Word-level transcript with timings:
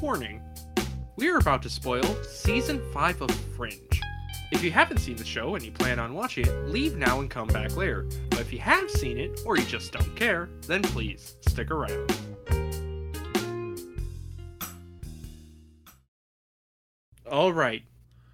Warning 0.00 0.40
We 1.16 1.28
are 1.28 1.38
about 1.38 1.60
to 1.62 1.68
spoil 1.68 2.04
Season 2.22 2.80
5 2.92 3.22
of 3.22 3.30
Fringe. 3.56 4.00
If 4.52 4.62
you 4.62 4.70
haven't 4.70 4.98
seen 4.98 5.16
the 5.16 5.24
show 5.24 5.56
and 5.56 5.64
you 5.64 5.72
plan 5.72 5.98
on 5.98 6.14
watching 6.14 6.46
it, 6.46 6.68
leave 6.68 6.96
now 6.96 7.18
and 7.18 7.28
come 7.28 7.48
back 7.48 7.76
later. 7.76 8.06
But 8.30 8.38
if 8.38 8.52
you 8.52 8.60
have 8.60 8.88
seen 8.88 9.18
it, 9.18 9.40
or 9.44 9.56
you 9.56 9.64
just 9.64 9.90
don't 9.92 10.14
care, 10.14 10.50
then 10.68 10.82
please 10.82 11.34
stick 11.40 11.72
around. 11.72 12.12
Alright, 17.26 17.82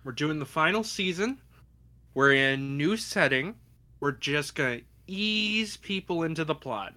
we're 0.04 0.12
doing 0.12 0.38
the 0.38 0.44
final 0.44 0.84
season. 0.84 1.40
We're 2.12 2.34
in 2.34 2.42
a 2.42 2.56
new 2.58 2.98
setting. 2.98 3.54
We're 4.00 4.12
just 4.12 4.54
gonna 4.54 4.82
ease 5.06 5.78
people 5.78 6.24
into 6.24 6.44
the 6.44 6.54
plot. 6.54 6.92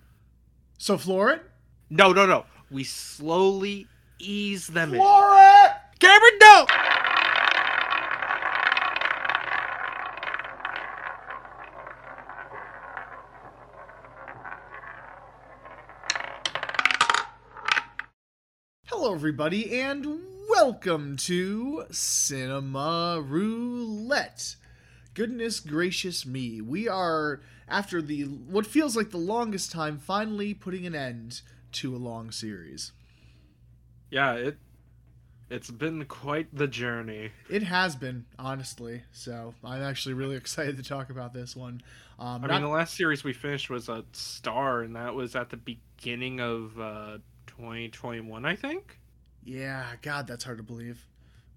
So 0.78 0.98
floor 0.98 1.32
it? 1.32 1.44
No, 1.90 2.12
no, 2.12 2.26
no. 2.26 2.46
We 2.70 2.84
slowly 2.84 3.88
ease 4.20 4.68
them 4.68 4.94
in. 4.94 5.00
Floor 5.00 5.36
it! 5.38 5.72
Cameron, 6.00 6.38
no! 6.42 6.66
Hello, 18.86 19.14
everybody, 19.14 19.80
and 19.80 20.22
welcome 20.50 21.18
to 21.18 21.86
Cinema 21.92 23.24
Roulette. 23.26 24.56
Goodness 25.14 25.60
gracious 25.60 26.26
me, 26.26 26.62
we 26.62 26.88
are 26.88 27.42
after 27.68 28.02
the 28.02 28.24
what 28.24 28.66
feels 28.66 28.96
like 28.96 29.12
the 29.12 29.18
longest 29.18 29.72
time 29.72 29.98
finally 29.98 30.54
putting 30.54 30.86
an 30.86 30.96
end 30.96 31.42
to 31.74 31.96
a 31.96 31.98
long 31.98 32.32
series. 32.32 32.92
Yeah, 34.10 34.34
it 34.34 34.58
it's 35.50 35.72
been 35.72 36.04
quite 36.06 36.54
the 36.54 36.68
journey. 36.68 37.32
It 37.50 37.64
has 37.64 37.96
been, 37.96 38.26
honestly. 38.38 39.04
So 39.14 39.54
I'm 39.64 39.82
actually 39.82 40.14
really 40.14 40.36
excited 40.44 40.78
to 40.78 40.84
talk 40.84 41.10
about 41.10 41.34
this 41.34 41.56
one. 41.56 41.82
Um, 42.20 42.44
I 42.44 42.48
not- 42.48 42.54
mean, 42.56 42.62
the 42.64 42.68
last 42.76 42.96
series 42.96 43.24
we 43.24 43.34
finished 43.34 43.70
was 43.70 43.90
a 43.90 44.04
star, 44.12 44.82
and 44.82 44.96
that 44.96 45.14
was 45.14 45.36
at 45.36 45.50
the 45.50 45.58
beginning 45.58 46.42
of 46.42 46.80
uh, 46.80 47.18
2021, 47.48 48.46
I 48.46 48.56
think. 48.56 49.00
Yeah, 49.44 49.86
God, 50.02 50.28
that's 50.28 50.44
hard 50.44 50.58
to 50.58 50.64
believe. 50.64 51.06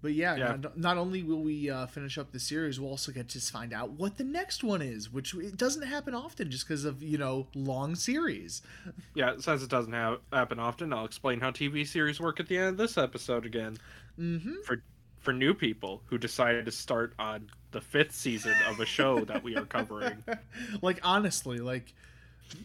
But 0.01 0.13
yeah, 0.13 0.35
Yeah. 0.35 0.55
Not, 0.59 0.77
not 0.77 0.97
only 0.97 1.21
will 1.23 1.41
we 1.41 1.69
uh, 1.69 1.85
finish 1.85 2.17
up 2.17 2.31
the 2.31 2.39
series, 2.39 2.79
we'll 2.79 2.89
also 2.89 3.11
get 3.11 3.29
to 3.29 3.39
find 3.39 3.71
out 3.71 3.91
what 3.91 4.17
the 4.17 4.23
next 4.23 4.63
one 4.63 4.81
is, 4.81 5.11
which 5.11 5.35
it 5.35 5.57
doesn't 5.57 5.83
happen 5.83 6.15
often 6.15 6.49
just 6.49 6.67
because 6.67 6.85
of, 6.85 7.03
you 7.03 7.17
know, 7.17 7.47
long 7.53 7.95
series. 7.95 8.61
Yeah, 9.13 9.33
since 9.39 9.61
it 9.61 9.69
doesn't 9.69 9.93
ha- 9.93 10.17
happen 10.31 10.57
often, 10.57 10.91
I'll 10.93 11.05
explain 11.05 11.39
how 11.39 11.51
TV 11.51 11.85
series 11.85 12.19
work 12.19 12.39
at 12.39 12.47
the 12.47 12.57
end 12.57 12.67
of 12.69 12.77
this 12.77 12.97
episode 12.97 13.45
again. 13.45 13.77
hmm 14.15 14.53
For 14.65 14.81
for 15.19 15.33
new 15.33 15.53
people 15.53 16.01
who 16.07 16.17
decided 16.17 16.65
to 16.65 16.71
start 16.71 17.13
on 17.19 17.47
the 17.71 17.79
fifth 17.81 18.13
season 18.15 18.55
of 18.67 18.79
a 18.79 18.85
show 18.87 19.23
that 19.25 19.43
we 19.43 19.55
are 19.55 19.65
covering. 19.65 20.23
like, 20.81 20.99
honestly, 21.03 21.59
like, 21.59 21.93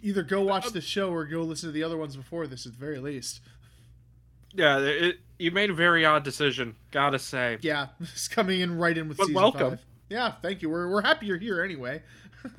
either 0.03 0.23
go 0.23 0.41
watch 0.43 0.71
the 0.71 0.81
show 0.81 1.11
or 1.11 1.27
go 1.27 1.43
listen 1.43 1.69
to 1.69 1.73
the 1.73 1.83
other 1.83 1.99
ones 1.99 2.17
before 2.17 2.47
this 2.47 2.65
at 2.65 2.73
the 2.73 2.79
very 2.79 2.99
least. 2.99 3.41
Yeah, 4.55 4.79
it, 4.79 5.21
you 5.39 5.51
made 5.51 5.71
a 5.71 5.75
very 5.75 6.05
odd 6.05 6.23
decision, 6.25 6.77
gotta 6.91 7.19
say. 7.19 7.59
Yeah, 7.61 7.89
it's 8.01 8.29
coming 8.29 8.61
in 8.61 8.77
right 8.79 8.97
in 8.97 9.09
with 9.09 9.17
But 9.19 9.25
season 9.27 9.35
welcome. 9.43 9.71
five. 9.71 9.81
Yeah, 10.09 10.33
thank 10.43 10.63
you. 10.63 10.71
We're, 10.71 10.89
we're 10.89 11.03
happy 11.03 11.27
you're 11.27 11.39
here 11.39 11.63
anyway. 11.63 12.03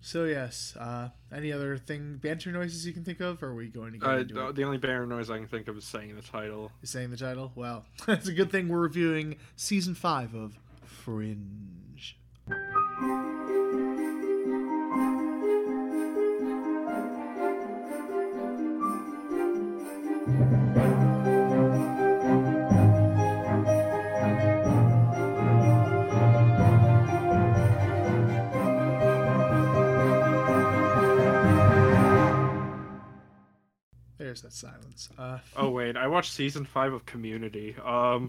so, 0.00 0.24
yes, 0.24 0.74
uh, 0.78 1.10
any 1.32 1.52
other 1.52 1.76
thing, 1.78 2.16
banter 2.20 2.50
noises 2.50 2.84
you 2.86 2.92
can 2.92 3.04
think 3.04 3.20
of, 3.20 3.40
or 3.42 3.48
are 3.50 3.54
we 3.54 3.68
going 3.68 3.92
to 3.92 3.98
get 3.98 4.08
Uh, 4.08 4.16
into 4.18 4.46
it? 4.48 4.56
the 4.56 4.64
only 4.64 4.78
banter 4.78 5.06
noise 5.06 5.30
I 5.30 5.38
can 5.38 5.46
think 5.46 5.68
of 5.68 5.76
is 5.76 5.84
saying 5.84 6.16
the 6.16 6.22
title. 6.22 6.72
is 6.82 6.90
saying 6.90 7.10
the 7.10 7.16
title. 7.16 7.52
Well, 7.54 7.84
it's 8.08 8.26
a 8.28 8.32
good 8.32 8.50
thing 8.50 8.68
we're 8.68 8.80
reviewing 8.80 9.36
season 9.54 9.94
five 9.94 10.34
of 10.34 10.58
Fringe. 10.84 12.16
There's 34.32 34.40
that 34.40 34.54
silence. 34.54 35.10
Uh, 35.18 35.40
Oh 35.54 35.68
wait, 35.68 35.94
I 35.94 36.06
watched 36.06 36.32
season 36.32 36.64
five 36.64 36.94
of 36.94 37.04
Community. 37.04 37.76
Um, 37.84 38.28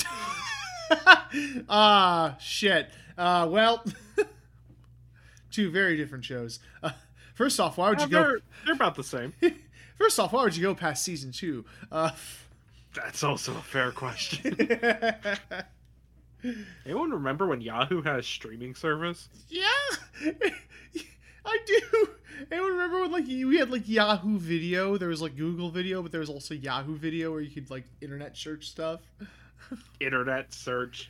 ah, 1.69 2.35
shit. 2.41 2.89
Uh, 3.17 3.47
well, 3.49 3.85
two 5.51 5.71
very 5.71 5.95
different 5.95 6.25
shows. 6.25 6.59
Uh, 6.81 6.89
first 7.35 7.57
off, 7.61 7.77
why 7.77 7.89
would 7.89 8.01
you 8.01 8.07
go? 8.09 8.21
they're, 8.21 8.39
they're 8.65 8.75
about 8.75 8.95
the 8.95 9.03
same. 9.05 9.31
First 9.97 10.19
off, 10.19 10.33
why 10.33 10.43
would 10.43 10.57
you 10.57 10.63
go 10.63 10.75
past 10.75 11.05
season 11.05 11.31
two? 11.31 11.63
Uh, 11.89 12.11
That's 12.93 13.23
also 13.23 13.53
a 13.53 13.61
fair 13.61 13.91
question. 13.91 14.57
Anyone 16.85 17.11
remember 17.11 17.47
when 17.47 17.61
Yahoo 17.61 18.01
had 18.01 18.19
a 18.19 18.23
streaming 18.23 18.75
service? 18.75 19.29
yeah, 19.47 19.61
I 21.45 21.57
do. 21.65 22.09
Anyone 22.51 22.71
remember 22.71 23.01
when 23.01 23.11
like 23.11 23.27
we 23.27 23.57
had 23.57 23.69
like 23.69 23.87
Yahoo 23.87 24.37
Video? 24.39 24.97
There 24.97 25.09
was 25.09 25.21
like 25.21 25.35
Google 25.35 25.69
Video, 25.69 26.01
but 26.01 26.11
there 26.11 26.19
was 26.19 26.29
also 26.29 26.53
Yahoo 26.53 26.97
Video 26.97 27.31
where 27.31 27.41
you 27.41 27.49
could 27.51 27.69
like 27.69 27.85
internet 28.01 28.37
search 28.37 28.69
stuff. 28.69 29.01
Internet 29.99 30.53
search. 30.53 31.09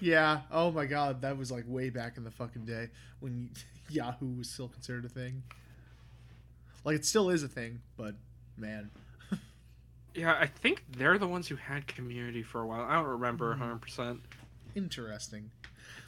Yeah. 0.00 0.40
Oh 0.50 0.70
my 0.70 0.86
god, 0.86 1.22
that 1.22 1.38
was 1.38 1.50
like 1.52 1.64
way 1.66 1.88
back 1.88 2.16
in 2.16 2.24
the 2.24 2.30
fucking 2.30 2.64
day 2.64 2.88
when 3.20 3.50
Yahoo 3.90 4.38
was 4.38 4.50
still 4.50 4.68
considered 4.68 5.04
a 5.04 5.08
thing. 5.08 5.42
Like 6.84 6.96
it 6.96 7.04
still 7.04 7.30
is 7.30 7.42
a 7.42 7.48
thing, 7.48 7.80
but 7.96 8.14
man. 8.56 8.90
Yeah, 10.14 10.36
I 10.38 10.46
think 10.46 10.84
they're 10.96 11.16
the 11.16 11.26
ones 11.26 11.48
who 11.48 11.56
had 11.56 11.86
Community 11.86 12.42
for 12.42 12.60
a 12.60 12.66
while. 12.66 12.82
I 12.82 12.94
don't 12.96 13.06
remember 13.06 13.56
100%. 13.56 13.96
Hmm. 13.96 14.14
Interesting. 14.74 15.50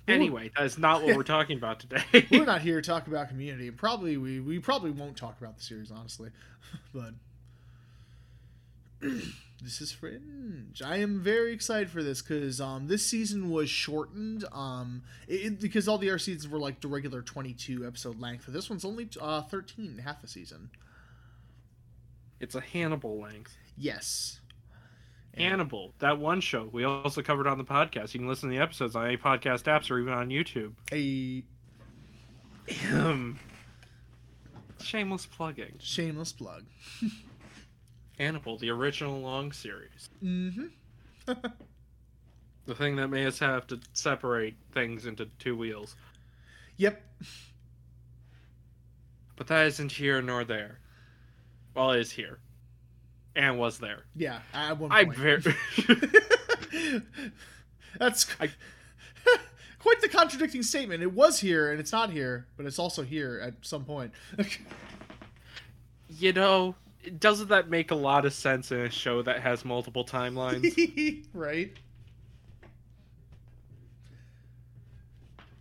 Anyway, 0.07 0.51
that 0.57 0.65
is 0.65 0.77
not 0.79 1.03
what 1.03 1.17
we're 1.17 1.23
talking 1.37 1.57
about 1.57 1.81
today. 1.81 2.27
we're 2.31 2.45
not 2.45 2.61
here 2.69 2.81
to 2.81 2.87
talk 2.87 3.07
about 3.07 3.29
community. 3.29 3.69
and 3.69 3.77
Probably 3.77 4.17
we 4.17 4.41
we 4.41 4.59
probably 4.59 4.91
won't 4.91 5.17
talk 5.17 5.41
about 5.41 5.57
the 5.57 5.63
series 5.63 5.91
honestly, 5.91 6.31
but 6.95 7.15
this 9.63 9.81
is 9.81 9.93
Fringe. 9.93 10.83
I 10.85 10.97
am 10.99 11.21
very 11.21 11.53
excited 11.53 11.91
for 11.91 12.03
this 12.03 12.21
because 12.23 12.61
um 12.61 12.87
this 12.87 13.07
season 13.07 13.51
was 13.51 13.69
shortened 13.71 14.45
um 14.53 15.03
it, 15.29 15.61
because 15.61 15.89
all 15.89 15.99
the 15.99 16.11
other 16.11 16.19
seasons 16.19 16.49
were 16.53 16.59
like 16.59 16.81
the 16.81 16.89
regular 16.89 17.23
twenty 17.23 17.53
two 17.55 17.87
episode 17.87 18.21
length. 18.21 18.45
This 18.49 18.69
one's 18.69 18.85
only 18.85 19.09
uh 19.21 19.43
13, 19.43 20.03
half 20.05 20.23
a 20.23 20.29
season. 20.29 20.71
it's 22.41 22.55
a 22.55 22.61
Hannibal 22.61 23.19
length. 23.21 23.57
Yes. 23.77 24.41
And- 25.35 25.43
Hannibal, 25.43 25.93
that 25.99 26.19
one 26.19 26.41
show 26.41 26.69
we 26.73 26.85
also 26.85 27.23
covered 27.23 27.47
on 27.47 27.59
the 27.59 27.65
podcast. 27.65 28.15
You 28.15 28.21
can 28.21 28.29
listen 28.29 28.49
to 28.51 28.57
the 28.57 28.63
episodes 28.63 28.95
on 28.97 29.05
any 29.07 29.17
podcast 29.17 29.65
apps 29.65 29.91
or 29.91 29.99
even 29.99 30.13
on 30.13 30.29
YouTube. 30.31 30.73
A 30.93 31.45
Um, 32.93 33.39
Shameless 34.83 35.27
plugging. 35.27 35.75
shameless 35.81 36.33
plug. 36.33 36.65
Hannibal, 38.19 38.59
the 38.59 38.71
original 38.71 39.21
long 39.21 39.53
series. 39.53 40.09
Mm-hmm. 40.23 40.67
The 42.67 42.75
thing 42.75 42.97
that 42.97 43.09
made 43.09 43.27
us 43.27 43.39
have 43.41 43.67
to 43.67 43.81
separate 43.93 44.57
things 44.73 45.05
into 45.05 45.27
two 45.39 45.55
wheels. 45.55 45.97
Yep. 46.79 46.99
But 49.37 49.49
that 49.49 49.67
isn't 49.67 49.93
here 49.93 50.23
nor 50.23 50.45
there. 50.45 50.79
Well, 51.75 51.91
it 51.93 52.01
is 52.01 52.11
here. 52.11 52.39
And 53.37 53.59
was 53.59 53.79
there. 53.79 54.05
Yeah. 54.15 54.41
At 54.53 54.79
one 54.79 54.93
I'm 54.93 55.07
point. 55.07 55.19
very. 55.19 55.43
That's 57.99 58.27
I- 58.41 58.51
quite 59.79 60.01
the 60.01 60.09
contradicting 60.09 60.63
statement. 60.63 61.03
It 61.03 61.13
was 61.13 61.39
here 61.41 61.71
and 61.71 61.81
it's 61.81 61.93
not 61.93 62.11
here, 62.11 62.47
but 62.57 62.67
it's 62.67 62.79
also 62.79 63.03
here 63.03 63.41
at 63.43 63.55
some 63.63 63.85
point. 63.85 64.13
you 66.09 66.33
know, 66.33 66.75
doesn't 67.19 67.49
that 67.49 67.69
make 67.69 67.91
a 67.91 67.95
lot 67.95 68.25
of 68.25 68.33
sense 68.33 68.73
in 68.73 68.81
a 68.81 68.91
show 68.91 69.23
that 69.23 69.41
has 69.41 69.65
multiple 69.65 70.05
timelines? 70.05 71.25
right? 71.35 71.73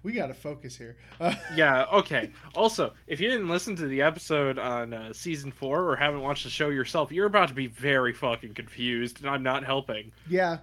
We 0.04 0.12
gotta 0.12 0.34
focus 0.34 0.76
here. 0.76 0.98
Uh, 1.20 1.34
yeah, 1.56 1.86
okay. 1.94 2.30
Also, 2.56 2.94
if 3.08 3.22
you 3.22 3.30
didn't 3.30 3.48
listen 3.48 3.76
to 3.78 3.88
the 3.88 4.02
episode 4.02 4.60
on 4.60 4.94
uh, 4.94 5.14
season 5.14 5.52
four 5.52 5.90
or 5.90 5.96
haven't 5.96 6.22
watched 6.22 6.44
the 6.44 6.50
show 6.50 6.70
yourself, 6.70 7.12
you're 7.12 7.26
about 7.26 7.48
to 7.48 7.54
be 7.54 7.68
very 7.68 8.14
fucking 8.14 8.54
confused, 8.54 9.22
and 9.22 9.30
I'm 9.30 9.44
not 9.44 9.64
helping. 9.64 10.12
yeah, 10.30 10.58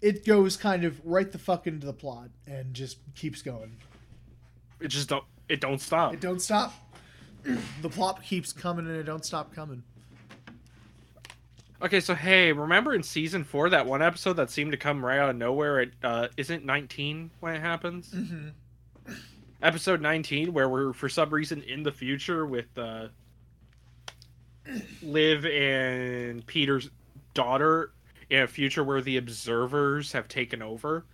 it 0.00 0.24
goes 0.24 0.56
kind 0.56 0.84
of 0.84 1.00
right 1.04 1.30
the 1.30 1.38
fuck 1.38 1.66
into 1.66 1.86
the 1.86 1.92
plot 1.92 2.30
and 2.46 2.72
just 2.72 2.98
keeps 3.14 3.42
going. 3.42 3.76
It 4.80 4.88
just 4.88 5.08
don't. 5.08 5.24
It 5.48 5.60
don't 5.60 5.80
stop. 5.80 6.14
It 6.14 6.20
don't 6.20 6.40
stop. 6.40 6.72
the 7.82 7.88
plot 7.88 8.22
keeps 8.22 8.52
coming 8.52 8.86
and 8.86 8.96
it 8.96 9.04
don't 9.04 9.24
stop 9.24 9.54
coming. 9.54 9.82
Okay, 11.80 12.00
so 12.00 12.14
hey, 12.14 12.52
remember 12.52 12.94
in 12.94 13.02
season 13.02 13.44
four 13.44 13.70
that 13.70 13.86
one 13.86 14.02
episode 14.02 14.34
that 14.34 14.50
seemed 14.50 14.72
to 14.72 14.78
come 14.78 15.04
right 15.04 15.18
out 15.18 15.30
of 15.30 15.36
nowhere? 15.36 15.80
It 15.80 15.92
uh, 16.02 16.28
isn't 16.36 16.64
nineteen 16.64 17.30
when 17.40 17.54
it 17.54 17.60
happens. 17.60 18.10
Mm-hmm. 18.10 18.48
Episode 19.60 20.00
nineteen, 20.00 20.52
where 20.52 20.68
we're 20.68 20.92
for 20.92 21.08
some 21.08 21.30
reason 21.30 21.62
in 21.62 21.82
the 21.82 21.90
future 21.90 22.46
with 22.46 22.66
uh, 22.78 23.08
Liv 25.02 25.44
and 25.46 26.46
Peter's 26.46 26.90
daughter 27.34 27.92
in 28.30 28.42
a 28.42 28.46
future 28.46 28.84
where 28.84 29.00
the 29.00 29.16
observers 29.16 30.12
have 30.12 30.28
taken 30.28 30.62
over. 30.62 31.06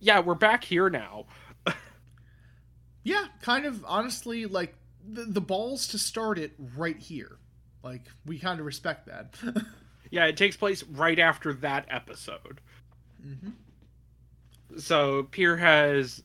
Yeah, 0.00 0.20
we're 0.20 0.34
back 0.34 0.64
here 0.64 0.90
now. 0.90 1.26
Yeah, 3.04 3.26
kind 3.42 3.66
of 3.66 3.84
honestly, 3.86 4.46
like 4.46 4.74
the, 5.06 5.24
the 5.24 5.40
balls 5.40 5.88
to 5.88 5.98
start 5.98 6.38
it 6.38 6.52
right 6.74 6.98
here. 6.98 7.36
Like 7.82 8.00
we 8.24 8.38
kind 8.38 8.60
of 8.60 8.66
respect 8.66 9.06
that. 9.06 9.34
Yeah, 10.10 10.26
it 10.26 10.36
takes 10.36 10.56
place 10.56 10.84
right 10.84 11.18
after 11.18 11.52
that 11.54 11.86
episode. 11.90 12.60
hmm 13.20 13.48
So 14.78 15.24
Pier 15.24 15.56
has 15.56 16.22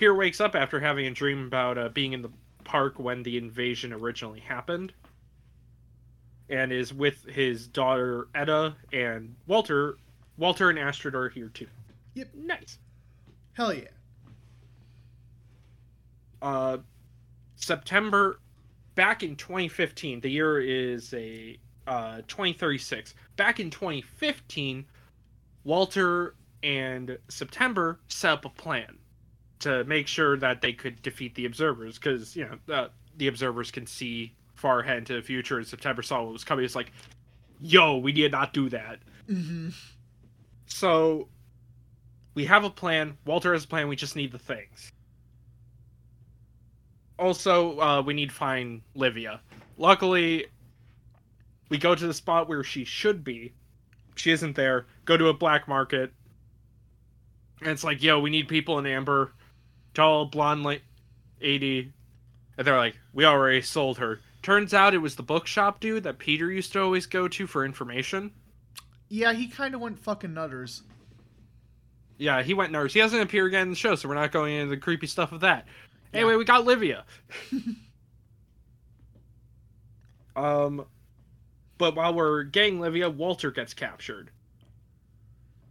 Pier 0.00 0.14
wakes 0.14 0.40
up 0.40 0.54
after 0.54 0.80
having 0.80 1.06
a 1.06 1.10
dream 1.10 1.46
about 1.46 1.76
uh, 1.76 1.90
being 1.90 2.14
in 2.14 2.22
the 2.22 2.30
park 2.64 2.98
when 2.98 3.22
the 3.22 3.36
invasion 3.36 3.92
originally 3.92 4.40
happened, 4.40 4.94
and 6.48 6.72
is 6.72 6.94
with 6.94 7.22
his 7.26 7.66
daughter 7.66 8.26
Etta 8.34 8.76
and 8.94 9.36
Walter. 9.46 9.98
Walter 10.38 10.70
and 10.70 10.78
Astrid 10.78 11.14
are 11.14 11.28
here 11.28 11.50
too. 11.50 11.66
Yep. 12.14 12.28
Nice. 12.34 12.78
Hell 13.52 13.74
yeah. 13.74 13.88
Uh, 16.40 16.78
September, 17.56 18.40
back 18.94 19.22
in 19.22 19.36
2015. 19.36 20.22
The 20.22 20.30
year 20.30 20.62
is 20.62 21.12
a 21.12 21.58
uh 21.86 22.22
2036. 22.26 23.14
Back 23.36 23.60
in 23.60 23.68
2015, 23.68 24.86
Walter 25.64 26.36
and 26.62 27.18
September 27.28 28.00
set 28.08 28.32
up 28.32 28.46
a 28.46 28.48
plan 28.48 28.96
to 29.60 29.84
make 29.84 30.06
sure 30.06 30.36
that 30.36 30.60
they 30.62 30.72
could 30.72 31.00
defeat 31.02 31.34
the 31.34 31.46
observers 31.46 31.98
because 31.98 32.34
you 32.36 32.46
know 32.46 32.74
uh, 32.74 32.88
the 33.16 33.28
observers 33.28 33.70
can 33.70 33.86
see 33.86 34.34
far 34.54 34.80
ahead 34.80 34.98
into 34.98 35.14
the 35.14 35.22
future 35.22 35.56
and 35.58 35.66
september 35.66 36.02
saw 36.02 36.22
what 36.22 36.32
was 36.32 36.44
coming. 36.44 36.64
It's 36.64 36.76
like 36.76 36.92
yo 37.60 37.98
we 37.98 38.12
need 38.12 38.32
not 38.32 38.52
do 38.52 38.68
that. 38.70 38.98
Hmm 39.26 39.70
so 40.70 41.28
we 42.34 42.46
have 42.46 42.64
a 42.64 42.70
plan. 42.70 43.18
Walter 43.26 43.52
has 43.52 43.64
a 43.64 43.68
plan. 43.68 43.88
We 43.88 43.96
just 43.96 44.16
need 44.16 44.32
the 44.32 44.38
things. 44.38 44.92
Also 47.18 47.78
uh, 47.78 48.02
we 48.02 48.14
need 48.14 48.30
to 48.30 48.34
find 48.34 48.80
livia. 48.94 49.40
Luckily 49.76 50.46
we 51.68 51.76
go 51.78 51.94
to 51.94 52.06
the 52.06 52.14
spot 52.14 52.48
where 52.48 52.64
she 52.64 52.84
should 52.84 53.22
be. 53.22 53.52
She 54.14 54.30
isn't 54.30 54.56
there. 54.56 54.86
Go 55.04 55.16
to 55.16 55.28
a 55.28 55.34
black 55.34 55.68
market. 55.68 56.12
And 57.60 57.70
it's 57.70 57.84
like 57.84 58.02
yo 58.02 58.20
we 58.20 58.30
need 58.30 58.48
people 58.48 58.78
in 58.78 58.86
amber 58.86 59.32
tall 59.94 60.26
blonde 60.26 60.62
like 60.62 60.82
80 61.40 61.92
and 62.58 62.66
they're 62.66 62.76
like 62.76 62.98
we 63.12 63.24
already 63.24 63.62
sold 63.62 63.98
her. 63.98 64.20
Turns 64.42 64.72
out 64.72 64.94
it 64.94 64.98
was 64.98 65.16
the 65.16 65.22
bookshop 65.22 65.80
dude 65.80 66.04
that 66.04 66.18
peter 66.18 66.50
used 66.50 66.72
to 66.72 66.80
always 66.82 67.06
go 67.06 67.28
to 67.28 67.46
for 67.46 67.64
information. 67.64 68.32
Yeah, 69.08 69.32
he 69.32 69.48
kind 69.48 69.74
of 69.74 69.80
went 69.80 69.98
fucking 69.98 70.32
nutters. 70.34 70.82
yeah 72.18 72.42
he 72.42 72.54
went 72.54 72.70
nurse 72.72 72.92
he 72.94 73.00
doesn't 73.00 73.20
appear 73.20 73.46
again 73.46 73.62
in 73.62 73.70
the 73.70 73.76
show 73.76 73.94
so 73.96 74.08
we're 74.08 74.14
not 74.14 74.30
going 74.32 74.54
into 74.54 74.70
the 74.70 74.76
creepy 74.80 75.06
stuff 75.06 75.32
of 75.32 75.40
that. 75.40 75.66
Anyway 76.14 76.36
we 76.36 76.44
got 76.44 76.64
livia. 76.64 77.04
Um 80.36 80.84
but 81.78 81.96
while 81.96 82.14
we're 82.14 82.44
getting 82.44 82.78
livia 82.80 83.08
walter 83.10 83.50
gets 83.50 83.74
captured. 83.74 84.30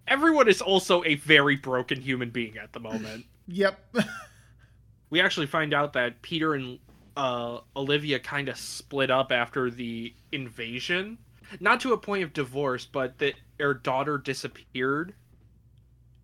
Everyone 0.07 0.47
is 0.49 0.61
also 0.61 1.03
a 1.05 1.15
very 1.15 1.55
broken 1.55 2.01
human 2.01 2.29
being 2.31 2.57
at 2.57 2.73
the 2.73 2.79
moment 2.79 3.25
Yep. 3.49 3.95
we 5.09 5.19
actually 5.21 5.47
find 5.47 5.73
out 5.73 5.93
that 5.93 6.21
Peter 6.21 6.53
and 6.53 6.79
uh, 7.17 7.59
Olivia 7.75 8.19
kind 8.19 8.47
of 8.47 8.57
split 8.57 9.09
up 9.09 9.31
after 9.31 9.69
the 9.71 10.13
invasion. 10.31 11.17
Not 11.59 11.79
to 11.81 11.93
a 11.93 11.97
point 11.97 12.23
of 12.23 12.31
divorce, 12.31 12.85
but 12.85 13.17
that 13.17 13.33
their 13.57 13.73
daughter 13.73 14.17
disappeared 14.19 15.15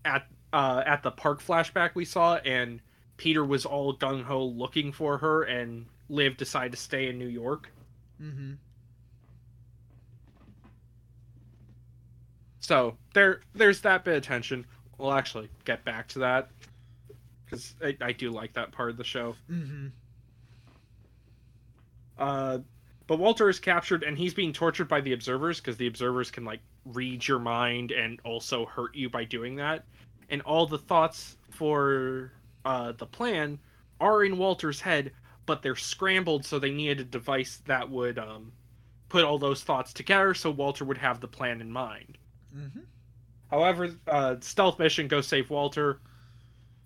at 0.05 0.27
uh, 0.53 0.83
at 0.85 1.01
the 1.01 1.11
park 1.11 1.41
flashback 1.41 1.95
we 1.95 2.05
saw, 2.05 2.35
and 2.35 2.79
Peter 3.17 3.43
was 3.43 3.65
all 3.65 3.97
gung 3.97 4.23
ho 4.23 4.45
looking 4.45 4.91
for 4.91 5.17
her, 5.17 5.43
and 5.43 5.87
Liv 6.07 6.37
decided 6.37 6.71
to 6.71 6.77
stay 6.77 7.09
in 7.09 7.17
New 7.17 7.27
York. 7.27 7.71
hmm 8.19 8.53
So 12.59 12.97
there, 13.13 13.41
there's 13.53 13.81
that 13.81 14.03
bit 14.03 14.17
of 14.17 14.23
tension. 14.23 14.65
We'll 14.97 15.13
actually 15.13 15.49
get 15.65 15.83
back 15.85 16.07
to 16.09 16.19
that 16.19 16.49
because 17.45 17.75
I, 17.83 17.95
I 18.01 18.11
do 18.11 18.31
like 18.31 18.53
that 18.53 18.71
part 18.71 18.89
of 18.89 18.97
the 18.97 19.03
show. 19.03 19.35
hmm 19.47 19.87
Uh, 22.17 22.59
but 23.07 23.19
Walter 23.19 23.49
is 23.49 23.59
captured 23.59 24.03
and 24.03 24.17
he's 24.17 24.33
being 24.33 24.53
tortured 24.53 24.87
by 24.87 25.01
the 25.01 25.13
observers 25.13 25.59
because 25.59 25.77
the 25.77 25.87
observers 25.87 26.31
can 26.31 26.43
like 26.45 26.61
read 26.85 27.27
your 27.27 27.39
mind 27.39 27.91
and 27.91 28.19
also 28.23 28.65
hurt 28.65 28.95
you 28.95 29.09
by 29.09 29.23
doing 29.25 29.55
that. 29.57 29.85
And 30.29 30.41
all 30.41 30.65
the 30.65 30.77
thoughts 30.77 31.37
for 31.51 32.31
uh, 32.63 32.93
the 32.93 33.05
plan 33.05 33.59
are 33.99 34.23
in 34.23 34.37
Walter's 34.37 34.81
head, 34.81 35.11
but 35.45 35.61
they're 35.61 35.75
scrambled, 35.75 36.45
so 36.45 36.57
they 36.57 36.71
needed 36.71 36.99
a 36.99 37.03
device 37.03 37.61
that 37.65 37.89
would 37.89 38.17
um, 38.17 38.51
put 39.09 39.23
all 39.23 39.37
those 39.37 39.63
thoughts 39.63 39.93
together, 39.93 40.33
so 40.33 40.49
Walter 40.49 40.83
would 40.85 40.97
have 40.97 41.19
the 41.19 41.27
plan 41.27 41.61
in 41.61 41.71
mind. 41.71 42.17
hmm 42.53 42.79
However, 43.51 43.89
uh, 44.07 44.35
stealth 44.41 44.79
mission 44.79 45.07
go 45.07 45.21
save 45.21 45.49
Walter, 45.51 46.01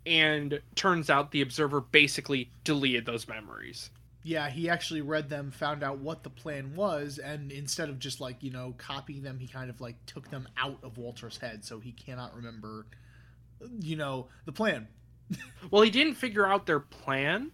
and 0.05 0.61
turns 0.75 1.09
out 1.09 1.31
the 1.31 1.41
observer 1.41 1.81
basically 1.81 2.51
deleted 2.63 3.05
those 3.05 3.27
memories. 3.27 3.89
Yeah, 4.23 4.49
he 4.49 4.69
actually 4.69 5.01
read 5.01 5.29
them, 5.29 5.49
found 5.49 5.81
out 5.81 5.99
what 5.99 6.23
the 6.23 6.29
plan 6.29 6.75
was, 6.75 7.19
and 7.19 7.51
instead 7.51 7.87
of 7.89 7.99
just 7.99 8.19
like 8.19 8.43
you 8.43 8.51
know 8.51 8.73
copying 8.77 9.23
them, 9.23 9.39
he 9.39 9.47
kind 9.47 9.69
of 9.69 9.79
like 9.81 9.95
took 10.05 10.29
them 10.29 10.47
out 10.57 10.77
of 10.83 10.97
Walter's 10.97 11.37
head, 11.37 11.63
so 11.63 11.79
he 11.79 11.93
cannot 11.93 12.35
remember, 12.35 12.85
you 13.79 13.95
know, 13.95 14.27
the 14.45 14.51
plan. 14.51 14.87
Well, 15.71 15.83
he 15.83 15.89
didn't 15.91 16.15
figure 16.15 16.47
out 16.47 16.65
their 16.65 16.79
plan 16.79 17.51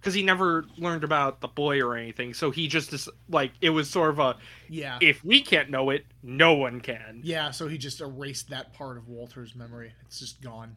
because 0.00 0.12
he 0.14 0.22
never 0.22 0.64
learned 0.76 1.04
about 1.04 1.40
the 1.40 1.48
boy 1.48 1.80
or 1.80 1.96
anything. 1.96 2.34
So 2.34 2.50
he 2.50 2.66
just 2.68 3.08
like 3.28 3.52
it 3.60 3.70
was 3.70 3.88
sort 3.88 4.10
of 4.10 4.18
a 4.18 4.36
Yeah. 4.68 4.98
if 5.00 5.24
we 5.24 5.40
can't 5.42 5.70
know 5.70 5.90
it, 5.90 6.04
no 6.22 6.54
one 6.54 6.80
can. 6.80 7.20
Yeah, 7.24 7.52
so 7.52 7.68
he 7.68 7.78
just 7.78 8.00
erased 8.00 8.50
that 8.50 8.72
part 8.72 8.96
of 8.98 9.08
Walter's 9.08 9.54
memory. 9.54 9.92
It's 10.06 10.18
just 10.18 10.40
gone. 10.42 10.76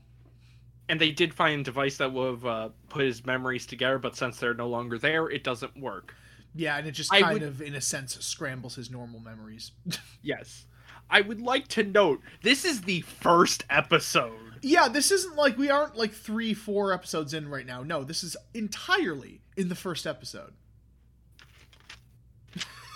And 0.90 1.00
they 1.00 1.12
did 1.12 1.34
find 1.34 1.62
a 1.62 1.64
device 1.64 1.98
that 1.98 2.12
would 2.12 2.26
have 2.32 2.46
uh, 2.46 2.70
put 2.90 3.06
his 3.06 3.26
memories 3.26 3.66
together, 3.66 4.00
but 4.00 4.16
since 4.18 4.38
they're 4.40 4.54
no 4.56 4.68
longer 4.68 4.98
there, 4.98 5.30
it 5.30 5.44
doesn't 5.44 5.80
work. 5.80 6.14
Yeah, 6.56 6.78
and 6.78 6.88
it 6.88 6.92
just 6.92 7.14
I 7.14 7.22
kind 7.22 7.34
would- 7.36 7.44
of, 7.44 7.62
in 7.62 7.76
a 7.76 7.82
sense, 7.82 8.18
scrambles 8.26 8.76
his 8.76 8.90
normal 8.90 9.20
memories. 9.20 9.72
Yes. 10.24 10.66
I 11.12 11.22
would 11.22 11.42
like 11.42 11.68
to 11.70 11.84
note 11.84 12.22
this 12.44 12.66
is 12.66 12.82
the 12.82 13.02
first 13.02 13.66
episode. 13.70 14.58
yeah, 14.62 14.88
this 14.88 15.10
isn't 15.12 15.36
like 15.36 15.58
we 15.58 15.70
aren't 15.70 15.96
like 15.96 16.12
three, 16.14 16.54
four 16.54 16.92
episodes 16.94 17.34
in 17.34 17.48
right 17.50 17.66
now. 17.66 17.82
No, 17.84 18.04
this 18.04 18.24
is 18.24 18.36
entirely 18.54 19.42
in 19.58 19.70
the 19.70 19.76
first 19.76 20.06
episode. 20.06 20.54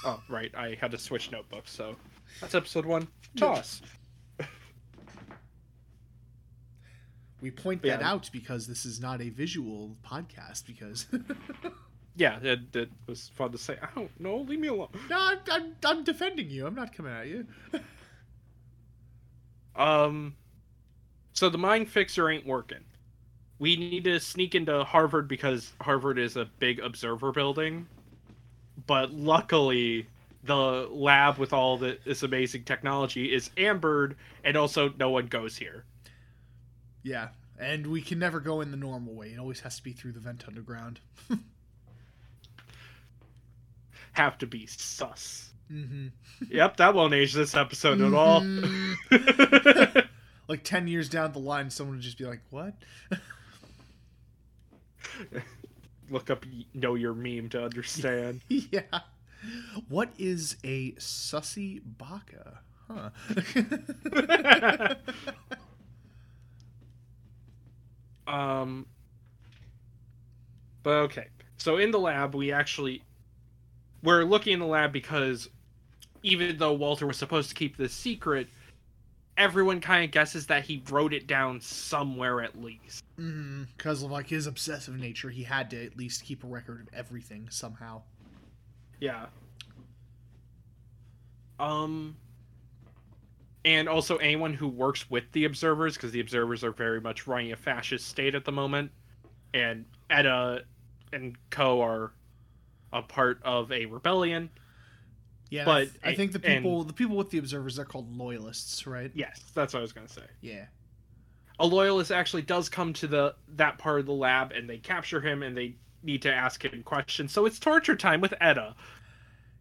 Oh, 0.06 0.22
right. 0.30 0.52
I 0.56 0.78
had 0.82 0.92
to 0.92 0.98
switch 0.98 1.32
notebooks, 1.32 1.72
so 1.72 1.96
that's 2.42 2.56
episode 2.56 2.86
one. 2.86 3.08
Toss. 3.38 3.82
We 7.44 7.52
point 7.52 7.82
Yeah. 7.84 7.98
that 7.98 8.04
out 8.06 8.30
because 8.32 8.66
this 8.68 8.86
is 8.86 9.00
not 9.02 9.22
a 9.22 9.30
visual 9.30 9.96
podcast. 10.04 10.66
Because 10.66 11.06
Yeah, 12.16 12.40
it, 12.42 12.76
it 12.76 12.90
was 13.06 13.30
fun 13.36 13.52
to 13.52 13.58
say. 13.58 13.78
I 13.82 13.88
don't 13.96 14.18
know. 14.20 14.38
Leave 14.38 14.60
me 14.60 14.70
alone. 14.70 14.90
no, 15.10 15.18
I'm, 15.20 15.40
I'm, 15.52 15.76
I'm 15.84 16.04
defending 16.04 16.50
you. 16.50 16.66
I'm 16.66 16.74
not 16.76 16.94
coming 16.96 17.12
at 17.14 17.28
you. 17.28 17.46
Um, 19.76 20.36
so 21.34 21.50
the 21.50 21.58
mind 21.58 21.90
fixer 21.90 22.30
ain't 22.30 22.46
working. 22.46 22.84
We 23.60 23.76
need 23.76 24.04
to 24.04 24.20
sneak 24.20 24.56
into 24.56 24.84
Harvard 24.84 25.28
because 25.28 25.74
Harvard 25.82 26.20
is 26.20 26.38
a 26.38 26.46
big 26.60 26.80
observer 26.80 27.32
building. 27.32 27.88
But 28.86 29.14
luckily, 29.14 30.06
the 30.44 30.88
lab 30.92 31.38
with 31.40 31.54
all 31.54 31.78
the, 31.78 31.98
this 32.06 32.22
amazing 32.24 32.66
technology 32.66 33.34
is 33.34 33.50
ambered, 33.58 34.16
and 34.44 34.56
also 34.58 34.94
no 35.00 35.10
one 35.10 35.26
goes 35.28 35.56
here. 35.58 35.86
Yeah, 37.04 37.30
and 37.60 37.88
we 37.88 38.02
can 38.02 38.18
never 38.20 38.40
go 38.40 38.62
in 38.62 38.72
the 38.72 38.78
normal 38.78 39.14
way. 39.14 39.28
It 39.28 39.40
always 39.40 39.60
has 39.62 39.76
to 39.78 39.84
be 39.84 39.92
through 39.92 40.14
the 40.14 40.20
vent 40.20 40.46
underground. 40.48 41.00
Have 44.14 44.38
to 44.40 44.48
be 44.48 44.66
sus. 44.68 45.50
Mm-hmm. 45.72 46.08
Yep, 46.50 46.78
that 46.78 46.94
won't 46.94 47.14
age 47.14 47.32
this 47.34 47.56
episode 47.56 48.02
at 48.02 48.14
all. 48.14 48.42
Mhm. 48.42 50.08
like 50.50 50.64
ten 50.64 50.88
years 50.88 51.08
down 51.08 51.32
the 51.32 51.40
line, 51.40 51.70
someone 51.70 51.96
would 51.96 52.04
just 52.04 52.18
be 52.18 52.26
like, 52.26 52.42
"What?" 52.50 52.74
Look 56.10 56.30
up 56.30 56.46
Know 56.74 56.96
Your 56.96 57.14
Meme 57.14 57.48
to 57.50 57.64
understand. 57.64 58.42
yeah. 58.50 58.82
What 59.88 60.10
is 60.18 60.58
a 60.66 60.92
sussy 60.94 61.82
baka? 61.86 62.60
Huh. 62.90 63.10
Um 68.28 68.86
but 70.84 70.96
okay. 70.96 71.28
So 71.58 71.78
in 71.78 71.92
the 71.92 72.00
lab 72.00 72.36
we 72.36 72.52
actually 72.52 73.04
we're 74.02 74.24
looking 74.24 74.54
in 74.54 74.60
the 74.60 74.66
lab 74.66 74.92
because 74.92 75.50
even 76.24 76.58
though 76.58 76.74
walter 76.74 77.08
was 77.08 77.18
supposed 77.18 77.50
to 77.50 77.56
keep 77.56 77.78
this 77.78 77.94
secret 77.94 78.48
everyone 79.38 79.82
kind 79.82 80.06
of 80.06 80.12
guesses 80.12 80.48
that 80.48 80.64
he 80.64 80.84
wrote 80.90 81.14
it 81.14 81.28
down 81.28 81.60
somewhere 81.62 82.42
at 82.42 82.62
least. 82.62 83.04
Because 83.18 84.04
of 84.04 84.12
like 84.12 84.28
his 84.28 84.48
obsessive 84.48 84.96
nature, 84.96 85.30
he 85.30 85.44
had 85.44 85.70
to 85.72 85.86
at 85.86 85.98
least 85.98 86.24
keep 86.24 86.44
a 86.44 86.48
record 86.48 86.82
of 86.82 86.94
everything 86.94 87.48
somehow. 87.50 88.02
yeah. 89.00 89.26
Um 91.60 92.18
and 93.66 93.88
also 93.88 94.18
anyone 94.18 94.54
who 94.54 94.68
works 94.68 95.10
with 95.10 95.24
the 95.32 95.46
observers 95.46 95.96
because 95.96 96.12
the 96.12 96.20
observers 96.20 96.64
are 96.64 96.72
very 96.72 97.00
much 97.00 97.28
running 97.28 97.52
a 97.52 97.56
fascist 97.56 98.08
state 98.08 98.36
at 98.36 98.46
the 98.46 98.52
moment 98.52 98.92
and 99.54 99.86
Etta 100.10 100.64
and 101.14 101.38
Co 101.50 101.82
are 101.82 102.12
a 102.92 103.02
part 103.02 103.40
of 103.44 103.72
a 103.72 103.86
rebellion 103.86 104.50
Yeah, 105.50 105.66
But- 105.66 105.90
I 106.04 106.16
think 106.16 106.32
the 106.32 106.42
and- 106.46 106.64
people, 106.64 106.84
the 106.84 106.94
people 106.94 107.16
with 107.16 107.30
the 107.30 107.38
observers, 107.38 107.76
they're 107.76 107.86
called 107.86 108.16
loyalists, 108.18 108.86
right? 108.88 109.12
yes 109.14 109.42
that's 109.54 109.74
what 109.74 109.80
i 109.80 109.82
was 109.82 109.94
going 109.94 110.08
to 110.08 110.14
say 110.14 110.26
Yeah. 110.42 110.66
a 111.60 111.66
loyalist 111.66 112.12
actually 112.12 112.42
does 112.44 112.70
come 112.70 112.94
to 112.94 113.08
the 113.08 113.36
that 113.56 113.78
part 113.78 114.00
of 114.00 114.06
the 114.08 114.14
lab 114.14 114.52
and 114.52 114.70
they 114.70 114.78
capture 114.78 115.22
him 115.22 115.42
and 115.44 115.56
they 115.56 115.76
need 116.04 116.22
to 116.24 116.34
ask 116.34 116.64
him 116.66 116.84
questions 116.84 117.32
so 117.32 117.46
it's 117.46 117.60
torture 117.60 117.96
time 117.96 118.20
with 118.20 118.34
Etta 118.42 118.76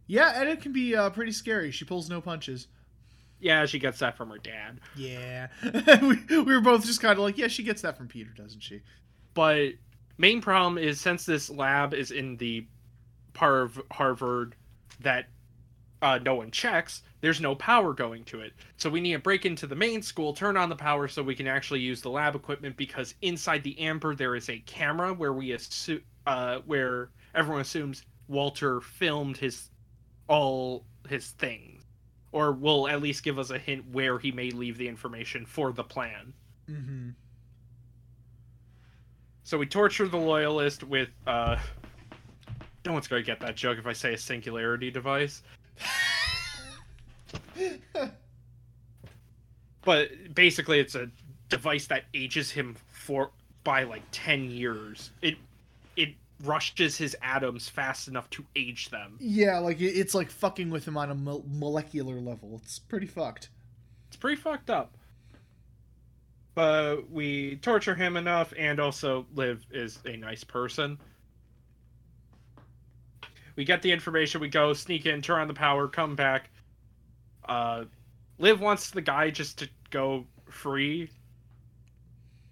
Yeah, 0.07 0.33
and 0.41 0.49
it 0.49 0.61
can 0.61 0.73
be 0.73 0.93
uh, 0.95 1.09
pretty 1.11 1.31
scary. 1.31 1.71
She 1.71 1.85
pulls 1.85 2.09
no 2.09 2.19
punches. 2.19 2.67
Yeah 3.43 3.65
she 3.65 3.79
gets 3.79 3.99
that 3.99 4.17
from 4.17 4.29
her 4.29 4.39
dad. 4.39 4.79
Yeah, 4.95 5.47
we, 6.01 6.17
we 6.29 6.53
were 6.53 6.61
both 6.61 6.85
just 6.85 7.01
kind 7.01 7.13
of 7.13 7.19
like, 7.19 7.37
yeah, 7.37 7.47
she 7.47 7.63
gets 7.63 7.81
that 7.83 7.97
from 7.97 8.07
Peter, 8.07 8.31
doesn't 8.35 8.61
she? 8.61 8.81
but 9.33 9.69
main 10.17 10.41
problem 10.41 10.77
is 10.77 11.01
since 11.01 11.25
this 11.25 11.49
lab 11.49 11.93
is 11.93 12.11
in 12.11 12.37
the 12.37 12.65
part 13.33 13.63
of 13.63 13.81
harvard 13.91 14.55
that 15.01 15.25
uh, 16.01 16.19
no 16.23 16.35
one 16.35 16.51
checks 16.51 17.01
there's 17.23 17.39
no 17.39 17.55
power 17.55 17.93
going 17.93 18.25
to 18.25 18.41
it. 18.41 18.51
So 18.75 18.89
we 18.89 18.99
need 18.99 19.13
to 19.13 19.19
break 19.19 19.45
into 19.45 19.65
the 19.65 19.77
main 19.77 20.01
school 20.01 20.33
turn 20.33 20.57
on 20.57 20.67
the 20.67 20.75
power 20.75 21.07
so 21.07 21.23
we 21.23 21.35
can 21.35 21.47
actually 21.47 21.79
use 21.79 22.01
the 22.01 22.09
lab 22.09 22.35
equipment 22.35 22.75
because 22.75 23.15
inside 23.21 23.63
the 23.63 23.79
amber 23.79 24.13
there 24.13 24.35
is 24.35 24.49
a 24.49 24.59
camera 24.65 25.13
where 25.13 25.31
we 25.31 25.53
assume 25.53 26.01
uh, 26.27 26.59
where 26.65 27.11
everyone 27.33 27.61
assumes 27.61 28.03
walter 28.27 28.81
filmed 28.81 29.37
his 29.37 29.69
all 30.27 30.85
his 31.07 31.31
things 31.31 31.72
or 32.33 32.51
will 32.51 32.87
at 32.89 33.01
least 33.01 33.23
give 33.23 33.39
us 33.39 33.49
a 33.49 33.57
hint 33.57 33.85
where 33.91 34.19
he 34.19 34.31
may 34.31 34.51
leave 34.51 34.77
the 34.77 34.87
information 34.87 35.45
for 35.45 35.71
the 35.71 35.83
plan 35.83 36.33
Mm-hmm. 36.69 37.09
So 39.43 39.57
we 39.57 39.65
torture 39.65 40.07
the 40.07 40.17
loyalist 40.17 40.83
with 40.83 41.09
uh 41.27 41.57
no 42.85 42.93
one's 42.93 43.07
gonna 43.07 43.23
get 43.23 43.39
that 43.41 43.55
joke 43.55 43.77
if 43.77 43.87
I 43.87 43.93
say 43.93 44.13
a 44.13 44.17
singularity 44.17 44.91
device. 44.91 45.43
But 49.85 50.33
basically 50.33 50.79
it's 50.79 50.95
a 50.95 51.09
device 51.49 51.87
that 51.87 52.05
ages 52.13 52.49
him 52.49 52.77
for 52.87 53.31
by 53.65 53.83
like 53.83 54.03
ten 54.13 54.49
years. 54.49 55.11
It 55.21 55.33
it 55.33 55.37
rushes 56.43 56.97
his 56.97 57.15
atoms 57.21 57.69
fast 57.69 58.07
enough 58.07 58.29
to 58.31 58.45
age 58.55 58.89
them. 58.89 59.17
Yeah, 59.19 59.59
like 59.59 59.79
it's 59.79 60.13
like 60.13 60.29
fucking 60.29 60.69
with 60.69 60.87
him 60.87 60.97
on 60.97 61.09
a 61.11 61.15
mo- 61.15 61.43
molecular 61.47 62.19
level. 62.19 62.59
It's 62.63 62.79
pretty 62.79 63.07
fucked. 63.07 63.49
It's 64.07 64.17
pretty 64.17 64.39
fucked 64.39 64.69
up. 64.69 64.95
But 66.55 67.09
we 67.09 67.55
torture 67.57 67.95
him 67.95 68.15
enough, 68.15 68.53
and 68.57 68.79
also 68.79 69.25
Liv 69.33 69.65
is 69.71 69.99
a 70.05 70.15
nice 70.15 70.43
person. 70.43 70.99
We 73.55 73.65
get 73.65 73.81
the 73.81 73.91
information, 73.91 74.41
we 74.41 74.49
go, 74.49 74.73
sneak 74.73 75.05
in, 75.05 75.21
turn 75.21 75.41
on 75.41 75.47
the 75.47 75.53
power, 75.53 75.87
come 75.87 76.15
back. 76.15 76.49
Uh, 77.47 77.85
Liv 78.39 78.59
wants 78.59 78.91
the 78.91 79.01
guy 79.01 79.29
just 79.29 79.59
to 79.59 79.69
go 79.89 80.25
free. 80.49 81.09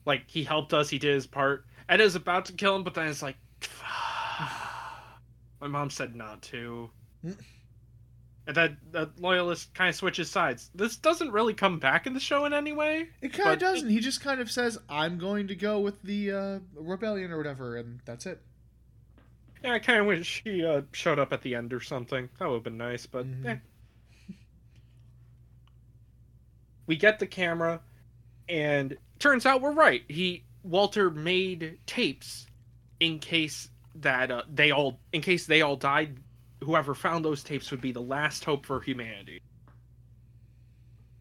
Like, 0.06 0.24
he 0.28 0.44
helped 0.44 0.74
us, 0.74 0.90
he 0.90 0.98
did 0.98 1.14
his 1.14 1.28
part. 1.28 1.66
Etta's 1.90 2.16
about 2.16 2.46
to 2.46 2.54
kill 2.54 2.76
him, 2.76 2.84
but 2.84 2.94
then 2.94 3.08
it's 3.08 3.22
like, 3.22 3.36
my 5.62 5.68
mom 5.68 5.90
said 5.90 6.16
not 6.16 6.42
to. 6.44 6.90
And 7.24 8.56
that 8.56 8.72
that 8.92 9.20
loyalist 9.22 9.74
kind 9.76 9.90
of 9.90 9.96
switches 9.96 10.30
sides. 10.30 10.70
This 10.74 10.98
doesn't 10.98 11.32
really 11.32 11.54
come 11.54 11.78
back 11.80 12.08
in 12.08 12.14
the 12.14 12.20
show 12.20 12.46
in 12.46 12.54
any 12.54 12.74
way. 12.74 13.08
It 13.22 13.34
kind 13.34 13.52
of 13.52 13.60
doesn't. 13.60 13.88
He 13.90 14.00
just 14.00 14.22
kind 14.22 14.42
of 14.42 14.50
says, 14.52 14.80
"I'm 14.90 15.20
going 15.20 15.48
to 15.50 15.56
go 15.56 15.80
with 15.80 16.02
the 16.02 16.32
uh, 16.32 16.60
rebellion 16.76 17.32
or 17.32 17.38
whatever," 17.38 17.78
and 17.78 18.00
that's 18.04 18.26
it. 18.26 18.42
Yeah, 19.64 19.74
I 19.74 19.80
kind 19.80 20.00
of 20.00 20.08
wish 20.08 20.42
he 20.44 20.66
uh, 20.66 20.82
showed 20.92 21.20
up 21.20 21.32
at 21.32 21.44
the 21.44 21.54
end 21.54 21.72
or 21.72 21.80
something. 21.80 22.28
That 22.40 22.48
would 22.48 22.56
have 22.56 22.64
been 22.64 22.78
nice, 22.78 23.06
but 23.06 23.28
Mhm. 23.28 23.46
eh. 23.46 23.56
We 26.88 26.96
get 26.96 27.20
the 27.20 27.28
camera, 27.28 27.80
and 28.50 28.98
turns 29.20 29.46
out 29.46 29.62
we're 29.62 29.72
right. 29.72 30.04
He 30.10 30.44
Walter 30.64 31.10
made 31.12 31.78
tapes 31.86 32.48
in 33.00 33.20
case 33.20 33.70
that 33.96 34.32
uh, 34.32 34.44
they 34.54 34.72
all 34.72 35.00
in 35.14 35.22
case 35.22 35.46
they 35.46 35.62
all 35.62 35.76
died. 35.76 36.18
Whoever 36.64 36.94
found 36.96 37.26
those 37.26 37.44
tapes 37.44 37.72
would 37.72 37.82
be 37.82 37.92
the 37.92 38.02
last 38.02 38.46
hope 38.46 38.66
for 38.66 38.82
humanity. 38.82 39.42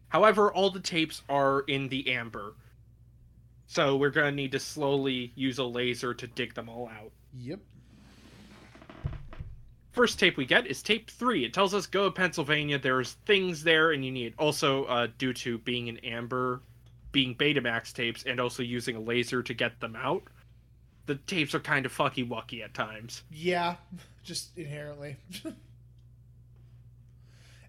However, 0.09 0.51
all 0.53 0.69
the 0.71 0.79
tapes 0.79 1.23
are 1.29 1.61
in 1.61 1.87
the 1.89 2.11
amber, 2.13 2.55
so 3.67 3.95
we're 3.97 4.09
gonna 4.11 4.31
need 4.31 4.51
to 4.53 4.59
slowly 4.59 5.31
use 5.35 5.57
a 5.59 5.63
laser 5.63 6.13
to 6.13 6.27
dig 6.27 6.53
them 6.53 6.69
all 6.69 6.89
out. 6.89 7.11
Yep. 7.33 7.59
first 9.91 10.19
tape 10.19 10.37
we 10.37 10.45
get 10.45 10.67
is 10.67 10.81
tape 10.83 11.09
three. 11.09 11.45
It 11.45 11.53
tells 11.53 11.73
us 11.73 11.85
go 11.87 12.05
to 12.05 12.11
Pennsylvania. 12.11 12.79
There's 12.79 13.13
things 13.25 13.63
there, 13.63 13.91
and 13.91 14.05
you 14.05 14.11
need 14.11 14.33
also 14.37 14.85
uh, 14.85 15.07
due 15.17 15.33
to 15.33 15.57
being 15.59 15.89
an 15.89 15.97
amber, 15.99 16.61
being 17.11 17.35
Betamax 17.35 17.93
tapes, 17.93 18.23
and 18.23 18.39
also 18.39 18.63
using 18.63 18.95
a 18.95 19.01
laser 19.01 19.43
to 19.43 19.53
get 19.53 19.79
them 19.79 19.95
out. 19.95 20.23
The 21.07 21.15
tapes 21.15 21.53
are 21.55 21.59
kind 21.59 21.85
of 21.85 21.95
fucky 21.95 22.27
wucky 22.27 22.63
at 22.63 22.73
times. 22.73 23.23
Yeah, 23.31 23.75
just 24.23 24.55
inherently. 24.57 25.17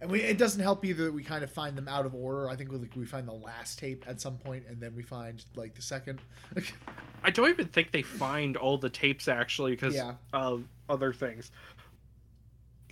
and 0.01 0.11
we 0.11 0.21
it 0.21 0.37
doesn't 0.39 0.61
help 0.61 0.85
either 0.85 1.05
that 1.05 1.13
we 1.13 1.23
kind 1.23 1.45
of 1.45 1.51
find 1.51 1.77
them 1.77 1.89
out 1.89 2.05
of 2.07 2.15
order. 2.15 2.49
I 2.49 2.57
think 2.57 2.71
we, 2.73 2.79
like, 2.79 2.95
we 2.97 3.07
find 3.07 3.27
the 3.27 3.33
last 3.33 3.79
tape 3.79 4.05
at 4.07 4.21
some 4.21 4.37
point, 4.37 4.65
and 4.69 4.81
then 4.81 4.95
we 4.95 5.03
find 5.03 5.45
like 5.55 5.75
the 5.75 5.83
second. 5.83 6.21
I 7.25 7.31
don't 7.31 7.49
even 7.49 7.69
think 7.69 7.93
they 7.93 8.03
find 8.03 8.57
all 8.57 8.79
the 8.79 8.91
tapes 8.91 9.29
actually 9.29 9.73
because 9.73 9.95
Yeah. 9.95 10.15
of 10.33 10.65
other 10.89 11.13
things. 11.13 11.51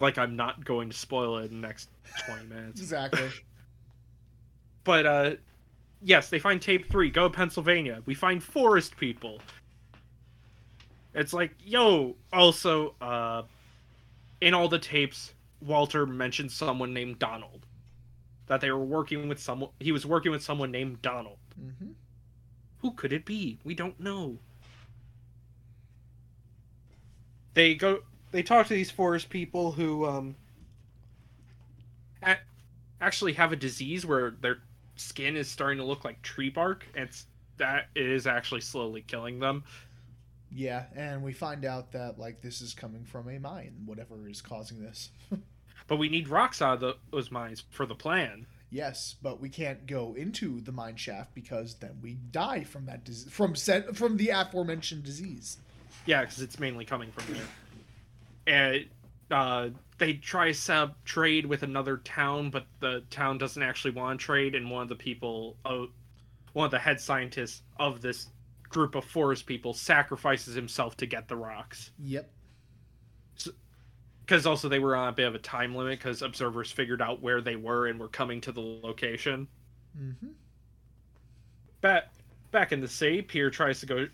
Like 0.01 0.17
I'm 0.19 0.37
not 0.37 0.65
going 0.65 0.89
to 0.91 0.97
spoil 0.97 1.39
it 1.39 1.51
in 1.51 1.61
the 1.61 1.67
next 1.67 1.91
twenty 2.27 2.47
minutes. 2.47 2.81
exactly. 2.83 3.29
But 4.85 5.05
uh 5.07 5.31
yes, 6.03 6.31
they 6.31 6.39
find 6.39 6.63
tape 6.63 6.91
three, 6.91 7.11
go 7.11 7.29
Pennsylvania. 7.29 8.03
We 8.07 8.15
find 8.15 8.43
forest 8.43 8.97
people. 8.97 9.41
It's 11.15 11.33
like, 11.33 11.53
yo, 11.65 12.17
also, 12.33 12.95
uh 13.01 13.43
in 14.41 14.55
all 14.55 14.69
the 14.69 14.79
tapes, 14.79 15.35
Walter 15.61 16.07
mentioned 16.07 16.51
someone 16.53 16.95
named 16.95 17.19
Donald. 17.19 17.67
That 18.47 18.61
they 18.61 18.71
were 18.71 18.85
working 18.85 19.29
with 19.29 19.39
someone 19.39 19.71
he 19.79 19.93
was 19.93 20.07
working 20.07 20.33
with 20.33 20.43
someone 20.43 20.71
named 20.71 21.03
Donald. 21.03 21.39
Mm-hmm. 21.61 21.93
Who 22.79 22.93
could 22.93 23.13
it 23.13 23.25
be? 23.25 23.59
We 23.65 23.75
don't 23.75 23.99
know. 24.01 24.39
They 27.55 27.75
go 27.75 28.01
they 28.33 28.43
talk 28.43 28.67
to 28.69 28.75
these 28.75 28.91
forest 28.91 29.29
people 29.29 29.73
who 29.73 30.07
um 30.07 30.37
a- 32.23 32.39
actually 33.01 33.33
have 33.35 33.53
a 33.53 33.57
disease 33.57 34.07
where 34.07 34.31
their 34.31 34.59
skin 34.97 35.37
is 35.37 35.49
starting 35.49 35.79
to 35.79 35.85
look 35.85 36.05
like 36.05 36.21
tree 36.23 36.51
bark 36.51 36.87
and 36.95 37.05
it's, 37.09 37.27
that 37.57 37.89
is 37.95 38.27
actually 38.27 38.61
slowly 38.61 39.03
killing 39.03 39.39
them. 39.39 39.65
Yeah, 40.53 40.85
and 40.97 41.23
we 41.23 41.33
find 41.33 41.65
out 41.65 41.93
that 41.93 42.19
like 42.19 42.41
this 42.43 42.61
is 42.61 42.75
coming 42.75 43.05
from 43.05 43.29
a 43.29 43.39
mine, 43.39 43.75
whatever 43.87 44.29
is 44.29 44.43
causing 44.43 44.81
this. 44.83 45.11
But 45.89 45.97
we 45.97 46.09
need 46.09 46.29
rocks 46.29 46.63
out 46.63 46.75
of 46.75 46.81
the, 46.81 46.97
those 47.11 47.33
mines 47.33 47.65
for 47.71 47.85
the 47.85 47.97
plan. 47.97 48.47
yes, 48.71 49.17
but 49.21 49.41
we 49.41 49.49
can't 49.49 49.87
go 49.89 50.15
into 50.15 50.61
the 50.61 50.71
mine 50.71 50.95
shaft 50.95 51.35
because 51.35 51.75
then 51.81 51.99
we 52.01 52.15
die 52.15 52.63
from 52.63 52.87
that 52.87 53.03
dis- 53.03 53.25
from 53.29 53.57
set 53.57 53.97
from 53.97 54.17
the 54.17 54.29
aforementioned 54.29 55.03
disease. 55.03 55.59
Yeah, 56.07 56.21
because 56.21 56.41
it's 56.43 56.61
mainly 56.61 56.85
coming 56.85 57.11
from 57.11 57.35
there. 57.35 57.43
And 58.47 58.85
uh, 59.33 59.69
they 59.99 60.13
try 60.15 60.49
to 60.49 60.55
set 60.55 60.77
up 60.77 61.05
trade 61.05 61.45
with 61.47 61.65
another 61.65 61.97
town, 61.99 62.51
but 62.51 62.67
the 62.79 63.03
town 63.11 63.39
doesn't 63.39 63.63
actually 63.63 63.91
want 63.93 64.21
to 64.21 64.25
trade. 64.25 64.55
And 64.55 64.71
one 64.71 64.83
of 64.83 64.89
the 64.89 64.95
people, 64.95 65.57
uh, 65.65 65.87
one 66.53 66.67
of 66.67 66.71
the 66.71 66.79
head 66.79 67.01
scientists 67.01 67.63
of 67.81 68.01
this 68.01 68.29
group 68.71 68.95
of 68.95 69.05
forest 69.05 69.45
people, 69.45 69.75
sacrifices 69.75 70.55
himself 70.55 70.97
to 70.97 71.07
get 71.07 71.29
the 71.29 71.37
rocks. 71.37 71.91
Yep. 72.03 72.31
because 74.21 74.47
also 74.47 74.69
they 74.69 74.79
were 74.79 74.97
on 74.97 75.09
a 75.09 75.13
bit 75.13 75.27
of 75.27 75.35
a 75.35 75.39
time 75.39 75.75
limit 75.75 75.99
because 75.99 76.23
observers 76.23 76.73
figured 76.73 77.03
out 77.03 77.21
where 77.21 77.41
they 77.41 77.57
were 77.57 77.89
and 77.89 78.01
were 78.01 78.09
coming 78.09 78.41
to 78.43 78.53
the 78.53 78.61
location. 78.61 79.47
Mm-hmm. 79.99 80.29
Back 81.81 82.13
back 82.53 82.73
in 82.73 82.81
the 82.81 82.89
city, 82.89 83.23
Peter 83.23 83.51
tries 83.51 83.81
to 83.81 83.87
go 83.87 84.07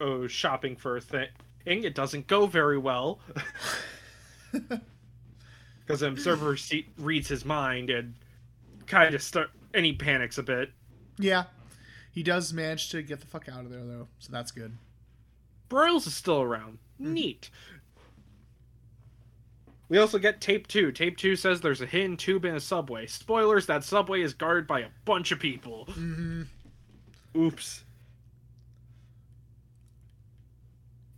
oh, 0.00 0.26
shopping 0.26 0.74
for 0.74 0.96
a 0.96 1.00
thing. 1.00 1.28
It 1.66 1.94
doesn't 1.94 2.26
go 2.26 2.46
very 2.46 2.78
well 2.78 3.20
because 4.52 6.02
an 6.02 6.08
observer 6.08 6.56
see, 6.56 6.88
reads 6.96 7.28
his 7.28 7.44
mind 7.44 7.90
and 7.90 8.14
kind 8.86 9.14
of 9.14 9.22
start 9.22 9.50
and 9.74 9.84
he 9.84 9.92
panics 9.92 10.38
a 10.38 10.42
bit. 10.42 10.70
Yeah. 11.18 11.44
He 12.18 12.24
does 12.24 12.52
manage 12.52 12.90
to 12.90 13.00
get 13.00 13.20
the 13.20 13.28
fuck 13.28 13.48
out 13.48 13.64
of 13.64 13.70
there 13.70 13.84
though, 13.84 14.08
so 14.18 14.32
that's 14.32 14.50
good. 14.50 14.76
Broyles 15.70 16.04
is 16.08 16.16
still 16.16 16.42
around. 16.42 16.78
Neat. 16.98 17.48
We 19.88 19.98
also 19.98 20.18
get 20.18 20.40
tape 20.40 20.66
two. 20.66 20.90
Tape 20.90 21.16
two 21.16 21.36
says 21.36 21.60
there's 21.60 21.80
a 21.80 21.86
hidden 21.86 22.16
tube 22.16 22.44
in 22.44 22.56
a 22.56 22.60
subway. 22.60 23.06
Spoilers: 23.06 23.66
that 23.66 23.84
subway 23.84 24.22
is 24.22 24.34
guarded 24.34 24.66
by 24.66 24.80
a 24.80 24.88
bunch 25.04 25.30
of 25.30 25.38
people. 25.38 25.84
Mm-hmm. 25.90 26.42
Oops. 27.36 27.84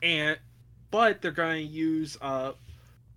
And 0.02 0.38
but 0.90 1.22
they're 1.22 1.30
going 1.30 1.66
to 1.66 1.72
use 1.72 2.18
uh 2.20 2.52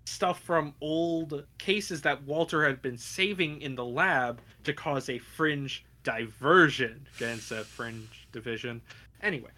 stuff 0.06 0.40
from 0.40 0.74
old 0.80 1.44
cases 1.58 2.02
that 2.04 2.24
Walter 2.24 2.66
had 2.66 2.82
been 2.82 2.98
saving 2.98 3.60
in 3.60 3.76
the 3.76 3.84
lab 3.84 4.40
to 4.64 4.72
cause 4.72 5.10
a 5.10 5.18
fringe 5.18 5.84
diversion 6.04 7.08
against 7.16 7.52
a 7.52 7.64
fringe 7.64 8.28
division. 8.32 8.82
Anyway. 9.22 9.52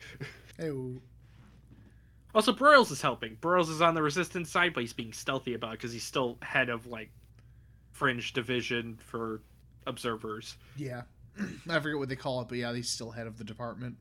Hey, 0.57 0.71
Also, 2.33 2.53
Broyles 2.53 2.91
is 2.91 3.01
helping. 3.01 3.35
Broyles 3.37 3.69
is 3.69 3.81
on 3.81 3.95
the 3.95 4.01
resistance 4.01 4.49
side, 4.49 4.73
but 4.73 4.81
he's 4.81 4.93
being 4.93 5.13
stealthy 5.13 5.53
about 5.53 5.73
it 5.73 5.79
because 5.79 5.91
he's 5.91 6.03
still 6.03 6.37
head 6.41 6.69
of 6.69 6.85
like 6.87 7.09
fringe 7.91 8.33
division 8.33 8.99
for 9.03 9.41
observers. 9.87 10.57
yeah. 10.77 11.01
I 11.69 11.79
forget 11.81 11.97
what 11.99 12.07
they 12.07 12.15
call 12.15 12.41
it, 12.41 12.47
but 12.47 12.57
yeah, 12.57 12.73
he's 12.73 12.89
still 12.89 13.11
head 13.11 13.27
of 13.27 13.37
the 13.37 13.43
department. 13.43 13.97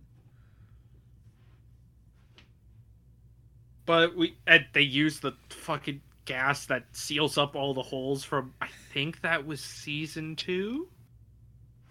But 3.87 4.17
we 4.17 4.37
and 4.47 4.65
they 4.73 4.83
use 4.83 5.21
the 5.21 5.33
fucking 5.51 6.01
gas 6.25 6.67
that 6.67 6.85
seals 6.93 7.37
up 7.37 7.55
all 7.55 7.75
the 7.75 7.83
holes 7.83 8.25
from 8.25 8.55
I 8.61 8.69
think 8.93 9.21
that 9.23 9.45
was 9.47 9.61
season 9.61 10.37
two. 10.37 10.89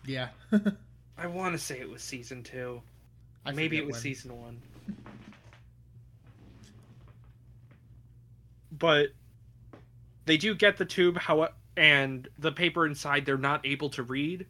Yeah. 0.06 0.30
I 1.18 1.28
want 1.28 1.54
to 1.54 1.60
say 1.60 1.80
it 1.80 1.90
was 1.90 2.02
season 2.02 2.44
two. 2.44 2.82
I 3.46 3.52
Maybe 3.52 3.78
it 3.78 3.86
was 3.86 3.96
when. 3.96 4.02
season 4.02 4.42
one. 4.42 4.62
but 8.72 9.10
they 10.26 10.38
do 10.38 10.56
get 10.56 10.78
the 10.78 10.86
tube, 10.86 11.18
how 11.18 11.50
and 11.76 12.28
the 12.38 12.52
paper 12.52 12.86
inside 12.86 13.26
they're 13.26 13.38
not 13.38 13.66
able 13.66 13.90
to 13.92 14.04
read. 14.04 14.46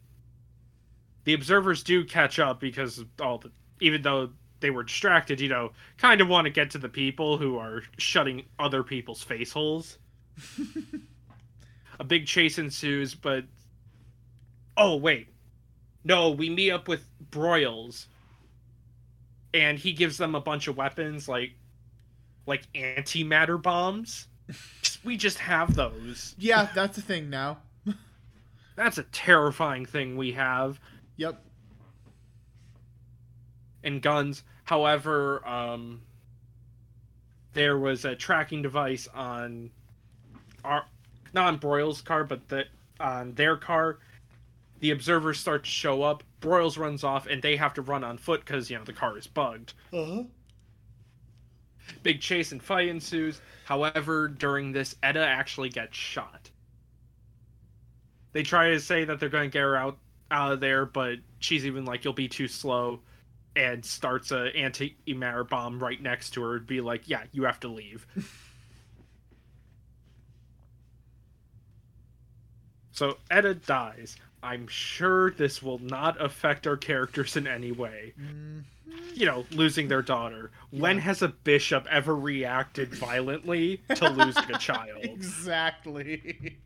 The 1.24 1.34
observers 1.34 1.82
do 1.82 2.04
catch 2.04 2.38
up 2.38 2.60
because 2.60 3.04
all 3.20 3.38
the 3.38 3.50
even 3.80 4.02
though 4.02 4.30
they 4.60 4.70
were 4.70 4.84
distracted, 4.84 5.40
you 5.40 5.48
know, 5.48 5.72
kind 5.98 6.20
of 6.20 6.28
want 6.28 6.46
to 6.46 6.50
get 6.50 6.70
to 6.70 6.78
the 6.78 6.88
people 6.88 7.36
who 7.38 7.58
are 7.58 7.82
shutting 7.98 8.44
other 8.58 8.82
people's 8.82 9.22
face 9.22 9.52
holes. 9.52 9.98
A 12.00 12.04
big 12.04 12.26
chase 12.26 12.58
ensues, 12.58 13.14
but 13.14 13.44
oh 14.76 14.96
wait, 14.96 15.28
no, 16.04 16.30
we 16.30 16.50
meet 16.50 16.70
up 16.70 16.86
with 16.88 17.06
Broyles, 17.30 18.06
and 19.52 19.78
he 19.78 19.92
gives 19.92 20.18
them 20.18 20.34
a 20.34 20.40
bunch 20.40 20.68
of 20.68 20.76
weapons 20.76 21.28
like 21.28 21.52
like 22.46 22.70
antimatter 22.74 23.60
bombs. 23.60 24.28
we 25.04 25.16
just 25.16 25.38
have 25.38 25.74
those. 25.74 26.34
Yeah, 26.38 26.68
that's 26.74 26.98
a 26.98 27.02
thing 27.02 27.30
now. 27.30 27.58
That's 28.76 28.98
a 28.98 29.04
terrifying 29.04 29.86
thing 29.86 30.16
we 30.16 30.32
have. 30.32 30.80
Yep. 31.16 31.40
and 33.84 34.02
guns. 34.02 34.42
However, 34.64 35.46
um, 35.46 36.02
there 37.52 37.78
was 37.78 38.04
a 38.04 38.16
tracking 38.16 38.62
device 38.62 39.06
on 39.14 39.70
our 40.64 40.86
not 41.32 41.46
on 41.46 41.58
Broyles' 41.58 42.04
car, 42.04 42.24
but 42.24 42.48
the 42.48 42.64
on 42.98 43.34
their 43.34 43.56
car. 43.56 43.98
The 44.80 44.90
observers 44.90 45.38
start 45.38 45.64
to 45.64 45.70
show 45.70 46.02
up. 46.02 46.22
Broyles 46.40 46.76
runs 46.78 47.04
off, 47.04 47.26
and 47.26 47.40
they 47.40 47.56
have 47.56 47.74
to 47.74 47.82
run 47.82 48.04
on 48.04 48.18
foot 48.18 48.40
because 48.44 48.70
you 48.70 48.76
know 48.78 48.84
the 48.84 48.92
car 48.92 49.16
is 49.16 49.26
bugged. 49.26 49.72
Uh-huh. 49.92 50.24
Big 52.02 52.20
chase 52.20 52.52
and 52.52 52.62
fight 52.62 52.88
ensues. 52.88 53.40
However, 53.64 54.28
during 54.28 54.72
this, 54.72 54.96
Etta 55.02 55.24
actually 55.24 55.70
gets 55.70 55.96
shot. 55.96 56.50
They 58.32 58.42
try 58.42 58.70
to 58.70 58.80
say 58.80 59.04
that 59.04 59.20
they're 59.20 59.28
going 59.28 59.50
to 59.50 59.52
get 59.52 59.62
her 59.62 59.76
out 59.76 59.98
out 60.30 60.52
of 60.52 60.60
there, 60.60 60.84
but 60.84 61.18
she's 61.38 61.64
even 61.66 61.84
like, 61.84 62.04
"You'll 62.04 62.12
be 62.12 62.28
too 62.28 62.48
slow," 62.48 63.00
and 63.54 63.84
starts 63.84 64.32
a 64.32 64.54
anti-matter 64.56 65.44
bomb 65.44 65.78
right 65.82 66.00
next 66.00 66.30
to 66.30 66.42
her. 66.42 66.58
Be 66.58 66.80
like, 66.80 67.08
"Yeah, 67.08 67.24
you 67.32 67.44
have 67.44 67.60
to 67.60 67.68
leave." 67.68 68.06
so 72.92 73.18
Etta 73.30 73.54
dies. 73.54 74.16
I'm 74.44 74.66
sure 74.68 75.30
this 75.32 75.62
will 75.62 75.78
not 75.78 76.20
affect 76.20 76.66
our 76.66 76.76
characters 76.76 77.36
in 77.36 77.46
any 77.46 77.72
way 77.72 78.12
Mm, 78.20 78.64
you 79.14 79.26
know, 79.26 79.44
losing 79.50 79.88
their 79.88 80.02
daughter. 80.02 80.50
When 80.70 80.98
has 80.98 81.22
a 81.22 81.28
bishop 81.28 81.86
ever 81.90 82.14
reacted 82.14 82.94
violently 82.94 83.80
to 83.96 84.08
losing 84.10 84.50
a 84.54 84.58
child? 84.58 84.98
exactly. 85.02 86.58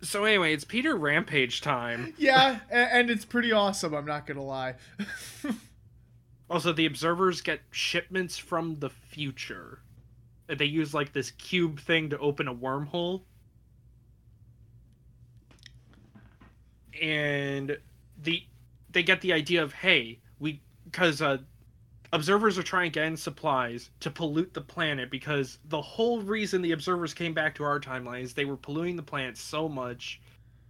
So 0.00 0.24
anyway, 0.24 0.52
it's 0.52 0.64
Peter 0.64 0.96
Rampage 0.96 1.60
time. 1.60 2.14
yeah, 2.18 2.60
and 2.70 3.10
it's 3.10 3.24
pretty 3.24 3.52
awesome, 3.52 3.94
I'm 3.94 4.04
not 4.06 4.26
going 4.26 4.36
to 4.38 4.42
lie. 4.42 4.74
Also, 6.50 6.72
the 6.74 6.84
observers 6.84 7.40
get 7.40 7.60
shipments 7.70 8.36
from 8.36 8.78
the 8.78 8.90
future. 8.90 9.80
They 10.46 10.66
use 10.66 10.92
like 10.92 11.14
this 11.14 11.30
cube 11.30 11.80
thing 11.80 12.10
to 12.10 12.18
open 12.18 12.46
a 12.48 12.54
wormhole. 12.54 13.22
And 17.00 17.78
the 18.22 18.42
they 18.90 19.02
get 19.02 19.20
the 19.20 19.32
idea 19.32 19.62
of 19.62 19.72
hey, 19.72 20.18
we 20.38 20.60
cuz 20.92 21.20
uh 21.20 21.38
observers 22.12 22.56
are 22.56 22.62
trying 22.62 22.92
to 22.92 23.00
get 23.00 23.06
in 23.06 23.16
supplies 23.16 23.90
to 23.98 24.08
pollute 24.10 24.54
the 24.54 24.60
planet 24.60 25.10
because 25.10 25.58
the 25.64 25.82
whole 25.82 26.20
reason 26.20 26.62
the 26.62 26.70
observers 26.70 27.12
came 27.12 27.34
back 27.34 27.56
to 27.56 27.64
our 27.64 27.80
timeline 27.80 28.22
is 28.22 28.34
they 28.34 28.44
were 28.44 28.56
polluting 28.56 28.94
the 28.94 29.02
planet 29.02 29.36
so 29.36 29.68
much 29.68 30.20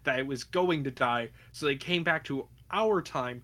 that 0.04 0.18
it 0.18 0.26
was 0.26 0.44
going 0.44 0.84
to 0.84 0.90
die. 0.90 1.28
So 1.52 1.66
they 1.66 1.76
came 1.76 2.02
back 2.02 2.24
to 2.24 2.46
our 2.70 3.02
time 3.02 3.42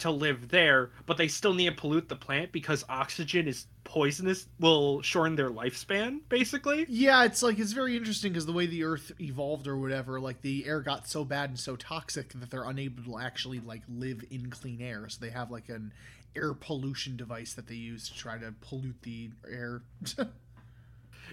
to 0.00 0.10
live 0.10 0.48
there, 0.48 0.90
but 1.06 1.16
they 1.16 1.28
still 1.28 1.54
need 1.54 1.70
to 1.70 1.74
pollute 1.74 2.08
the 2.08 2.16
plant 2.16 2.52
because 2.52 2.84
oxygen 2.88 3.46
is 3.48 3.66
poisonous, 3.84 4.46
will 4.58 5.02
shorten 5.02 5.36
their 5.36 5.50
lifespan, 5.50 6.20
basically. 6.28 6.86
yeah, 6.88 7.24
it's 7.24 7.42
like 7.42 7.58
it's 7.58 7.72
very 7.72 7.96
interesting 7.96 8.32
because 8.32 8.46
the 8.46 8.52
way 8.52 8.66
the 8.66 8.84
Earth 8.84 9.12
evolved 9.20 9.66
or 9.66 9.76
whatever, 9.76 10.20
like 10.20 10.40
the 10.42 10.66
air 10.66 10.80
got 10.80 11.08
so 11.08 11.24
bad 11.24 11.50
and 11.50 11.58
so 11.58 11.76
toxic 11.76 12.32
that 12.34 12.50
they're 12.50 12.64
unable 12.68 13.02
to 13.04 13.18
actually 13.18 13.60
like 13.60 13.82
live 13.88 14.24
in 14.30 14.50
clean 14.50 14.80
air. 14.80 15.08
So 15.08 15.18
they 15.24 15.30
have 15.30 15.50
like 15.50 15.68
an 15.68 15.92
air 16.36 16.54
pollution 16.54 17.16
device 17.16 17.54
that 17.54 17.66
they 17.66 17.74
use 17.74 18.08
to 18.08 18.16
try 18.16 18.38
to 18.38 18.54
pollute 18.60 19.02
the 19.02 19.30
air. 19.50 19.82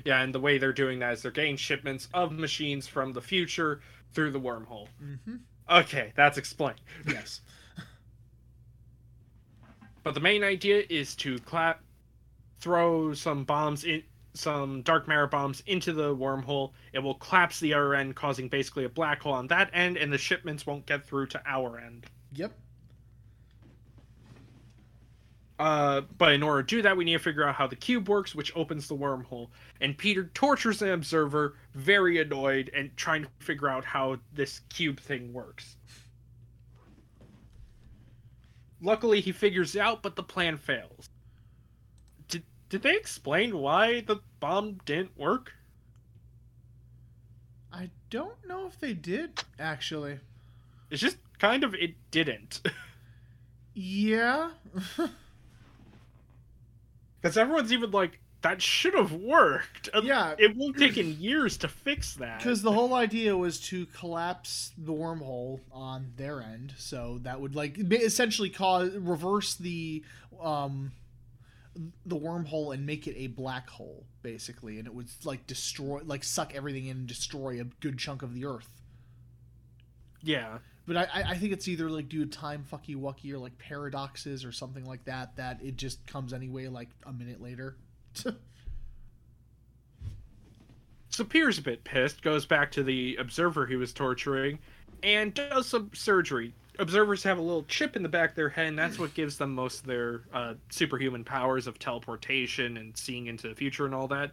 Yeah, 0.05 0.21
and 0.21 0.33
the 0.33 0.39
way 0.39 0.57
they're 0.57 0.73
doing 0.73 0.99
that 0.99 1.13
is 1.13 1.21
they're 1.23 1.31
getting 1.31 1.57
shipments 1.57 2.07
of 2.13 2.31
machines 2.31 2.87
from 2.87 3.13
the 3.13 3.21
future 3.21 3.81
through 4.13 4.31
the 4.31 4.39
wormhole. 4.39 4.87
mm-hmm. 5.03 5.37
Okay, 5.69 6.13
that's 6.15 6.37
explained. 6.37 6.79
Yes. 7.07 7.41
But 10.07 10.13
the 10.13 10.21
main 10.21 10.41
idea 10.41 10.85
is 10.89 11.17
to 11.17 11.37
clap, 11.39 11.81
throw 12.61 13.13
some 13.13 13.43
bombs 13.43 13.83
in, 13.83 14.03
some 14.35 14.81
dark 14.83 15.05
matter 15.05 15.27
bombs 15.27 15.61
into 15.65 15.91
the 15.91 16.15
wormhole. 16.15 16.71
It 16.93 16.99
will 16.99 17.15
collapse 17.15 17.59
the 17.59 17.73
other 17.73 17.93
end, 17.93 18.15
causing 18.15 18.47
basically 18.47 18.85
a 18.85 18.89
black 18.89 19.21
hole 19.21 19.33
on 19.33 19.47
that 19.47 19.69
end, 19.73 19.97
and 19.97 20.13
the 20.13 20.17
shipments 20.17 20.65
won't 20.65 20.85
get 20.85 21.05
through 21.05 21.27
to 21.27 21.41
our 21.45 21.77
end. 21.77 22.05
Yep. 22.31 22.53
Uh, 25.59 26.01
but 26.17 26.31
in 26.31 26.41
order 26.41 26.63
to 26.63 26.75
do 26.77 26.81
that, 26.83 26.95
we 26.95 27.03
need 27.03 27.17
to 27.17 27.19
figure 27.19 27.43
out 27.43 27.55
how 27.55 27.67
the 27.67 27.75
cube 27.75 28.07
works, 28.07 28.33
which 28.33 28.55
opens 28.55 28.87
the 28.87 28.95
wormhole. 28.95 29.49
And 29.81 29.97
Peter 29.97 30.31
tortures 30.33 30.81
an 30.81 30.91
observer, 30.91 31.57
very 31.73 32.21
annoyed, 32.21 32.71
and 32.73 32.95
trying 32.95 33.23
to 33.23 33.29
figure 33.39 33.67
out 33.67 33.83
how 33.83 34.19
this 34.31 34.61
cube 34.69 35.01
thing 35.01 35.33
works. 35.33 35.75
Luckily, 38.81 39.21
he 39.21 39.31
figures 39.31 39.75
out, 39.75 40.03
but 40.03 40.15
the 40.15 40.23
plan 40.23 40.57
fails. 40.57 41.09
Did, 42.27 42.43
did 42.69 42.83
they 42.83 42.95
explain 42.95 43.57
why 43.57 44.01
the 44.01 44.17
bomb 44.39 44.79
didn't 44.85 45.17
work? 45.17 45.53
I 47.71 47.89
don't 48.09 48.47
know 48.47 48.67
if 48.67 48.79
they 48.79 48.93
did 48.93 49.43
actually. 49.59 50.19
It's 50.89 51.01
just 51.01 51.17
kind 51.39 51.63
of 51.63 51.73
it 51.73 51.95
didn't. 52.11 52.61
Yeah. 53.79 54.51
Because 57.21 57.37
everyone's 57.37 57.73
even 57.73 57.91
like, 57.91 58.19
that 58.41 58.61
should 58.61 58.93
have 58.93 59.13
worked. 59.13 59.89
Uh, 59.93 60.01
Yeah. 60.03 60.35
It 60.37 60.55
would 60.55 60.79
have 60.79 60.89
taken 60.93 61.19
years 61.19 61.57
to 61.57 61.67
fix 61.67 62.13
that. 62.15 62.37
Because 62.37 62.61
the 62.61 62.71
whole 62.71 62.93
idea 62.93 63.35
was 63.35 63.59
to 63.61 63.85
collapse 63.87 64.71
the 64.77 64.93
wormhole 64.93 65.59
on 65.71 66.11
their 66.17 66.41
end, 66.41 66.73
so 66.77 67.19
that 67.23 67.41
would 67.41 67.55
like 67.55 67.77
essentially 67.91 68.49
cause 68.49 68.91
reverse 68.95 69.55
the 69.55 70.03
um 70.39 70.91
the 72.05 72.15
wormhole 72.17 72.73
and 72.73 72.85
make 72.85 73.07
it 73.07 73.15
a 73.17 73.27
black 73.27 73.69
hole 73.69 74.03
basically, 74.23 74.77
and 74.79 74.87
it 74.87 74.93
would 74.93 75.07
like 75.23 75.45
destroy, 75.47 75.99
like 76.03 76.23
suck 76.23 76.53
everything 76.55 76.87
in 76.87 76.97
and 76.97 77.07
destroy 77.07 77.61
a 77.61 77.63
good 77.65 77.97
chunk 77.97 78.21
of 78.23 78.33
the 78.33 78.45
Earth. 78.45 78.81
Yeah. 80.23 80.59
But 80.85 80.97
I, 80.97 81.03
I- 81.13 81.23
I 81.31 81.37
think 81.37 81.53
it's 81.53 81.67
either 81.67 81.89
like 81.89 82.09
due 82.09 82.25
to 82.25 82.31
time 82.31 82.65
fucky 82.71 82.95
wucky 82.95 83.31
or 83.33 83.37
like 83.37 83.57
paradoxes 83.57 84.43
or 84.45 84.51
something 84.51 84.85
like 84.85 85.05
that 85.05 85.35
that 85.35 85.59
it 85.61 85.75
just 85.77 86.05
comes 86.07 86.33
anyway 86.33 86.67
like 86.67 86.89
a 87.05 87.11
minute 87.13 87.41
later. 87.41 87.75
So 91.17 91.23
Pier's 91.23 91.57
a 91.57 91.63
bit 91.63 91.83
pissed, 91.83 92.21
goes 92.21 92.45
back 92.45 92.71
to 92.73 92.83
the 92.83 93.15
observer 93.15 93.65
he 93.65 93.75
was 93.75 93.91
torturing, 93.91 94.59
and 95.01 95.33
does 95.33 95.65
some 95.65 95.89
surgery. 95.95 96.53
Observers 96.77 97.23
have 97.23 97.39
a 97.39 97.41
little 97.41 97.63
chip 97.63 97.95
in 97.95 98.03
the 98.03 98.09
back 98.09 98.29
of 98.29 98.35
their 98.35 98.49
head, 98.49 98.67
and 98.67 98.77
that's 98.77 98.99
what 98.99 99.15
gives 99.15 99.35
them 99.35 99.55
most 99.55 99.79
of 99.79 99.87
their 99.87 100.21
uh, 100.31 100.53
superhuman 100.69 101.23
powers 101.23 101.65
of 101.65 101.79
teleportation 101.79 102.77
and 102.77 102.95
seeing 102.95 103.25
into 103.25 103.47
the 103.47 103.55
future 103.55 103.87
and 103.87 103.95
all 103.95 104.07
that. 104.07 104.29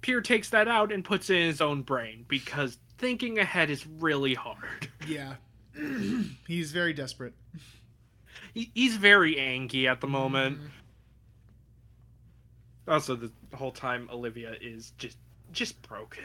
Pierre 0.00 0.20
takes 0.20 0.50
that 0.50 0.66
out 0.66 0.90
and 0.90 1.04
puts 1.04 1.30
it 1.30 1.36
in 1.36 1.46
his 1.46 1.60
own 1.60 1.82
brain 1.82 2.24
because 2.26 2.78
thinking 2.98 3.38
ahead 3.38 3.70
is 3.70 3.86
really 3.86 4.34
hard. 4.34 4.90
yeah, 5.06 5.34
he's 6.48 6.72
very 6.72 6.92
desperate. 6.92 7.34
He, 8.52 8.72
he's 8.74 8.96
very 8.96 9.38
angry 9.38 9.86
at 9.86 10.00
the 10.00 10.08
moment. 10.08 10.58
Also, 12.88 13.14
the 13.14 13.30
whole 13.54 13.70
time 13.70 14.08
Olivia 14.12 14.56
is 14.60 14.92
just 14.98 15.18
just 15.52 15.80
broken. 15.82 16.24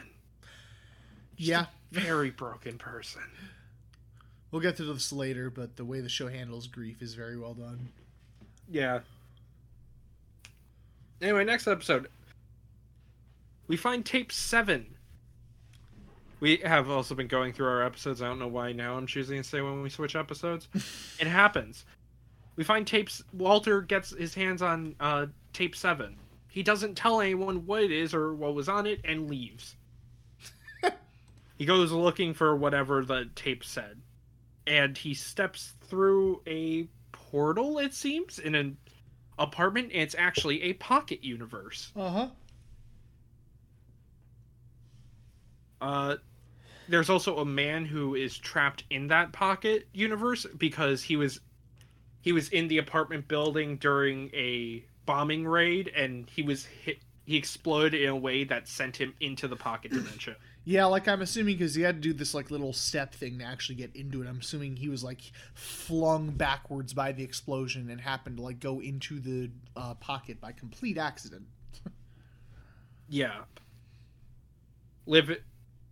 Just 1.36 1.48
Yeah, 1.48 1.66
a 1.92 2.00
very 2.00 2.30
broken 2.30 2.78
person. 2.78 3.22
We'll 4.50 4.62
get 4.62 4.76
to 4.76 4.84
this 4.84 5.12
later, 5.12 5.50
but 5.50 5.76
the 5.76 5.84
way 5.84 6.00
the 6.00 6.08
show 6.08 6.28
handles 6.28 6.66
grief 6.66 7.02
is 7.02 7.14
very 7.14 7.38
well 7.38 7.54
done. 7.54 7.90
Yeah. 8.68 9.00
Anyway, 11.20 11.44
next 11.44 11.66
episode. 11.66 12.08
We 13.66 13.76
find 13.76 14.04
tape 14.04 14.32
seven. 14.32 14.94
We 16.40 16.58
have 16.58 16.88
also 16.88 17.14
been 17.14 17.26
going 17.26 17.52
through 17.52 17.66
our 17.66 17.82
episodes. 17.82 18.22
I 18.22 18.28
don't 18.28 18.38
know 18.38 18.48
why 18.48 18.72
now 18.72 18.96
I'm 18.96 19.06
choosing 19.06 19.42
to 19.42 19.44
say 19.48 19.60
when 19.60 19.82
we 19.82 19.90
switch 19.90 20.16
episodes. 20.16 20.68
it 21.20 21.26
happens. 21.26 21.84
We 22.56 22.64
find 22.64 22.86
tapes. 22.86 23.22
Walter 23.32 23.82
gets 23.82 24.16
his 24.16 24.34
hands 24.34 24.62
on 24.62 24.94
uh, 25.00 25.26
tape 25.52 25.76
seven. 25.76 26.16
He 26.58 26.64
doesn't 26.64 26.96
tell 26.96 27.20
anyone 27.20 27.66
what 27.66 27.84
it 27.84 27.92
is 27.92 28.12
or 28.12 28.34
what 28.34 28.52
was 28.52 28.68
on 28.68 28.84
it 28.84 29.00
and 29.04 29.30
leaves. 29.30 29.76
he 31.56 31.64
goes 31.64 31.92
looking 31.92 32.34
for 32.34 32.56
whatever 32.56 33.04
the 33.04 33.30
tape 33.36 33.62
said. 33.62 34.00
And 34.66 34.98
he 34.98 35.14
steps 35.14 35.74
through 35.82 36.42
a 36.48 36.88
portal, 37.12 37.78
it 37.78 37.94
seems, 37.94 38.40
in 38.40 38.56
an 38.56 38.76
apartment. 39.38 39.92
And 39.92 40.02
it's 40.02 40.16
actually 40.18 40.64
a 40.64 40.72
pocket 40.72 41.22
universe. 41.22 41.92
Uh 41.94 42.10
huh. 42.10 42.28
Uh, 45.80 46.16
there's 46.88 47.08
also 47.08 47.38
a 47.38 47.44
man 47.44 47.84
who 47.84 48.16
is 48.16 48.36
trapped 48.36 48.82
in 48.90 49.06
that 49.06 49.30
pocket 49.30 49.86
universe 49.92 50.44
because 50.56 51.04
he 51.04 51.14
was 51.14 51.38
he 52.20 52.32
was 52.32 52.48
in 52.48 52.66
the 52.66 52.78
apartment 52.78 53.28
building 53.28 53.76
during 53.76 54.28
a 54.34 54.84
bombing 55.08 55.46
raid 55.46 55.90
and 55.96 56.28
he 56.28 56.42
was 56.42 56.66
hit 56.66 56.98
he 57.24 57.36
exploded 57.36 58.00
in 58.00 58.08
a 58.08 58.16
way 58.16 58.44
that 58.44 58.68
sent 58.68 58.96
him 58.96 59.14
into 59.20 59.48
the 59.48 59.56
pocket 59.56 59.90
dimension. 59.92 60.36
Yeah, 60.64 60.84
like 60.84 61.08
I'm 61.08 61.22
assuming 61.22 61.56
because 61.56 61.74
he 61.74 61.80
had 61.80 61.96
to 61.96 62.00
do 62.00 62.12
this 62.12 62.34
like 62.34 62.50
little 62.50 62.74
step 62.74 63.14
thing 63.14 63.38
to 63.38 63.44
actually 63.44 63.76
get 63.76 63.96
into 63.96 64.22
it. 64.22 64.28
I'm 64.28 64.40
assuming 64.40 64.76
he 64.76 64.90
was 64.90 65.02
like 65.02 65.20
flung 65.54 66.30
backwards 66.30 66.92
by 66.92 67.12
the 67.12 67.22
explosion 67.22 67.88
and 67.88 67.98
happened 67.98 68.36
to 68.36 68.42
like 68.42 68.60
go 68.60 68.80
into 68.80 69.18
the 69.18 69.50
uh, 69.76 69.94
pocket 69.94 70.42
by 70.42 70.52
complete 70.52 70.98
accident. 70.98 71.44
Yeah. 73.08 73.44
Live 75.06 75.30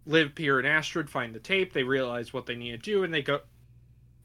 Liv, 0.05 0.35
Pier, 0.35 0.59
and 0.59 0.69
Astrid 0.69 1.09
find 1.09 1.35
the 1.35 1.41
tape. 1.41 1.73
They 1.73 1.83
realize 1.83 2.35
what 2.35 2.45
they 2.45 2.55
need 2.55 2.73
to 2.73 2.79
do, 2.79 3.03
and 3.03 3.13
they 3.13 3.23
go, 3.23 3.41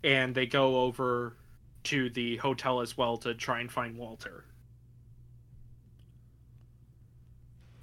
and 0.03 0.35
they 0.35 0.45
go 0.45 0.81
over 0.81 1.37
to 1.85 2.09
the 2.09 2.37
hotel 2.37 2.81
as 2.81 2.97
well 2.97 3.17
to 3.17 3.33
try 3.33 3.61
and 3.61 3.71
find 3.71 3.97
Walter. 3.97 4.45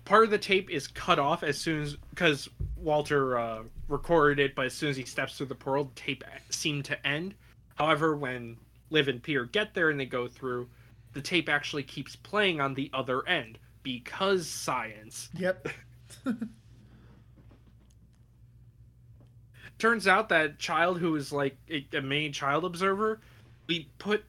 Part 0.09 0.25
of 0.25 0.31
the 0.31 0.39
tape 0.39 0.71
is 0.71 0.87
cut 0.87 1.19
off 1.19 1.43
as 1.43 1.59
soon 1.59 1.83
as 1.83 1.97
because 2.09 2.49
Walter 2.79 3.37
uh, 3.39 3.65
recorded 3.89 4.43
it, 4.43 4.55
but 4.55 4.65
as 4.65 4.73
soon 4.73 4.89
as 4.89 4.97
he 4.97 5.05
steps 5.05 5.37
through 5.37 5.49
the 5.49 5.55
portal, 5.55 5.85
the 5.85 6.01
tape 6.01 6.25
seemed 6.49 6.87
to 6.87 7.07
end. 7.07 7.35
However, 7.75 8.17
when 8.17 8.57
Liv 8.89 9.09
and 9.09 9.23
Pier 9.23 9.45
get 9.45 9.75
there 9.75 9.91
and 9.91 10.01
they 10.01 10.07
go 10.07 10.27
through, 10.27 10.67
the 11.13 11.21
tape 11.21 11.51
actually 11.51 11.83
keeps 11.83 12.17
playing 12.17 12.59
on 12.59 12.73
the 12.73 12.91
other 12.95 13.29
end 13.29 13.59
because 13.83 14.49
science. 14.49 15.29
Yep. 15.37 15.69
Turns 19.79 20.09
out 20.09 20.31
that 20.31 20.59
child 20.59 20.99
who 20.99 21.13
was 21.13 21.33
like 21.33 21.59
a, 21.71 21.87
a 21.93 22.01
main 22.01 22.33
child 22.33 22.65
observer, 22.65 23.21
we 23.67 23.91
put 23.99 24.25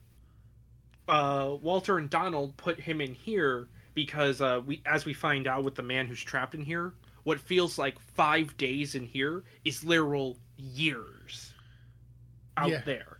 uh, 1.08 1.56
Walter 1.62 1.96
and 1.96 2.10
Donald 2.10 2.54
put 2.58 2.78
him 2.78 3.00
in 3.00 3.14
here 3.14 3.66
because 4.04 4.40
uh, 4.40 4.60
we, 4.64 4.80
as 4.86 5.04
we 5.04 5.12
find 5.14 5.46
out 5.46 5.62
with 5.64 5.74
the 5.74 5.82
man 5.82 6.06
who's 6.06 6.22
trapped 6.22 6.54
in 6.54 6.62
here, 6.62 6.92
what 7.24 7.38
feels 7.38 7.78
like 7.78 7.98
five 8.14 8.56
days 8.56 8.94
in 8.94 9.04
here 9.04 9.44
is 9.64 9.84
literal 9.84 10.36
years 10.56 11.52
out 12.56 12.70
Yeah. 12.70 12.82
there. 12.84 13.18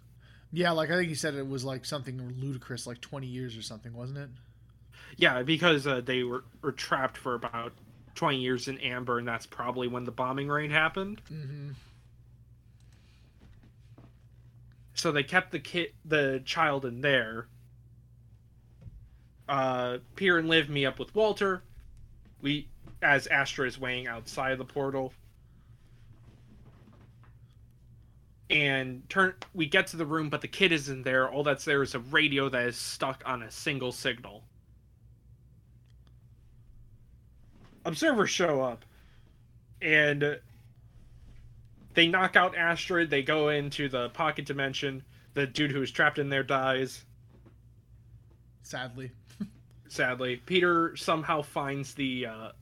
Yeah, 0.53 0.71
like 0.73 0.91
I 0.91 0.97
think 0.97 1.09
he 1.09 1.15
said 1.15 1.35
it 1.35 1.47
was 1.49 1.65
like 1.65 1.85
something 1.85 2.19
ludicrous, 2.41 2.87
like 2.87 3.01
20 3.01 3.27
years 3.27 3.57
or 3.57 3.63
something, 3.63 3.93
wasn't 3.95 4.19
it? 4.19 4.29
Yeah, 5.17 5.43
because 5.43 5.87
uh, 5.87 6.01
they 6.01 6.23
were, 6.23 6.45
were 6.63 6.73
trapped 6.73 7.17
for 7.19 7.35
about 7.35 7.73
20 8.15 8.39
years 8.39 8.67
in 8.69 8.79
Amber, 8.79 9.19
and 9.19 9.29
that's 9.29 9.47
probably 9.47 9.87
when 9.87 10.05
the 10.05 10.11
bombing 10.11 10.49
raid 10.49 10.71
happened. 10.73 11.21
Mm-hmm. 11.33 11.71
so 14.95 15.13
they 15.13 15.23
kept 15.23 15.51
the 15.53 15.59
kid 15.59 15.89
the 16.05 16.43
child 16.45 16.85
in 16.85 17.01
there 17.01 17.47
uh 19.51 19.99
Pier 20.17 20.39
and 20.39 20.49
Liv 20.49 20.71
me 20.71 20.87
up 20.87 20.99
with 20.99 21.15
Walter 21.15 21.63
we 22.41 22.69
as 23.03 23.27
Astrid 23.27 23.69
is 23.69 23.79
weighing 23.79 24.07
outside 24.07 24.53
of 24.53 24.59
the 24.59 24.65
portal 24.65 25.13
and 28.49 29.03
turn 29.11 29.35
we 29.53 29.67
get 29.67 29.87
to 29.89 29.97
the 29.99 30.07
room 30.07 30.31
but 30.31 30.41
the 30.41 30.49
kid 30.49 30.73
isn't 30.73 31.03
there 31.03 31.29
all 31.29 31.43
that's 31.43 31.65
there 31.65 31.83
is 31.83 31.95
a 31.95 31.99
radio 31.99 32.49
that 32.49 32.67
is 32.67 32.77
stuck 32.77 33.23
on 33.27 33.43
a 33.43 33.51
single 33.51 33.93
signal 33.93 34.43
observers 37.85 38.31
show 38.31 38.63
up 38.63 38.85
and 39.83 40.39
they 41.95 42.07
knock 42.07 42.37
out 42.37 42.57
Astrid. 42.57 43.11
They 43.11 43.23
go 43.23 43.49
into 43.49 43.89
the 43.89 44.11
pocket 44.11 44.47
dimension. 44.47 45.03
The 45.35 45.47
dude 45.47 45.71
who's 45.71 45.91
trapped 45.91 46.19
in 46.19 46.29
there 46.29 46.43
dies. 46.43 47.05
Sadly. 48.63 49.11
Sadly, 49.91 50.37
Peter 50.47 50.97
somehow 50.97 51.43
finds 51.43 51.95
the 51.95 52.27
uh, 52.27 52.53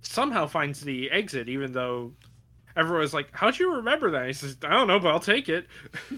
somehow 0.00 0.46
finds 0.46 0.80
the 0.80 1.10
exit, 1.10 1.48
even 1.48 1.72
though 1.72 2.12
everyone 2.76 3.00
was 3.00 3.12
like, 3.12 3.30
"How'd 3.32 3.58
you 3.58 3.74
remember 3.74 4.12
that?" 4.12 4.28
He 4.28 4.32
says, 4.32 4.56
"I 4.62 4.70
don't 4.70 4.86
know, 4.86 5.00
but 5.00 5.08
I'll 5.08 5.18
take 5.18 5.48
it." 5.48 5.66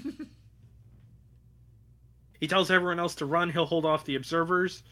he 2.41 2.47
tells 2.47 2.71
everyone 2.71 3.01
else 3.01 3.15
to 3.17 3.25
run. 3.25 3.49
He'll 3.49 3.65
hold 3.65 3.87
off 3.87 4.05
the 4.05 4.17
observers 4.17 4.83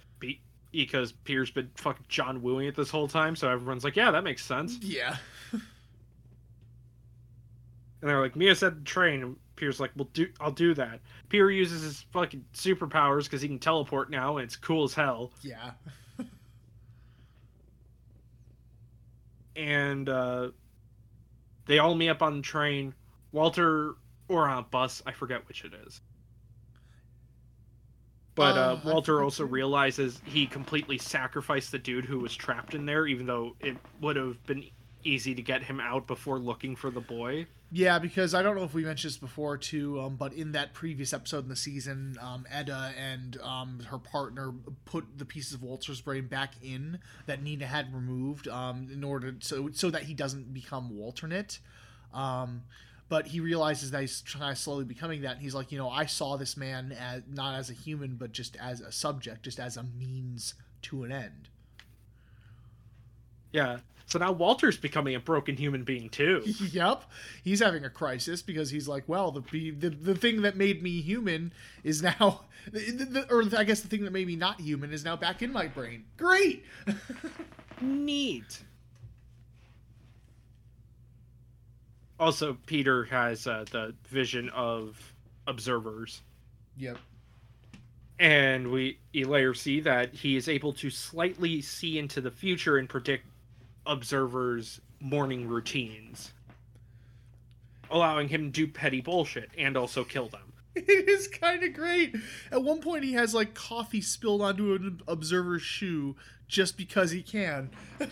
because 0.70 1.12
Peter's 1.12 1.50
been 1.50 1.70
fucking 1.74 2.06
John 2.08 2.40
wooing 2.40 2.68
it 2.68 2.74
this 2.74 2.88
whole 2.88 3.06
time. 3.06 3.36
So 3.36 3.50
everyone's 3.50 3.84
like, 3.84 3.94
"Yeah, 3.94 4.10
that 4.10 4.24
makes 4.24 4.42
sense." 4.42 4.78
Yeah. 4.80 5.16
And 5.52 5.60
they're 8.10 8.20
like, 8.20 8.36
Mia 8.36 8.54
said 8.54 8.84
train. 8.84 9.36
Pierre's 9.62 9.78
like, 9.78 9.92
well, 9.94 10.08
do 10.12 10.26
I'll 10.40 10.50
do 10.50 10.74
that. 10.74 10.98
Pierre 11.28 11.48
uses 11.48 11.82
his 11.84 12.04
fucking 12.10 12.44
superpowers 12.52 13.24
because 13.24 13.40
he 13.42 13.46
can 13.46 13.60
teleport 13.60 14.10
now, 14.10 14.38
and 14.38 14.44
it's 14.44 14.56
cool 14.56 14.82
as 14.82 14.92
hell. 14.92 15.30
Yeah. 15.40 15.70
And 19.54 20.08
uh, 20.08 20.48
they 21.66 21.78
all 21.78 21.94
meet 21.94 22.08
up 22.08 22.22
on 22.22 22.38
the 22.38 22.42
train. 22.42 22.94
Walter, 23.32 23.96
or 24.26 24.48
on 24.48 24.58
a 24.58 24.62
bus, 24.62 25.02
I 25.04 25.12
forget 25.12 25.46
which 25.46 25.64
it 25.64 25.74
is. 25.86 26.00
But 28.34 28.56
Uh, 28.56 28.60
uh, 28.60 28.80
Walter 28.82 29.22
also 29.22 29.44
realizes 29.44 30.22
he 30.24 30.46
completely 30.46 30.96
sacrificed 30.96 31.70
the 31.70 31.78
dude 31.78 32.06
who 32.06 32.18
was 32.18 32.34
trapped 32.34 32.74
in 32.74 32.86
there, 32.86 33.06
even 33.06 33.26
though 33.26 33.54
it 33.60 33.76
would 34.00 34.16
have 34.16 34.42
been 34.46 34.64
easy 35.04 35.34
to 35.34 35.42
get 35.42 35.62
him 35.64 35.80
out 35.80 36.06
before 36.06 36.38
looking 36.38 36.76
for 36.76 36.90
the 36.90 37.00
boy. 37.00 37.46
Yeah, 37.70 37.98
because 37.98 38.34
I 38.34 38.42
don't 38.42 38.54
know 38.56 38.64
if 38.64 38.74
we 38.74 38.84
mentioned 38.84 39.12
this 39.12 39.18
before 39.18 39.56
too, 39.56 40.00
um, 40.00 40.16
but 40.16 40.34
in 40.34 40.52
that 40.52 40.74
previous 40.74 41.14
episode 41.14 41.44
in 41.44 41.48
the 41.48 41.56
season, 41.56 42.16
um, 42.20 42.44
Etta 42.50 42.92
and 42.98 43.38
um, 43.40 43.80
her 43.88 43.98
partner 43.98 44.52
put 44.84 45.06
the 45.16 45.24
pieces 45.24 45.54
of 45.54 45.62
Walter's 45.62 46.00
brain 46.00 46.26
back 46.26 46.54
in 46.62 46.98
that 47.26 47.42
Nina 47.42 47.66
had 47.66 47.94
removed 47.94 48.46
um, 48.48 48.88
in 48.92 49.02
order 49.02 49.34
so 49.40 49.70
so 49.72 49.90
that 49.90 50.02
he 50.02 50.12
doesn't 50.12 50.52
become 50.52 50.96
Walternate. 50.96 51.60
Um, 52.12 52.62
but 53.08 53.26
he 53.26 53.40
realizes 53.40 53.90
that 53.90 54.00
he's 54.00 54.22
kind 54.22 54.50
of 54.50 54.56
slowly 54.56 54.84
becoming 54.84 55.22
that. 55.22 55.32
And 55.32 55.42
he's 55.42 55.54
like, 55.54 55.70
you 55.70 55.78
know, 55.78 55.90
I 55.90 56.06
saw 56.06 56.36
this 56.36 56.56
man 56.56 56.92
as 56.92 57.22
not 57.30 57.54
as 57.54 57.68
a 57.68 57.74
human, 57.74 58.16
but 58.16 58.32
just 58.32 58.56
as 58.56 58.80
a 58.80 58.90
subject, 58.90 59.42
just 59.42 59.60
as 59.60 59.76
a 59.76 59.82
means 59.82 60.54
to 60.82 61.04
an 61.04 61.12
end. 61.12 61.48
Yeah. 63.52 63.78
So 64.06 64.18
now 64.18 64.32
Walter's 64.32 64.76
becoming 64.76 65.14
a 65.14 65.20
broken 65.20 65.56
human 65.56 65.84
being 65.84 66.08
too. 66.08 66.42
yep, 66.72 67.04
he's 67.42 67.60
having 67.60 67.84
a 67.84 67.90
crisis 67.90 68.42
because 68.42 68.70
he's 68.70 68.88
like, 68.88 69.04
well, 69.06 69.30
the 69.30 69.70
the, 69.70 69.88
the 69.88 70.14
thing 70.14 70.42
that 70.42 70.56
made 70.56 70.82
me 70.82 71.00
human 71.00 71.52
is 71.84 72.02
now, 72.02 72.42
the, 72.72 72.80
the, 72.80 73.26
or 73.30 73.44
I 73.56 73.64
guess 73.64 73.80
the 73.80 73.88
thing 73.88 74.04
that 74.04 74.12
made 74.12 74.26
me 74.26 74.36
not 74.36 74.60
human 74.60 74.92
is 74.92 75.04
now 75.04 75.16
back 75.16 75.42
in 75.42 75.52
my 75.52 75.66
brain. 75.66 76.04
Great, 76.16 76.64
neat. 77.80 78.62
Also, 82.20 82.56
Peter 82.66 83.04
has 83.04 83.46
uh, 83.48 83.64
the 83.72 83.94
vision 84.08 84.48
of 84.50 85.12
observers. 85.48 86.22
Yep. 86.76 86.98
And 88.18 88.70
we 88.70 88.98
later 89.12 89.54
see 89.54 89.80
that 89.80 90.14
he 90.14 90.36
is 90.36 90.48
able 90.48 90.72
to 90.74 90.90
slightly 90.90 91.60
see 91.60 91.98
into 91.98 92.20
the 92.20 92.30
future 92.30 92.76
and 92.76 92.88
predict 92.88 93.26
observers' 93.86 94.80
morning 95.00 95.48
routines, 95.48 96.32
allowing 97.90 98.28
him 98.28 98.46
to 98.46 98.50
do 98.50 98.66
petty 98.72 99.00
bullshit 99.00 99.50
and 99.56 99.76
also 99.76 100.04
kill 100.04 100.28
them. 100.28 100.40
It 100.74 101.06
is 101.06 101.28
kind 101.28 101.62
of 101.64 101.74
great. 101.74 102.16
At 102.50 102.62
one 102.62 102.80
point, 102.80 103.04
he 103.04 103.12
has 103.12 103.34
like 103.34 103.52
coffee 103.52 104.00
spilled 104.00 104.40
onto 104.40 104.72
an 104.74 105.02
observer's 105.06 105.60
shoe 105.60 106.16
just 106.48 106.78
because 106.78 107.10
he 107.10 107.22
can. 107.22 107.68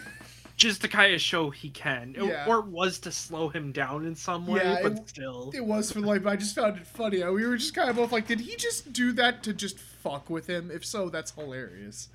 just 0.59 0.83
to 0.83 0.89
kind 0.89 1.15
of 1.15 1.23
show 1.23 1.49
he 1.49 1.71
can, 1.71 2.15
Yeah. 2.19 2.45
or 2.47 2.59
it 2.59 2.67
was 2.67 2.99
to 2.99 3.13
slow 3.13 3.49
him 3.49 3.73
down 3.73 4.05
in 4.05 4.15
some 4.15 4.47
way, 4.47 4.61
Yeah, 4.63 4.81
but 4.83 4.93
it- 4.93 5.09
still. 5.09 5.51
It 5.55 5.65
was 5.65 5.91
for 5.91 6.01
like, 6.01 6.23
but 6.23 6.35
I 6.35 6.37
just 6.37 6.55
found 6.55 6.77
it 6.77 6.87
funny. 6.87 7.25
We 7.25 7.47
were 7.47 7.57
just 7.57 7.75
kind 7.75 7.89
of 7.89 7.97
both 7.97 8.13
like, 8.13 8.27
did 8.27 8.41
he 8.41 8.57
just 8.57 8.93
do 8.93 9.13
that 9.13 9.43
to 9.45 9.55
just 9.55 9.79
fuck 9.79 10.29
with 10.29 10.47
him? 10.47 10.71
If 10.71 10.85
so, 10.85 11.09
that's 11.09 11.31
hilarious. 11.31 12.09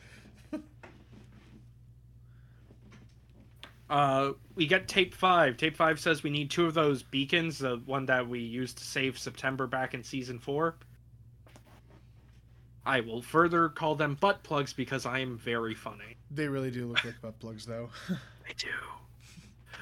Uh, 3.89 4.31
we 4.55 4.65
get 4.65 4.87
tape 4.87 5.13
five. 5.13 5.57
Tape 5.57 5.75
five 5.75 5.99
says 5.99 6.23
we 6.23 6.29
need 6.29 6.49
two 6.49 6.65
of 6.65 6.73
those 6.73 7.03
beacons, 7.03 7.59
the 7.59 7.81
one 7.85 8.05
that 8.07 8.27
we 8.27 8.39
used 8.39 8.77
to 8.79 8.83
save 8.83 9.17
September 9.17 9.67
back 9.67 9.93
in 9.93 10.03
season 10.03 10.39
four. 10.39 10.75
I 12.85 13.01
will 13.01 13.21
further 13.21 13.69
call 13.69 13.95
them 13.95 14.15
butt 14.19 14.43
plugs 14.43 14.73
because 14.73 15.05
I 15.05 15.19
am 15.19 15.37
very 15.37 15.73
funny. 15.73 16.17
They 16.31 16.47
really 16.47 16.71
do 16.71 16.87
look 16.87 17.03
like 17.03 17.19
butt 17.21 17.39
plugs, 17.39 17.65
though. 17.65 17.89
they 18.09 18.53
do. 18.57 18.67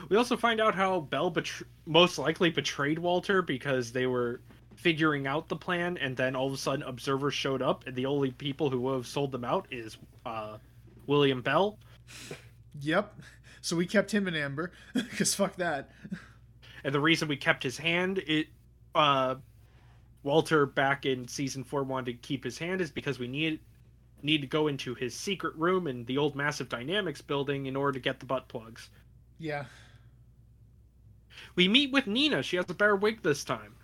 We 0.10 0.18
also 0.18 0.38
find 0.38 0.60
out 0.60 0.74
how 0.74 1.02
Bell 1.02 1.32
betr- 1.32 1.64
most 1.86 2.18
likely 2.18 2.50
betrayed 2.50 3.00
Walter 3.00 3.42
because 3.42 3.92
they 3.92 4.08
were 4.08 4.42
figuring 4.76 5.28
out 5.28 5.48
the 5.48 5.56
plan, 5.56 5.98
and 5.98 6.16
then 6.16 6.36
all 6.36 6.48
of 6.48 6.54
a 6.54 6.58
sudden 6.58 6.84
observers 6.84 7.34
showed 7.34 7.62
up, 7.62 7.86
and 7.88 7.96
the 7.96 8.06
only 8.06 8.32
people 8.32 8.70
who 8.70 8.80
would 8.82 8.96
have 8.96 9.08
sold 9.08 9.32
them 9.32 9.44
out 9.44 9.68
is 9.72 9.98
uh, 10.26 10.58
William 11.08 11.42
Bell. 11.42 11.78
Yep. 12.82 13.20
So 13.64 13.78
we 13.78 13.86
kept 13.86 14.14
him 14.14 14.28
in 14.28 14.36
amber 14.36 14.72
because 14.94 15.34
fuck 15.34 15.56
that. 15.56 15.90
and 16.84 16.94
the 16.94 17.00
reason 17.00 17.30
we 17.30 17.38
kept 17.38 17.64
his 17.64 17.78
hand 17.78 18.20
it 18.28 18.48
uh 18.94 19.36
walter 20.22 20.66
back 20.66 21.06
in 21.06 21.28
season 21.28 21.64
four 21.64 21.84
wanted 21.84 22.06
to 22.06 22.14
keep 22.28 22.44
his 22.44 22.58
hand 22.58 22.82
is 22.82 22.92
because 22.92 23.18
we 23.20 23.28
need 23.28 23.60
need 24.22 24.42
to 24.42 24.48
go 24.48 24.68
into 24.68 24.94
his 24.96 25.16
secret 25.16 25.56
room 25.56 25.88
in 25.88 26.04
the 26.06 26.18
old 26.18 26.36
massive 26.36 26.68
dynamics 26.70 27.22
building 27.22 27.66
in 27.66 27.76
order 27.76 27.94
to 27.94 28.00
get 28.00 28.20
the 28.20 28.26
butt 28.26 28.48
plugs 28.50 28.90
Yeah, 29.40 29.66
we 31.56 31.68
meet 31.70 31.92
with 31.92 32.06
nina 32.06 32.44
she 32.44 32.58
has 32.58 32.70
a 32.70 32.74
better 32.74 32.96
wig 32.98 33.22
this 33.24 33.44
time 33.46 33.76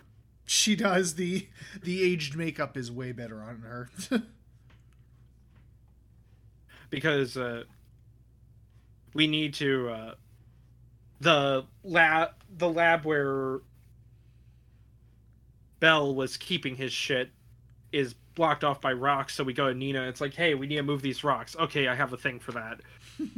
she 0.44 0.76
does. 0.76 1.14
the 1.14 1.48
The 1.82 2.02
aged 2.02 2.36
makeup 2.36 2.76
is 2.76 2.90
way 2.92 3.12
better 3.12 3.40
on 3.42 3.60
her. 3.60 3.88
because 6.90 7.36
uh 7.36 7.62
we 9.14 9.26
need 9.26 9.54
to 9.54 9.88
uh 9.88 10.14
the 11.20 11.64
lab 11.84 12.30
the 12.56 12.68
lab 12.68 13.04
where 13.04 13.60
bell 15.80 16.14
was 16.14 16.36
keeping 16.36 16.76
his 16.76 16.92
shit 16.92 17.30
is 17.92 18.14
blocked 18.34 18.64
off 18.64 18.80
by 18.80 18.92
rocks 18.92 19.34
so 19.34 19.44
we 19.44 19.52
go 19.52 19.68
to 19.68 19.74
nina 19.74 20.08
it's 20.08 20.20
like 20.20 20.34
hey 20.34 20.54
we 20.54 20.66
need 20.66 20.76
to 20.76 20.82
move 20.82 21.02
these 21.02 21.24
rocks. 21.24 21.56
Okay 21.58 21.88
i 21.88 21.94
have 21.94 22.12
a 22.12 22.16
thing 22.16 22.38
for 22.38 22.52
that. 22.52 22.80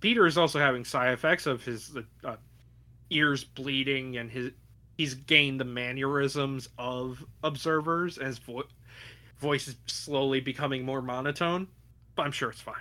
Peter 0.00 0.26
is 0.26 0.36
also 0.36 0.58
having 0.58 0.84
side 0.84 1.14
effects 1.14 1.46
of 1.46 1.64
his 1.64 1.96
uh, 2.22 2.36
ears 3.10 3.44
bleeding 3.44 4.18
and 4.18 4.30
his 4.30 4.50
he's 4.96 5.14
gained 5.14 5.58
the 5.60 5.64
mannerisms 5.64 6.68
of 6.78 7.24
observers 7.42 8.18
as 8.18 8.38
vo- 8.38 8.64
voice 9.38 9.68
is 9.68 9.76
slowly 9.86 10.40
becoming 10.40 10.84
more 10.84 11.02
monotone 11.02 11.66
but 12.14 12.22
i'm 12.24 12.32
sure 12.32 12.50
it's 12.50 12.60
fine 12.60 12.74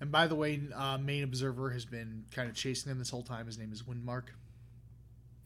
and 0.00 0.12
by 0.12 0.26
the 0.26 0.34
way, 0.34 0.60
uh, 0.74 0.98
main 0.98 1.24
observer 1.24 1.70
has 1.70 1.84
been 1.84 2.24
kind 2.30 2.48
of 2.48 2.54
chasing 2.54 2.90
him 2.92 2.98
this 2.98 3.10
whole 3.10 3.22
time. 3.22 3.46
His 3.46 3.58
name 3.58 3.72
is 3.72 3.82
Windmark 3.82 4.24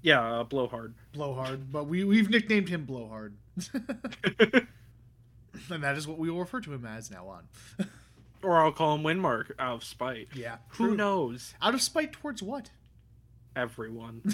yeah 0.02 0.40
uh, 0.40 0.44
blowhard 0.44 0.94
Blowhard, 1.12 1.70
but 1.70 1.84
we 1.84 2.04
we've 2.04 2.30
nicknamed 2.30 2.70
him 2.70 2.86
Blowhard, 2.86 3.34
and 5.70 5.82
that 5.82 5.96
is 5.98 6.08
what 6.08 6.16
we 6.18 6.30
will 6.30 6.38
refer 6.38 6.60
to 6.62 6.72
him 6.72 6.86
as 6.86 7.10
now 7.10 7.28
on. 7.28 7.44
or 8.42 8.56
i'll 8.56 8.72
call 8.72 8.94
him 8.94 9.02
windmark 9.02 9.50
out 9.58 9.74
of 9.74 9.84
spite 9.84 10.28
Yeah. 10.34 10.56
who 10.68 10.86
true. 10.88 10.96
knows 10.96 11.52
Out 11.60 11.74
of 11.74 11.82
spite 11.82 12.12
towards 12.12 12.42
what? 12.42 12.70
everyone 13.54 14.22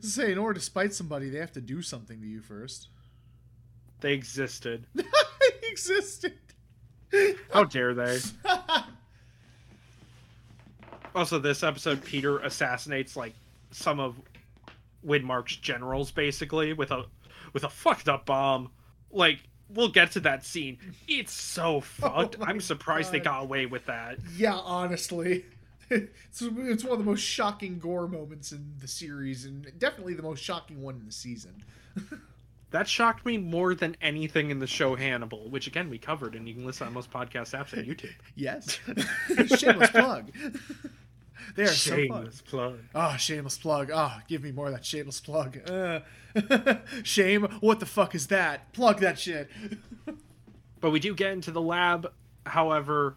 Say, 0.00 0.32
in 0.32 0.38
order 0.38 0.54
to 0.54 0.60
spite 0.64 0.94
somebody, 0.94 1.28
they 1.28 1.36
have 1.38 1.52
to 1.52 1.60
do 1.60 1.82
something 1.82 2.18
to 2.22 2.26
you 2.26 2.40
first. 2.40 2.88
they 4.00 4.14
existed 4.14 4.86
they 4.94 5.04
existed. 5.70 6.32
How 7.52 7.64
dare 7.64 7.94
they. 7.94 8.18
Also 11.14 11.38
this 11.38 11.62
episode 11.62 12.02
peter 12.02 12.38
assassinates 12.38 13.16
like 13.16 13.34
some 13.70 14.00
of 14.00 14.16
windmark's 15.06 15.56
generals 15.56 16.10
basically 16.10 16.72
with 16.72 16.90
a 16.90 17.04
with 17.52 17.64
a 17.64 17.68
fucked 17.68 18.08
up 18.08 18.24
bomb. 18.26 18.70
Like 19.10 19.40
we'll 19.68 19.90
get 19.90 20.12
to 20.12 20.20
that 20.20 20.44
scene. 20.44 20.78
It's 21.08 21.32
so 21.32 21.76
oh 21.76 21.80
fucked. 21.80 22.38
my 22.38 22.46
i'm 22.46 22.60
surprised 22.60 23.12
they 23.12 23.20
got 23.20 23.42
away 23.42 23.66
with 23.66 23.86
that. 23.86 24.18
Yeah, 24.36 24.54
honestly. 24.54 25.44
It's, 25.90 26.40
it's 26.40 26.84
one 26.84 26.92
of 26.94 26.98
the 27.00 27.04
most 27.04 27.20
shocking 27.20 27.78
gore 27.78 28.08
moments 28.08 28.50
in 28.52 28.72
the 28.80 28.88
series, 28.88 29.44
and 29.44 29.70
definitely 29.78 30.14
the 30.14 30.22
most 30.22 30.42
shocking 30.42 30.80
one 30.80 30.94
in 30.94 31.04
the 31.04 31.12
season. 31.12 31.62
That 32.72 32.88
shocked 32.88 33.24
me 33.26 33.36
more 33.38 33.74
than 33.74 33.96
anything 34.00 34.50
in 34.50 34.58
the 34.58 34.66
show 34.66 34.96
Hannibal, 34.96 35.50
which 35.50 35.66
again 35.66 35.90
we 35.90 35.98
covered, 35.98 36.34
and 36.34 36.48
you 36.48 36.54
can 36.54 36.64
listen 36.66 36.86
on 36.86 36.94
most 36.94 37.10
podcast 37.10 37.56
apps 37.56 37.72
and 37.72 37.86
YouTube. 37.86 38.14
Yes. 38.34 38.80
shameless 39.58 39.90
plug. 39.90 40.32
they 41.56 41.64
are 41.64 41.66
so. 41.68 41.96
Shameless 41.96 42.40
plug. 42.40 42.78
Oh, 42.94 43.16
shameless 43.16 43.58
plug. 43.58 43.90
Oh, 43.94 44.12
give 44.26 44.42
me 44.42 44.52
more 44.52 44.66
of 44.66 44.72
that 44.72 44.84
shameless 44.84 45.20
plug. 45.20 45.58
Uh, 45.70 46.00
shame. 47.02 47.42
What 47.60 47.78
the 47.78 47.86
fuck 47.86 48.14
is 48.14 48.28
that? 48.28 48.72
Plug 48.72 49.00
that 49.00 49.18
shit. 49.18 49.50
But 50.80 50.90
we 50.90 50.98
do 50.98 51.14
get 51.14 51.32
into 51.32 51.50
the 51.50 51.60
lab, 51.60 52.10
however, 52.44 53.16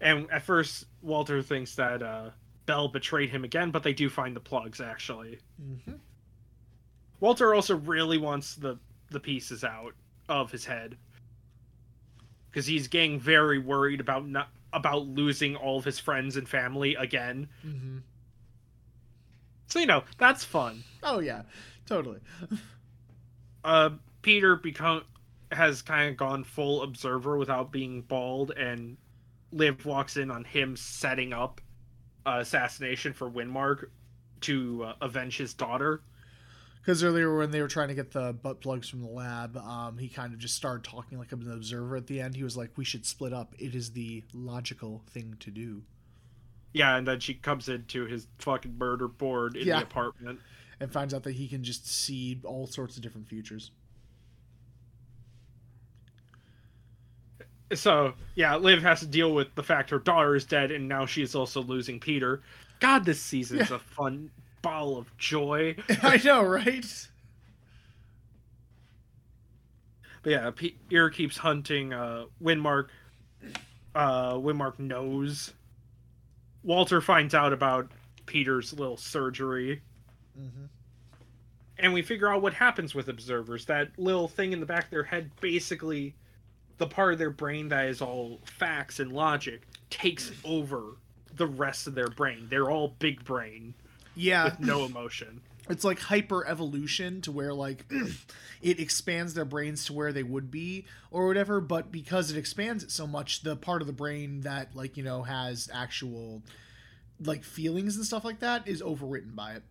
and 0.00 0.30
at 0.30 0.42
first 0.42 0.84
Walter 1.02 1.40
thinks 1.40 1.76
that 1.76 2.02
uh, 2.02 2.30
Bell 2.66 2.88
betrayed 2.88 3.30
him 3.30 3.44
again, 3.44 3.70
but 3.70 3.82
they 3.82 3.92
do 3.94 4.10
find 4.10 4.34
the 4.34 4.40
plugs 4.40 4.80
actually. 4.80 5.38
hmm 5.58 5.92
Walter 7.20 7.54
also 7.54 7.76
really 7.76 8.18
wants 8.18 8.54
the 8.54 8.78
the 9.10 9.20
pieces 9.20 9.62
out 9.62 9.94
of 10.28 10.50
his 10.50 10.64
head 10.64 10.96
because 12.50 12.66
he's 12.66 12.88
getting 12.88 13.20
very 13.20 13.58
worried 13.58 14.00
about 14.00 14.26
not 14.26 14.48
about 14.72 15.06
losing 15.06 15.56
all 15.56 15.78
of 15.78 15.84
his 15.84 15.98
friends 15.98 16.36
and 16.36 16.48
family 16.48 16.94
again. 16.96 17.48
hmm 17.62 17.98
So 19.68 19.78
you 19.78 19.86
know 19.86 20.04
that's 20.18 20.44
fun. 20.44 20.82
Oh 21.02 21.20
yeah, 21.20 21.42
totally. 21.86 22.20
uh 23.64 23.90
Peter 24.22 24.56
become 24.56 25.04
has 25.52 25.82
kind 25.82 26.10
of 26.10 26.16
gone 26.16 26.42
full 26.42 26.82
observer 26.82 27.38
without 27.38 27.70
being 27.70 28.02
bald 28.02 28.50
and 28.50 28.96
Liv 29.52 29.86
walks 29.86 30.16
in 30.16 30.30
on 30.30 30.44
him 30.44 30.76
setting 30.76 31.32
up 31.32 31.60
uh, 32.26 32.38
assassination 32.40 33.12
for 33.12 33.30
Windmark 33.30 33.86
to 34.42 34.84
uh, 34.84 34.94
avenge 35.00 35.36
his 35.36 35.54
daughter. 35.54 36.02
Because 36.86 37.02
earlier 37.02 37.36
when 37.36 37.50
they 37.50 37.60
were 37.60 37.66
trying 37.66 37.88
to 37.88 37.94
get 37.96 38.12
the 38.12 38.32
butt 38.32 38.60
plugs 38.60 38.88
from 38.88 39.00
the 39.02 39.08
lab, 39.08 39.56
um, 39.56 39.98
he 39.98 40.08
kind 40.08 40.32
of 40.32 40.38
just 40.38 40.54
started 40.54 40.84
talking 40.88 41.18
like 41.18 41.32
an 41.32 41.50
observer 41.50 41.96
at 41.96 42.06
the 42.06 42.20
end. 42.20 42.36
He 42.36 42.44
was 42.44 42.56
like, 42.56 42.70
"We 42.76 42.84
should 42.84 43.04
split 43.04 43.32
up. 43.32 43.56
It 43.58 43.74
is 43.74 43.90
the 43.90 44.22
logical 44.32 45.02
thing 45.10 45.36
to 45.40 45.50
do." 45.50 45.82
Yeah, 46.72 46.94
and 46.96 47.04
then 47.04 47.18
she 47.18 47.34
comes 47.34 47.68
into 47.68 48.04
his 48.06 48.28
fucking 48.38 48.78
murder 48.78 49.08
board 49.08 49.56
in 49.56 49.66
Yeah. 49.66 49.78
the 49.80 49.82
apartment. 49.84 50.38
and 50.78 50.92
finds 50.92 51.14
out 51.14 51.22
that 51.22 51.32
he 51.32 51.48
can 51.48 51.64
just 51.64 51.86
see 51.88 52.38
all 52.44 52.66
sorts 52.66 52.96
of 52.98 53.02
different 53.02 53.26
futures. 53.26 53.70
So 57.74 58.12
yeah, 58.34 58.54
Liv 58.56 58.82
has 58.82 59.00
to 59.00 59.06
deal 59.06 59.32
with 59.34 59.54
the 59.54 59.62
fact 59.62 59.88
her 59.90 59.98
daughter 59.98 60.36
is 60.36 60.44
dead, 60.44 60.70
and 60.70 60.86
now 60.86 61.06
she's 61.06 61.34
also 61.34 61.62
losing 61.62 61.98
Peter. 61.98 62.42
God, 62.78 63.04
this 63.06 63.20
season's 63.20 63.70
Yeah. 63.70 63.76
a 63.76 63.78
fun 63.78 64.30
ball 64.62 64.96
of 64.98 65.16
joy. 65.18 65.76
I 66.02 66.20
know, 66.24 66.42
right? 66.42 66.84
But 70.22 70.30
yeah, 70.32 70.50
Ear 70.90 71.10
keeps 71.10 71.36
hunting 71.36 71.92
uh, 71.92 72.24
Windmark. 72.42 72.88
Uh, 73.94 74.34
Windmark 74.34 74.78
knows. 74.78 75.52
Walter 76.64 77.00
finds 77.00 77.34
out 77.34 77.52
about 77.52 77.90
Peter's 78.26 78.72
little 78.72 78.96
surgery, 78.96 79.82
Mm-hmm. 80.38 80.64
and 81.78 81.94
we 81.94 82.02
figure 82.02 82.28
out 82.30 82.42
what 82.42 82.52
happens 82.52 82.94
with 82.94 83.08
observers. 83.08 83.64
That 83.64 83.88
little 83.98 84.28
thing 84.28 84.52
in 84.52 84.60
the 84.60 84.66
back 84.66 84.84
of 84.84 84.90
their 84.90 85.02
head, 85.04 85.30
basically, 85.40 86.14
the 86.76 86.86
part 86.86 87.14
of 87.14 87.18
their 87.18 87.30
brain 87.30 87.68
that 87.70 87.86
is 87.86 88.02
all 88.02 88.40
facts 88.44 89.00
and 89.00 89.12
logic, 89.12 89.62
takes 89.88 90.30
over 90.44 90.98
the 91.36 91.46
rest 91.46 91.86
of 91.86 91.94
their 91.94 92.08
brain. 92.08 92.48
They're 92.50 92.70
all 92.70 92.88
big 92.98 93.24
brain 93.24 93.72
Yeah, 94.16 94.44
with 94.44 94.60
no 94.60 94.84
emotion. 94.84 95.42
it's 95.68 95.84
like 95.84 95.98
hyper 96.00 96.46
evolution 96.46 97.20
to 97.22 97.30
where 97.32 97.52
like 97.54 97.84
it 98.62 98.80
expands 98.80 99.34
their 99.34 99.44
brains 99.44 99.84
to 99.84 99.92
where 99.92 100.12
they 100.12 100.22
would 100.22 100.50
be 100.50 100.84
or 101.10 101.26
whatever 101.26 101.60
but 101.60 101.90
because 101.90 102.30
it 102.30 102.36
expands 102.38 102.84
it 102.84 102.90
so 102.92 103.04
much 103.06 103.42
the 103.42 103.56
part 103.56 103.80
of 103.82 103.86
the 103.88 103.92
brain 103.92 104.42
that 104.42 104.74
like 104.76 104.96
you 104.96 105.02
know 105.02 105.22
has 105.24 105.68
actual 105.74 106.40
like 107.20 107.42
feelings 107.42 107.96
and 107.96 108.04
stuff 108.04 108.24
like 108.24 108.38
that 108.38 108.68
is 108.68 108.80
overwritten 108.80 109.34
by 109.34 109.54
it 109.54 109.62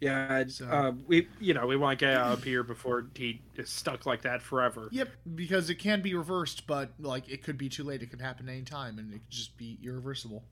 Yeah, 0.00 0.44
So- 0.46 0.66
uh, 0.68 0.92
we 1.08 1.26
you 1.40 1.54
know 1.54 1.66
we 1.66 1.76
want 1.76 1.98
to 1.98 2.04
get 2.06 2.14
out 2.16 2.32
of 2.34 2.44
here 2.44 2.62
before 2.62 3.06
he 3.16 3.40
is 3.56 3.68
stuck 3.68 4.06
like 4.06 4.22
that 4.22 4.42
forever. 4.42 4.88
yep 4.92 5.08
because 5.34 5.70
it 5.70 5.76
can 5.80 6.02
be 6.02 6.14
reversed 6.14 6.68
but 6.68 6.90
like 7.00 7.28
it 7.28 7.42
could 7.42 7.58
be 7.58 7.68
too 7.68 7.82
late 7.82 8.00
it 8.02 8.10
could 8.10 8.20
happen 8.20 8.48
anytime 8.48 8.96
and 9.00 9.12
it 9.12 9.18
could 9.18 9.30
just 9.30 9.56
be 9.56 9.76
irreversible 9.82 10.44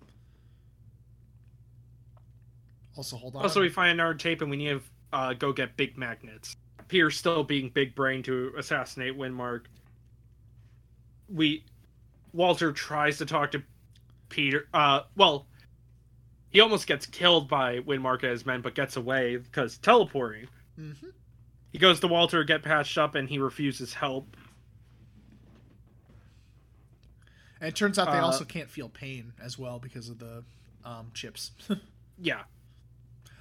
also 2.96 3.16
hold 3.16 3.37
on 3.37 3.42
Also, 3.42 3.61
we 3.61 3.68
find 3.68 3.92
another 3.92 4.14
tape 4.14 4.40
and 4.42 4.50
we 4.50 4.56
need 4.56 4.68
to 4.68 4.82
uh, 5.12 5.32
go 5.35 5.52
get 5.52 5.76
big 5.76 5.96
magnets. 5.96 6.56
Peter's 6.88 7.16
still 7.16 7.42
being 7.44 7.68
big 7.70 7.94
brain 7.94 8.22
to 8.24 8.52
assassinate 8.56 9.16
Windmark. 9.16 9.62
We 11.28 11.64
Walter 12.32 12.72
tries 12.72 13.18
to 13.18 13.26
talk 13.26 13.50
to 13.52 13.62
Peter. 14.28 14.68
Uh, 14.72 15.02
well, 15.16 15.46
he 16.50 16.61
almost 16.61 16.87
gets 16.87 17.06
killed 17.06 17.48
by 17.48 17.80
Windmark 17.80 18.22
and 18.22 18.32
his 18.32 18.46
men, 18.46 18.61
but 18.62 18.74
gets 18.74 18.96
away 18.96 19.37
because 19.37 19.78
teleporting. 19.78 20.48
hmm 20.76 20.92
He 21.72 21.78
goes 21.78 22.00
to 22.00 22.06
Walter 22.09 22.38
to 22.40 22.44
get 22.46 22.62
patched 22.62 22.96
up, 22.98 23.14
and 23.14 23.28
he 23.28 23.38
refuses 23.38 23.92
help. 23.94 24.37
and 27.61 27.68
it 27.68 27.74
turns 27.76 27.98
out 27.98 28.06
they 28.12 28.18
Uh, 28.18 28.24
also 28.26 28.44
can't 28.44 28.70
feel 28.70 28.88
pain 28.88 29.32
as 29.40 29.59
well 29.59 29.78
because 29.78 30.09
of 30.09 30.18
the 30.18 30.44
um, 30.85 31.11
chips 31.14 31.52
Yeah, 32.18 32.44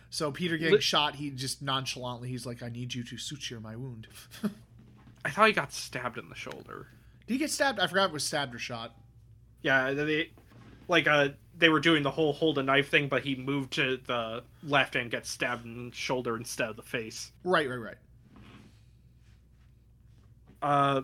So 0.09 0.31
Peter 0.31 0.57
getting 0.57 0.75
Li- 0.75 0.81
shot, 0.81 1.15
he 1.15 1.29
just 1.29 1.61
nonchalantly 1.61 2.29
he's 2.29 2.45
like, 2.45 2.63
"I 2.63 2.69
need 2.69 2.93
you 2.93 3.03
to 3.03 3.17
suture 3.17 3.59
my 3.59 3.75
wound." 3.75 4.07
I 5.25 5.29
thought 5.29 5.47
he 5.47 5.53
got 5.53 5.73
stabbed 5.73 6.17
in 6.17 6.29
the 6.29 6.35
shoulder. 6.35 6.87
Did 7.27 7.33
he 7.33 7.37
get 7.39 7.49
stabbed? 7.49 7.79
I 7.79 7.87
forgot 7.87 8.09
it 8.09 8.13
was 8.13 8.23
stabbed 8.23 8.53
or 8.53 8.59
shot. 8.59 8.95
Yeah, 9.61 9.91
they 9.91 10.31
like 10.87 11.07
uh 11.07 11.29
they 11.57 11.69
were 11.69 11.79
doing 11.79 12.03
the 12.03 12.11
whole 12.11 12.33
hold 12.33 12.57
a 12.57 12.63
knife 12.63 12.89
thing, 12.89 13.07
but 13.07 13.23
he 13.23 13.35
moved 13.35 13.73
to 13.73 13.97
the 14.05 14.43
left 14.63 14.95
and 14.95 15.09
gets 15.09 15.29
stabbed 15.29 15.65
in 15.65 15.89
the 15.89 15.95
shoulder 15.95 16.37
instead 16.37 16.69
of 16.69 16.75
the 16.75 16.83
face. 16.83 17.31
Right, 17.43 17.69
right, 17.69 17.75
right. 17.75 17.97
Uh, 20.61 21.01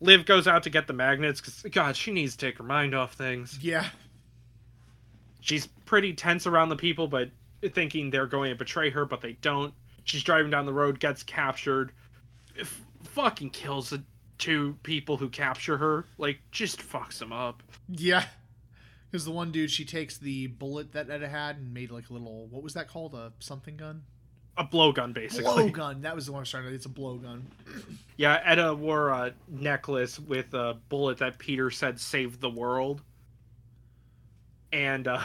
Liv 0.00 0.24
goes 0.24 0.46
out 0.46 0.62
to 0.64 0.70
get 0.70 0.86
the 0.86 0.92
magnets 0.92 1.40
because 1.40 1.62
God, 1.72 1.96
she 1.96 2.12
needs 2.12 2.36
to 2.36 2.46
take 2.46 2.58
her 2.58 2.64
mind 2.64 2.94
off 2.94 3.14
things. 3.14 3.58
Yeah, 3.60 3.86
She's 5.42 5.66
pretty 5.86 6.14
tense 6.14 6.46
around 6.46 6.68
the 6.68 6.76
people, 6.76 7.08
but 7.08 7.28
thinking 7.70 8.10
they're 8.10 8.26
going 8.26 8.50
to 8.50 8.56
betray 8.56 8.90
her, 8.90 9.04
but 9.04 9.20
they 9.20 9.32
don't. 9.40 9.72
She's 10.04 10.22
driving 10.22 10.50
down 10.50 10.66
the 10.66 10.72
road, 10.72 10.98
gets 10.98 11.22
captured, 11.22 11.92
f- 12.58 12.82
fucking 13.04 13.50
kills 13.50 13.90
the 13.90 14.02
two 14.38 14.76
people 14.82 15.16
who 15.16 15.28
capture 15.28 15.76
her. 15.78 16.06
Like, 16.18 16.40
just 16.50 16.80
fucks 16.80 17.18
them 17.18 17.32
up. 17.32 17.62
yeah. 17.88 18.24
Because 19.10 19.24
the 19.26 19.30
one 19.30 19.52
dude, 19.52 19.70
she 19.70 19.84
takes 19.84 20.16
the 20.16 20.46
bullet 20.46 20.92
that 20.92 21.10
Etta 21.10 21.28
had 21.28 21.56
and 21.58 21.74
made 21.74 21.90
like 21.90 22.08
a 22.08 22.14
little 22.14 22.46
what 22.46 22.62
was 22.62 22.72
that 22.72 22.88
called? 22.88 23.14
A 23.14 23.30
something 23.40 23.76
gun? 23.76 24.02
A 24.56 24.64
blowgun, 24.64 25.12
basically. 25.12 25.70
Blowgun. 25.70 26.00
That 26.00 26.14
was 26.14 26.24
the 26.26 26.32
one 26.32 26.38
I 26.38 26.42
was 26.42 26.50
trying 26.50 26.64
to. 26.64 26.72
It's 26.74 26.86
a 26.86 26.88
blowgun. 26.88 27.42
Yeah, 28.16 28.40
Etta 28.44 28.74
wore 28.74 29.08
a 29.08 29.32
necklace 29.48 30.18
with 30.18 30.52
a 30.54 30.76
bullet 30.90 31.18
that 31.18 31.38
Peter 31.38 31.70
said 31.70 31.98
saved 31.98 32.40
the 32.40 32.50
world. 32.50 33.02
And 34.72 35.08
uh 35.08 35.24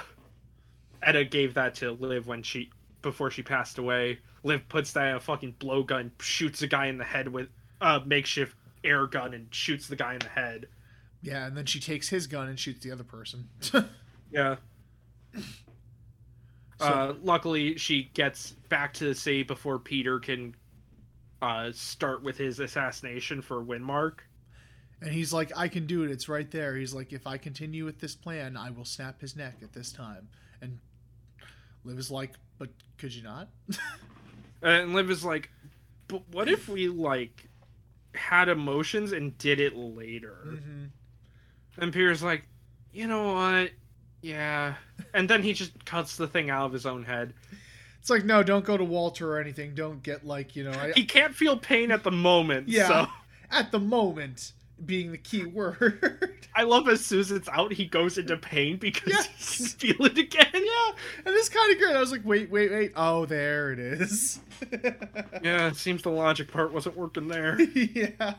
Etta 1.03 1.23
gave 1.25 1.53
that 1.55 1.75
to 1.75 1.91
Liv 1.91 2.27
when 2.27 2.43
she 2.43 2.69
before 3.01 3.29
she 3.31 3.43
passed 3.43 3.77
away. 3.77 4.19
Liv 4.43 4.67
puts 4.69 4.91
that 4.93 5.07
in 5.09 5.15
a 5.15 5.19
fucking 5.19 5.55
blowgun, 5.59 6.11
shoots 6.19 6.61
a 6.61 6.67
guy 6.67 6.87
in 6.87 6.97
the 6.97 7.03
head 7.03 7.27
with 7.27 7.49
a 7.81 8.01
makeshift 8.05 8.55
air 8.83 9.05
gun 9.07 9.33
and 9.33 9.47
shoots 9.53 9.87
the 9.87 9.95
guy 9.95 10.13
in 10.13 10.19
the 10.19 10.27
head. 10.29 10.67
Yeah, 11.21 11.45
and 11.47 11.57
then 11.57 11.65
she 11.65 11.79
takes 11.79 12.07
his 12.09 12.27
gun 12.27 12.47
and 12.47 12.59
shoots 12.59 12.81
the 12.83 12.91
other 12.91 13.03
person. 13.03 13.47
Yeah. 14.29 14.57
uh, 16.79 17.13
luckily, 17.23 17.77
she 17.77 18.11
gets 18.13 18.51
back 18.69 18.93
to 18.95 19.05
the 19.05 19.15
city 19.15 19.43
before 19.43 19.79
Peter 19.79 20.19
can 20.19 20.53
uh, 21.41 21.71
start 21.73 22.21
with 22.23 22.37
his 22.37 22.59
assassination 22.59 23.41
for 23.41 23.63
Windmark. 23.63 24.19
and 25.01 25.11
he's 25.11 25.31
like, 25.33 25.51
"I 25.55 25.67
can 25.69 25.87
do 25.87 26.03
it. 26.03 26.11
It's 26.11 26.27
right 26.27 26.49
there." 26.51 26.75
He's 26.75 26.93
like, 26.93 27.13
"If 27.13 27.25
I 27.25 27.37
continue 27.37 27.85
with 27.85 27.99
this 27.99 28.15
plan, 28.15 28.57
I 28.57 28.69
will 28.69 28.85
snap 28.85 29.21
his 29.21 29.35
neck 29.35 29.57
at 29.63 29.73
this 29.73 29.91
time." 29.91 30.27
And 30.61 30.79
Liv 31.87 31.97
is 31.97 32.11
like, 32.11 32.33
"But 32.59 32.69
could 32.97 33.13
you 33.13 33.23
not?" 33.23 33.47
And 34.61 34.93
Liv 34.93 35.11
is 35.11 35.23
like, 35.23 35.49
but 36.07 36.27
what 36.31 36.49
if 36.49 36.67
we 36.67 36.87
like 36.87 37.47
had 38.13 38.49
emotions 38.49 39.11
and 39.11 39.37
did 39.37 39.59
it 39.59 39.75
later? 39.75 40.37
mm-hmm. 40.45 40.85
And 41.79 41.93
Peter's 41.93 42.23
like, 42.23 42.43
you 42.91 43.07
know 43.07 43.33
what? 43.33 43.71
Yeah. 44.21 44.75
And 45.13 45.29
then 45.29 45.43
he 45.43 45.53
just 45.53 45.85
cuts 45.85 46.15
the 46.17 46.27
thing 46.27 46.49
out 46.49 46.65
of 46.65 46.73
his 46.73 46.87
own 46.87 47.03
head. 47.03 47.33
It's 47.99 48.09
like, 48.09 48.25
no, 48.25 48.41
don't 48.41 48.65
go 48.65 48.77
to 48.77 48.83
Walter 48.83 49.33
or 49.33 49.39
anything. 49.39 49.75
Don't 49.75 50.01
get 50.01 50.25
like, 50.25 50.55
you 50.55 50.63
know, 50.63 50.71
I, 50.71 50.93
He 50.95 51.05
can't 51.05 51.35
feel 51.35 51.57
pain 51.57 51.91
at 51.91 52.03
the 52.03 52.11
moment. 52.11 52.67
Yeah. 52.67 52.87
So 52.87 53.07
at 53.51 53.71
the 53.71 53.79
moment 53.79 54.53
being 54.83 55.11
the 55.11 55.17
key 55.17 55.45
word. 55.45 56.35
I 56.57 56.63
love 56.63 56.87
as 56.89 57.05
soon 57.05 57.19
as 57.19 57.31
it's 57.31 57.47
out, 57.49 57.71
he 57.71 57.85
goes 57.85 58.17
into 58.17 58.35
pain 58.35 58.77
because 58.77 59.13
Yes. 59.13 59.27
he 59.57 59.63
can 59.63 59.95
feel 59.95 60.05
it 60.07 60.17
again. 60.17 60.47
yeah, 60.53 60.91
and 61.25 61.35
it's 61.35 61.49
kind 61.49 61.71
of 61.71 61.77
good. 61.77 61.95
I 61.95 61.99
was 61.99 62.11
like, 62.11 62.25
wait, 62.25 62.49
wait, 62.49 62.71
wait. 62.71 62.93
Oh, 62.95 63.25
there 63.27 63.71
it 63.71 63.79
is. 63.79 64.39
Yeah, 65.43 65.67
it 65.67 65.75
seems 65.75 66.01
the 66.01 66.09
logic 66.09 66.51
part 66.51 66.73
wasn't 66.73 66.97
working 66.97 67.27
there. 67.27 67.61
yeah. 67.75 68.33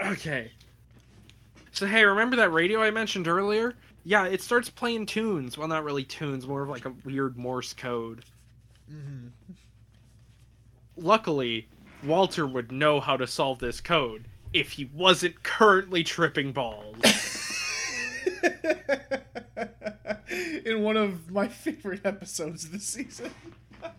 Okay. 0.00 0.50
So 1.72 1.86
hey, 1.86 2.04
remember 2.04 2.36
that 2.36 2.52
radio 2.52 2.82
I 2.82 2.90
mentioned 2.90 3.28
earlier? 3.28 3.74
Yeah, 4.04 4.24
it 4.26 4.40
starts 4.42 4.68
playing 4.68 5.06
tunes. 5.06 5.56
Well, 5.56 5.68
not 5.68 5.84
really 5.84 6.04
tunes, 6.04 6.46
more 6.46 6.62
of 6.62 6.68
like 6.68 6.86
a 6.86 6.94
weird 7.04 7.36
Morse 7.36 7.72
code. 7.72 8.24
Mm-hmm. 8.90 9.28
Luckily, 10.96 11.68
Walter 12.04 12.46
would 12.46 12.70
know 12.72 13.00
how 13.00 13.16
to 13.16 13.26
solve 13.26 13.58
this 13.60 13.80
code 13.80 14.26
if 14.52 14.72
he 14.72 14.90
wasn't 14.92 15.42
currently 15.42 16.04
tripping 16.04 16.52
balls. 16.52 16.96
In 20.64 20.82
one 20.82 20.96
of 20.96 21.30
my 21.30 21.48
favorite 21.48 22.00
episodes 22.04 22.70
this 22.70 22.84
season. 22.84 23.30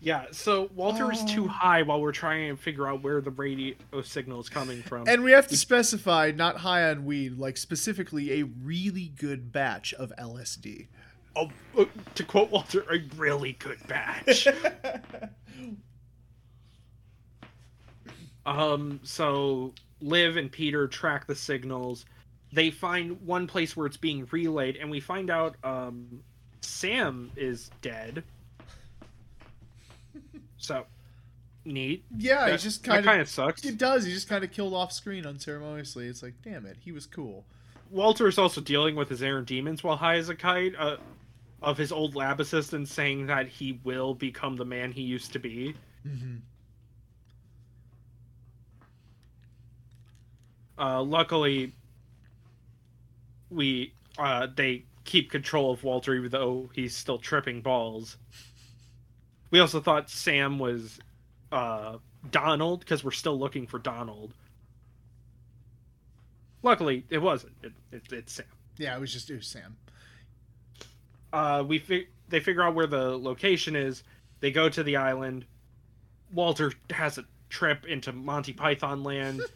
yeah, 0.00 0.26
so 0.32 0.70
Walter 0.74 1.10
is 1.12 1.24
too 1.24 1.44
Oh. 1.44 1.48
high 1.48 1.82
while 1.82 2.00
we're 2.00 2.12
trying 2.12 2.56
to 2.56 2.62
figure 2.62 2.86
out 2.86 3.02
where 3.02 3.20
the 3.20 3.30
radio 3.30 3.74
signal 4.02 4.40
is 4.40 4.48
coming 4.48 4.82
from. 4.82 5.06
and 5.08 5.22
we 5.22 5.32
have 5.32 5.46
to 5.48 5.56
specify 5.56 6.32
not 6.34 6.58
high 6.58 6.88
on 6.90 7.04
weed, 7.04 7.38
like 7.38 7.56
specifically 7.56 8.40
a 8.40 8.44
really 8.62 9.12
good 9.18 9.52
batch 9.52 9.92
of 9.94 10.12
LSD. 10.18 10.86
oh, 11.36 11.50
uh, 11.78 11.84
to 12.14 12.24
quote 12.24 12.50
Walter, 12.50 12.84
a 12.90 12.98
really 13.16 13.52
good 13.52 13.78
batch. 13.86 14.48
um, 18.46 19.00
so 19.02 19.72
Liv 20.00 20.36
and 20.36 20.50
Peter 20.50 20.86
track 20.86 21.26
the 21.26 21.34
signals. 21.34 22.04
they 22.52 22.70
find 22.70 23.20
one 23.26 23.46
place 23.46 23.76
where 23.76 23.86
it's 23.86 23.96
being 23.96 24.26
relayed, 24.30 24.76
and 24.76 24.90
we 24.90 25.00
find 25.00 25.30
out 25.30 25.56
um, 25.64 26.20
Sam 26.60 27.30
is 27.36 27.70
dead. 27.82 28.22
So 30.56 30.86
neat. 31.66 32.04
Yeah, 32.16 32.46
he 32.46 32.52
That- 32.52 32.60
just 32.60 32.82
kind 32.82 33.04
kind 33.04 33.20
of 33.20 33.26
of 33.26 33.30
sucks. 33.30 33.64
it 33.66 33.76
does. 33.76 34.04
He 34.06 34.12
just 34.14 34.30
kind 34.30 34.42
of 34.42 34.50
killed 34.50 34.72
off 34.72 34.92
screen 34.92 35.26
unceremoniously. 35.26 36.06
It's 36.06 36.22
like, 36.22 36.32
damn 36.42 36.64
it, 36.64 36.78
he 36.80 36.90
was 36.90 37.04
cool. 37.04 37.44
Walter 37.90 38.26
is 38.28 38.38
also 38.38 38.62
dealing 38.62 38.96
with 38.96 39.10
his 39.10 39.20
inner 39.20 39.42
demons 39.42 39.84
while 39.84 39.96
high 39.98 40.14
as 40.16 40.30
a 40.30 40.34
kite. 40.34 40.74
Uh, 40.78 40.96
of 41.64 41.78
his 41.78 41.92
old 41.92 42.14
lab 42.14 42.40
assistant 42.40 42.88
saying 42.88 43.26
that 43.26 43.48
he 43.48 43.80
will 43.84 44.14
become 44.14 44.56
the 44.56 44.64
man 44.64 44.92
he 44.92 45.02
used 45.02 45.32
to 45.32 45.38
be. 45.38 45.74
hmm 46.04 46.36
Uh, 50.76 51.02
luckily, 51.02 51.72
we 53.50 53.94
uh, 54.18 54.48
they 54.54 54.86
keep 55.04 55.30
control 55.30 55.72
of 55.72 55.84
Walter, 55.84 56.14
even 56.14 56.30
though 56.30 56.70
he's 56.74 56.96
still 56.96 57.18
tripping 57.18 57.62
balls. 57.62 58.16
We 59.50 59.60
also 59.60 59.80
thought 59.80 60.10
Sam 60.10 60.58
was 60.58 60.98
uh, 61.52 61.98
Donald 62.30 62.80
because 62.80 63.04
we're 63.04 63.12
still 63.12 63.38
looking 63.38 63.66
for 63.66 63.78
Donald. 63.78 64.34
Luckily, 66.62 67.06
it 67.10 67.18
wasn't. 67.18 67.54
It, 67.62 67.72
it, 67.92 68.12
it's 68.12 68.32
Sam. 68.34 68.46
Yeah, 68.78 68.96
it 68.96 69.00
was 69.00 69.12
just 69.12 69.30
it 69.30 69.36
was 69.36 69.46
Sam. 69.46 69.76
Uh, 71.34 71.64
we 71.64 71.80
fi- 71.80 72.06
they 72.28 72.38
figure 72.38 72.62
out 72.62 72.76
where 72.76 72.86
the 72.86 73.18
location 73.18 73.74
is. 73.74 74.04
They 74.38 74.52
go 74.52 74.68
to 74.68 74.84
the 74.84 74.96
island. 74.96 75.44
Walter 76.32 76.72
has 76.90 77.18
a 77.18 77.24
trip 77.50 77.86
into 77.86 78.12
Monty 78.12 78.52
Python 78.52 79.02
land. 79.02 79.42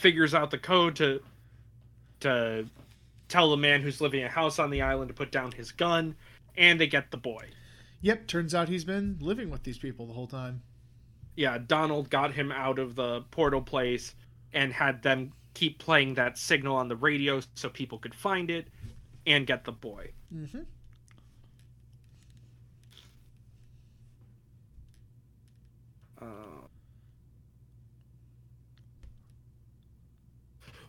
figures 0.00 0.32
out 0.34 0.50
the 0.50 0.58
code 0.58 0.96
to 0.96 1.20
to 2.20 2.66
tell 3.28 3.50
the 3.50 3.56
man 3.56 3.82
who's 3.82 4.00
living 4.00 4.20
in 4.20 4.26
a 4.26 4.30
house 4.30 4.58
on 4.58 4.70
the 4.70 4.80
island 4.80 5.08
to 5.08 5.14
put 5.14 5.30
down 5.30 5.52
his 5.52 5.70
gun, 5.70 6.16
and 6.56 6.80
they 6.80 6.86
get 6.86 7.10
the 7.10 7.16
boy. 7.18 7.44
Yep, 8.00 8.26
turns 8.26 8.54
out 8.54 8.68
he's 8.68 8.84
been 8.84 9.18
living 9.20 9.50
with 9.50 9.62
these 9.62 9.78
people 9.78 10.06
the 10.06 10.14
whole 10.14 10.26
time. 10.26 10.62
Yeah, 11.36 11.58
Donald 11.58 12.08
got 12.08 12.32
him 12.32 12.50
out 12.50 12.78
of 12.78 12.94
the 12.94 13.20
portal 13.30 13.60
place 13.60 14.14
and 14.52 14.72
had 14.72 15.02
them 15.02 15.32
keep 15.52 15.78
playing 15.78 16.14
that 16.14 16.38
signal 16.38 16.76
on 16.76 16.88
the 16.88 16.96
radio 16.96 17.40
so 17.54 17.68
people 17.68 17.98
could 17.98 18.14
find 18.14 18.50
it 18.50 18.66
and 19.26 19.46
get 19.46 19.64
the 19.64 19.72
boy. 19.72 20.12
Mm-hmm. 20.34 20.60
Uh, 26.20 26.24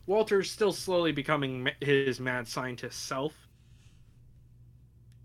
Walter's 0.05 0.51
still 0.51 0.73
slowly 0.73 1.11
becoming 1.11 1.69
his 1.79 2.19
mad 2.19 2.47
scientist 2.47 3.05
self. 3.07 3.33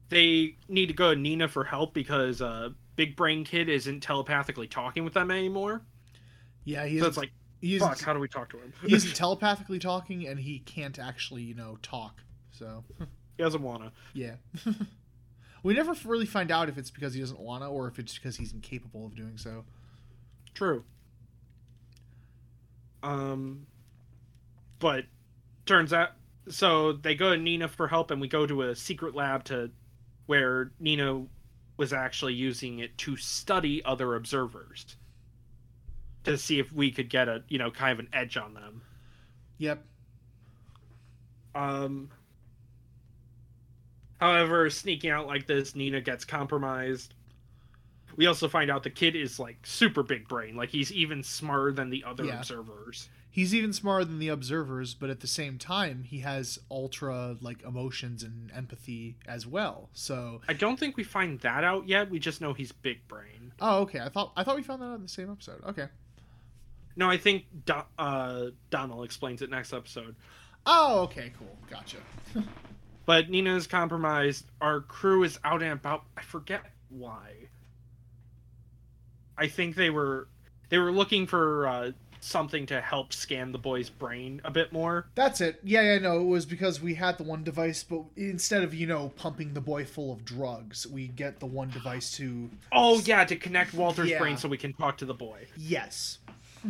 They 0.08 0.56
need 0.68 0.86
to 0.86 0.92
go 0.94 1.14
to 1.14 1.20
Nina 1.20 1.48
for 1.48 1.64
help 1.64 1.92
because 1.92 2.40
uh, 2.40 2.70
Big 2.94 3.16
Brain 3.16 3.44
Kid 3.44 3.68
isn't 3.68 4.00
telepathically 4.00 4.68
talking 4.68 5.04
with 5.04 5.14
them 5.14 5.30
anymore. 5.30 5.82
Yeah, 6.64 6.86
he's 6.86 7.00
So 7.00 7.08
it's 7.08 7.16
like, 7.16 7.32
fuck, 7.78 8.00
how 8.00 8.12
do 8.12 8.20
we 8.20 8.28
talk 8.28 8.50
to 8.50 8.58
him? 8.58 8.72
he 8.84 8.94
isn't 8.94 9.14
telepathically 9.16 9.78
talking, 9.78 10.26
and 10.28 10.38
he 10.38 10.60
can't 10.60 10.98
actually, 10.98 11.42
you 11.42 11.54
know, 11.54 11.78
talk. 11.82 12.22
So 12.58 12.84
he 12.98 13.42
doesn't 13.42 13.62
wanna. 13.62 13.92
yeah, 14.14 14.36
we 15.62 15.74
never 15.74 15.94
really 16.04 16.26
find 16.26 16.50
out 16.50 16.68
if 16.68 16.78
it's 16.78 16.90
because 16.90 17.14
he 17.14 17.20
doesn't 17.20 17.40
wanna 17.40 17.70
or 17.70 17.88
if 17.88 17.98
it's 17.98 18.14
because 18.14 18.36
he's 18.36 18.52
incapable 18.52 19.06
of 19.06 19.14
doing 19.14 19.38
so. 19.38 19.64
True. 20.54 20.84
Um, 23.02 23.66
but 24.78 25.04
turns 25.66 25.92
out, 25.92 26.10
so 26.48 26.92
they 26.92 27.14
go 27.14 27.34
to 27.34 27.40
Nina 27.40 27.68
for 27.68 27.88
help, 27.88 28.10
and 28.10 28.20
we 28.20 28.28
go 28.28 28.46
to 28.46 28.62
a 28.62 28.74
secret 28.74 29.14
lab 29.14 29.44
to 29.44 29.70
where 30.26 30.72
Nina 30.80 31.26
was 31.76 31.92
actually 31.92 32.34
using 32.34 32.78
it 32.78 32.96
to 32.98 33.16
study 33.16 33.84
other 33.84 34.14
observers 34.14 34.96
to 36.24 36.36
see 36.36 36.58
if 36.58 36.72
we 36.72 36.90
could 36.90 37.08
get 37.08 37.28
a 37.28 37.42
you 37.48 37.58
know 37.58 37.70
kind 37.70 37.92
of 37.92 37.98
an 38.00 38.08
edge 38.12 38.36
on 38.36 38.54
them. 38.54 38.82
Yep. 39.58 39.84
Um. 41.54 42.10
However, 44.20 44.70
sneaking 44.70 45.10
out 45.10 45.26
like 45.26 45.46
this, 45.46 45.74
Nina 45.74 46.00
gets 46.00 46.24
compromised. 46.24 47.14
We 48.16 48.26
also 48.26 48.48
find 48.48 48.70
out 48.70 48.82
the 48.82 48.90
kid 48.90 49.14
is 49.14 49.38
like 49.38 49.58
super 49.66 50.02
big 50.02 50.26
brain, 50.26 50.56
like 50.56 50.70
he's 50.70 50.90
even 50.92 51.22
smarter 51.22 51.72
than 51.72 51.90
the 51.90 52.02
other 52.04 52.24
Yeah. 52.24 52.38
observers. 52.38 53.08
He's 53.30 53.54
even 53.54 53.74
smarter 53.74 54.06
than 54.06 54.18
the 54.18 54.28
observers, 54.28 54.94
but 54.94 55.10
at 55.10 55.20
the 55.20 55.26
same 55.26 55.58
time, 55.58 56.04
he 56.04 56.20
has 56.20 56.58
ultra 56.70 57.36
like 57.42 57.62
emotions 57.62 58.22
and 58.22 58.50
empathy 58.52 59.16
as 59.26 59.46
well. 59.46 59.90
So, 59.92 60.40
I 60.48 60.54
don't 60.54 60.78
think 60.80 60.96
we 60.96 61.04
find 61.04 61.38
that 61.40 61.62
out 61.62 61.86
yet. 61.86 62.08
We 62.08 62.18
just 62.18 62.40
know 62.40 62.54
he's 62.54 62.72
big 62.72 63.06
brain. 63.08 63.52
oh, 63.60 63.80
okay. 63.82 64.00
I 64.00 64.08
thought 64.08 64.32
I 64.36 64.42
thought 64.44 64.56
we 64.56 64.62
found 64.62 64.80
that 64.80 64.86
out 64.86 64.94
in 64.96 65.02
the 65.02 65.08
same 65.08 65.30
episode. 65.30 65.62
Okay. 65.66 65.88
No, 66.98 67.10
I 67.10 67.18
think 67.18 67.44
Do- 67.66 67.82
uh, 67.98 68.46
Donald 68.70 69.04
explains 69.04 69.42
it 69.42 69.50
next 69.50 69.74
episode. 69.74 70.16
Oh, 70.64 71.00
okay. 71.02 71.30
Cool. 71.38 71.54
Gotcha. 71.70 71.98
But 73.06 73.30
Nina 73.30 73.54
is 73.56 73.66
compromised. 73.66 74.46
Our 74.60 74.80
crew 74.80 75.22
is 75.22 75.38
out 75.44 75.62
and 75.62 75.72
about. 75.72 76.04
I 76.16 76.22
forget 76.22 76.62
why. 76.90 77.48
I 79.38 79.46
think 79.48 79.76
they 79.76 79.90
were 79.90 80.28
they 80.68 80.78
were 80.78 80.90
looking 80.90 81.26
for 81.26 81.66
uh, 81.68 81.92
something 82.20 82.66
to 82.66 82.80
help 82.80 83.12
scan 83.12 83.52
the 83.52 83.58
boy's 83.58 83.88
brain 83.90 84.40
a 84.44 84.50
bit 84.50 84.72
more. 84.72 85.06
That's 85.14 85.40
it. 85.40 85.60
Yeah, 85.62 85.82
yeah, 85.82 85.98
no, 85.98 86.20
it 86.20 86.24
was 86.24 86.44
because 86.46 86.80
we 86.82 86.94
had 86.94 87.18
the 87.18 87.22
one 87.22 87.44
device, 87.44 87.84
but 87.84 88.02
instead 88.16 88.64
of, 88.64 88.74
you 88.74 88.86
know, 88.86 89.10
pumping 89.16 89.54
the 89.54 89.60
boy 89.60 89.84
full 89.84 90.12
of 90.12 90.24
drugs, 90.24 90.86
we 90.86 91.06
get 91.06 91.38
the 91.38 91.46
one 91.46 91.70
device 91.70 92.10
to. 92.16 92.50
Oh 92.72 93.00
yeah, 93.04 93.24
to 93.24 93.36
connect 93.36 93.74
Walter's 93.74 94.10
Yeah. 94.10 94.18
brain 94.18 94.36
so 94.36 94.48
we 94.48 94.58
can 94.58 94.72
talk 94.72 94.98
to 94.98 95.04
the 95.04 95.14
boy. 95.14 95.46
Yes. 95.56 96.18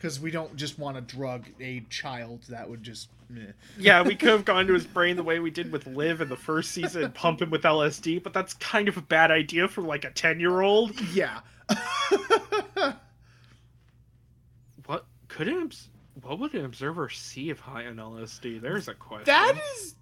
Because 0.00 0.18
we 0.18 0.30
don't 0.30 0.56
just 0.56 0.78
want 0.78 0.96
to 0.96 1.02
drug 1.02 1.46
a 1.60 1.80
child 1.90 2.40
that 2.48 2.68
would 2.68 2.82
just. 2.82 3.10
meh. 3.28 3.52
Yeah, 3.78 4.02
we 4.02 4.14
could 4.16 4.30
have 4.30 4.46
gone 4.46 4.66
to 4.66 4.72
his 4.72 4.86
brain 4.86 5.16
the 5.16 5.22
way 5.22 5.40
we 5.40 5.50
did 5.50 5.70
with 5.70 5.86
Liv 5.86 6.22
in 6.22 6.30
the 6.30 6.36
first 6.36 6.70
season 6.70 7.04
and 7.04 7.14
pump 7.14 7.42
him 7.42 7.50
with 7.50 7.62
LSD, 7.62 8.22
but 8.22 8.32
that's 8.32 8.54
kind 8.54 8.88
of 8.88 8.96
a 8.96 9.02
bad 9.02 9.30
idea 9.30 9.68
for 9.68 9.82
like 9.82 10.04
a 10.04 10.10
ten 10.10 10.40
year 10.40 10.62
old. 10.62 10.98
Yeah. 11.12 11.40
What 14.86 15.04
could 15.28 15.46
an 15.46 15.70
what 16.22 16.38
would 16.38 16.54
an 16.54 16.64
observer 16.64 17.08
see 17.08 17.50
if 17.50 17.60
high 17.60 17.86
on 17.86 17.96
LSD? 17.96 18.60
There's 18.60 18.88
a 18.88 18.94
question. 18.94 19.26
that 19.26 19.54
is. 19.76 19.94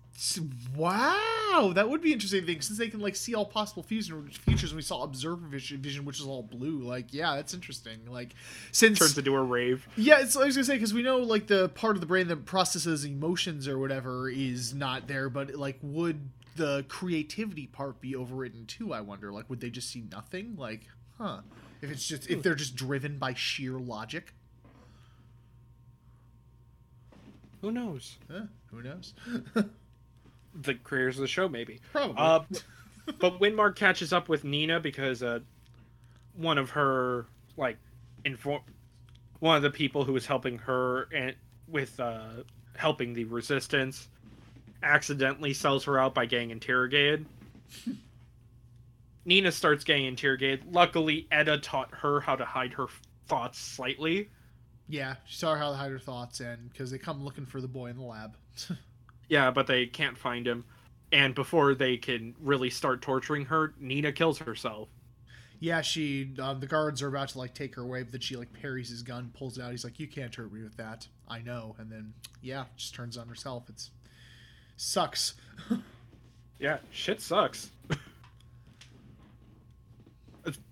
Wow, 0.75 1.73
that 1.75 1.89
would 1.89 2.03
be 2.03 2.12
interesting 2.12 2.45
thing 2.45 2.61
since 2.61 2.77
they 2.79 2.89
can 2.89 2.99
like 2.99 3.14
see 3.14 3.35
all 3.35 3.45
possible 3.45 3.83
fusion 3.85 4.29
futures. 4.31 4.71
And 4.71 4.77
we 4.77 4.83
saw 4.83 5.03
observer 5.05 5.47
vision, 5.47 5.81
vision, 5.81 6.05
which 6.05 6.19
is 6.19 6.27
all 6.27 6.43
blue. 6.43 6.81
Like, 6.81 7.12
yeah, 7.14 7.37
that's 7.37 7.55
interesting. 7.55 8.01
Like, 8.09 8.35
since 8.73 8.99
turns 8.99 9.16
into 9.16 9.35
a 9.37 9.43
rave. 9.43 9.87
Yeah, 9.97 10.21
it's 10.21 10.37
I 10.37 10.47
was 10.47 10.57
gonna 10.57 10.64
say 10.64 10.75
because 10.75 10.93
we 10.93 11.03
know 11.03 11.19
like 11.19 11.47
the 11.47 11.69
part 11.69 11.97
of 11.97 12.01
the 12.01 12.07
brain 12.07 12.27
that 12.29 12.47
processes 12.47 13.05
emotions 13.05 13.69
or 13.69 13.79
whatever 13.79 14.29
is 14.29 14.75
not 14.75 15.07
there, 15.07 15.31
but 15.31 15.55
like 15.55 15.79
would 15.83 16.31
the 16.57 16.85
creativity 16.89 17.69
part 17.69 18.01
be 18.01 18.14
overwritten 18.14 18.66
too? 18.66 18.93
I 18.93 19.01
wonder. 19.01 19.31
Like, 19.33 19.49
would 19.49 19.61
they 19.61 19.71
just 19.71 19.89
see 19.91 20.03
nothing? 20.11 20.57
Like, 20.57 20.83
huh? 21.19 21.43
If 21.81 21.93
it's 21.93 22.07
just 22.07 22.29
if 22.29 22.43
they're 22.43 22.57
just 22.57 22.75
driven 22.75 23.19
by 23.19 23.35
sheer 23.35 23.79
logic, 23.79 24.35
Who 27.61 27.71
knows? 27.71 28.16
huh? 28.31 28.47
who 28.73 28.83
knows? 28.83 29.14
The 30.55 30.74
creators 30.74 31.16
of 31.16 31.22
the 31.22 31.28
show, 31.28 31.49
maybe. 31.49 31.80
Probably. 31.92 32.14
Uh, 32.18 32.40
but 33.18 33.40
Windmark 33.40 33.76
catches 33.76 34.12
up 34.12 34.28
with 34.28 34.44
Nina 34.44 34.80
because 34.80 35.22
uh, 35.22 35.40
one 36.34 36.59
of 36.59 36.70
her 36.70 37.26
like 37.57 37.76
inform 38.24 38.61
one 39.40 39.57
of 39.57 39.62
the 39.62 39.70
people 39.70 40.05
who 40.05 40.12
was 40.12 40.26
helping 40.26 40.59
her 40.59 41.09
and 41.14 41.34
with 41.68 41.99
uh, 42.01 42.28
helping 42.76 43.14
the 43.14 43.24
resistance 43.24 44.09
accidentally 44.82 45.53
sells 45.53 45.84
her 45.84 45.99
out 45.99 46.14
by 46.14 46.26
getting 46.26 46.51
interrogated. 46.51 47.26
Nina 49.24 49.53
starts 49.53 49.84
getting 49.84 50.07
interrogated. 50.07 50.64
Luckily, 50.72 51.26
Etta 51.30 51.59
taught 51.59 51.90
her 51.92 52.20
how 52.20 52.34
to 52.36 52.44
hide 52.44 52.72
her 52.72 52.86
thoughts 53.26 53.59
slightly. 53.59 54.30
yeah, 54.88 55.16
she 55.26 55.36
saw 55.38 55.55
how 55.55 55.70
to 55.70 55.76
hide 55.76 55.90
her 55.90 55.99
thoughts, 55.99 56.40
and 56.40 56.72
because 56.72 56.90
they 56.90 56.96
come 56.99 57.22
looking 57.22 57.44
for 57.44 57.61
the 57.61 57.68
boy 57.68 57.86
in 57.88 57.96
the 57.99 58.05
lab. 58.05 58.36
Yeah, 59.29 59.51
but 59.51 59.66
they 59.66 59.87
can't 59.87 60.16
find 60.16 60.47
him. 60.47 60.64
And 61.12 61.35
before 61.35 61.74
they 61.74 61.97
can 61.97 62.35
really 62.41 62.70
start 62.70 63.03
torturing 63.03 63.47
her, 63.47 63.74
Nina 63.81 64.12
kills 64.12 64.39
herself. 64.39 64.89
yeah, 65.61 65.81
she 65.81 66.31
um, 66.39 66.61
the 66.61 66.66
guards 66.66 67.03
are 67.03 67.09
about 67.09 67.31
to 67.31 67.39
like 67.39 67.55
take 67.55 67.74
her 67.76 67.83
away, 67.83 68.03
but 68.03 68.12
then 68.12 68.20
she 68.20 68.37
like 68.37 68.53
parries 68.53 68.91
his 68.91 69.03
gun, 69.03 69.31
pulls 69.37 69.59
it 69.59 69.62
out. 69.62 69.70
He's 69.70 69.85
like, 69.85 69.99
"You 69.99 70.07
can't 70.07 70.35
hurt 70.35 70.53
me 70.53 70.62
with 70.62 70.76
that. 70.76 71.07
I 71.29 71.41
know." 71.41 71.74
And 71.79 71.91
then 71.91 72.12
yeah, 72.43 72.64
just 72.76 72.95
turns 72.95 73.16
on 73.16 73.26
herself. 73.29 73.64
It's 73.68 73.91
sucks. 74.76 75.35
Yeah, 76.61 76.79
shit 76.91 77.20
sucks. 77.20 77.70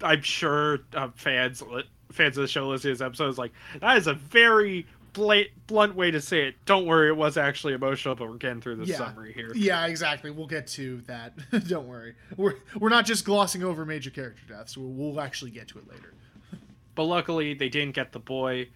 I'm 0.02 0.22
sure 0.22 0.80
uh, 0.94 1.08
fans 1.14 1.62
fans 2.10 2.36
of 2.36 2.42
the 2.42 2.48
show 2.48 2.68
listening 2.68 2.94
to 2.94 2.98
this 2.98 3.06
episode 3.06 3.28
is 3.28 3.38
like, 3.38 3.52
that 3.80 3.96
is 3.96 4.06
a 4.06 4.14
very 4.14 4.86
bla- 5.16 5.44
blunt 5.66 5.96
way 5.96 6.10
to 6.10 6.20
say 6.20 6.46
it. 6.48 6.54
Don't 6.66 6.86
worry, 6.86 7.08
it 7.08 7.16
was 7.16 7.36
actually 7.36 7.72
emotional, 7.72 8.14
but 8.14 8.28
we're 8.28 8.36
getting 8.36 8.60
through 8.60 8.76
the 8.76 8.84
Yeah. 8.84 8.98
summary 8.98 9.32
here. 9.32 9.50
Yeah, 9.54 9.86
exactly. 9.86 10.30
We'll 10.30 10.46
get 10.46 10.66
to 10.68 11.00
that. 11.02 11.32
Don't 11.68 11.88
worry. 11.88 12.14
We're 12.36 12.54
we're 12.78 12.90
not 12.90 13.06
just 13.06 13.24
glossing 13.24 13.62
over 13.64 13.84
major 13.84 14.10
character 14.10 14.42
deaths. 14.48 14.76
We'll, 14.76 14.90
we'll 14.90 15.20
actually 15.20 15.50
get 15.50 15.68
to 15.68 15.78
it 15.78 15.88
later. 15.90 16.12
But 16.94 17.04
luckily, 17.04 17.52
they 17.52 17.68
didn't 17.68 17.94
get 17.94 18.12
the 18.12 18.18
boy. 18.18 18.68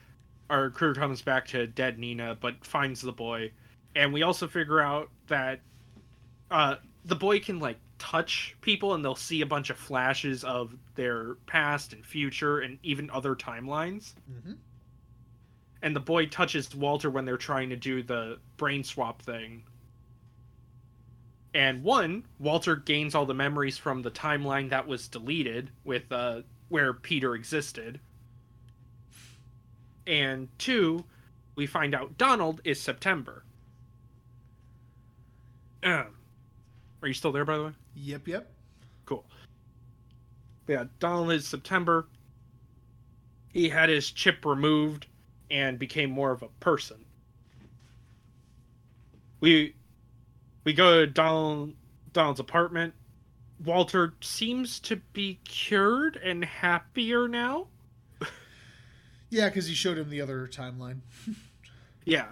Our 0.51 0.69
crew 0.69 0.93
comes 0.95 1.23
back 1.23 1.47
to 1.49 1.67
dead 1.67 1.99
Nina, 1.99 2.37
but 2.39 2.63
finds 2.67 3.01
the 3.01 3.13
boy, 3.13 3.53
and 3.95 4.13
we 4.13 4.23
also 4.23 4.47
figure 4.47 4.81
out 4.81 5.09
that 5.29 5.61
uh, 6.51 6.75
the 7.07 7.17
boy 7.17 7.41
can 7.41 7.61
like 7.61 7.79
touch 7.99 8.57
people, 8.61 8.93
and 8.93 9.03
they'll 9.03 9.15
see 9.15 9.41
a 9.41 9.47
bunch 9.47 9.71
of 9.71 9.79
flashes 9.79 10.45
of 10.45 10.75
their 10.97 11.37
past 11.47 11.95
and 11.95 12.05
future, 12.05 12.61
and 12.61 12.79
even 12.83 13.09
other 13.11 13.35
timelines. 13.35 14.13
Mm-hmm. 14.31 14.53
And 15.83 15.97
the 15.97 16.01
boy 16.01 16.27
touches 16.27 16.75
Walter 16.75 17.11
when 17.11 17.25
they're 17.25 17.37
trying 17.37 17.71
to 17.71 17.77
do 17.77 18.03
the 18.03 18.39
brain 18.57 18.85
swap 18.85 19.23
thing. 19.23 19.63
And 21.55 21.83
one, 21.83 22.25
Walter 22.39 22.77
gains 22.77 23.15
all 23.15 23.27
the 23.27 23.35
memories 23.35 23.77
from 23.77 24.03
the 24.03 24.11
timeline 24.11 24.71
that 24.71 24.87
was 24.87 25.09
deleted 25.09 25.71
with 25.85 26.11
uh, 26.13 26.43
where 26.69 26.93
Peter 26.93 27.35
existed. 27.35 27.99
And 30.07 30.49
two, 30.59 31.05
we 31.57 31.67
find 31.67 31.95
out 31.95 32.17
Donald 32.19 32.61
is 32.65 32.81
September. 32.81 33.45
Um, 35.83 36.07
are 37.03 37.09
you 37.09 37.15
still 37.15 37.33
there, 37.33 37.45
by 37.45 37.57
the 37.57 37.65
way? 37.65 37.73
Yep, 37.97 38.29
yep. 38.29 38.51
Cool. 39.07 39.25
Yeah, 40.69 40.85
Donald 41.01 41.33
is 41.33 41.49
September. 41.49 42.07
He 43.53 43.69
had 43.69 43.89
his 43.89 44.11
chip 44.11 44.45
removed 44.45 45.07
and 45.51 45.79
became 45.79 46.11
more 46.11 46.31
of 46.33 46.43
a 46.43 46.49
person. 46.61 47.05
We 49.41 49.75
we 50.65 50.73
go 50.73 51.01
to 51.01 51.07
Donald 51.07 51.75
Donald's 52.13 52.41
apartment. 52.41 52.95
Walter 53.65 54.15
seems 54.21 54.81
to 54.81 54.97
be 55.13 55.39
cured 55.45 56.17
and 56.17 56.45
happier 56.45 57.29
now. 57.29 57.67
Yeah, 59.33 59.49
because 59.49 59.69
he 59.69 59.75
showed 59.75 59.97
him 59.97 60.11
the 60.11 60.21
other 60.21 60.49
timeline. 60.49 61.01
Yeah. 62.05 62.29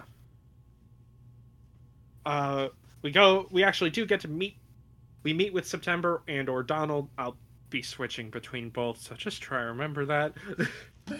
Uh, 2.25 2.69
we 3.01 3.11
go. 3.11 3.47
We 3.51 3.63
actually 3.63 3.91
do 3.91 4.05
get 4.05 4.19
to 4.21 4.27
meet. 4.27 4.57
We 5.23 5.31
meet 5.31 5.53
with 5.53 5.65
September 5.67 6.21
and 6.27 6.49
or 6.49 6.63
Donald. 6.63 7.07
I'll 7.17 7.37
be 7.69 7.81
switching 7.81 8.29
between 8.29 8.69
both, 8.69 8.99
so 8.99 9.15
just 9.15 9.41
try 9.41 9.59
to 9.61 9.67
remember 9.67 10.05
that. 10.07 10.33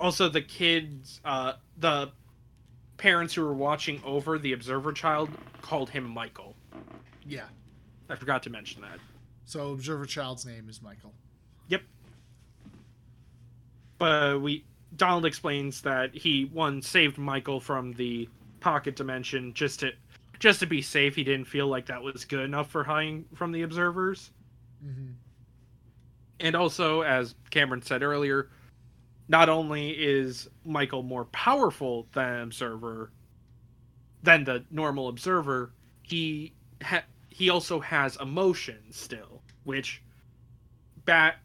also, 0.00 0.28
the 0.28 0.42
kids, 0.42 1.20
uh, 1.24 1.54
the 1.78 2.10
parents 2.96 3.34
who 3.34 3.42
were 3.42 3.54
watching 3.54 4.02
over 4.04 4.38
the 4.38 4.52
observer 4.52 4.92
child 4.92 5.30
called 5.62 5.90
him 5.90 6.08
Michael. 6.08 6.54
Yeah. 7.26 7.44
I 8.08 8.16
forgot 8.16 8.42
to 8.44 8.50
mention 8.50 8.82
that. 8.82 8.98
So 9.44 9.72
Observer 9.72 10.06
Child's 10.06 10.44
name 10.44 10.68
is 10.68 10.82
Michael. 10.82 11.14
Yep. 11.68 11.82
But 13.98 14.42
we 14.42 14.64
Donald 14.96 15.24
explains 15.24 15.82
that 15.82 16.14
he 16.14 16.44
one 16.52 16.82
saved 16.82 17.18
Michael 17.18 17.60
from 17.60 17.92
the 17.94 18.28
pocket 18.60 18.96
dimension 18.96 19.52
just 19.54 19.80
to 19.80 19.92
just 20.38 20.60
to 20.60 20.66
be 20.66 20.82
safe. 20.82 21.14
He 21.16 21.24
didn't 21.24 21.46
feel 21.46 21.66
like 21.66 21.86
that 21.86 22.02
was 22.02 22.24
good 22.24 22.40
enough 22.40 22.70
for 22.70 22.84
hiding 22.84 23.24
from 23.34 23.52
the 23.52 23.62
observers. 23.62 24.30
Mm-hmm. 24.84 25.12
And 26.40 26.54
also, 26.54 27.02
as 27.02 27.34
Cameron 27.50 27.82
said 27.82 28.02
earlier, 28.02 28.50
not 29.28 29.48
only 29.48 29.90
is 29.90 30.48
Michael 30.64 31.02
more 31.02 31.26
powerful 31.26 32.06
than 32.12 32.42
observer 32.42 33.10
than 34.22 34.44
the 34.44 34.64
normal 34.70 35.08
observer, 35.08 35.70
he 36.02 36.52
ha- 36.82 37.04
he 37.28 37.50
also 37.50 37.78
has 37.80 38.16
emotions 38.16 38.96
still, 38.96 39.42
which 39.64 40.02
back 41.04 41.38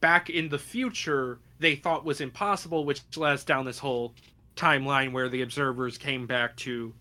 back 0.00 0.30
in 0.30 0.48
the 0.48 0.58
future 0.58 1.38
they 1.58 1.76
thought 1.76 2.04
was 2.04 2.20
impossible, 2.20 2.84
which 2.84 3.02
led 3.16 3.34
us 3.34 3.44
down 3.44 3.64
this 3.64 3.78
whole 3.78 4.14
timeline 4.56 5.12
where 5.12 5.28
the 5.28 5.42
observers 5.42 5.98
came 5.98 6.26
back 6.26 6.56
to 6.56 6.92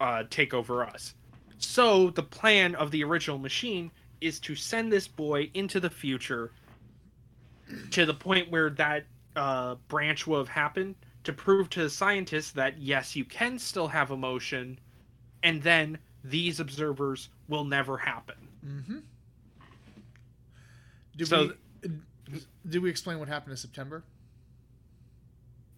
uh, 0.00 0.24
take 0.28 0.52
over 0.52 0.84
us. 0.84 1.14
So 1.58 2.10
the 2.10 2.22
plan 2.22 2.74
of 2.74 2.90
the 2.90 3.04
original 3.04 3.38
machine 3.38 3.90
is 4.20 4.38
to 4.40 4.54
send 4.54 4.92
this 4.92 5.08
boy 5.08 5.50
into 5.54 5.80
the 5.80 5.90
future 5.90 6.52
to 7.90 8.06
the 8.06 8.14
point 8.14 8.50
where 8.50 8.70
that 8.70 9.04
uh, 9.36 9.76
branch 9.88 10.26
will 10.26 10.38
have 10.38 10.48
happened 10.48 10.94
to 11.24 11.32
prove 11.32 11.68
to 11.70 11.82
the 11.82 11.90
scientists 11.90 12.50
that 12.52 12.78
yes, 12.78 13.14
you 13.14 13.24
can 13.24 13.58
still 13.58 13.88
have 13.88 14.10
emotion, 14.10 14.78
and 15.42 15.62
then 15.62 15.98
these 16.24 16.60
observers 16.60 17.28
will 17.48 17.64
never 17.64 17.96
happen. 17.98 18.36
Mm-hmm. 18.66 18.98
Did 21.16 21.28
So- 21.28 21.52
we 21.82 21.90
did 22.68 22.82
we 22.82 22.90
explain 22.90 23.18
what 23.18 23.28
happened 23.28 23.56
to 23.56 23.60
September? 23.60 24.04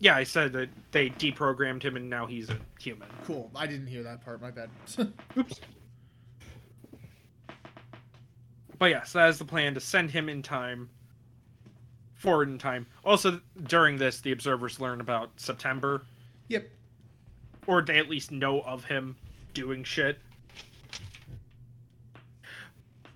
Yeah, 0.00 0.16
I 0.16 0.24
said 0.24 0.52
that 0.54 0.70
they 0.90 1.10
deprogrammed 1.10 1.82
him 1.82 1.94
and 1.94 2.08
now 2.10 2.26
he's 2.26 2.48
a 2.50 2.56
human. 2.80 3.06
Cool. 3.24 3.50
I 3.54 3.66
didn't 3.66 3.86
hear 3.86 4.02
that 4.02 4.24
part. 4.24 4.40
My 4.40 4.50
bad. 4.50 4.70
Oops. 5.36 5.60
But 8.78 8.86
yes, 8.86 9.12
that 9.12 9.28
is 9.28 9.38
the 9.38 9.44
plan 9.44 9.74
to 9.74 9.80
send 9.80 10.10
him 10.10 10.28
in 10.28 10.42
time, 10.42 10.88
forward 12.20 12.48
in 12.48 12.58
time. 12.58 12.86
Also, 13.02 13.40
during 13.62 13.96
this, 13.96 14.20
the 14.20 14.30
observers 14.30 14.78
learn 14.78 15.00
about 15.00 15.30
September, 15.36 16.02
yep. 16.48 16.68
or 17.66 17.80
they 17.80 17.98
at 17.98 18.10
least 18.10 18.30
know 18.30 18.60
of 18.60 18.84
him 18.84 19.16
doing 19.54 19.82
shit. 19.82 20.18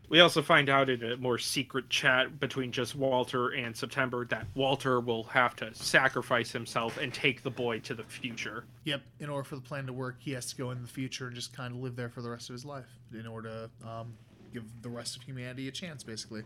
We 0.09 0.21
also 0.21 0.43
find 0.43 0.69
out 0.69 0.89
in 0.89 1.03
a 1.03 1.17
more 1.17 1.39
secret 1.39 1.91
chat 1.91 2.39
between 2.39 2.73
just 2.73 2.95
Walter 2.95 3.51
and 3.51 3.77
September 3.77 4.25
that 4.27 4.47
Walter 4.55 5.01
will 5.01 5.25
have 5.25 5.57
to 5.57 5.75
sacrifice 5.75 6.51
himself 6.51 6.99
and 6.99 7.13
take 7.13 7.43
the 7.43 7.51
boy 7.51 7.81
to 7.81 7.95
the 7.95 8.05
future. 8.05 8.65
Yep. 8.85 9.03
In 9.21 9.29
order 9.29 9.45
for 9.45 9.57
the 9.57 9.63
plan 9.63 9.87
to 9.87 9.93
work, 9.93 10.17
he 10.19 10.33
has 10.33 10.47
to 10.47 10.57
go 10.57 10.71
in 10.71 10.81
the 10.81 10.89
future 10.89 11.27
and 11.27 11.35
just 11.35 11.53
kind 11.55 11.75
of 11.75 11.81
live 11.81 11.97
there 11.97 12.09
for 12.09 12.23
the 12.23 12.31
rest 12.31 12.49
of 12.49 12.55
his 12.55 12.65
life 12.65 12.87
in 13.13 13.27
order 13.27 13.69
to 13.83 13.89
um, 13.89 14.15
give 14.53 14.65
the 14.83 14.89
rest 14.89 15.17
of 15.17 15.23
humanity 15.23 15.69
a 15.69 15.73
chance, 15.73 16.03
basically. 16.03 16.43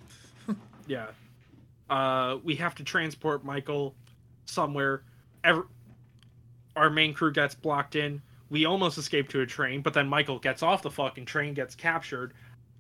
Yeah. 0.87 1.09
Uh, 1.89 2.39
we 2.43 2.55
have 2.57 2.75
to 2.77 2.85
transport 2.85 3.45
Michael 3.45 3.95
somewhere. 4.47 5.03
Ever, 5.45 5.67
our 6.77 6.91
main 6.91 7.15
crew 7.15 7.33
gets 7.33 7.55
blocked 7.55 7.97
in. 7.97 8.23
We 8.51 8.65
almost 8.65 8.97
escape 8.99 9.29
to 9.31 9.41
a 9.41 9.47
train, 9.47 9.83
but 9.83 9.95
then 9.95 10.09
Michael 10.09 10.39
gets 10.39 10.63
off 10.63 10.83
the 10.83 10.91
fucking 10.91 11.27
train, 11.27 11.55
gets 11.55 11.75
captured. 11.75 12.33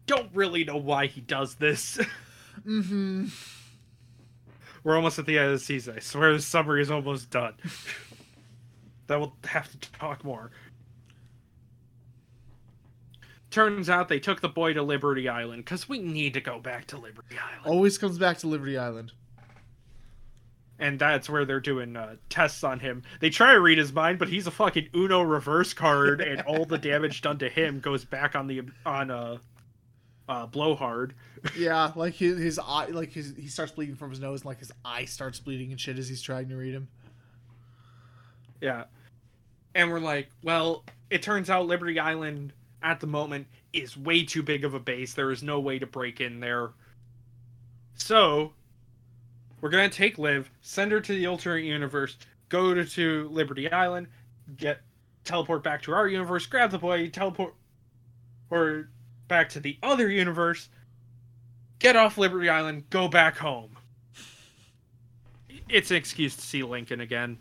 Don't 0.06 0.30
really 0.32 0.64
know 0.64 0.76
why 0.76 1.06
he 1.06 1.20
does 1.20 1.56
this. 1.56 1.98
mm-hmm. 2.66 3.26
We're 4.82 4.96
almost 4.96 5.18
at 5.18 5.26
the 5.26 5.38
end 5.38 5.48
of 5.48 5.52
the 5.52 5.58
season. 5.58 5.96
I 5.96 6.00
swear 6.00 6.32
the 6.32 6.40
summary 6.40 6.80
is 6.80 6.90
almost 6.90 7.30
done. 7.30 7.54
that 9.08 9.18
we'll 9.18 9.34
have 9.44 9.70
to 9.70 9.90
talk 9.92 10.24
more. 10.24 10.50
Turns 13.50 13.88
out 13.88 14.08
they 14.08 14.20
took 14.20 14.40
the 14.40 14.48
boy 14.48 14.74
to 14.74 14.82
Liberty 14.82 15.28
Island 15.28 15.64
because 15.64 15.88
we 15.88 16.00
need 16.00 16.34
to 16.34 16.40
go 16.40 16.58
back 16.58 16.86
to 16.88 16.98
Liberty 16.98 17.36
Island. 17.38 17.66
Always 17.66 17.96
comes 17.96 18.18
back 18.18 18.38
to 18.38 18.46
Liberty 18.46 18.76
Island. 18.76 19.12
and 20.78 20.98
that's 20.98 21.28
where 21.28 21.44
they're 21.44 21.58
doing 21.60 21.96
uh, 21.96 22.16
tests 22.28 22.62
on 22.62 22.78
him. 22.78 23.02
They 23.20 23.30
try 23.30 23.52
to 23.52 23.60
read 23.60 23.78
his 23.78 23.92
mind, 23.92 24.18
but 24.18 24.28
he's 24.28 24.46
a 24.46 24.50
fucking 24.50 24.88
Uno 24.94 25.22
reverse 25.22 25.72
card, 25.72 26.20
and 26.20 26.42
all 26.42 26.64
the 26.66 26.78
damage 26.78 27.22
done 27.22 27.38
to 27.38 27.48
him 27.48 27.80
goes 27.80 28.04
back 28.04 28.36
on 28.36 28.46
the 28.46 28.62
on 28.86 29.10
uh, 29.10 29.38
uh 30.28 30.46
blowhard. 30.46 31.14
Yeah, 31.56 31.92
like 31.94 32.14
his, 32.14 32.36
his 32.36 32.58
eye, 32.58 32.86
like 32.86 33.12
his 33.12 33.32
he 33.36 33.46
starts 33.46 33.70
bleeding 33.72 33.94
from 33.94 34.10
his 34.10 34.18
nose, 34.18 34.40
and 34.40 34.46
like 34.46 34.58
his 34.58 34.72
eye 34.84 35.04
starts 35.04 35.38
bleeding 35.38 35.70
and 35.70 35.80
shit 35.80 35.96
as 35.96 36.08
he's 36.08 36.20
trying 36.20 36.48
to 36.48 36.56
read 36.56 36.74
him. 36.74 36.88
Yeah, 38.60 38.84
and 39.74 39.90
we're 39.90 40.00
like, 40.00 40.28
well, 40.42 40.84
it 41.10 41.22
turns 41.22 41.48
out 41.48 41.66
Liberty 41.66 42.00
Island 42.00 42.52
at 42.82 43.00
the 43.00 43.06
moment 43.06 43.46
is 43.72 43.96
way 43.96 44.24
too 44.24 44.42
big 44.42 44.64
of 44.64 44.74
a 44.74 44.80
base. 44.80 45.14
There 45.14 45.30
is 45.30 45.42
no 45.42 45.60
way 45.60 45.78
to 45.78 45.86
break 45.86 46.20
in 46.20 46.40
there. 46.40 46.70
So 47.94 48.52
we're 49.60 49.70
gonna 49.70 49.88
take 49.88 50.18
Liv, 50.18 50.50
send 50.60 50.92
her 50.92 51.00
to 51.00 51.12
the 51.12 51.26
alternate 51.26 51.64
universe, 51.64 52.16
go 52.48 52.74
to, 52.74 52.84
to 52.84 53.28
Liberty 53.30 53.70
Island, 53.70 54.06
get 54.56 54.80
teleport 55.24 55.62
back 55.62 55.82
to 55.82 55.92
our 55.92 56.08
universe, 56.08 56.46
grab 56.46 56.70
the 56.70 56.78
boy, 56.78 57.08
teleport 57.08 57.54
or 58.50 58.88
back 59.28 59.48
to 59.50 59.60
the 59.60 59.76
other 59.82 60.08
universe, 60.08 60.68
get 61.78 61.96
off 61.96 62.16
Liberty 62.18 62.48
Island, 62.48 62.88
go 62.90 63.08
back 63.08 63.36
home. 63.36 63.76
It's 65.68 65.90
an 65.90 65.98
excuse 65.98 66.34
to 66.36 66.42
see 66.42 66.62
Lincoln 66.62 67.00
again. 67.00 67.38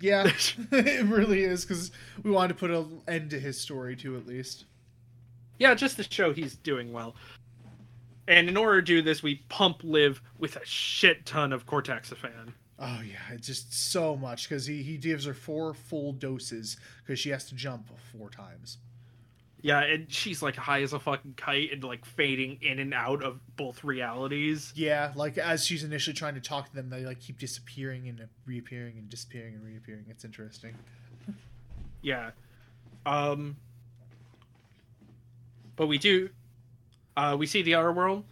Yeah, 0.00 0.30
it 0.72 1.06
really 1.06 1.42
is 1.42 1.64
because 1.64 1.92
we 2.22 2.30
wanted 2.30 2.48
to 2.48 2.54
put 2.54 2.70
an 2.70 3.00
end 3.08 3.30
to 3.30 3.40
his 3.40 3.58
story 3.58 3.96
too, 3.96 4.16
at 4.16 4.26
least. 4.26 4.64
Yeah, 5.60 5.74
just 5.74 5.96
to 5.98 6.02
show 6.10 6.32
he's 6.32 6.56
doing 6.56 6.90
well. 6.90 7.14
And 8.26 8.48
in 8.48 8.56
order 8.56 8.80
to 8.80 8.84
do 8.84 9.02
this, 9.02 9.22
we 9.22 9.36
pump 9.48 9.84
Liv 9.84 10.22
with 10.38 10.56
a 10.56 10.64
shit 10.64 11.26
ton 11.26 11.52
of 11.52 11.66
Cortexiphan. 11.66 12.54
Oh 12.78 13.00
yeah, 13.06 13.18
it's 13.30 13.46
just 13.46 13.72
so 13.92 14.16
much 14.16 14.48
because 14.48 14.64
he 14.64 14.82
he 14.82 14.96
gives 14.96 15.26
her 15.26 15.34
four 15.34 15.74
full 15.74 16.14
doses 16.14 16.78
because 17.02 17.20
she 17.20 17.28
has 17.28 17.44
to 17.50 17.54
jump 17.54 17.90
four 18.10 18.30
times. 18.30 18.78
Yeah, 19.60 19.80
and 19.80 20.10
she's 20.10 20.40
like 20.40 20.56
high 20.56 20.80
as 20.80 20.94
a 20.94 20.98
fucking 20.98 21.34
kite 21.36 21.72
and 21.72 21.84
like 21.84 22.06
fading 22.06 22.58
in 22.62 22.78
and 22.78 22.94
out 22.94 23.22
of 23.22 23.38
both 23.56 23.84
realities. 23.84 24.72
Yeah, 24.74 25.12
like 25.14 25.36
as 25.36 25.66
she's 25.66 25.84
initially 25.84 26.14
trying 26.14 26.36
to 26.36 26.40
talk 26.40 26.70
to 26.70 26.74
them, 26.74 26.88
they 26.88 27.04
like 27.04 27.20
keep 27.20 27.38
disappearing 27.38 28.08
and 28.08 28.26
reappearing 28.46 28.96
and 28.96 29.10
disappearing 29.10 29.56
and 29.56 29.62
reappearing. 29.62 30.06
It's 30.08 30.24
interesting. 30.24 30.74
Yeah. 32.00 32.30
Um 33.04 33.56
but 35.80 35.86
we 35.86 35.96
do 35.96 36.28
uh 37.16 37.34
we 37.38 37.46
see 37.46 37.62
the 37.62 37.74
other 37.74 37.90
world. 37.90 38.22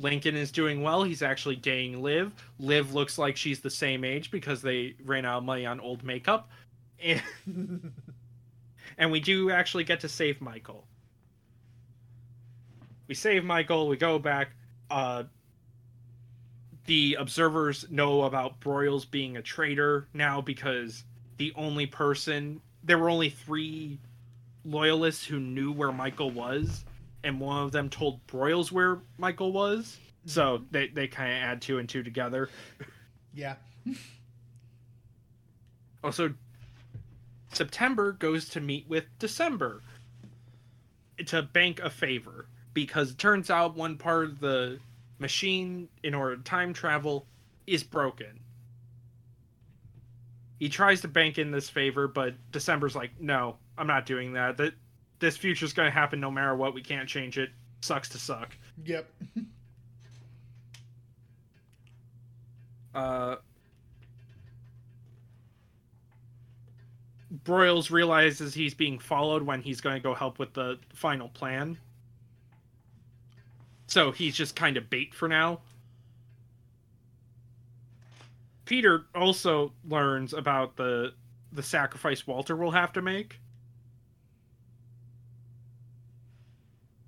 Lincoln 0.00 0.34
is 0.34 0.50
doing 0.50 0.82
well. 0.82 1.04
He's 1.04 1.22
actually 1.22 1.54
dating 1.54 2.02
Liv. 2.02 2.32
Liv 2.58 2.92
looks 2.92 3.18
like 3.18 3.36
she's 3.36 3.60
the 3.60 3.70
same 3.70 4.02
age 4.02 4.32
because 4.32 4.62
they 4.62 4.96
ran 5.04 5.24
out 5.24 5.38
of 5.38 5.44
money 5.44 5.64
on 5.64 5.78
old 5.78 6.02
makeup. 6.02 6.50
And 7.00 7.22
and 8.98 9.12
we 9.12 9.20
do 9.20 9.52
actually 9.52 9.84
get 9.84 10.00
to 10.00 10.08
save 10.08 10.40
Michael. 10.40 10.88
We 13.06 13.14
save 13.14 13.44
Michael, 13.44 13.86
we 13.86 13.96
go 13.96 14.18
back. 14.18 14.50
Uh, 14.90 15.22
the 16.86 17.16
observers 17.20 17.86
know 17.90 18.22
about 18.22 18.58
Broyles 18.58 19.08
being 19.08 19.36
a 19.36 19.42
traitor 19.42 20.08
now 20.14 20.40
because 20.40 21.04
the 21.36 21.52
only 21.54 21.86
person 21.86 22.60
there 22.82 22.98
were 22.98 23.08
only 23.08 23.30
three 23.30 24.00
loyalists 24.64 25.24
who 25.24 25.40
knew 25.40 25.72
where 25.72 25.92
Michael 25.92 26.30
was, 26.30 26.84
and 27.24 27.40
one 27.40 27.62
of 27.62 27.72
them 27.72 27.88
told 27.88 28.26
Broyles 28.26 28.70
where 28.70 29.00
Michael 29.16 29.52
was. 29.52 29.98
So 30.26 30.62
they, 30.70 30.88
they 30.88 31.08
kind 31.08 31.32
of 31.32 31.38
add 31.38 31.62
two 31.62 31.78
and 31.78 31.88
two 31.88 32.02
together. 32.02 32.48
Yeah. 33.34 33.56
Also, 36.04 36.32
September 37.52 38.12
goes 38.12 38.48
to 38.50 38.60
meet 38.60 38.88
with 38.88 39.04
December 39.18 39.82
to 41.26 41.42
bank 41.42 41.80
a 41.80 41.90
favor 41.90 42.46
because 42.72 43.10
it 43.10 43.18
turns 43.18 43.50
out 43.50 43.76
one 43.76 43.96
part 43.96 44.26
of 44.26 44.38
the 44.38 44.78
machine 45.18 45.88
in 46.04 46.14
order 46.14 46.36
to 46.36 46.42
time 46.44 46.72
travel 46.72 47.26
is 47.66 47.82
broken. 47.82 48.38
He 50.60 50.68
tries 50.68 51.00
to 51.00 51.08
bank 51.08 51.38
in 51.38 51.50
this 51.50 51.68
favor, 51.68 52.06
but 52.06 52.34
December's 52.52 52.94
like, 52.94 53.20
"No, 53.20 53.56
I'm 53.76 53.86
not 53.86 54.06
doing 54.06 54.34
that. 54.34 54.56
That 54.56 54.74
this 55.18 55.36
future's 55.36 55.72
going 55.72 55.86
to 55.86 55.92
happen 55.92 56.20
no 56.20 56.30
matter 56.30 56.54
what. 56.54 56.74
We 56.74 56.82
can't 56.82 57.08
change 57.08 57.38
it. 57.38 57.50
Sucks 57.80 58.08
to 58.10 58.18
suck." 58.18 58.56
Yep. 58.84 59.10
uh, 62.94 63.36
Broyles 67.44 67.90
realizes 67.90 68.54
he's 68.54 68.74
being 68.74 68.98
followed 68.98 69.42
when 69.42 69.60
he's 69.60 69.80
going 69.80 69.96
to 69.96 70.02
go 70.02 70.14
help 70.14 70.38
with 70.38 70.54
the 70.54 70.78
final 70.94 71.28
plan. 71.28 71.78
So 73.86 74.12
he's 74.12 74.36
just 74.36 74.54
kind 74.54 74.76
of 74.76 74.88
bait 74.90 75.14
for 75.14 75.28
now. 75.28 75.60
Peter 78.64 79.06
also 79.14 79.72
learns 79.88 80.34
about 80.34 80.76
the 80.76 81.14
the 81.52 81.62
sacrifice 81.62 82.26
Walter 82.26 82.54
will 82.54 82.70
have 82.70 82.92
to 82.92 83.00
make. 83.00 83.40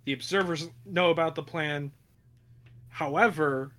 The 0.04 0.12
observers 0.12 0.68
know 0.86 1.10
about 1.10 1.34
the 1.34 1.42
plan. 1.42 1.92
However, 2.88 3.72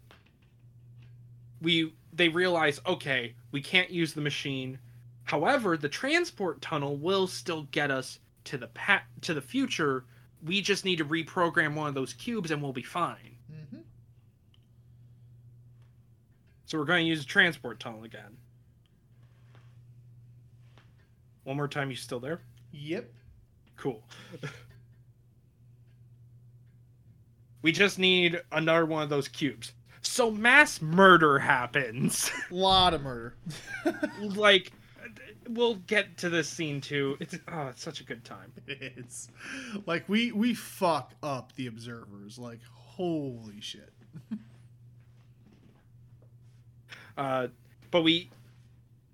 we 1.62 1.94
they 2.14 2.30
realize 2.30 2.80
okay, 2.86 3.36
we 3.52 3.62
can't 3.62 3.90
use 3.90 4.14
the 4.14 4.22
machine. 4.22 4.80
However, 5.24 5.78
the 5.78 5.90
transport 5.90 6.62
tunnel 6.62 6.98
will 6.98 7.28
still 7.28 7.64
get 7.72 7.92
us 7.92 8.20
to 8.46 8.58
the 8.58 8.68
pa- 8.68 9.04
to 9.22 9.34
the 9.34 9.42
future. 9.42 10.06
We 10.44 10.62
just 10.62 10.86
need 10.86 10.98
to 10.98 11.06
reprogram 11.06 11.76
one 11.76 11.88
of 11.88 11.94
those 11.94 12.14
cubes 12.14 12.52
and 12.52 12.62
we'll 12.62 12.74
be 12.74 12.82
fine. 12.84 13.38
Mm-hmm. 13.52 13.82
So 16.66 16.80
we're 16.80 16.86
going 16.86 17.04
to 17.04 17.10
use 17.10 17.20
the 17.20 17.28
transport 17.28 17.80
tunnel 17.80 18.04
again. 18.04 18.38
One 21.44 21.58
more 21.58 21.68
time, 21.68 21.90
you 21.90 21.96
still 21.96 22.20
there? 22.20 22.42
Yep. 22.72 23.12
Cool. 23.78 24.04
we 27.62 27.72
just 27.72 28.00
need 28.00 28.42
another 28.52 28.86
one 28.86 29.04
of 29.04 29.10
those 29.10 29.28
cubes. 29.28 29.74
So 30.02 30.32
mass 30.32 30.82
murder 30.82 31.40
happens. 31.40 32.32
A 32.50 32.54
lot 32.54 32.94
of 32.94 33.04
murder. 33.04 33.36
like 34.22 34.72
we'll 35.48 35.76
get 35.76 36.18
to 36.18 36.30
this 36.30 36.50
scene 36.50 36.82
too. 36.82 37.18
It's 37.20 37.38
oh, 37.48 37.68
it's 37.68 37.84
such 37.84 38.02
a 38.02 38.04
good 38.04 38.24
time. 38.24 38.52
it's 38.68 39.30
like 39.86 40.08
we 40.08 40.32
we 40.32 40.54
fuck 40.54 41.14
up 41.22 41.54
the 41.56 41.68
observers. 41.68 42.40
Like 42.40 42.60
holy 42.74 43.62
shit. 43.62 43.94
Uh, 47.18 47.48
but 47.92 48.02
we 48.02 48.30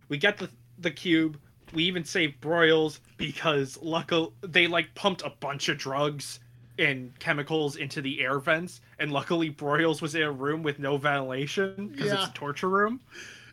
we 0.07 0.17
get 0.17 0.37
the 0.37 0.49
the 0.79 0.91
cube. 0.91 1.37
We 1.73 1.83
even 1.83 2.05
save 2.05 2.35
Broyles 2.39 3.01
because 3.17 3.77
luckily 3.81 4.31
they 4.41 4.67
like 4.67 4.95
pumped 4.95 5.21
a 5.23 5.31
bunch 5.41 5.67
of 5.67 5.77
drugs 5.77 6.39
and 6.79 7.17
chemicals 7.19 7.75
into 7.75 8.01
the 8.01 8.21
air 8.21 8.39
vents, 8.39 8.81
and 8.99 9.11
luckily 9.11 9.49
Broyles 9.51 10.01
was 10.01 10.15
in 10.15 10.21
a 10.21 10.31
room 10.31 10.63
with 10.63 10.79
no 10.79 10.97
ventilation 10.97 11.87
because 11.89 12.07
Yeah. 12.07 12.23
it's 12.23 12.31
a 12.31 12.33
torture 12.33 12.69
room. 12.69 12.99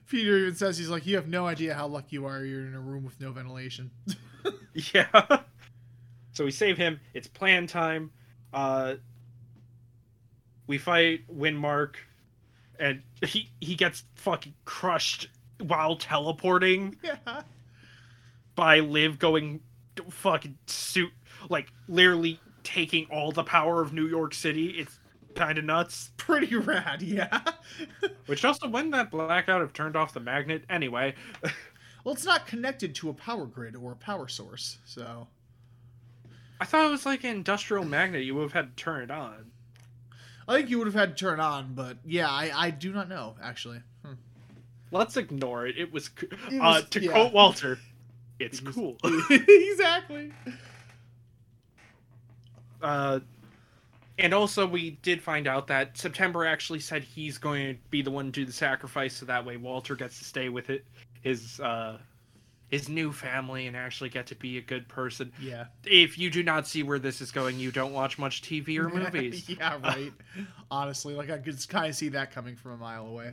Peter 0.08 0.36
even 0.36 0.54
says 0.54 0.76
he's 0.76 0.90
like, 0.90 1.06
you 1.06 1.16
have 1.16 1.28
no 1.28 1.46
idea 1.46 1.74
how 1.74 1.86
lucky 1.86 2.08
you 2.16 2.26
are. 2.26 2.44
You're 2.44 2.66
in 2.66 2.74
a 2.74 2.80
room 2.80 3.04
with 3.04 3.20
no 3.20 3.32
ventilation. 3.32 3.90
Yeah. 4.92 5.06
So 6.32 6.44
we 6.44 6.50
save 6.50 6.76
him. 6.76 7.00
It's 7.14 7.28
plan 7.28 7.66
time. 7.68 8.10
Uh, 8.52 8.96
we 10.66 10.78
fight 10.78 11.20
Windmark, 11.32 11.94
and 12.78 13.02
he 13.24 13.50
he 13.60 13.76
gets 13.76 14.02
fucking 14.16 14.54
crushed 14.64 15.28
while 15.60 15.96
teleporting 15.96 16.96
yeah. 17.02 17.42
by 18.56 18.80
Liv 18.80 19.18
going 19.18 19.60
fucking 20.10 20.58
suit 20.66 21.12
like 21.48 21.72
literally 21.88 22.40
taking 22.64 23.06
all 23.10 23.30
the 23.30 23.44
power 23.44 23.80
of 23.80 23.92
New 23.92 24.06
York 24.06 24.34
City. 24.34 24.70
It's 24.70 24.98
kind 25.36 25.58
of 25.58 25.64
nuts. 25.64 26.10
Pretty 26.16 26.56
rad. 26.56 27.02
Yeah. 27.02 27.40
Which 28.26 28.44
also, 28.44 28.68
when 28.68 28.90
that 28.90 29.10
blackout 29.10 29.60
have 29.60 29.72
turned 29.72 29.94
off 29.96 30.12
the 30.14 30.20
magnet 30.20 30.64
anyway. 30.68 31.14
well, 32.04 32.14
it's 32.14 32.24
not 32.24 32.46
connected 32.46 32.94
to 32.96 33.10
a 33.10 33.14
power 33.14 33.46
grid 33.46 33.76
or 33.76 33.92
a 33.92 33.96
power 33.96 34.26
source, 34.28 34.78
so 34.84 35.26
I 36.60 36.64
thought 36.64 36.86
it 36.86 36.90
was 36.90 37.06
like 37.06 37.24
an 37.24 37.30
industrial 37.30 37.84
magnet. 37.84 38.24
You 38.24 38.34
would 38.36 38.42
have 38.44 38.52
had 38.52 38.76
to 38.76 38.82
turn 38.82 39.02
it 39.02 39.10
on. 39.10 39.50
I 40.46 40.54
think 40.56 40.70
you 40.70 40.78
would 40.78 40.86
have 40.86 40.94
had 40.94 41.16
to 41.16 41.24
turn 41.24 41.40
it 41.40 41.42
on. 41.42 41.74
But 41.74 41.98
yeah, 42.04 42.28
I 42.30 42.50
I 42.54 42.70
do 42.70 42.92
not 42.92 43.08
know 43.08 43.34
actually. 43.42 43.80
Hmm. 44.04 44.14
Let's 44.90 45.16
ignore 45.16 45.66
it. 45.66 45.76
It 45.78 45.92
was, 45.92 46.08
co- 46.10 46.26
It 46.50 46.60
uh, 46.60 46.82
to 46.82 47.00
yeah. 47.00 47.10
quote 47.10 47.32
Walter, 47.32 47.78
it's 48.38 48.60
It 48.60 48.66
was- 48.66 48.74
cool. 48.76 48.96
exactly. 49.30 50.32
Uh, 52.84 53.20
and 54.18 54.32
also, 54.32 54.66
we 54.66 54.92
did 55.02 55.20
find 55.20 55.48
out 55.48 55.66
that 55.66 55.98
September 55.98 56.44
actually 56.44 56.78
said 56.78 57.02
he's 57.02 57.36
going 57.36 57.74
to 57.74 57.80
be 57.90 58.00
the 58.00 58.10
one 58.10 58.26
to 58.26 58.30
do 58.30 58.44
the 58.44 58.52
sacrifice, 58.52 59.16
so 59.16 59.26
that 59.26 59.44
way 59.44 59.56
Walter 59.56 59.96
gets 59.96 60.18
to 60.18 60.24
stay 60.24 60.48
with 60.48 60.70
it, 60.70 60.84
his 61.22 61.58
uh, 61.58 61.98
his 62.70 62.88
new 62.88 63.10
family, 63.10 63.66
and 63.66 63.76
actually 63.76 64.10
get 64.10 64.26
to 64.28 64.36
be 64.36 64.58
a 64.58 64.60
good 64.60 64.86
person. 64.86 65.32
Yeah. 65.40 65.64
If 65.84 66.16
you 66.16 66.30
do 66.30 66.44
not 66.44 66.68
see 66.68 66.84
where 66.84 67.00
this 67.00 67.20
is 67.20 67.32
going, 67.32 67.58
you 67.58 67.72
don't 67.72 67.92
watch 67.92 68.16
much 68.16 68.42
TV 68.42 68.78
or 68.78 68.88
movies. 68.94 69.48
yeah, 69.48 69.78
right. 69.82 70.12
Honestly, 70.70 71.14
like 71.14 71.30
I 71.30 71.38
could 71.38 71.68
kind 71.68 71.88
of 71.88 71.96
see 71.96 72.10
that 72.10 72.30
coming 72.30 72.54
from 72.54 72.72
a 72.72 72.76
mile 72.76 73.06
away. 73.06 73.32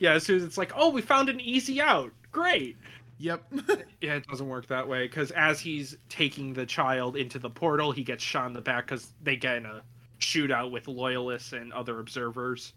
yeah, 0.00 0.14
as 0.14 0.24
soon 0.24 0.38
as 0.38 0.42
it's 0.42 0.58
like, 0.58 0.72
oh, 0.74 0.90
we 0.90 1.00
found 1.00 1.28
an 1.28 1.38
easy 1.38 1.80
out, 1.80 2.10
great. 2.32 2.76
Yep. 3.18 3.52
Yeah, 4.00 4.16
it 4.16 4.26
doesn't 4.26 4.48
work 4.48 4.66
that 4.68 4.86
way 4.88 5.06
because 5.06 5.30
as 5.32 5.58
he's 5.58 5.96
taking 6.08 6.52
the 6.52 6.66
child 6.66 7.16
into 7.16 7.38
the 7.38 7.48
portal, 7.50 7.90
he 7.92 8.04
gets 8.04 8.22
shot 8.22 8.46
in 8.46 8.52
the 8.52 8.60
back 8.60 8.86
because 8.86 9.14
they 9.22 9.36
get 9.36 9.56
in 9.56 9.66
a 9.66 9.82
shootout 10.20 10.70
with 10.70 10.86
loyalists 10.86 11.52
and 11.52 11.72
other 11.72 11.98
observers. 11.98 12.74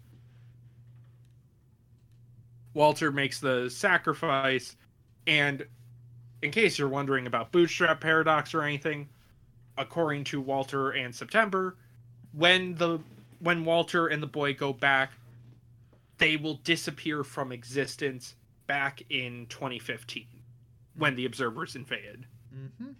Walter 2.74 3.12
makes 3.12 3.38
the 3.40 3.68
sacrifice, 3.68 4.76
and 5.26 5.66
in 6.42 6.50
case 6.50 6.78
you're 6.78 6.88
wondering 6.88 7.26
about 7.26 7.52
Bootstrap 7.52 8.00
Paradox 8.00 8.54
or 8.54 8.62
anything, 8.62 9.08
according 9.78 10.24
to 10.24 10.40
Walter 10.40 10.90
and 10.90 11.14
September, 11.14 11.76
when 12.32 12.74
the 12.76 13.00
when 13.40 13.64
Walter 13.64 14.08
and 14.08 14.22
the 14.22 14.26
boy 14.26 14.54
go 14.54 14.72
back, 14.72 15.12
they 16.18 16.36
will 16.36 16.54
disappear 16.64 17.24
from 17.24 17.52
existence 17.52 18.36
back 18.70 19.02
in 19.10 19.46
2015 19.48 20.26
when 20.94 21.16
the 21.16 21.24
observers 21.24 21.74
invaded 21.74 22.24
hmm 22.54 22.92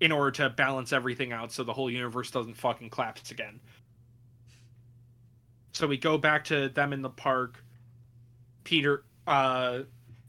in 0.00 0.10
order 0.10 0.30
to 0.30 0.48
balance 0.48 0.94
everything 0.94 1.30
out 1.30 1.52
so 1.52 1.62
the 1.62 1.74
whole 1.74 1.90
universe 1.90 2.30
doesn't 2.30 2.54
fucking 2.54 2.88
collapse 2.88 3.30
again. 3.30 3.60
So 5.72 5.86
we 5.86 5.98
go 5.98 6.16
back 6.16 6.44
to 6.44 6.70
them 6.70 6.94
in 6.94 7.02
the 7.02 7.10
park. 7.10 7.62
Peter 8.64 9.04
uh, 9.26 9.80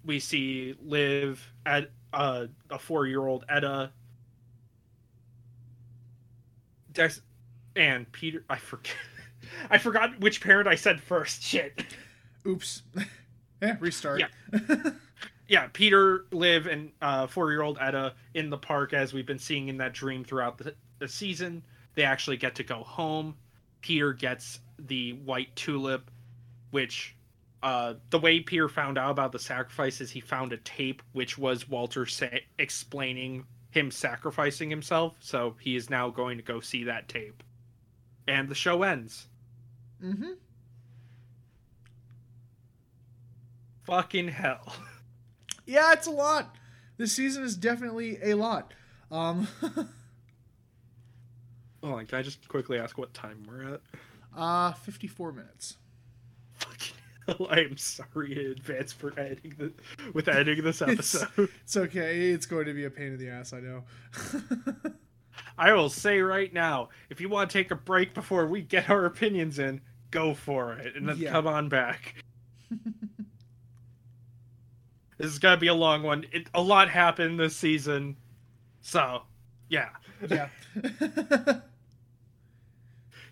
we 0.04 0.20
see 0.20 0.76
Liv 0.84 1.54
at 1.66 1.90
uh, 2.12 2.48
a 2.70 2.78
four-year-old 2.78 3.46
Etta, 3.48 3.92
Dex, 6.92 7.22
and 7.78 8.12
Peter. 8.12 8.44
I 8.50 8.58
forget. 8.58 8.96
I 9.70 9.78
forgot 9.78 10.20
which 10.20 10.42
parent 10.42 10.68
I 10.68 10.76
said 10.76 11.02
first. 11.02 11.42
Shit. 11.42 11.86
Oops. 12.46 12.82
yeah, 13.62 13.78
restart. 13.80 14.20
Yeah. 14.20 14.92
yeah, 15.48 15.68
Peter, 15.74 16.26
Liv, 16.32 16.66
and 16.68 16.92
uh, 17.02 17.28
four-year-old 17.28 17.78
Etta 17.80 18.14
in 18.34 18.50
the 18.50 18.58
park, 18.58 18.94
as 18.94 19.14
we've 19.14 19.26
been 19.26 19.40
seeing 19.40 19.68
in 19.68 19.78
that 19.78 19.94
dream 19.94 20.24
throughout 20.24 20.58
the, 20.58 20.76
the 21.00 21.08
season. 21.08 21.64
They 21.96 22.04
actually 22.04 22.38
get 22.38 22.56
to 22.56 22.64
go 22.64 22.84
home. 22.84 23.36
Peter 23.82 24.14
gets 24.14 24.60
the 24.80 25.14
white 25.14 25.56
tulip, 25.56 26.10
which 26.72 27.16
uh, 27.64 27.96
the 28.10 28.20
way 28.20 28.40
Peter 28.40 28.70
found 28.70 28.98
out 28.98 29.12
about 29.12 29.32
the 29.32 29.40
sacrifice 29.40 30.02
is 30.02 30.10
he 30.10 30.20
found 30.20 30.54
a 30.54 30.58
tape 30.58 31.02
which 31.12 31.38
was 31.38 31.68
Walter 31.68 32.06
say, 32.06 32.46
explaining 32.58 33.46
him 33.72 33.92
sacrificing 33.92 34.70
himself. 34.70 35.16
So 35.20 35.56
he 35.60 35.76
is 35.76 35.90
now 35.90 36.10
going 36.10 36.38
to 36.38 36.44
go 36.44 36.60
see 36.60 36.86
that 36.86 37.08
tape, 37.08 37.44
and 38.28 38.50
the 38.50 38.56
show 38.56 38.84
ends. 38.84 39.28
Mm-hmm. 40.04 40.32
Fucking 43.86 44.28
hell. 44.30 44.76
Yeah, 45.66 45.94
it's 45.94 46.08
a 46.08 46.12
lot. 46.12 46.56
This 46.98 47.14
season 47.14 47.44
is 47.44 47.56
definitely 47.56 48.18
a 48.22 48.34
lot. 48.36 48.74
Um, 49.12 49.48
Hold 51.84 51.96
on, 52.00 52.06
can 52.06 52.20
I 52.20 52.22
just 52.22 52.48
quickly 52.48 52.78
ask 52.78 52.98
what 52.98 53.14
time 53.14 53.44
we're 53.48 53.74
at? 53.76 53.82
uh, 54.38 54.72
54 54.74 55.32
minutes. 55.34 55.78
Fucking 56.54 56.96
hell, 57.28 57.48
I 57.50 57.62
am 57.62 57.76
sorry 57.78 58.34
in 58.46 58.52
advance 58.52 58.94
for 58.94 59.18
editing 59.20 59.56
the, 59.58 59.74
with 60.14 60.28
editing 60.28 60.64
this 60.64 60.82
episode. 60.84 61.50
It's 61.64 61.76
okay. 61.76 62.30
It's 62.30 62.46
going 62.46 62.66
to 62.68 62.74
be 62.74 62.86
a 62.86 62.90
pain 62.90 63.14
in 63.14 63.18
the 63.18 63.30
ass, 63.30 63.52
I 63.54 63.60
know. 63.62 63.84
I 65.58 65.74
will 65.74 65.90
say 65.90 66.20
right 66.22 66.54
now, 66.54 66.90
if 67.10 67.20
you 67.20 67.30
want 67.30 67.50
to 67.50 67.58
take 67.58 67.72
a 67.72 67.76
break 67.76 68.14
before 68.14 68.46
we 68.48 68.62
get 68.62 68.90
our 68.90 69.06
opinions 69.06 69.58
in, 69.60 69.82
go 70.12 70.34
for 70.34 70.74
it, 70.74 70.96
and 70.96 71.10
then 71.10 71.18
Yeah. 71.18 71.32
come 71.32 71.48
on 71.48 71.68
back. 71.68 72.24
This 75.22 75.32
is 75.32 75.40
gonna 75.40 75.58
be 75.58 75.68
a 75.68 75.74
long 75.74 76.02
one. 76.02 76.26
It, 76.32 76.48
a 76.54 76.62
lot 76.62 76.90
happened 76.90 77.40
this 77.40 77.56
season, 77.56 78.16
so 78.82 79.22
yeah. 79.70 79.90
Yeah. 80.28 80.50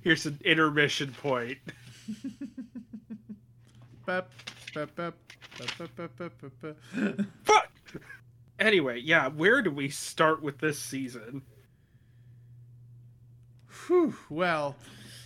Here's 0.02 0.26
an 0.28 0.40
intermission 0.46 1.16
point. 1.20 1.58
Fuck. 7.44 7.72
Anyway, 8.60 9.00
yeah. 9.00 9.28
Where 9.30 9.62
do 9.64 9.72
we 9.72 9.90
start 9.90 10.44
with 10.44 10.60
this 10.60 10.78
season? 10.80 11.42
Whew, 13.88 14.16
well, 14.30 14.76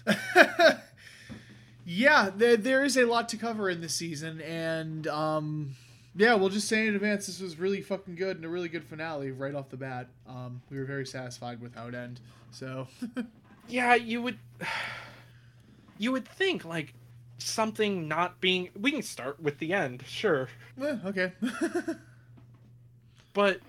yeah, 1.86 2.30
there, 2.36 2.56
there 2.56 2.84
is 2.84 2.96
a 2.96 3.06
lot 3.06 3.28
to 3.30 3.38
cover 3.38 3.70
in 3.70 3.82
this 3.82 3.94
season, 3.94 4.40
and 4.42 5.06
um, 5.08 5.76
yeah, 6.16 6.36
we'll 6.36 6.50
just 6.50 6.68
say 6.68 6.88
in 6.88 6.96
advance 6.96 7.28
this 7.28 7.40
was 7.42 7.58
really 7.58 7.82
fucking 7.82 8.16
good 8.16 8.36
and 8.38 8.46
a 8.46 8.50
really 8.50 8.70
good 8.70 8.84
finale 8.84 9.32
right 9.32 9.56
off 9.56 9.70
the 9.70 9.78
bat. 9.78 10.08
Um, 10.28 10.62
we 10.70 10.78
were 10.78 10.86
very 10.86 11.06
satisfied 11.06 11.62
with 11.62 11.76
how 11.76 11.88
it 11.88 11.96
ended. 11.96 12.20
So, 12.52 12.88
Yeah, 13.68 13.96
you 13.96 14.22
would 14.22 14.38
you 15.98 16.12
would 16.12 16.28
think 16.28 16.66
like 16.66 16.94
something 17.38 18.08
not 18.08 18.40
being 18.40 18.70
we 18.80 18.92
can 18.92 19.02
start 19.02 19.42
with 19.42 19.58
the 19.60 19.74
end, 19.74 20.04
sure. 20.08 20.50
eh, 20.82 20.98
okay. 21.06 21.32
but 23.34 23.60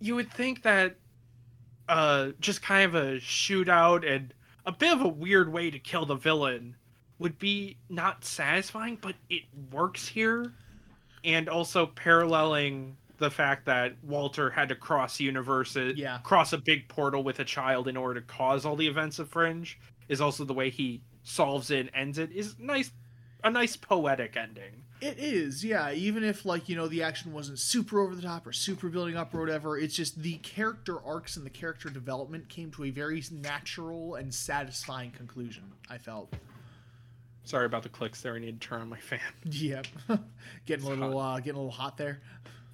you 0.00 0.14
would 0.14 0.30
think 0.32 0.62
that 0.62 0.96
uh 1.88 2.30
just 2.40 2.62
kind 2.62 2.84
of 2.84 2.94
a 2.94 3.16
shootout 3.16 4.08
and 4.08 4.32
a 4.66 4.72
bit 4.72 4.92
of 4.92 5.00
a 5.00 5.08
weird 5.08 5.52
way 5.52 5.70
to 5.70 5.78
kill 5.78 6.06
the 6.06 6.14
villain 6.14 6.76
would 7.18 7.38
be 7.38 7.76
not 7.88 8.24
satisfying 8.24 8.96
but 9.00 9.14
it 9.28 9.42
works 9.72 10.06
here 10.06 10.52
and 11.24 11.48
also 11.48 11.86
paralleling 11.86 12.96
the 13.18 13.30
fact 13.30 13.66
that 13.66 13.94
Walter 14.02 14.50
had 14.50 14.68
to 14.70 14.74
cross 14.74 15.20
universes 15.20 15.98
Yeah. 15.98 16.18
cross 16.22 16.52
a 16.52 16.58
big 16.58 16.88
portal 16.88 17.22
with 17.22 17.38
a 17.40 17.44
child 17.44 17.86
in 17.88 17.96
order 17.96 18.20
to 18.20 18.26
cause 18.26 18.64
all 18.64 18.76
the 18.76 18.86
events 18.86 19.18
of 19.18 19.28
Fringe 19.28 19.78
is 20.08 20.20
also 20.20 20.44
the 20.44 20.54
way 20.54 20.70
he 20.70 21.02
solves 21.22 21.70
it 21.70 21.80
and 21.80 21.90
ends 21.94 22.18
it 22.18 22.32
is 22.32 22.58
nice 22.58 22.90
a 23.44 23.50
nice 23.50 23.76
poetic 23.76 24.36
ending 24.36 24.84
It 25.02 25.18
is, 25.18 25.64
yeah. 25.64 25.92
Even 25.92 26.24
if 26.24 26.44
like 26.44 26.68
you 26.68 26.76
know 26.76 26.88
the 26.88 27.02
action 27.02 27.32
wasn't 27.32 27.58
super 27.58 28.00
over 28.00 28.14
the 28.14 28.20
top 28.22 28.46
or 28.46 28.52
super 28.52 28.88
building 28.90 29.16
up 29.16 29.34
or 29.34 29.40
whatever, 29.40 29.78
it's 29.78 29.94
just 29.96 30.20
the 30.22 30.36
character 30.38 31.02
arcs 31.02 31.36
and 31.38 31.46
the 31.46 31.50
character 31.50 31.88
development 31.88 32.48
came 32.50 32.70
to 32.72 32.84
a 32.84 32.90
very 32.90 33.22
natural 33.30 34.16
and 34.16 34.32
satisfying 34.34 35.10
conclusion. 35.10 35.64
I 35.88 35.96
felt. 35.96 36.34
Sorry 37.44 37.66
about 37.66 37.82
the 37.82 37.88
clicks 37.88 38.20
there 38.22 38.34
i 38.34 38.38
need 38.38 38.60
to 38.60 38.68
turn 38.68 38.80
on 38.80 38.88
my 38.88 38.98
fan 38.98 39.20
Yep, 39.44 39.86
getting 40.66 40.86
a 40.86 40.88
little 40.88 41.18
uh, 41.18 41.36
getting 41.38 41.54
a 41.56 41.58
little 41.58 41.70
hot 41.70 41.96
there. 41.96 42.20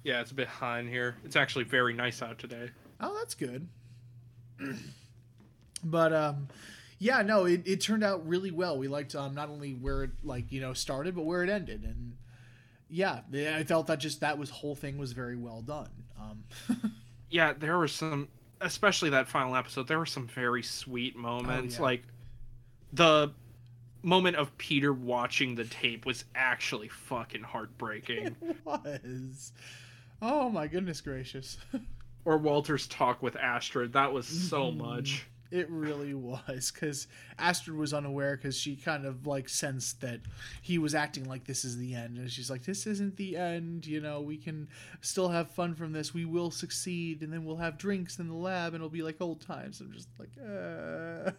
Yeah, 0.03 0.21
it's 0.21 0.31
a 0.31 0.35
bit 0.35 0.47
hot 0.47 0.79
in 0.79 0.87
here. 0.87 1.15
It's 1.25 1.35
actually 1.35 1.65
very 1.65 1.93
nice 1.93 2.21
out 2.21 2.37
today. 2.39 2.69
Oh, 3.01 3.15
that's 3.17 3.35
good. 3.35 3.67
but 5.83 6.13
um, 6.13 6.47
yeah, 6.99 7.21
no, 7.21 7.45
it, 7.45 7.61
it 7.65 7.81
turned 7.81 8.03
out 8.03 8.25
really 8.27 8.51
well. 8.51 8.77
We 8.77 8.87
liked 8.87 9.15
um 9.15 9.33
not 9.35 9.49
only 9.49 9.73
where 9.73 10.03
it 10.03 10.11
like 10.23 10.51
you 10.51 10.61
know 10.61 10.73
started, 10.73 11.15
but 11.15 11.23
where 11.23 11.43
it 11.43 11.49
ended, 11.49 11.83
and 11.83 12.15
yeah, 12.89 13.21
I 13.33 13.63
felt 13.63 13.87
that 13.87 13.99
just 13.99 14.21
that 14.21 14.37
was 14.37 14.49
whole 14.49 14.75
thing 14.75 14.97
was 14.97 15.11
very 15.11 15.35
well 15.35 15.61
done. 15.61 15.89
Um, 16.19 16.43
Yeah, 17.29 17.51
there 17.51 17.77
were 17.77 17.89
some, 17.89 18.29
especially 18.61 19.09
that 19.09 19.27
final 19.27 19.53
episode. 19.57 19.89
There 19.89 19.99
were 19.99 20.05
some 20.05 20.27
very 20.27 20.63
sweet 20.63 21.17
moments. 21.17 21.75
yeah. 21.75 21.81
Like 21.81 22.03
the 22.93 23.31
moment 24.07 24.37
of 24.37 24.57
Peter 24.57 24.93
watching 24.93 25.55
the 25.55 25.65
tape 25.65 26.05
was 26.05 26.23
actually 26.33 26.87
fucking 26.87 27.43
heartbreaking. 27.43 28.35
it 28.41 28.57
was. 28.65 29.51
Oh 30.21 30.49
my 30.49 30.67
goodness 30.67 31.01
gracious. 31.01 31.57
or 32.25 32.37
Walter's 32.37 32.87
talk 32.87 33.21
with 33.21 33.35
Astrid. 33.35 33.93
That 33.93 34.13
was 34.13 34.25
so 34.25 34.71
Mhm. 34.71 34.77
much. 34.77 35.25
It 35.51 35.69
really 35.69 36.13
was 36.13 36.71
because 36.71 37.07
Astrid 37.39 37.77
was 37.77 37.93
unaware 37.93 38.35
because 38.35 38.57
she 38.57 38.75
kind 38.75 39.05
of 39.05 39.25
like 39.25 39.47
sensed 39.49 40.01
that 40.01 40.19
he 40.61 40.77
was 40.77 40.93
acting 40.93 41.25
like 41.25 41.45
this 41.45 41.63
is 41.63 41.77
the 41.77 41.95
end, 41.95 42.17
and 42.17 42.29
she's 42.29 42.49
like, 42.49 42.63
"This 42.63 42.85
isn't 42.87 43.15
the 43.17 43.37
end. 43.37 43.85
You 43.85 44.01
know, 44.01 44.21
we 44.21 44.37
can 44.37 44.67
still 45.01 45.29
have 45.29 45.49
fun 45.51 45.75
from 45.75 45.91
this. 45.93 46.13
We 46.13 46.25
will 46.25 46.51
succeed, 46.51 47.21
and 47.21 47.31
then 47.31 47.45
we'll 47.45 47.57
have 47.57 47.77
drinks 47.77 48.19
in 48.19 48.27
the 48.27 48.33
lab, 48.35 48.73
and 48.73 48.75
it'll 48.75 48.89
be 48.89 49.03
like 49.03 49.21
old 49.21 49.41
times." 49.41 49.79
I'm 49.79 49.91
just 49.93 50.09
like, 50.19 50.31
uh... 50.41 51.31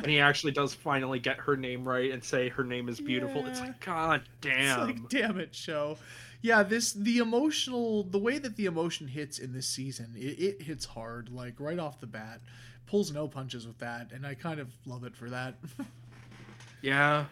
When 0.00 0.10
he 0.10 0.20
actually 0.20 0.52
does 0.52 0.74
finally 0.74 1.18
get 1.18 1.38
her 1.38 1.56
name 1.56 1.86
right 1.86 2.12
and 2.12 2.22
say 2.22 2.48
her 2.50 2.64
name 2.64 2.88
is 2.88 3.00
beautiful, 3.00 3.46
it's 3.46 3.60
like, 3.60 3.80
God 3.84 4.22
It's 4.42 4.56
damn. 4.56 4.86
like, 4.86 5.08
damn 5.08 5.38
it, 5.38 5.54
show. 5.54 5.98
Yeah, 6.40 6.62
this 6.62 6.92
the 6.92 7.18
emotional, 7.18 8.04
the 8.04 8.18
way 8.18 8.38
that 8.38 8.56
the 8.56 8.66
emotion 8.66 9.08
hits 9.08 9.38
in 9.38 9.52
this 9.52 9.66
season, 9.66 10.14
it, 10.16 10.38
it 10.38 10.62
hits 10.62 10.84
hard, 10.84 11.30
like 11.30 11.54
right 11.58 11.78
off 11.78 12.00
the 12.00 12.06
bat. 12.06 12.40
Pulls 12.86 13.12
no 13.12 13.28
punches 13.28 13.66
with 13.66 13.78
that, 13.78 14.12
and 14.12 14.26
I 14.26 14.34
kind 14.34 14.60
of 14.60 14.68
love 14.86 15.04
it 15.04 15.14
for 15.16 15.28
that. 15.30 15.56
yeah. 16.82 17.26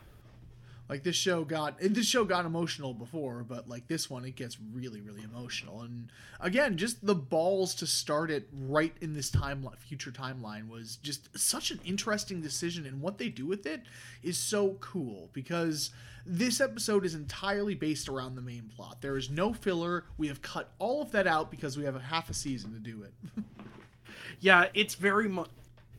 Like 0.89 1.03
this 1.03 1.16
show 1.16 1.45
got 1.45 1.80
and 1.80 1.95
this 1.95 2.07
show 2.07 2.24
got 2.24 2.45
emotional 2.45 2.95
before 2.95 3.45
but 3.49 3.68
like 3.68 3.87
this 3.89 4.09
one 4.09 4.24
it 4.24 4.37
gets 4.37 4.59
really 4.72 5.01
really 5.01 5.22
emotional. 5.22 5.82
And 5.82 6.11
again 6.41 6.76
just 6.76 7.05
the 7.05 7.14
balls 7.14 7.74
to 7.76 7.87
start 7.87 8.30
it 8.30 8.49
right 8.53 8.95
in 9.01 9.14
this 9.14 9.30
timeline 9.30 9.78
future 9.78 10.11
timeline 10.11 10.68
was 10.68 10.97
just 10.97 11.37
such 11.39 11.70
an 11.70 11.80
interesting 11.84 12.41
decision 12.41 12.87
and 12.87 13.01
what 13.01 13.18
they 13.18 13.28
do 13.28 13.47
with 13.47 13.66
it 13.66 13.82
is 14.22 14.39
so 14.39 14.76
cool 14.80 15.30
because 15.32 15.91
this 16.28 16.61
episode 16.61 17.05
is 17.05 17.14
entirely 17.14 17.76
based 17.76 18.09
around 18.09 18.34
the 18.34 18.43
main 18.43 18.68
plot. 18.74 19.01
There 19.01 19.16
is 19.16 19.30
no 19.30 19.53
filler. 19.53 20.07
We 20.18 20.26
have 20.26 20.43
cut 20.43 20.72
all 20.80 21.01
of 21.01 21.12
that 21.12 21.28
out 21.28 21.53
because 21.53 21.78
we 21.78 21.84
have 21.84 21.95
a 21.95 22.01
half 22.01 22.28
a 22.28 22.34
season 22.34 22.72
to 22.72 22.80
do 22.80 23.03
it. 23.05 23.14
Yeah, 24.41 24.66
it's 24.74 24.95
very 24.95 25.28
much. 25.28 25.49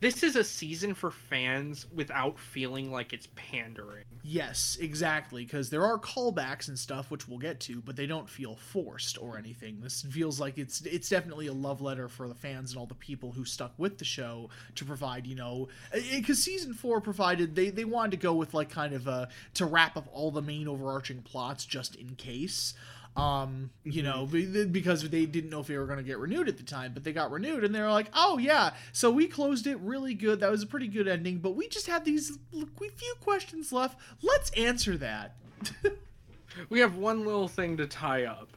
This 0.00 0.22
is 0.22 0.36
a 0.36 0.44
season 0.44 0.94
for 0.94 1.10
fans 1.10 1.86
without 1.92 2.38
feeling 2.38 2.92
like 2.92 3.12
it's 3.12 3.26
pandering. 3.34 4.04
Yes, 4.22 4.78
exactly. 4.80 5.44
Because 5.44 5.70
there 5.70 5.84
are 5.84 5.98
callbacks 5.98 6.68
and 6.68 6.78
stuff, 6.78 7.10
which 7.10 7.26
we'll 7.26 7.38
get 7.38 7.58
to, 7.60 7.80
but 7.80 7.96
they 7.96 8.06
don't 8.06 8.28
feel 8.28 8.54
forced 8.54 9.18
or 9.20 9.36
anything. 9.36 9.80
This 9.80 10.02
feels 10.02 10.38
like 10.38 10.56
it's 10.56 10.82
it's 10.82 11.08
definitely 11.08 11.48
a 11.48 11.52
love 11.52 11.80
letter 11.80 12.08
for 12.08 12.28
the 12.28 12.34
fans 12.34 12.70
and 12.70 12.78
all 12.78 12.86
the 12.86 12.94
people 12.94 13.32
who 13.32 13.44
stuck 13.44 13.72
with 13.76 13.98
the 13.98 14.04
show 14.04 14.50
to 14.76 14.84
provide, 14.84 15.26
you 15.26 15.34
know, 15.34 15.68
eh, 15.92 16.00
eh, 16.12 16.18
because 16.20 16.40
season 16.40 16.74
four 16.74 17.00
provided 17.00 17.56
they 17.56 17.70
they 17.70 17.84
wanted 17.84 18.12
to 18.12 18.16
go 18.18 18.34
with 18.34 18.54
like 18.54 18.70
kind 18.70 18.94
of 18.94 19.08
a 19.08 19.28
to 19.54 19.66
wrap 19.66 19.96
up 19.96 20.06
all 20.12 20.30
the 20.30 20.42
main 20.42 20.68
overarching 20.68 21.22
plots 21.22 21.64
just 21.64 21.96
in 21.96 22.14
case. 22.14 22.74
Um, 23.16 23.70
you 23.82 24.04
know, 24.04 24.26
because 24.26 25.08
they 25.08 25.26
didn't 25.26 25.50
know 25.50 25.58
if 25.58 25.66
they 25.66 25.76
were 25.76 25.86
going 25.86 25.98
to 25.98 26.04
get 26.04 26.18
renewed 26.18 26.48
at 26.48 26.56
the 26.56 26.62
time, 26.62 26.92
but 26.94 27.02
they 27.02 27.12
got 27.12 27.32
renewed, 27.32 27.64
and 27.64 27.74
they're 27.74 27.90
like, 27.90 28.10
"Oh 28.14 28.38
yeah, 28.38 28.74
so 28.92 29.10
we 29.10 29.26
closed 29.26 29.66
it 29.66 29.76
really 29.80 30.14
good. 30.14 30.38
That 30.38 30.52
was 30.52 30.62
a 30.62 30.66
pretty 30.66 30.86
good 30.86 31.08
ending, 31.08 31.38
but 31.38 31.56
we 31.56 31.66
just 31.66 31.88
had 31.88 32.04
these 32.04 32.38
few 32.52 33.14
questions 33.20 33.72
left. 33.72 33.98
Let's 34.22 34.50
answer 34.50 34.96
that." 34.98 35.34
we 36.68 36.80
have 36.80 36.96
one 36.96 37.24
little 37.24 37.48
thing 37.48 37.76
to 37.78 37.86
tie 37.86 38.24
up. 38.24 38.56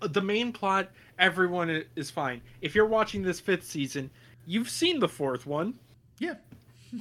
The 0.00 0.22
main 0.22 0.52
plot, 0.52 0.90
everyone 1.18 1.84
is 1.94 2.10
fine. 2.10 2.42
If 2.60 2.74
you're 2.74 2.86
watching 2.86 3.22
this 3.22 3.38
fifth 3.38 3.64
season, 3.64 4.10
you've 4.46 4.70
seen 4.70 4.98
the 4.98 5.08
fourth 5.08 5.46
one. 5.46 5.78
Yeah. 6.18 6.34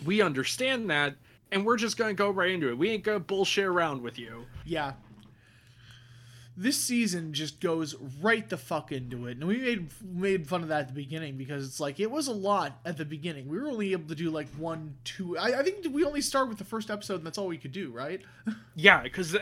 We 0.06 0.22
understand 0.22 0.90
that, 0.90 1.16
and 1.52 1.66
we're 1.66 1.78
just 1.78 1.98
gonna 1.98 2.14
go 2.14 2.30
right 2.30 2.52
into 2.52 2.70
it. 2.70 2.78
We 2.78 2.90
ain't 2.90 3.04
gonna 3.04 3.20
bullshit 3.20 3.66
around 3.66 4.02
with 4.02 4.20
you. 4.20 4.46
Yeah. 4.66 4.94
This 6.62 6.78
season 6.78 7.34
just 7.34 7.60
goes 7.60 7.96
right 8.22 8.48
the 8.48 8.56
fuck 8.56 8.92
into 8.92 9.26
it, 9.26 9.38
and 9.38 9.48
we 9.48 9.58
made 9.58 9.92
made 10.04 10.48
fun 10.48 10.62
of 10.62 10.68
that 10.68 10.82
at 10.82 10.88
the 10.90 10.94
beginning 10.94 11.36
because 11.36 11.66
it's 11.66 11.80
like 11.80 12.00
it 12.00 12.12
was 12.12 12.28
a 12.28 12.34
lot 12.34 12.80
at 12.86 12.98
the 12.98 13.06
beginning. 13.06 13.48
We 13.48 13.58
were 13.58 13.68
only 13.68 13.94
able 13.94 14.08
to 14.10 14.16
do 14.16 14.30
like 14.30 14.48
one, 14.50 14.96
two. 15.04 15.40
I, 15.40 15.60
I 15.60 15.64
think 15.64 15.88
we 15.92 16.04
only 16.04 16.22
start 16.22 16.50
with 16.50 16.60
the 16.60 16.64
first 16.64 16.92
episode, 16.92 17.16
and 17.16 17.26
that's 17.26 17.40
all 17.40 17.48
we 17.48 17.58
could 17.58 17.72
do, 17.72 17.90
right? 17.92 18.22
Yeah, 18.76 19.02
because 19.02 19.36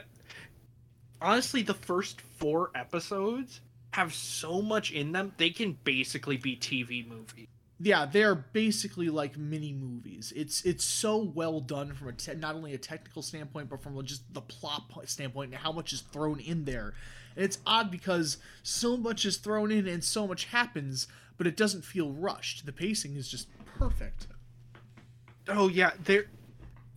honestly, 1.22 1.62
the 1.62 1.74
first 1.74 2.22
four 2.22 2.72
episodes 2.74 3.60
have 3.92 4.14
so 4.14 4.62
much 4.62 4.92
in 4.92 5.12
them, 5.12 5.34
they 5.38 5.50
can 5.50 5.78
basically 5.84 6.38
be 6.38 6.56
TV 6.56 7.06
movies. 7.06 7.48
Yeah, 7.82 8.06
they're 8.06 8.36
basically 8.36 9.10
like 9.10 9.38
mini 9.38 9.72
movies. 9.72 10.34
It's 10.36 10.64
it's 10.66 10.84
so 10.84 11.18
well 11.18 11.62
done 11.62 11.94
from 11.94 12.10
a 12.10 12.14
te- 12.14 12.36
not 12.36 12.56
only 12.56 12.74
a 12.74 12.78
technical 12.78 13.22
standpoint, 13.22 13.70
but 13.70 13.82
from 13.82 14.04
just 14.06 14.34
the 14.34 14.42
plot 14.42 14.84
standpoint 15.06 15.54
and 15.54 15.62
how 15.62 15.72
much 15.72 15.94
is 15.94 16.02
thrown 16.02 16.40
in 16.40 16.66
there. 16.66 16.94
And 17.36 17.46
it's 17.46 17.60
odd 17.66 17.90
because 17.90 18.38
so 18.64 18.98
much 18.98 19.26
is 19.26 19.38
thrown 19.38 19.72
in 19.72 19.88
and 19.88 20.04
so 20.04 20.28
much 20.28 20.46
happens, 20.46 21.08
but 21.38 21.48
it 21.48 21.56
doesn't 21.56 21.86
feel 21.86 22.12
rushed. 22.12 22.66
The 22.66 22.74
pacing 22.74 23.16
is 23.16 23.30
just 23.30 23.48
perfect. 23.78 24.28
Oh 25.48 25.70
yeah, 25.70 25.92
there. 26.04 26.26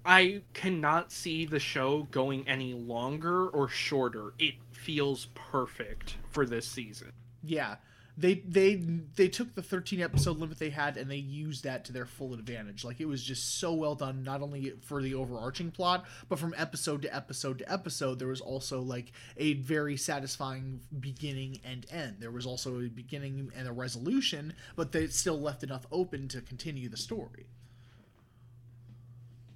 I 0.04 0.42
cannot 0.52 1.12
see 1.12 1.46
the 1.46 1.60
show 1.60 2.08
going 2.10 2.48
any 2.48 2.74
longer 2.74 3.48
or 3.48 3.68
shorter. 3.68 4.34
It 4.40 4.54
feels 4.72 5.26
perfect 5.36 6.16
for 6.30 6.44
this 6.44 6.66
season. 6.66 7.12
Yeah. 7.44 7.76
They 8.16 8.34
they 8.34 8.74
they 8.74 9.28
took 9.28 9.54
the 9.54 9.62
13 9.62 10.02
episode 10.02 10.38
limit 10.38 10.58
they 10.58 10.68
had 10.68 10.98
and 10.98 11.10
they 11.10 11.16
used 11.16 11.64
that 11.64 11.86
to 11.86 11.92
their 11.92 12.04
full 12.04 12.34
advantage. 12.34 12.84
Like 12.84 13.00
it 13.00 13.06
was 13.06 13.22
just 13.22 13.58
so 13.58 13.72
well 13.72 13.94
done 13.94 14.22
not 14.22 14.42
only 14.42 14.74
for 14.82 15.00
the 15.00 15.14
overarching 15.14 15.70
plot, 15.70 16.04
but 16.28 16.38
from 16.38 16.54
episode 16.58 17.02
to 17.02 17.14
episode 17.14 17.58
to 17.58 17.72
episode 17.72 18.18
there 18.18 18.28
was 18.28 18.42
also 18.42 18.82
like 18.82 19.12
a 19.38 19.54
very 19.54 19.96
satisfying 19.96 20.80
beginning 21.00 21.60
and 21.64 21.86
end. 21.90 22.16
There 22.20 22.30
was 22.30 22.44
also 22.44 22.80
a 22.80 22.88
beginning 22.88 23.50
and 23.56 23.66
a 23.66 23.72
resolution, 23.72 24.52
but 24.76 24.92
they 24.92 25.06
still 25.06 25.40
left 25.40 25.62
enough 25.62 25.86
open 25.90 26.28
to 26.28 26.42
continue 26.42 26.90
the 26.90 26.98
story. 26.98 27.46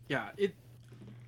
Yeah, 0.09 0.29
it. 0.37 0.55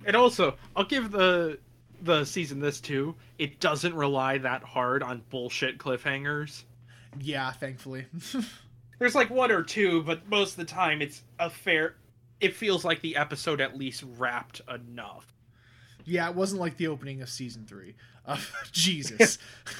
And 0.05 0.15
also, 0.15 0.55
I'll 0.75 0.85
give 0.85 1.11
the 1.11 1.59
the 2.01 2.25
season 2.25 2.59
this 2.59 2.79
too. 2.79 3.15
It 3.37 3.59
doesn't 3.59 3.93
rely 3.93 4.37
that 4.39 4.63
hard 4.63 5.03
on 5.03 5.21
bullshit 5.29 5.77
cliffhangers. 5.77 6.63
Yeah, 7.19 7.51
thankfully. 7.51 8.05
There's 8.99 9.15
like 9.15 9.29
one 9.29 9.51
or 9.51 9.63
two, 9.63 10.03
but 10.03 10.27
most 10.27 10.51
of 10.51 10.57
the 10.57 10.65
time 10.65 11.01
it's 11.01 11.23
a 11.39 11.49
fair. 11.49 11.95
It 12.39 12.55
feels 12.55 12.83
like 12.85 13.01
the 13.01 13.15
episode 13.15 13.61
at 13.61 13.77
least 13.77 14.03
wrapped 14.17 14.61
enough. 14.73 15.33
yeah, 16.05 16.29
it 16.29 16.35
wasn't 16.35 16.61
like 16.61 16.77
the 16.77 16.87
opening 16.87 17.21
of 17.21 17.29
season 17.29 17.65
3. 17.67 17.95
Uh, 18.25 18.37
Jesus. 18.71 19.39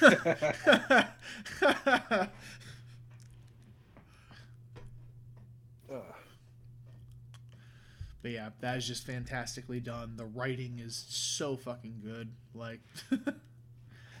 But 8.22 8.32
yeah, 8.32 8.50
that 8.60 8.76
is 8.76 8.86
just 8.86 9.06
fantastically 9.06 9.80
done. 9.80 10.16
The 10.16 10.26
writing 10.26 10.78
is 10.78 11.04
so 11.08 11.56
fucking 11.56 12.00
good. 12.04 12.32
Like, 12.54 12.80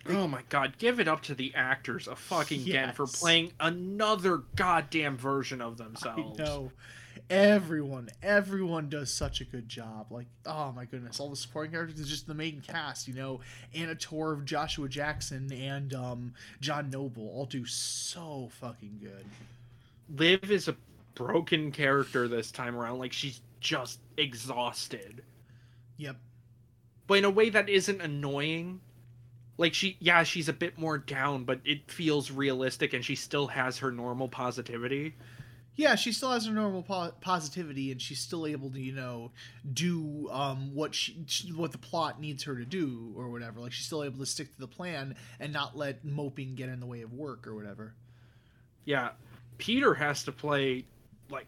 Oh 0.08 0.26
my 0.26 0.42
god, 0.48 0.74
give 0.78 0.98
it 0.98 1.08
up 1.08 1.22
to 1.22 1.34
the 1.34 1.54
actors 1.54 2.08
a 2.08 2.16
fucking 2.16 2.62
again 2.62 2.92
for 2.92 3.06
playing 3.06 3.52
another 3.60 4.42
goddamn 4.56 5.16
version 5.16 5.60
of 5.60 5.80
I 5.80 5.84
themselves. 5.84 6.38
know 6.38 6.72
everyone, 7.28 8.08
everyone 8.22 8.88
does 8.88 9.12
such 9.12 9.40
a 9.40 9.44
good 9.44 9.68
job. 9.68 10.06
Like, 10.10 10.26
oh 10.46 10.72
my 10.72 10.84
goodness, 10.84 11.20
all 11.20 11.30
the 11.30 11.36
supporting 11.36 11.72
characters, 11.72 12.00
is 12.00 12.08
just 12.08 12.26
the 12.26 12.34
main 12.34 12.60
cast. 12.60 13.08
You 13.08 13.14
know, 13.14 13.40
Anna 13.74 13.94
Torv, 13.94 14.44
Joshua 14.44 14.88
Jackson, 14.88 15.52
and 15.52 15.94
um, 15.94 16.34
John 16.60 16.90
Noble 16.90 17.28
all 17.28 17.46
do 17.46 17.64
so 17.66 18.48
fucking 18.60 19.00
good. 19.02 19.24
Liv 20.16 20.50
is 20.50 20.68
a 20.68 20.76
broken 21.14 21.70
character 21.70 22.26
this 22.26 22.50
time 22.50 22.76
around. 22.76 22.98
Like 22.98 23.12
she's 23.12 23.40
just 23.60 24.00
exhausted. 24.16 25.22
Yep. 25.98 26.16
But 27.06 27.18
in 27.18 27.24
a 27.24 27.30
way 27.30 27.50
that 27.50 27.68
isn't 27.68 28.00
annoying. 28.00 28.80
Like 29.60 29.74
she 29.74 29.98
yeah, 30.00 30.22
she's 30.22 30.48
a 30.48 30.54
bit 30.54 30.78
more 30.78 30.96
down, 30.96 31.44
but 31.44 31.60
it 31.66 31.90
feels 31.90 32.30
realistic 32.30 32.94
and 32.94 33.04
she 33.04 33.14
still 33.14 33.48
has 33.48 33.76
her 33.78 33.92
normal 33.92 34.26
positivity. 34.26 35.14
Yeah, 35.76 35.96
she 35.96 36.12
still 36.12 36.30
has 36.30 36.46
her 36.46 36.52
normal 36.52 36.82
po- 36.82 37.12
positivity, 37.20 37.92
and 37.92 38.00
she's 38.00 38.20
still 38.20 38.46
able 38.46 38.70
to, 38.70 38.80
you 38.80 38.92
know, 38.92 39.32
do 39.70 40.28
um, 40.30 40.74
what 40.74 40.94
she, 40.94 41.22
she- 41.26 41.52
what 41.52 41.72
the 41.72 41.78
plot 41.78 42.18
needs 42.18 42.42
her 42.44 42.56
to 42.56 42.64
do, 42.64 43.12
or 43.14 43.28
whatever. 43.28 43.60
Like 43.60 43.72
she's 43.72 43.84
still 43.84 44.02
able 44.02 44.18
to 44.20 44.26
stick 44.26 44.50
to 44.54 44.60
the 44.60 44.66
plan 44.66 45.14
and 45.38 45.52
not 45.52 45.76
let 45.76 46.06
moping 46.06 46.54
get 46.54 46.70
in 46.70 46.80
the 46.80 46.86
way 46.86 47.02
of 47.02 47.12
work 47.12 47.46
or 47.46 47.54
whatever. 47.54 47.92
Yeah. 48.86 49.10
Peter 49.58 49.92
has 49.92 50.24
to 50.24 50.32
play 50.32 50.86
like 51.28 51.46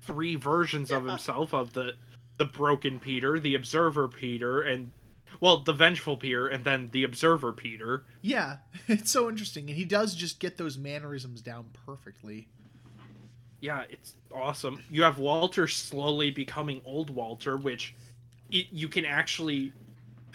three 0.00 0.36
versions 0.36 0.90
of 0.90 1.04
himself 1.04 1.52
of 1.52 1.74
the 1.74 1.92
the 2.38 2.46
broken 2.46 2.98
Peter, 2.98 3.38
the 3.38 3.54
observer 3.54 4.08
Peter, 4.08 4.62
and 4.62 4.92
well, 5.40 5.58
the 5.58 5.72
vengeful 5.72 6.16
Peter, 6.16 6.46
and 6.46 6.64
then 6.64 6.90
the 6.92 7.04
observer 7.04 7.52
Peter. 7.52 8.04
Yeah, 8.22 8.58
it's 8.88 9.10
so 9.10 9.28
interesting, 9.28 9.68
and 9.68 9.76
he 9.76 9.84
does 9.84 10.14
just 10.14 10.38
get 10.38 10.56
those 10.56 10.78
mannerisms 10.78 11.40
down 11.40 11.66
perfectly. 11.86 12.48
Yeah, 13.60 13.84
it's 13.90 14.14
awesome. 14.34 14.82
You 14.90 15.02
have 15.02 15.18
Walter 15.18 15.66
slowly 15.68 16.30
becoming 16.30 16.80
old 16.84 17.10
Walter, 17.10 17.56
which 17.56 17.94
it, 18.50 18.66
you 18.70 18.88
can 18.88 19.04
actually 19.04 19.72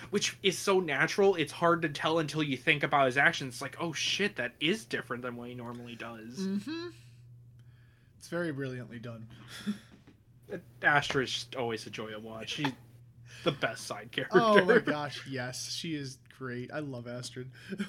which 0.10 0.38
is 0.44 0.58
so 0.58 0.80
natural, 0.80 1.36
it's 1.36 1.52
hard 1.52 1.82
to 1.82 1.90
tell 1.90 2.20
until 2.20 2.44
you 2.44 2.58
think 2.58 2.84
about 2.84 3.06
his 3.06 3.18
actions. 3.18 3.56
It's 3.56 3.62
like, 3.62 3.78
oh 3.80 3.94
shit, 3.94 4.36
that 4.36 4.54
is 4.60 4.86
different 4.86 5.24
than 5.24 5.36
what 5.36 5.50
he 5.50 5.56
normally 5.56 5.96
does. 5.96 6.40
Mm-hmm. 6.40 6.88
It's 8.18 8.28
very 8.28 8.52
brilliantly 8.52 9.00
done. 9.00 9.28
Astrid 10.84 11.28
is 11.28 11.34
just 11.34 11.56
always 11.56 11.86
a 11.88 11.90
joy 11.90 12.12
to 12.12 12.20
watch. 12.20 12.50
She's 12.50 12.72
the 13.46 13.54
best 13.54 13.88
side 13.88 14.12
character. 14.12 14.40
Oh 14.42 14.66
my 14.66 14.80
gosh, 14.80 15.22
yes, 15.30 15.72
she 15.72 15.96
is 15.96 16.18
great. 16.38 16.72
I 16.74 16.80
love 16.80 17.08
Astrid. 17.08 17.50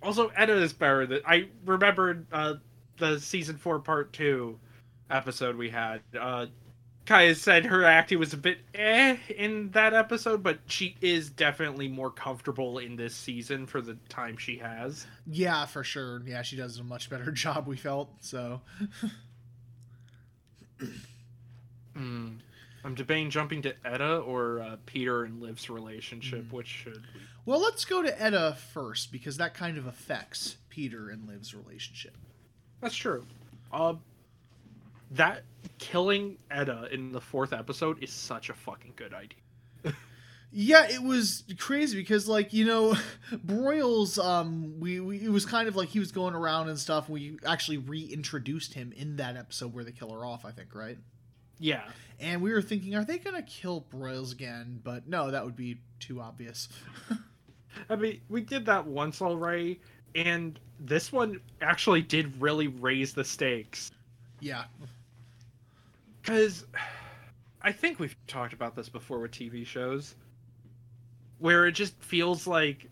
Also, 0.00 0.28
Etta 0.36 0.56
is 0.56 0.72
better. 0.72 1.06
Than, 1.06 1.20
I 1.26 1.48
remembered 1.64 2.24
uh, 2.30 2.54
the 2.98 3.18
season 3.18 3.56
four 3.56 3.80
part 3.80 4.12
two 4.12 4.56
episode 5.10 5.56
we 5.56 5.70
had. 5.70 6.02
Uh, 6.16 6.46
Kaya 7.04 7.34
said 7.34 7.64
her 7.64 7.84
acting 7.84 8.18
was 8.18 8.32
a 8.32 8.36
bit 8.36 8.58
eh 8.74 9.16
in 9.36 9.70
that 9.72 9.94
episode, 9.94 10.42
but 10.42 10.60
she 10.66 10.96
is 11.00 11.30
definitely 11.30 11.88
more 11.88 12.10
comfortable 12.10 12.78
in 12.78 12.94
this 12.94 13.12
season 13.12 13.66
for 13.66 13.80
the 13.80 13.94
time 14.08 14.36
she 14.36 14.58
has. 14.58 15.04
Yeah, 15.26 15.64
for 15.66 15.82
sure. 15.82 16.22
Yeah, 16.24 16.42
she 16.42 16.56
does 16.56 16.78
a 16.78 16.84
much 16.84 17.10
better 17.10 17.30
job. 17.32 17.66
We 17.66 17.76
felt 17.76 18.10
so. 18.20 18.60
Hmm. 21.94 22.34
I'm 22.88 22.94
debating 22.94 23.28
jumping 23.28 23.60
to 23.62 23.74
Etta 23.84 24.16
or 24.20 24.60
uh, 24.60 24.76
Peter 24.86 25.24
and 25.24 25.42
Liv's 25.42 25.68
relationship. 25.68 26.46
Hmm. 26.48 26.56
Which 26.56 26.68
should 26.68 26.96
we? 26.96 27.20
Well, 27.44 27.60
let's 27.60 27.84
go 27.84 28.00
to 28.02 28.22
Etta 28.22 28.56
first 28.72 29.12
because 29.12 29.36
that 29.36 29.52
kind 29.52 29.76
of 29.76 29.86
affects 29.86 30.56
Peter 30.70 31.10
and 31.10 31.28
Liv's 31.28 31.54
relationship. 31.54 32.16
That's 32.80 32.96
true. 32.96 33.26
Uh, 33.70 33.96
that 35.10 35.42
killing 35.76 36.38
Etta 36.50 36.88
in 36.90 37.12
the 37.12 37.20
fourth 37.20 37.52
episode 37.52 38.02
is 38.02 38.10
such 38.10 38.48
a 38.48 38.54
fucking 38.54 38.94
good 38.96 39.12
idea. 39.12 39.38
Yeah, 40.50 40.86
it 40.88 41.02
was 41.02 41.44
crazy 41.58 41.98
because, 41.98 42.26
like, 42.26 42.54
you 42.54 42.64
know, 42.64 42.94
Broyles, 43.34 44.18
um, 44.18 44.80
we, 44.80 44.98
we 44.98 45.22
it 45.22 45.28
was 45.28 45.44
kind 45.44 45.68
of 45.68 45.76
like 45.76 45.90
he 45.90 45.98
was 45.98 46.10
going 46.10 46.34
around 46.34 46.70
and 46.70 46.78
stuff. 46.78 47.06
We 47.06 47.38
actually 47.44 47.76
reintroduced 47.76 48.72
him 48.72 48.94
in 48.96 49.16
that 49.16 49.36
episode 49.36 49.74
where 49.74 49.84
they 49.84 49.92
kill 49.92 50.10
her 50.10 50.24
off, 50.24 50.46
I 50.46 50.52
think, 50.52 50.74
right? 50.74 50.96
Yeah. 51.58 51.82
And 52.20 52.42
we 52.42 52.52
were 52.52 52.62
thinking, 52.62 52.94
are 52.96 53.04
they 53.04 53.18
gonna 53.18 53.42
kill 53.42 53.84
Broyles 53.92 54.32
again? 54.32 54.80
But 54.82 55.08
no, 55.08 55.30
that 55.30 55.44
would 55.44 55.56
be 55.56 55.78
too 56.00 56.20
obvious. 56.20 56.68
I 57.90 57.96
mean, 57.96 58.20
we 58.28 58.40
did 58.40 58.66
that 58.66 58.86
once 58.86 59.22
already, 59.22 59.80
and 60.14 60.58
this 60.80 61.12
one 61.12 61.40
actually 61.60 62.02
did 62.02 62.40
really 62.40 62.66
raise 62.66 63.12
the 63.12 63.24
stakes. 63.24 63.92
yeah, 64.40 64.64
Because 66.22 66.66
I 67.62 67.72
think 67.72 67.98
we've 68.00 68.16
talked 68.26 68.52
about 68.52 68.74
this 68.74 68.88
before 68.88 69.20
with 69.20 69.30
TV 69.30 69.64
shows, 69.64 70.16
where 71.38 71.66
it 71.66 71.72
just 71.72 71.94
feels 72.02 72.46
like 72.46 72.88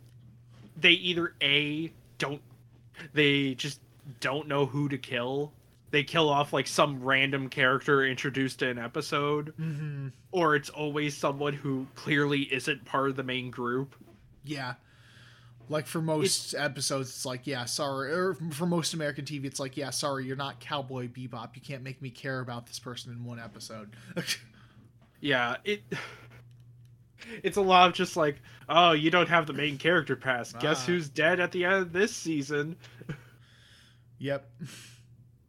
they 0.76 0.92
either 0.92 1.34
A, 1.42 1.92
don't, 2.18 2.42
they 3.12 3.54
just 3.54 3.80
don't 4.20 4.46
know 4.46 4.66
who 4.66 4.88
to 4.88 4.98
kill, 4.98 5.52
they 5.96 6.04
kill 6.04 6.28
off 6.28 6.52
like 6.52 6.66
some 6.66 7.02
random 7.02 7.48
character 7.48 8.04
introduced 8.04 8.60
in 8.60 8.68
an 8.68 8.78
episode, 8.78 9.54
Mm-hmm. 9.58 10.08
or 10.30 10.54
it's 10.54 10.68
always 10.68 11.16
someone 11.16 11.54
who 11.54 11.86
clearly 11.94 12.42
isn't 12.52 12.84
part 12.84 13.08
of 13.08 13.16
the 13.16 13.22
main 13.22 13.50
group. 13.50 13.94
Yeah. 14.44 14.74
Like 15.70 15.86
for 15.86 16.02
most 16.02 16.54
episodes, 16.54 17.08
it's 17.08 17.24
like, 17.24 17.46
yeah, 17.46 17.64
sorry. 17.64 18.12
Or 18.12 18.34
for 18.52 18.66
most 18.66 18.92
American 18.92 19.24
TV, 19.24 19.46
it's 19.46 19.58
like, 19.58 19.78
yeah, 19.78 19.88
sorry, 19.88 20.26
you're 20.26 20.36
not 20.36 20.60
Cowboy 20.60 21.08
Bebop. 21.08 21.56
You 21.56 21.62
can't 21.62 21.82
make 21.82 22.02
me 22.02 22.10
care 22.10 22.40
about 22.40 22.66
this 22.66 22.78
person 22.78 23.12
in 23.12 23.24
one 23.24 23.40
episode. 23.40 23.88
Yeah, 25.22 25.56
it. 25.64 25.82
It's 27.42 27.56
a 27.56 27.62
lot 27.62 27.88
of 27.88 27.94
just 27.94 28.16
like, 28.16 28.36
oh, 28.68 28.92
you 28.92 29.10
don't 29.10 29.28
have 29.30 29.46
the 29.46 29.54
main 29.54 29.78
character 29.78 30.14
pass. 30.14 30.52
Guess 30.52 30.82
Ah. 30.82 30.86
who's 30.86 31.08
dead 31.08 31.40
at 31.40 31.50
the 31.50 31.64
end 31.64 31.74
of 31.76 31.92
this 31.92 32.14
season? 32.14 32.76
yep. 34.18 34.48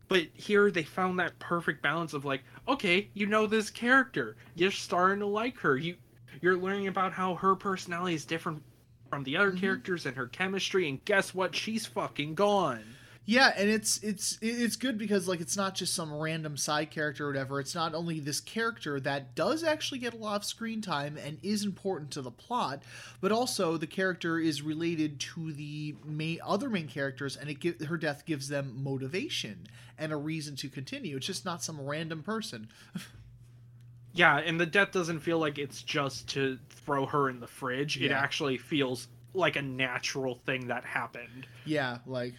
But 0.08 0.28
here 0.34 0.72
they 0.72 0.84
found 0.84 1.20
that 1.20 1.38
perfect 1.40 1.82
balance 1.82 2.14
of 2.14 2.24
like, 2.26 2.44
okay, 2.68 3.10
you 3.14 3.26
know 3.26 3.46
this 3.46 3.70
character, 3.70 4.38
you're 4.56 4.72
starting 4.72 5.20
to 5.20 5.26
like 5.26 5.58
her. 5.60 5.78
You, 5.78 5.96
you're 6.42 6.58
learning 6.58 6.88
about 6.88 7.14
how 7.14 7.36
her 7.36 7.56
personality 7.56 8.16
is 8.16 8.26
different 8.26 8.64
from 9.10 9.24
the 9.24 9.38
other 9.38 9.52
Mhm. 9.52 9.60
characters 9.60 10.06
and 10.06 10.16
her 10.16 10.28
chemistry. 10.28 10.88
And 10.88 11.04
guess 11.06 11.34
what? 11.34 11.56
She's 11.56 11.86
fucking 11.86 12.36
gone. 12.36 12.84
Yeah, 13.30 13.52
and 13.58 13.70
it's 13.70 13.98
it's 13.98 14.40
it's 14.42 14.78
good 14.78 14.98
because 14.98 15.28
like 15.28 15.42
it's 15.42 15.58
not 15.58 15.76
just 15.76 15.94
some 15.94 16.14
random 16.14 16.56
side 16.56 16.92
character 16.92 17.26
or 17.26 17.28
whatever. 17.28 17.60
It's 17.60 17.76
not 17.76 17.94
only 17.94 18.22
this 18.22 18.40
character 18.40 19.02
that 19.02 19.36
does 19.36 19.66
actually 19.66 20.00
get 20.00 20.14
a 20.14 20.18
lot 20.18 20.38
of 20.38 20.46
screen 20.46 20.80
time 20.80 21.18
and 21.18 21.38
is 21.44 21.66
important 21.66 22.10
to 22.12 22.22
the 22.22 22.32
plot, 22.32 22.84
but 23.20 23.34
also 23.34 23.76
the 23.76 23.86
character 23.86 24.40
is 24.40 24.62
related 24.62 25.20
to 25.20 25.52
the 25.52 25.98
main 26.06 26.40
other 26.42 26.70
main 26.70 26.88
characters, 26.88 27.36
and 27.36 27.50
it 27.50 27.60
give, 27.60 27.82
her 27.82 27.98
death 27.98 28.26
gives 28.26 28.48
them 28.48 28.82
motivation 28.82 29.68
and 29.98 30.14
a 30.14 30.18
reason 30.18 30.56
to 30.56 30.70
continue. 30.70 31.18
It's 31.18 31.28
just 31.28 31.44
not 31.44 31.62
some 31.62 31.82
random 31.82 32.24
person. 32.24 32.70
Yeah, 34.14 34.38
and 34.38 34.60
the 34.60 34.66
death 34.66 34.94
doesn't 34.94 35.20
feel 35.20 35.38
like 35.38 35.60
it's 35.60 35.84
just 35.84 36.28
to 36.30 36.58
throw 36.70 37.06
her 37.06 37.30
in 37.30 37.40
the 37.40 37.46
fridge. 37.46 38.02
It 38.02 38.12
actually 38.12 38.58
feels 38.58 39.08
like 39.36 39.56
a 39.58 39.62
natural 39.62 40.42
thing 40.44 40.70
that 40.70 40.84
happened. 40.84 41.46
Yeah, 41.66 42.00
like 42.08 42.34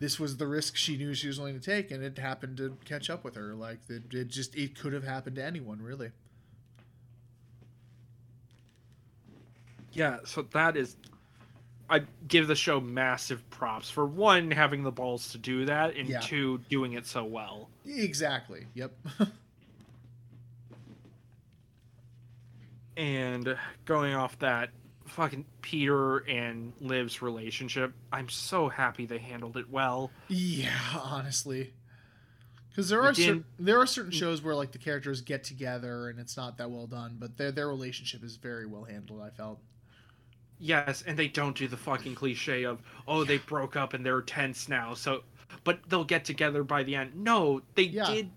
this 0.00 0.18
was 0.18 0.38
the 0.38 0.46
risk 0.46 0.76
she 0.76 0.96
knew 0.96 1.14
she 1.14 1.28
was 1.28 1.38
willing 1.38 1.58
to 1.60 1.64
take, 1.64 1.90
and 1.92 2.02
it 2.02 2.18
happened 2.18 2.56
to 2.56 2.76
catch 2.84 3.08
up 3.10 3.22
with 3.22 3.36
her. 3.36 3.54
Like 3.54 3.78
it, 3.88 4.02
it 4.12 4.28
just 4.28 4.56
it 4.56 4.76
could 4.78 4.92
have 4.92 5.04
happened 5.04 5.36
to 5.36 5.44
anyone, 5.44 5.80
really. 5.80 6.10
Yeah, 9.92 10.18
so 10.24 10.42
that 10.52 10.76
is 10.76 10.96
I 11.88 12.02
give 12.28 12.46
the 12.46 12.54
show 12.54 12.80
massive 12.80 13.48
props 13.50 13.90
for 13.90 14.06
one 14.06 14.50
having 14.50 14.82
the 14.84 14.92
balls 14.92 15.32
to 15.32 15.38
do 15.38 15.64
that 15.66 15.96
and 15.96 16.08
Yeah. 16.08 16.20
two 16.20 16.58
doing 16.70 16.92
it 16.92 17.04
so 17.06 17.24
well. 17.24 17.68
Exactly. 17.84 18.66
Yep. 18.74 18.92
And 22.96 23.56
going 23.86 24.12
off 24.12 24.38
that 24.40 24.68
fucking 25.10 25.44
Peter 25.62 26.18
and 26.18 26.72
Liv's 26.80 27.20
relationship, 27.22 27.92
I'm 28.12 28.28
so 28.28 28.68
happy 28.68 29.06
they 29.06 29.18
handled 29.18 29.56
it 29.56 29.68
well. 29.70 30.10
Yeah, 30.28 30.78
honestly. 31.02 31.72
Because 32.70 32.88
there 32.88 33.02
are 33.02 33.12
cer- 33.12 33.44
there 33.58 33.80
are 33.80 33.86
certain 33.86 34.12
shows 34.12 34.42
where 34.42 34.54
like 34.54 34.72
the 34.72 34.78
characters 34.78 35.20
get 35.20 35.42
together 35.44 36.08
and 36.08 36.20
it's 36.20 36.36
not 36.36 36.56
that 36.58 36.70
well 36.70 36.86
done, 36.86 37.16
but 37.18 37.36
their 37.36 37.50
their 37.50 37.68
relationship 37.68 38.22
is 38.22 38.36
very 38.36 38.66
well 38.66 38.84
handled. 38.84 39.20
I 39.22 39.30
felt. 39.30 39.58
Yes, 40.58 41.02
and 41.06 41.18
they 41.18 41.28
don't 41.28 41.56
do 41.56 41.66
the 41.68 41.76
fucking 41.76 42.14
cliche 42.14 42.64
of, 42.64 42.80
oh, 43.08 43.24
they 43.24 43.38
broke 43.38 43.76
up 43.76 43.94
and 43.94 44.04
they're 44.04 44.20
tense 44.20 44.68
now, 44.68 44.94
so 44.94 45.22
but 45.64 45.80
they'll 45.88 46.04
get 46.04 46.24
together 46.24 46.62
by 46.62 46.82
the 46.82 46.94
end. 46.94 47.16
No, 47.16 47.62
they 47.74 47.84
Yeah. 47.84 48.06
did 48.10 48.30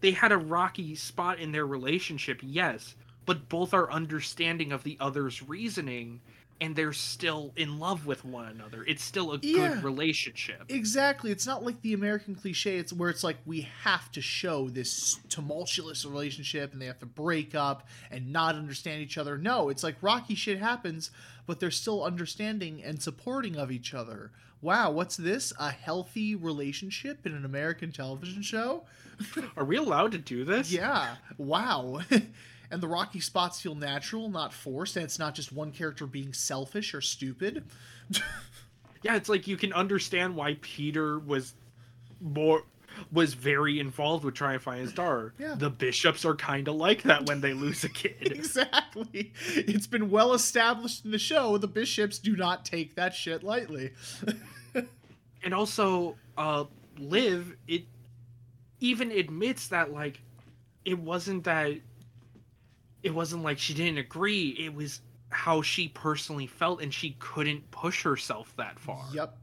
they 0.00 0.10
had 0.12 0.32
a 0.32 0.38
rocky 0.38 0.94
spot 0.94 1.38
in 1.38 1.50
their 1.52 1.66
relationship, 1.66 2.40
yes, 2.42 2.94
but 3.26 3.48
both 3.48 3.72
are 3.74 3.90
understanding 3.90 4.72
of 4.72 4.82
the 4.84 4.96
other's 5.00 5.42
reasoning 5.42 6.20
and 6.60 6.76
they're 6.76 6.92
still 6.92 7.52
in 7.56 7.80
love 7.80 8.06
with 8.06 8.24
one 8.24 8.46
another. 8.46 8.84
It's 8.86 9.02
still 9.02 9.32
a 9.32 9.38
Yeah. 9.42 9.74
good 9.74 9.82
relationship. 9.82 10.62
Exactly. 10.68 11.32
It's 11.32 11.46
not 11.46 11.64
like 11.64 11.82
the 11.82 11.92
American 11.92 12.36
cliche. 12.36 12.76
It's 12.76 12.92
where 12.92 13.10
it's 13.10 13.24
like 13.24 13.38
we 13.44 13.62
have 13.82 14.12
to 14.12 14.20
show 14.20 14.68
this 14.68 15.18
tumultuous 15.28 16.04
relationship 16.04 16.72
and 16.72 16.80
they 16.80 16.86
have 16.86 17.00
to 17.00 17.06
break 17.06 17.56
up 17.56 17.88
and 18.12 18.32
not 18.32 18.54
understand 18.54 19.02
each 19.02 19.18
other. 19.18 19.36
No, 19.36 19.70
it's 19.70 19.82
like 19.82 19.96
rocky 20.02 20.36
shit 20.36 20.60
happens, 20.60 21.10
but 21.46 21.58
they're 21.58 21.72
still 21.72 22.04
understanding 22.04 22.80
and 22.84 23.02
supporting 23.02 23.56
of 23.56 23.72
each 23.72 23.92
other. 23.92 24.30
Wow, 24.60 24.92
what's 24.92 25.16
this? 25.16 25.52
A 25.58 25.72
healthy 25.72 26.36
relationship 26.36 27.26
in 27.26 27.34
an 27.34 27.44
American 27.44 27.90
television 27.90 28.42
show? 28.42 28.84
Are 29.56 29.64
we 29.64 29.76
allowed 29.76 30.12
to 30.12 30.18
do 30.18 30.44
this? 30.44 30.70
Yeah. 30.70 31.16
Wow. 31.38 32.02
and 32.72 32.82
the 32.82 32.88
rocky 32.88 33.20
spots 33.20 33.60
feel 33.60 33.76
natural, 33.76 34.28
not 34.28 34.52
forced, 34.52 34.96
and 34.96 35.04
it's 35.04 35.18
not 35.18 35.36
just 35.36 35.52
one 35.52 35.70
character 35.70 36.06
being 36.06 36.32
selfish 36.32 36.94
or 36.94 37.00
stupid. 37.00 37.64
Yeah, 39.02 39.16
it's 39.16 39.28
like 39.28 39.46
you 39.46 39.56
can 39.56 39.72
understand 39.72 40.36
why 40.36 40.56
Peter 40.60 41.18
was 41.18 41.54
more 42.20 42.62
was 43.10 43.34
very 43.34 43.80
involved 43.80 44.22
with 44.22 44.34
trying 44.34 44.58
to 44.58 44.62
find 44.62 44.80
his 44.80 44.92
daughter. 44.92 45.32
Yeah. 45.38 45.54
The 45.56 45.70
bishops 45.70 46.24
are 46.24 46.36
kind 46.36 46.68
of 46.68 46.74
like 46.74 47.02
that 47.04 47.26
when 47.26 47.40
they 47.40 47.54
lose 47.54 47.84
a 47.84 47.88
kid. 47.88 48.14
exactly. 48.20 49.32
It's 49.54 49.86
been 49.86 50.10
well 50.10 50.34
established 50.34 51.04
in 51.04 51.10
the 51.10 51.18
show 51.18 51.56
the 51.56 51.68
bishops 51.68 52.18
do 52.18 52.36
not 52.36 52.64
take 52.64 52.94
that 52.96 53.14
shit 53.14 53.42
lightly. 53.42 53.92
and 55.42 55.54
also, 55.54 56.16
uh, 56.36 56.64
Liv 56.98 57.56
it 57.66 57.84
even 58.80 59.10
admits 59.10 59.68
that 59.68 59.92
like 59.92 60.20
it 60.84 60.98
wasn't 60.98 61.44
that 61.44 61.78
it 63.02 63.14
wasn't 63.14 63.42
like 63.42 63.58
she 63.58 63.74
didn't 63.74 63.98
agree. 63.98 64.56
It 64.58 64.74
was 64.74 65.00
how 65.30 65.62
she 65.62 65.88
personally 65.88 66.46
felt, 66.46 66.82
and 66.82 66.92
she 66.92 67.16
couldn't 67.18 67.70
push 67.70 68.02
herself 68.02 68.54
that 68.56 68.78
far. 68.78 69.04
Yep. 69.12 69.36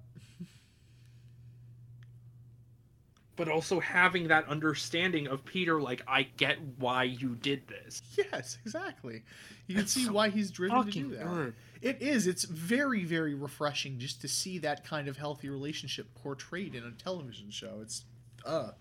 But 3.35 3.47
also 3.47 3.79
having 3.79 4.27
that 4.27 4.47
understanding 4.49 5.27
of 5.27 5.45
Peter, 5.45 5.81
like 5.81 6.01
I 6.07 6.23
get 6.23 6.57
why 6.77 7.03
you 7.03 7.35
did 7.35 7.67
this. 7.67 8.01
Yes, 8.17 8.57
exactly. 8.65 9.23
You 9.67 9.75
can 9.75 9.87
see 9.87 10.05
so 10.05 10.11
why 10.11 10.29
he's 10.29 10.51
driven 10.51 10.85
to 10.85 10.91
do 10.91 11.15
that. 11.15 11.25
good. 11.25 11.53
It 11.81 12.01
is. 12.01 12.27
It's 12.27 12.43
very, 12.43 13.05
very 13.05 13.33
refreshing 13.33 13.97
just 13.97 14.19
to 14.21 14.27
see 14.27 14.57
that 14.59 14.83
kind 14.83 15.07
of 15.07 15.15
healthy 15.15 15.49
relationship 15.49 16.13
portrayed 16.15 16.75
in 16.75 16.83
a 16.83 16.91
television 16.91 17.49
show. 17.49 17.79
It's 17.81 18.03
uh 18.45 18.71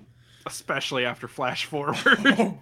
especially 0.53 1.05
after 1.05 1.29
Flash 1.29 1.65
Forward. 1.65 1.97
Oh 2.07 2.59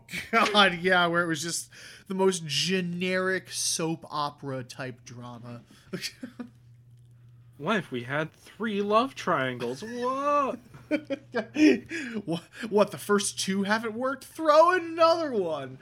god, 0.53 0.79
yeah, 0.81 1.07
where 1.07 1.23
it 1.23 1.27
was 1.27 1.43
just 1.43 1.69
the 2.09 2.15
most 2.15 2.47
generic 2.47 3.51
soap 3.51 4.05
opera 4.11 4.63
type 4.65 5.05
drama. 5.05 5.63
what 7.59 7.77
if 7.77 7.91
we 7.91 8.05
had 8.05 8.33
three 8.33 8.83
love 8.83 9.15
triangles? 9.15 9.83
What? 9.83 10.59
what, 12.25 12.43
what, 12.69 12.91
the 12.91 12.99
first 12.99 13.41
two 13.41 13.65
haven't 13.65 13.95
worked? 13.95 14.25
Throw 14.25 14.73
another 14.73 15.33
one. 15.33 15.79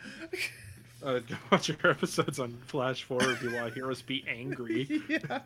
Uh, 1.02 1.18
go 1.18 1.34
watch 1.52 1.70
our 1.82 1.90
episodes 1.90 2.38
on 2.38 2.57
Flash 2.66 3.02
Forward. 3.02 3.28
if 3.30 3.42
You 3.42 3.52
want 3.52 3.68
to 3.68 3.74
hear 3.74 3.90
us 3.90 4.00
be 4.00 4.24
angry? 4.26 5.02
yeah. 5.09 5.40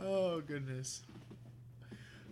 Oh 0.00 0.40
goodness. 0.40 1.02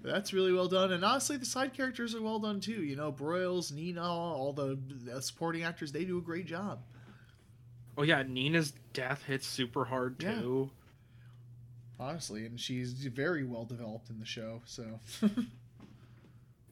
That's 0.02 0.32
really 0.32 0.52
well 0.52 0.68
done, 0.68 0.92
and 0.92 1.04
honestly, 1.04 1.36
the 1.36 1.44
side 1.44 1.74
characters 1.74 2.14
are 2.14 2.22
well 2.22 2.38
done 2.38 2.60
too. 2.60 2.82
You 2.82 2.96
know, 2.96 3.12
Broyles, 3.12 3.72
Nina, 3.72 4.02
all 4.02 4.52
the, 4.52 4.78
the 5.04 5.20
supporting 5.20 5.62
actors—they 5.62 6.04
do 6.04 6.16
a 6.18 6.22
great 6.22 6.46
job. 6.46 6.80
Oh 7.98 8.02
yeah, 8.02 8.22
Nina's 8.26 8.72
death 8.94 9.24
hits 9.24 9.46
super 9.46 9.84
hard 9.84 10.22
Yeah. 10.22 10.40
too. 10.40 10.70
Honestly, 11.98 12.46
and 12.46 12.58
she's 12.58 12.92
very 12.92 13.44
well 13.44 13.64
developed 13.66 14.08
in 14.08 14.18
the 14.18 14.24
show. 14.24 14.62
So 14.64 15.00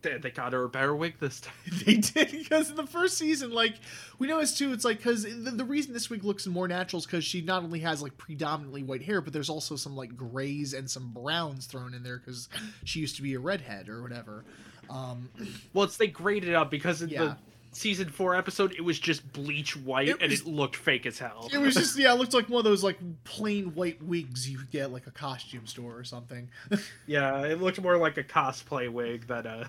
They, 0.02 0.16
they 0.18 0.30
got 0.30 0.52
her 0.52 0.62
a 0.64 0.68
better 0.68 0.94
wig 0.94 1.14
this 1.18 1.40
time. 1.40 1.52
they 1.84 1.96
did 1.96 2.30
because 2.30 2.70
in 2.70 2.76
the 2.76 2.86
first 2.86 3.18
season, 3.18 3.50
like 3.50 3.74
we 4.18 4.28
know, 4.28 4.34
noticed 4.34 4.58
too, 4.58 4.72
it's 4.72 4.84
like 4.84 4.98
because 4.98 5.24
the, 5.24 5.50
the 5.50 5.64
reason 5.64 5.92
this 5.92 6.08
wig 6.08 6.22
looks 6.24 6.46
more 6.46 6.68
natural 6.68 6.98
is 7.00 7.06
because 7.06 7.24
she 7.24 7.40
not 7.40 7.64
only 7.64 7.80
has 7.80 8.00
like 8.02 8.16
predominantly 8.16 8.82
white 8.84 9.02
hair, 9.02 9.20
but 9.20 9.32
there's 9.32 9.50
also 9.50 9.74
some 9.76 9.96
like 9.96 10.16
grays 10.16 10.72
and 10.74 10.88
some 10.88 11.10
browns 11.12 11.66
thrown 11.66 11.94
in 11.94 12.02
there 12.04 12.18
because 12.18 12.48
she 12.84 13.00
used 13.00 13.16
to 13.16 13.22
be 13.22 13.34
a 13.34 13.40
redhead 13.40 13.88
or 13.88 14.02
whatever. 14.02 14.44
Um, 14.88 15.28
Well, 15.72 15.84
it's 15.84 15.96
they 15.96 16.06
graded 16.06 16.48
it 16.48 16.54
up 16.54 16.70
because 16.70 17.02
in 17.02 17.08
Yeah. 17.10 17.24
the 17.24 17.36
season 17.72 18.08
four 18.08 18.34
episode, 18.36 18.72
it 18.72 18.80
was 18.82 18.98
just 18.98 19.32
bleach 19.32 19.76
white 19.76 20.08
It 20.08 20.22
and 20.22 20.30
was- 20.30 20.40
it 20.42 20.46
looked 20.46 20.76
fake 20.76 21.06
as 21.06 21.18
hell. 21.18 21.48
it 21.52 21.58
was 21.58 21.74
just 21.74 21.98
yeah, 21.98 22.12
it 22.14 22.18
looked 22.18 22.34
like 22.34 22.48
one 22.48 22.58
of 22.60 22.64
those 22.64 22.84
like 22.84 22.98
plain 23.24 23.74
white 23.74 24.00
wigs 24.02 24.48
you 24.48 24.60
get 24.70 24.92
like 24.92 25.06
a 25.06 25.10
costume 25.10 25.66
store 25.66 25.96
or 25.96 26.04
something. 26.04 26.48
yeah, 27.06 27.42
it 27.42 27.60
looked 27.60 27.80
more 27.80 27.96
like 27.98 28.16
a 28.16 28.24
cosplay 28.24 28.88
wig 28.90 29.26
that 29.26 29.44
uh. 29.46 29.64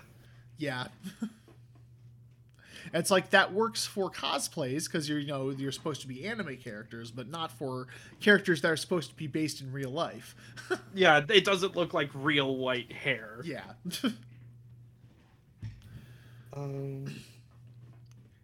Yeah. 0.60 0.88
it's 2.94 3.10
like 3.10 3.30
that 3.30 3.52
works 3.52 3.86
for 3.86 4.10
cosplays 4.10 4.84
because 4.84 5.08
you're 5.08 5.18
you 5.18 5.26
know 5.26 5.50
you're 5.50 5.72
supposed 5.72 6.00
to 6.02 6.06
be 6.08 6.26
anime 6.26 6.56
characters, 6.58 7.10
but 7.10 7.28
not 7.28 7.50
for 7.50 7.86
characters 8.20 8.60
that 8.62 8.70
are 8.70 8.76
supposed 8.76 9.10
to 9.10 9.16
be 9.16 9.26
based 9.26 9.60
in 9.60 9.72
real 9.72 9.90
life. 9.90 10.34
Yeah, 10.94 11.22
it 11.28 11.44
doesn't 11.44 11.74
look 11.76 11.94
like 11.94 12.10
real 12.14 12.56
white 12.56 12.92
hair. 12.92 13.40
yeah. 13.44 13.62
Um, 16.52 17.06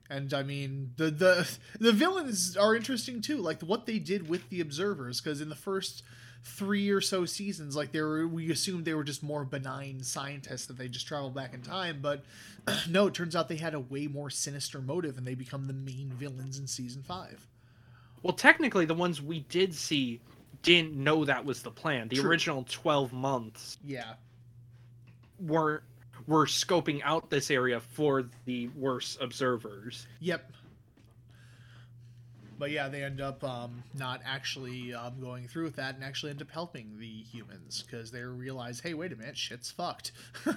And 0.08 0.32
I 0.32 0.42
mean, 0.44 0.92
the 0.96 1.10
the 1.10 1.58
the 1.80 1.92
villains 1.92 2.56
are 2.56 2.76
interesting 2.76 3.20
too. 3.20 3.38
Like 3.38 3.60
what 3.62 3.86
they 3.86 3.98
did 3.98 4.28
with 4.28 4.48
the 4.48 4.60
observers, 4.60 5.20
because 5.20 5.40
in 5.40 5.48
the 5.48 5.56
first 5.56 6.04
three 6.44 6.90
or 6.90 7.00
so 7.00 7.24
seasons, 7.24 7.74
like 7.76 7.92
they 7.92 8.00
were, 8.00 8.26
we 8.26 8.50
assumed 8.50 8.84
they 8.84 8.94
were 8.94 9.04
just 9.04 9.22
more 9.22 9.44
benign 9.44 10.02
scientists 10.02 10.66
that 10.66 10.78
they 10.78 10.88
just 10.88 11.06
traveled 11.06 11.34
back 11.34 11.54
in 11.54 11.62
time. 11.62 11.98
But 12.00 12.24
no, 12.88 13.06
it 13.08 13.14
turns 13.14 13.34
out 13.36 13.48
they 13.48 13.56
had 13.56 13.74
a 13.74 13.80
way 13.80 14.06
more 14.06 14.30
sinister 14.30 14.80
motive, 14.80 15.18
and 15.18 15.26
they 15.26 15.34
become 15.34 15.66
the 15.66 15.72
main 15.72 16.12
villains 16.18 16.58
in 16.58 16.66
season 16.66 17.02
five. 17.02 17.46
well, 18.22 18.32
technically, 18.34 18.84
the 18.86 18.94
ones 18.94 19.20
we 19.20 19.40
did 19.48 19.74
see 19.74 20.20
didn't 20.62 20.94
know 20.94 21.24
that 21.24 21.44
was 21.44 21.62
the 21.62 21.70
plan. 21.70 22.08
The 22.08 22.16
True. 22.16 22.30
original 22.30 22.64
12 22.68 23.12
months 23.12 23.78
Yeah, 23.84 24.14
were 25.40 25.82
were 26.26 26.46
scoping 26.46 27.00
out 27.04 27.30
this 27.30 27.50
area 27.52 27.78
for 27.78 28.24
the 28.46 28.66
worst 28.68 29.18
observers. 29.20 30.06
Yep. 30.20 30.50
But 32.58 32.70
yeah, 32.70 32.88
they 32.88 33.02
end 33.02 33.20
up 33.20 33.44
um, 33.44 33.82
not 33.94 34.20
actually 34.24 34.94
um, 34.94 35.20
going 35.20 35.46
through 35.46 35.64
with 35.64 35.76
that 35.76 35.94
and 35.94 36.02
actually 36.02 36.30
end 36.30 36.40
up 36.42 36.50
helping 36.50 36.98
the 36.98 37.06
humans 37.06 37.82
because 37.82 38.10
they 38.10 38.22
realize, 38.22 38.80
hey, 38.80 38.94
wait 38.94 39.12
a 39.12 39.16
minute, 39.16 39.36
shit's 39.36 39.70
fucked. 39.70 40.12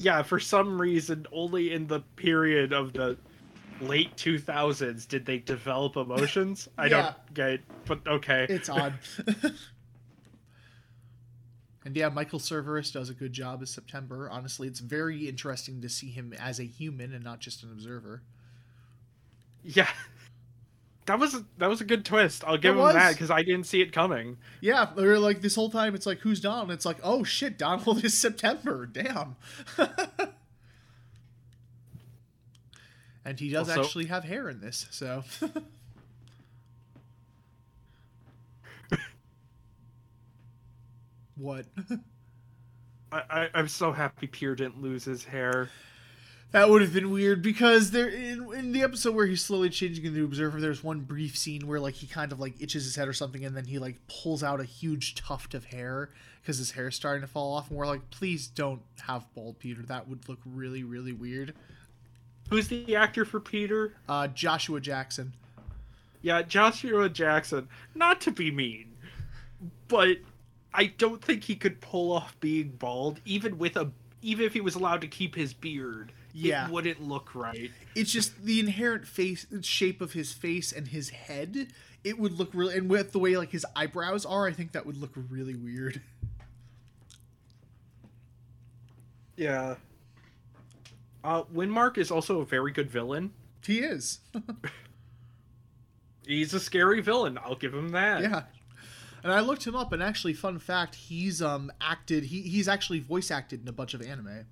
Yeah, 0.00 0.22
for 0.22 0.40
some 0.40 0.80
reason, 0.80 1.26
only 1.30 1.74
in 1.74 1.86
the 1.86 2.00
period 2.16 2.72
of 2.72 2.94
the 2.94 3.18
late 3.82 4.16
2000s 4.16 5.06
did 5.06 5.26
they 5.26 5.36
develop 5.36 5.94
emotions. 5.96 6.70
I 6.78 6.86
Yeah. 6.86 7.02
don't 7.02 7.34
get 7.34 7.48
it, 7.50 7.60
but 7.84 8.06
okay. 8.06 8.46
it's 8.48 8.68
odd. 8.70 8.94
and 11.84 11.94
yeah, 11.94 12.08
Michael 12.08 12.38
Cerveris 12.38 12.90
does 12.90 13.10
a 13.10 13.14
good 13.14 13.34
job 13.34 13.60
as 13.60 13.68
September. 13.68 14.30
Honestly, 14.30 14.66
it's 14.68 14.80
very 14.80 15.28
interesting 15.28 15.82
to 15.82 15.88
see 15.90 16.10
him 16.10 16.32
as 16.32 16.58
a 16.58 16.64
human 16.64 17.12
and 17.12 17.22
not 17.22 17.40
just 17.40 17.62
an 17.62 17.70
observer. 17.70 18.22
Yeah. 19.62 19.90
That 21.10 21.18
was 21.18 21.42
that 21.58 21.68
was 21.68 21.80
a 21.80 21.84
good 21.84 22.04
twist. 22.04 22.44
I'll 22.46 22.56
give 22.56 22.76
It 22.76 22.78
him 22.78 22.84
was. 22.84 22.94
that 22.94 23.14
because 23.14 23.32
I 23.32 23.42
didn't 23.42 23.64
see 23.64 23.80
it 23.80 23.92
coming. 23.92 24.36
Yeah, 24.60 24.86
they're 24.96 25.18
like 25.18 25.40
this 25.40 25.56
whole 25.56 25.68
time. 25.68 25.96
It's 25.96 26.06
like 26.06 26.18
who's 26.20 26.40
Donald? 26.40 26.70
It's 26.70 26.86
like 26.86 26.98
oh 27.02 27.24
shit, 27.24 27.58
Donald 27.58 28.04
is 28.04 28.16
September. 28.20 28.86
Damn. 28.86 29.34
and 33.24 33.40
he 33.40 33.48
does 33.48 33.68
Also- 33.68 33.82
actually 33.82 34.04
have 34.06 34.22
hair 34.22 34.48
in 34.48 34.60
this, 34.60 34.86
so. 34.92 35.24
what? 41.36 41.66
I, 43.12 43.22
I 43.30 43.48
I'm 43.54 43.68
so 43.68 43.92
happy 43.92 44.26
Peter 44.26 44.54
didn't 44.54 44.80
lose 44.80 45.04
his 45.04 45.24
hair. 45.24 45.68
That 46.52 46.68
would 46.68 46.82
have 46.82 46.92
been 46.92 47.12
weird 47.12 47.42
because 47.42 47.92
there 47.92 48.08
in, 48.08 48.52
in 48.54 48.72
the 48.72 48.82
episode 48.82 49.14
where 49.14 49.26
he's 49.26 49.44
slowly 49.44 49.70
changing 49.70 50.04
into 50.04 50.18
the 50.18 50.24
observer, 50.24 50.60
there's 50.60 50.82
one 50.82 51.00
brief 51.00 51.36
scene 51.38 51.68
where 51.68 51.78
like 51.78 51.94
he 51.94 52.08
kind 52.08 52.32
of 52.32 52.40
like 52.40 52.60
itches 52.60 52.84
his 52.84 52.96
head 52.96 53.06
or 53.06 53.12
something, 53.12 53.44
and 53.44 53.56
then 53.56 53.66
he 53.66 53.78
like 53.78 53.96
pulls 54.08 54.42
out 54.42 54.60
a 54.60 54.64
huge 54.64 55.14
tuft 55.14 55.54
of 55.54 55.66
hair 55.66 56.10
because 56.42 56.58
his 56.58 56.72
hair's 56.72 56.96
starting 56.96 57.20
to 57.20 57.28
fall 57.28 57.54
off, 57.54 57.68
and 57.70 57.78
we're 57.78 57.86
like, 57.86 58.10
please 58.10 58.48
don't 58.48 58.82
have 59.02 59.32
bald 59.34 59.60
Peter. 59.60 59.82
That 59.82 60.08
would 60.08 60.28
look 60.28 60.40
really 60.44 60.82
really 60.82 61.12
weird. 61.12 61.54
Who's 62.48 62.66
the 62.66 62.96
actor 62.96 63.24
for 63.24 63.38
Peter? 63.38 63.94
Uh, 64.08 64.26
Joshua 64.26 64.80
Jackson. 64.80 65.34
Yeah, 66.20 66.42
Joshua 66.42 67.08
Jackson. 67.08 67.68
Not 67.94 68.20
to 68.22 68.32
be 68.32 68.50
mean, 68.50 68.96
but 69.86 70.16
I 70.74 70.86
don't 70.86 71.22
think 71.24 71.44
he 71.44 71.54
could 71.54 71.80
pull 71.80 72.10
off 72.12 72.38
being 72.40 72.70
bald, 72.70 73.20
even 73.24 73.56
with 73.56 73.76
a 73.76 73.92
even 74.20 74.44
if 74.46 74.52
he 74.52 74.60
was 74.60 74.74
allowed 74.74 75.00
to 75.02 75.06
keep 75.06 75.36
his 75.36 75.54
beard. 75.54 76.12
Yeah. 76.32 76.66
it 76.66 76.72
wouldn't 76.72 77.02
look 77.02 77.34
right. 77.34 77.70
It's 77.94 78.12
just 78.12 78.44
the 78.44 78.60
inherent 78.60 79.06
face 79.06 79.46
shape 79.62 80.00
of 80.00 80.12
his 80.12 80.32
face 80.32 80.72
and 80.72 80.88
his 80.88 81.10
head. 81.10 81.68
It 82.04 82.18
would 82.18 82.32
look 82.32 82.50
really, 82.54 82.76
and 82.76 82.88
with 82.88 83.12
the 83.12 83.18
way 83.18 83.36
like 83.36 83.50
his 83.50 83.66
eyebrows 83.76 84.24
are, 84.24 84.46
I 84.46 84.52
think 84.52 84.72
that 84.72 84.86
would 84.86 84.96
look 84.96 85.12
really 85.30 85.54
weird. 85.54 86.00
Yeah. 89.36 89.76
Uh, 91.24 91.44
Windmark 91.44 91.96
is 91.96 92.10
also 92.10 92.40
a 92.40 92.44
very 92.44 92.72
good 92.72 92.90
villain. 92.90 93.32
He 93.64 93.78
is. 93.78 94.20
He's 96.26 96.52
a 96.52 96.60
scary 96.60 97.00
villain. 97.00 97.38
I'll 97.42 97.56
give 97.56 97.72
him 97.72 97.88
that. 97.90 98.20
Yeah. 98.20 98.42
And 99.22 99.32
I 99.32 99.40
looked 99.40 99.66
him 99.66 99.74
up, 99.74 99.92
and 99.92 100.02
actually, 100.02 100.34
fun 100.34 100.58
fact, 100.58 100.94
he's 100.94 101.42
um 101.42 101.70
acted. 101.80 102.24
He 102.24 102.42
he's 102.42 102.68
actually 102.68 103.00
voice 103.00 103.30
acted 103.30 103.62
in 103.62 103.68
a 103.68 103.72
bunch 103.72 103.92
of 103.94 104.00
anime. 104.02 104.44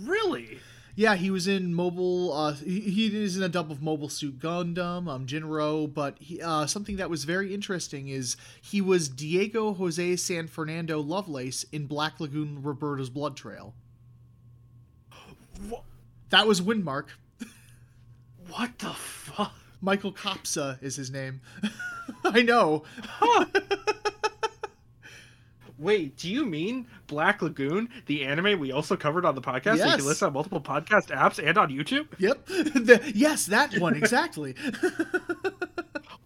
Really? 0.00 0.58
Yeah, 0.96 1.16
he 1.16 1.30
was 1.30 1.48
in 1.48 1.74
Mobile. 1.74 2.32
Uh, 2.32 2.52
he, 2.52 2.78
he 2.80 3.24
is 3.24 3.36
in 3.36 3.42
a 3.42 3.48
dub 3.48 3.70
of 3.72 3.82
Mobile 3.82 4.08
Suit 4.08 4.38
Gundam, 4.38 5.08
um, 5.08 5.26
Jinro. 5.26 5.92
But 5.92 6.16
he, 6.20 6.40
uh, 6.40 6.66
something 6.66 6.96
that 6.96 7.10
was 7.10 7.24
very 7.24 7.52
interesting 7.52 8.08
is 8.08 8.36
he 8.62 8.80
was 8.80 9.08
Diego 9.08 9.72
Jose 9.74 10.16
San 10.16 10.46
Fernando 10.46 11.00
Lovelace 11.00 11.64
in 11.72 11.86
Black 11.86 12.20
Lagoon 12.20 12.62
Roberta's 12.62 13.10
Blood 13.10 13.36
Trail. 13.36 13.74
Wha- 15.68 15.80
That 16.30 16.46
was 16.46 16.60
Windmark. 16.60 17.06
What 18.48 18.78
the 18.78 18.90
fuck? 18.90 19.52
Michael 19.80 20.12
Kopsa 20.12 20.80
is 20.82 20.94
his 20.96 21.10
name. 21.10 21.40
I 22.24 22.42
know. 22.42 22.84
Huh. 23.02 23.46
Wait, 25.78 26.16
do 26.16 26.30
you 26.30 26.44
mean 26.46 26.86
Black 27.08 27.42
Lagoon, 27.42 27.88
the 28.06 28.24
anime 28.24 28.60
we 28.60 28.70
also 28.70 28.96
covered 28.96 29.24
on 29.24 29.34
the 29.34 29.40
podcast? 29.40 29.64
that 29.64 29.78
You 29.78 29.84
Yes. 29.86 29.96
can 29.96 30.06
listen 30.06 30.26
on 30.28 30.32
multiple 30.34 30.60
podcast 30.60 31.06
apps 31.08 31.44
and 31.44 31.58
on 31.58 31.68
YouTube. 31.70 32.06
Yep. 32.18 32.46
The- 32.46 33.12
yes, 33.14 33.46
that 33.46 33.76
one 33.78 33.94
exactly. 33.96 34.54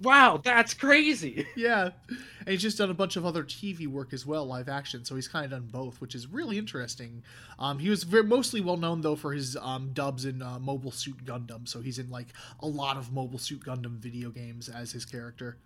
Wow, 0.01 0.40
that's 0.44 0.74
crazy. 0.74 1.44
Yeah, 1.57 1.90
and 2.09 2.49
he's 2.49 2.62
just 2.62 2.78
done 2.78 2.88
a 2.88 2.94
bunch 2.94 3.16
of 3.16 3.26
other 3.26 3.42
TV 3.42 3.88
work 3.88 4.12
as 4.12 4.24
well, 4.24 4.46
live 4.46 4.68
action. 4.68 5.05
So 5.05 5.16
he's 5.16 5.26
kind 5.26 5.44
of 5.44 5.51
done 5.51 5.68
both, 5.72 6.01
which 6.01 6.14
is 6.14 6.28
really 6.28 6.57
interesting. 6.57 7.24
Um, 7.59 7.80
he 7.80 7.90
was 7.90 8.05
very, 8.05 8.22
mostly 8.22 8.61
well 8.61 8.76
known 8.76 9.01
though 9.01 9.16
for 9.16 9.32
his 9.32 9.57
um, 9.61 9.90
dubs 9.92 10.24
in 10.24 10.40
uh, 10.40 10.61
Mobile 10.61 10.92
Suit 10.92 11.24
Gundam. 11.24 11.66
So 11.68 11.80
he's 11.80 11.99
in 11.99 12.11
like 12.11 12.28
a 12.61 12.66
lot 12.68 12.96
of 12.96 13.12
Mobile 13.12 13.40
Suit 13.40 13.64
Gundam 13.64 13.96
video 13.99 14.30
games 14.30 14.68
as 14.68 14.92
his 14.92 15.05
character. 15.05 15.57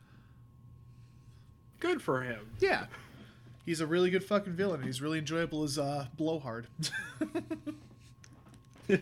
Good 1.78 2.00
for 2.00 2.22
him. 2.22 2.52
Yeah, 2.58 2.86
he's 3.66 3.80
a 3.80 3.86
really 3.86 4.10
good 4.10 4.24
fucking 4.24 4.54
villain. 4.54 4.82
He's 4.82 5.00
really 5.02 5.18
enjoyable 5.18 5.62
as 5.64 5.78
uh, 5.78 6.06
Blowhard. 6.16 6.66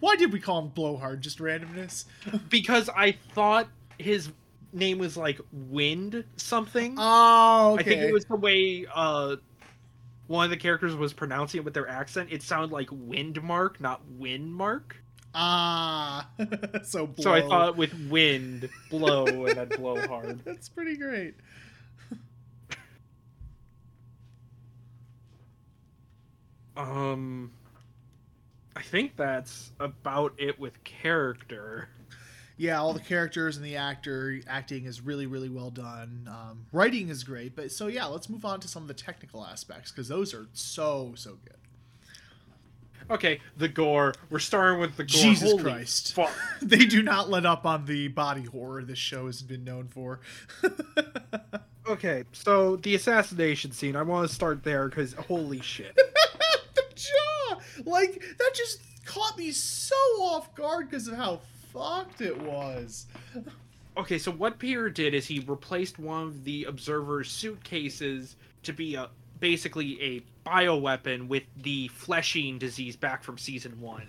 Why 0.00 0.16
did 0.16 0.32
we 0.32 0.40
call 0.40 0.60
him 0.60 0.68
Blowhard? 0.68 1.20
Just 1.20 1.38
randomness? 1.38 2.04
Because 2.50 2.88
I 2.94 3.12
thought 3.34 3.68
his 3.98 4.30
name 4.72 4.98
was 4.98 5.16
like 5.16 5.40
Wind 5.52 6.24
something. 6.36 6.94
Oh, 6.98 7.72
okay. 7.74 7.80
I 7.80 7.84
think 7.84 8.02
it 8.02 8.12
was 8.12 8.26
the 8.26 8.36
way 8.36 8.86
uh, 8.94 9.36
one 10.26 10.44
of 10.44 10.50
the 10.50 10.56
characters 10.58 10.94
was 10.94 11.12
pronouncing 11.14 11.58
it 11.60 11.64
with 11.64 11.72
their 11.74 11.88
accent. 11.88 12.28
It 12.30 12.42
sounded 12.42 12.70
like 12.70 12.88
Windmark, 12.88 13.80
not 13.80 14.02
Windmark. 14.20 14.92
ah. 15.34 16.28
so 16.84 17.06
blow. 17.06 17.22
So 17.22 17.32
I 17.32 17.40
thought 17.40 17.76
with 17.78 17.94
wind, 18.10 18.68
blow, 18.90 19.24
and 19.46 19.56
then 19.56 19.68
blow 19.68 20.06
hard. 20.06 20.44
That's 20.44 20.68
pretty 20.68 20.96
great. 20.98 21.34
Um, 26.78 27.50
I 28.76 28.82
think 28.82 29.16
that's 29.16 29.72
about 29.80 30.34
it 30.38 30.58
with 30.58 30.82
character. 30.84 31.88
Yeah, 32.56 32.80
all 32.80 32.92
the 32.92 33.00
characters 33.00 33.56
and 33.56 33.66
the 33.66 33.76
actor 33.76 34.40
acting 34.48 34.86
is 34.86 35.00
really, 35.00 35.26
really 35.26 35.48
well 35.48 35.70
done. 35.70 36.28
Um, 36.30 36.66
writing 36.72 37.08
is 37.08 37.24
great, 37.24 37.54
but 37.54 37.72
so 37.72 37.88
yeah, 37.88 38.06
let's 38.06 38.28
move 38.28 38.44
on 38.44 38.60
to 38.60 38.68
some 38.68 38.82
of 38.82 38.88
the 38.88 38.94
technical 38.94 39.44
aspects 39.44 39.90
because 39.90 40.08
those 40.08 40.32
are 40.32 40.46
so 40.52 41.12
so 41.16 41.38
good. 41.44 41.54
Okay, 43.10 43.40
the 43.56 43.68
gore. 43.68 44.14
We're 44.30 44.38
starting 44.38 44.80
with 44.80 44.96
the 44.96 45.04
gore. 45.04 45.22
Jesus 45.22 45.50
Holy 45.50 45.62
Christ. 45.62 46.14
Fuck. 46.14 46.32
they 46.62 46.84
do 46.84 47.02
not 47.02 47.28
let 47.30 47.46
up 47.46 47.66
on 47.66 47.86
the 47.86 48.08
body 48.08 48.44
horror 48.44 48.82
this 48.84 48.98
show 48.98 49.26
has 49.26 49.42
been 49.42 49.64
known 49.64 49.88
for. 49.88 50.20
Okay, 51.88 52.24
so 52.32 52.76
the 52.76 52.94
assassination 52.94 53.72
scene. 53.72 53.96
I 53.96 54.02
want 54.02 54.28
to 54.28 54.34
start 54.34 54.62
there 54.62 54.88
because 54.88 55.14
holy 55.14 55.60
shit. 55.60 55.98
like 57.88 58.22
that, 58.38 58.50
just 58.54 58.80
caught 59.04 59.36
me 59.38 59.50
so 59.52 59.94
off 60.20 60.54
guard 60.54 60.90
because 60.90 61.08
of 61.08 61.14
how 61.16 61.40
fucked 61.72 62.20
it 62.20 62.38
was. 62.40 63.06
Okay, 63.96 64.18
so 64.18 64.30
what 64.30 64.58
Peter 64.58 64.88
did 64.90 65.14
is 65.14 65.26
he 65.26 65.40
replaced 65.40 65.98
one 65.98 66.22
of 66.22 66.44
the 66.44 66.64
observer's 66.64 67.30
suitcases 67.30 68.36
to 68.62 68.72
be 68.72 68.94
a 68.94 69.08
basically 69.40 70.00
a 70.02 70.22
bioweapon 70.48 71.28
with 71.28 71.44
the 71.56 71.88
fleshing 71.88 72.58
disease 72.58 72.96
back 72.96 73.22
from 73.22 73.38
season 73.38 73.80
one. 73.80 74.06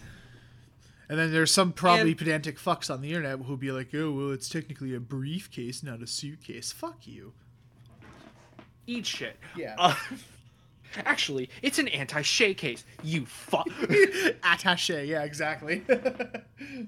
And 1.08 1.18
then 1.18 1.32
there's 1.32 1.52
some 1.54 1.72
probably 1.72 2.12
And- 2.12 2.18
pedantic 2.18 2.58
fucks 2.60 2.92
on 2.94 3.02
the 3.02 3.10
internet 3.10 3.40
who'll 3.40 3.58
be 3.58 3.72
like, 3.72 3.94
"Oh, 3.96 4.12
well, 4.12 4.32
it's 4.32 4.48
technically 4.50 4.94
a 4.94 5.00
briefcase, 5.00 5.82
not 5.84 6.02
a 6.04 6.08
suitcase." 6.08 6.72
Fuck 6.72 7.08
you. 7.08 7.34
Eat 8.88 9.06
shit. 9.06 9.38
Yeah. 9.56 9.76
Uh, 9.78 9.96
Actually, 10.98 11.50
it's 11.62 11.80
an 11.80 11.88
anti-Shay 11.90 12.54
case. 12.54 12.86
You 13.04 13.26
fuck. 13.26 13.68
Attache, 14.44 15.06
yeah, 15.06 15.24
exactly. 15.24 15.84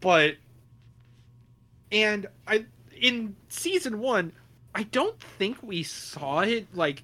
but 0.00 0.36
and 1.92 2.26
I 2.46 2.66
in 3.00 3.36
season 3.48 4.00
1, 4.00 4.32
I 4.74 4.82
don't 4.84 5.18
think 5.20 5.62
we 5.62 5.82
saw 5.82 6.40
it 6.40 6.66
like 6.74 7.02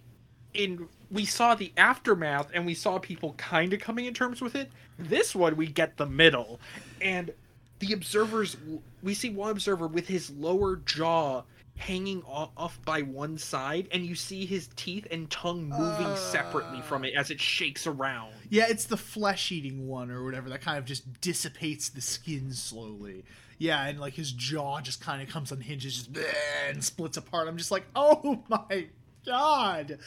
in 0.55 0.89
we 1.10 1.24
saw 1.24 1.55
the 1.55 1.72
aftermath 1.77 2.48
and 2.55 2.66
we 2.66 2.74
saw 2.74 2.98
people 2.98 3.35
kind 3.35 3.72
of 3.72 3.81
coming 3.81 4.06
in 4.06 4.14
terms 4.14 4.40
with 4.40 4.55
it. 4.55 4.70
This 4.98 5.35
one 5.35 5.56
we 5.56 5.66
get 5.66 5.97
the 5.97 6.06
middle 6.06 6.60
and 7.01 7.32
the 7.78 7.93
observers 7.93 8.56
we 9.02 9.14
see 9.14 9.31
one 9.31 9.51
observer 9.51 9.86
with 9.86 10.09
his 10.09 10.31
lower 10.31 10.77
jaw 10.77 11.43
hanging 11.81 12.23
off 12.24 12.78
by 12.85 13.01
one 13.01 13.39
side 13.39 13.89
and 13.90 14.05
you 14.05 14.15
see 14.15 14.44
his 14.44 14.69
teeth 14.77 15.07
and 15.11 15.31
tongue 15.31 15.65
moving 15.65 16.07
uh, 16.07 16.15
separately 16.15 16.82
from 16.82 17.05
it 17.05 17.15
as 17.16 17.31
it 17.31 17.40
shakes 17.40 17.86
around. 17.86 18.32
Yeah 18.51 18.66
it's 18.69 18.85
the 18.85 18.98
flesh 18.98 19.51
eating 19.51 19.89
one 19.89 20.11
or 20.11 20.23
whatever 20.23 20.51
that 20.51 20.61
kind 20.61 20.77
of 20.77 20.85
just 20.85 21.20
dissipates 21.23 21.89
the 21.89 22.02
skin 22.02 22.52
slowly. 22.52 23.24
Yeah 23.59 23.82
and 23.86 23.98
like 23.98 24.12
his 24.12 24.31
jaw 24.32 24.81
just 24.82 25.01
kind 25.01 25.23
of 25.23 25.28
comes 25.28 25.52
on 25.52 25.61
hinges 25.61 26.07
just 26.07 26.27
and 26.69 26.85
splits 26.85 27.16
apart. 27.16 27.48
I'm 27.48 27.57
just 27.57 27.70
like 27.70 27.86
oh 27.97 28.43
my 28.48 28.86
god. 29.24 29.98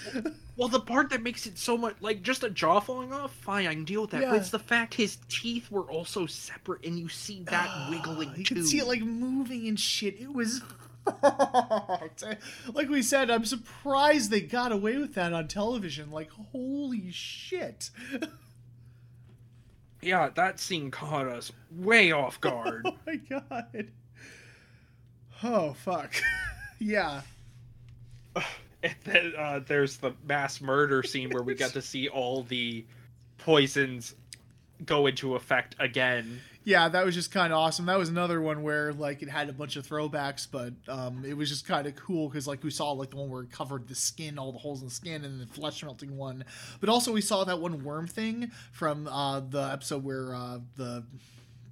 Well 0.56 0.68
the 0.68 0.80
part 0.80 1.10
that 1.10 1.24
makes 1.24 1.48
it 1.48 1.58
so 1.58 1.76
much 1.76 1.96
like 2.02 2.22
just 2.22 2.44
a 2.44 2.52
jaw 2.52 2.80
falling 2.82 3.12
off 3.12 3.34
fine 3.34 3.66
i 3.66 3.74
can 3.74 3.84
deal 3.84 4.02
with 4.02 4.12
that 4.12 4.22
yeah. 4.22 4.30
but 4.30 4.36
it's 4.38 4.52
the 4.52 4.60
fact 4.60 4.94
his 4.94 5.18
teeth 5.28 5.72
were 5.72 5.90
also 5.90 6.28
separate 6.28 6.86
and 6.86 7.00
you 7.00 7.10
see 7.10 7.42
that 7.48 7.90
wiggling 7.90 8.32
you 8.38 8.44
too. 8.44 8.56
can 8.56 8.64
see 8.64 8.78
it 8.78 8.86
like 8.86 9.02
moving 9.02 9.68
and 9.68 9.80
shit. 9.80 10.20
It 10.22 10.32
was 10.32 10.62
like 12.74 12.90
we 12.90 13.02
said, 13.02 13.30
I'm 13.30 13.46
surprised 13.46 14.32
they 14.32 14.42
got 14.42 14.72
away 14.72 14.98
with 14.98 15.16
that 15.16 15.34
on 15.34 15.48
television. 15.48 16.12
Like, 16.12 16.30
holy 16.52 17.12
shit. 17.12 17.90
yeah, 20.02 20.30
that 20.36 20.60
scene 20.60 20.92
caught 20.92 21.28
us 21.28 21.52
way 21.72 22.12
off 22.12 22.40
guard. 22.40 22.84
oh 22.88 22.96
my 23.06 23.16
god. 23.16 23.92
Oh, 25.44 25.74
fuck. 25.74 26.14
yeah. 26.80 27.22
And 28.86 28.96
then 29.06 29.34
uh, 29.40 29.62
there's 29.66 29.96
the 29.96 30.12
mass 30.28 30.60
murder 30.60 31.04
scene 31.04 31.30
where 31.30 31.42
we 31.42 31.56
get 31.56 31.72
to 31.72 31.82
see 31.82 32.10
all 32.10 32.44
the 32.44 32.84
poisons 33.38 34.14
go 34.86 35.08
into 35.08 35.36
effect 35.36 35.78
again 35.80 36.42
yeah, 36.66 36.88
that 36.88 37.06
was 37.06 37.14
just 37.14 37.32
kind 37.32 37.52
of 37.52 37.60
awesome. 37.60 37.86
That 37.88 37.98
was 37.98 38.10
another 38.10 38.42
one 38.42 38.64
where 38.64 38.94
like 38.94 39.22
it 39.22 39.30
had 39.30 39.50
a 39.50 39.54
bunch 39.54 39.76
of 39.76 39.88
throwbacks, 39.88 40.48
but 40.50 40.74
um, 40.88 41.26
it 41.26 41.36
was 41.36 41.50
just 41.50 41.68
kind 41.68 41.86
of 41.86 41.96
cool 41.96 42.30
because 42.30 42.48
like 42.48 42.64
we 42.64 42.72
saw 42.72 42.92
like 42.92 43.10
the 43.10 43.18
one 43.18 43.30
where 43.30 43.44
it 43.44 43.52
covered 43.52 43.88
the 43.88 43.96
skin, 43.96 44.40
all 44.40 44.52
the 44.52 44.60
holes 44.60 44.82
in 44.82 44.88
the 44.88 44.94
skin, 44.94 45.26
and 45.26 45.42
the 45.42 45.48
flesh 45.48 45.84
melting 45.84 46.16
one. 46.16 46.46
But 46.80 46.90
also 46.90 47.12
we 47.12 47.22
saw 47.22 47.44
that 47.44 47.60
one 47.60 47.84
worm 47.84 48.08
thing 48.08 48.52
from 48.72 49.08
uh, 49.08 49.42
the 49.42 49.64
episode 49.74 50.04
where 50.04 50.34
uh, 50.34 50.60
the 50.78 51.04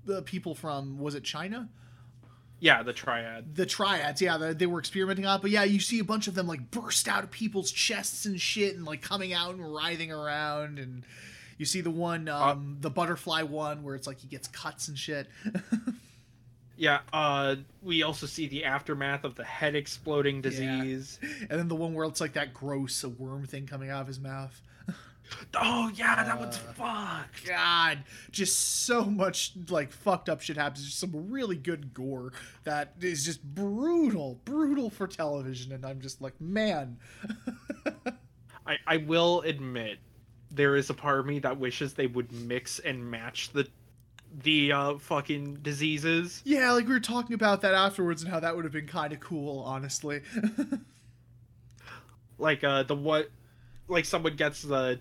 the 0.05 0.22
people 0.23 0.55
from 0.55 0.99
was 0.99 1.15
it 1.15 1.23
China? 1.23 1.69
Yeah, 2.59 2.84
the 2.84 2.93
triad. 2.93 3.55
The 3.55 3.65
triads, 3.65 4.22
yeah, 4.22 4.38
they, 4.38 4.53
they 4.53 4.65
were 4.68 4.77
experimenting 4.77 5.26
on. 5.26 5.41
But 5.41 5.49
yeah, 5.49 5.63
you 5.63 5.80
see 5.80 5.97
a 5.97 6.03
bunch 6.03 6.27
of 6.27 6.35
them 6.35 6.47
like 6.47 6.69
burst 6.69 7.07
out 7.07 7.23
of 7.23 7.31
people's 7.31 7.72
chests 7.72 8.26
and 8.26 8.39
shit, 8.39 8.76
and 8.76 8.85
like 8.85 9.01
coming 9.01 9.34
out 9.34 9.55
and 9.55 9.73
writhing 9.73 10.11
around, 10.11 10.77
and 10.77 11.03
you 11.61 11.65
see 11.65 11.81
the 11.81 11.91
one, 11.91 12.27
uh, 12.27 12.35
um, 12.35 12.77
uh, 12.79 12.81
the 12.81 12.89
butterfly 12.89 13.43
one, 13.43 13.83
where 13.83 13.93
it's 13.93 14.07
like 14.07 14.19
he 14.19 14.27
gets 14.27 14.47
cuts 14.47 14.88
and 14.88 14.97
shit. 14.97 15.27
yeah, 16.75 17.01
uh, 17.13 17.55
we 17.83 18.01
also 18.01 18.25
see 18.25 18.47
the 18.47 18.65
aftermath 18.65 19.23
of 19.23 19.35
the 19.35 19.43
head 19.43 19.75
exploding 19.75 20.41
disease, 20.41 21.19
yeah. 21.21 21.29
and 21.51 21.59
then 21.59 21.67
the 21.67 21.75
one 21.75 21.93
where 21.93 22.07
it's 22.07 22.19
like 22.19 22.33
that 22.33 22.51
gross 22.51 23.05
worm 23.05 23.45
thing 23.45 23.67
coming 23.67 23.91
out 23.91 24.01
of 24.01 24.07
his 24.07 24.19
mouth. 24.19 24.59
Oh 25.55 25.89
yeah, 25.95 26.25
that 26.25 26.35
uh, 26.35 26.39
one's 26.39 26.57
fuck. 26.57 27.29
God, 27.47 27.99
just 28.31 28.83
so 28.83 29.05
much 29.05 29.53
like 29.69 29.89
fucked 29.89 30.27
up 30.27 30.41
shit 30.41 30.57
happens. 30.57 30.83
Just 30.83 30.99
some 30.99 31.31
really 31.31 31.55
good 31.55 31.93
gore 31.93 32.33
that 32.65 32.95
is 32.99 33.23
just 33.23 33.41
brutal, 33.41 34.41
brutal 34.43 34.89
for 34.89 35.07
television, 35.07 35.71
and 35.71 35.85
I'm 35.85 36.01
just 36.01 36.21
like, 36.21 36.33
man. 36.41 36.97
I 38.67 38.75
I 38.85 38.97
will 38.97 39.39
admit 39.41 39.99
there 40.52 40.76
is 40.76 40.90
a 40.90 40.94
part 40.94 41.19
of 41.19 41.26
me 41.26 41.40
that 41.40 41.57
wishes 41.57 41.94
they 41.94 42.07
would 42.07 42.32
mix 42.32 42.80
and 42.80 43.10
match 43.10 43.52
the 43.52 43.68
the 44.44 44.72
uh 44.72 44.98
fucking 44.98 45.56
diseases. 45.61 46.41
Yeah, 46.45 46.72
like 46.72 46.88
we 46.88 46.94
were 46.94 46.99
talking 46.99 47.34
about 47.34 47.61
that 47.61 47.73
afterwards 47.73 48.22
and 48.22 48.32
how 48.32 48.40
that 48.40 48.56
would 48.56 48.65
have 48.65 48.73
been 48.73 48.88
kind 48.88 49.14
of 49.14 49.19
cool, 49.19 49.64
honestly. 49.64 50.22
like 52.38 52.64
uh 52.64 52.84
the 52.84 52.95
what 52.95 53.30
like 53.88 54.06
someone 54.06 54.36
gets 54.36 54.61
the 54.61 54.99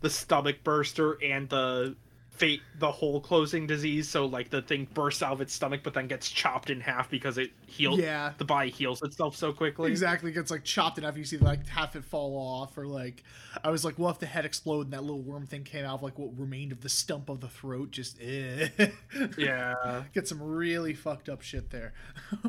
the 0.00 0.10
stomach 0.10 0.62
burster 0.62 1.18
and 1.22 1.48
the 1.48 1.96
fate 2.36 2.60
the 2.78 2.90
whole 2.90 3.20
closing 3.20 3.66
disease 3.66 4.08
so 4.08 4.26
like 4.26 4.50
the 4.50 4.62
thing 4.62 4.86
bursts 4.94 5.22
out 5.22 5.32
of 5.32 5.40
its 5.40 5.52
stomach 5.52 5.80
but 5.82 5.94
then 5.94 6.06
gets 6.06 6.30
chopped 6.30 6.70
in 6.70 6.80
half 6.80 7.10
because 7.10 7.38
it 7.38 7.50
heals 7.66 7.98
yeah. 7.98 8.32
the 8.38 8.44
body 8.44 8.70
heals 8.70 9.02
itself 9.02 9.34
so 9.34 9.52
quickly. 9.52 9.90
Exactly 9.90 10.32
gets 10.32 10.50
like 10.50 10.64
chopped 10.64 10.98
in 10.98 11.04
half 11.04 11.16
you 11.16 11.24
see 11.24 11.38
like 11.38 11.66
half 11.66 11.96
it 11.96 12.04
fall 12.04 12.36
off 12.36 12.76
or 12.76 12.86
like 12.86 13.22
i 13.64 13.70
was 13.70 13.84
like 13.84 13.98
well 13.98 14.10
if 14.10 14.18
the 14.18 14.26
head 14.26 14.44
exploded 14.44 14.86
and 14.86 14.92
that 14.92 15.02
little 15.02 15.22
worm 15.22 15.46
thing 15.46 15.64
came 15.64 15.84
out 15.84 15.94
of 15.94 16.02
like 16.02 16.18
what 16.18 16.30
remained 16.38 16.72
of 16.72 16.80
the 16.80 16.88
stump 16.88 17.28
of 17.28 17.40
the 17.40 17.48
throat 17.48 17.90
just 17.90 18.18
eh. 18.20 18.68
yeah. 19.38 20.04
Get 20.14 20.28
some 20.28 20.42
really 20.42 20.94
fucked 20.94 21.28
up 21.28 21.42
shit 21.42 21.70
there. 21.70 21.92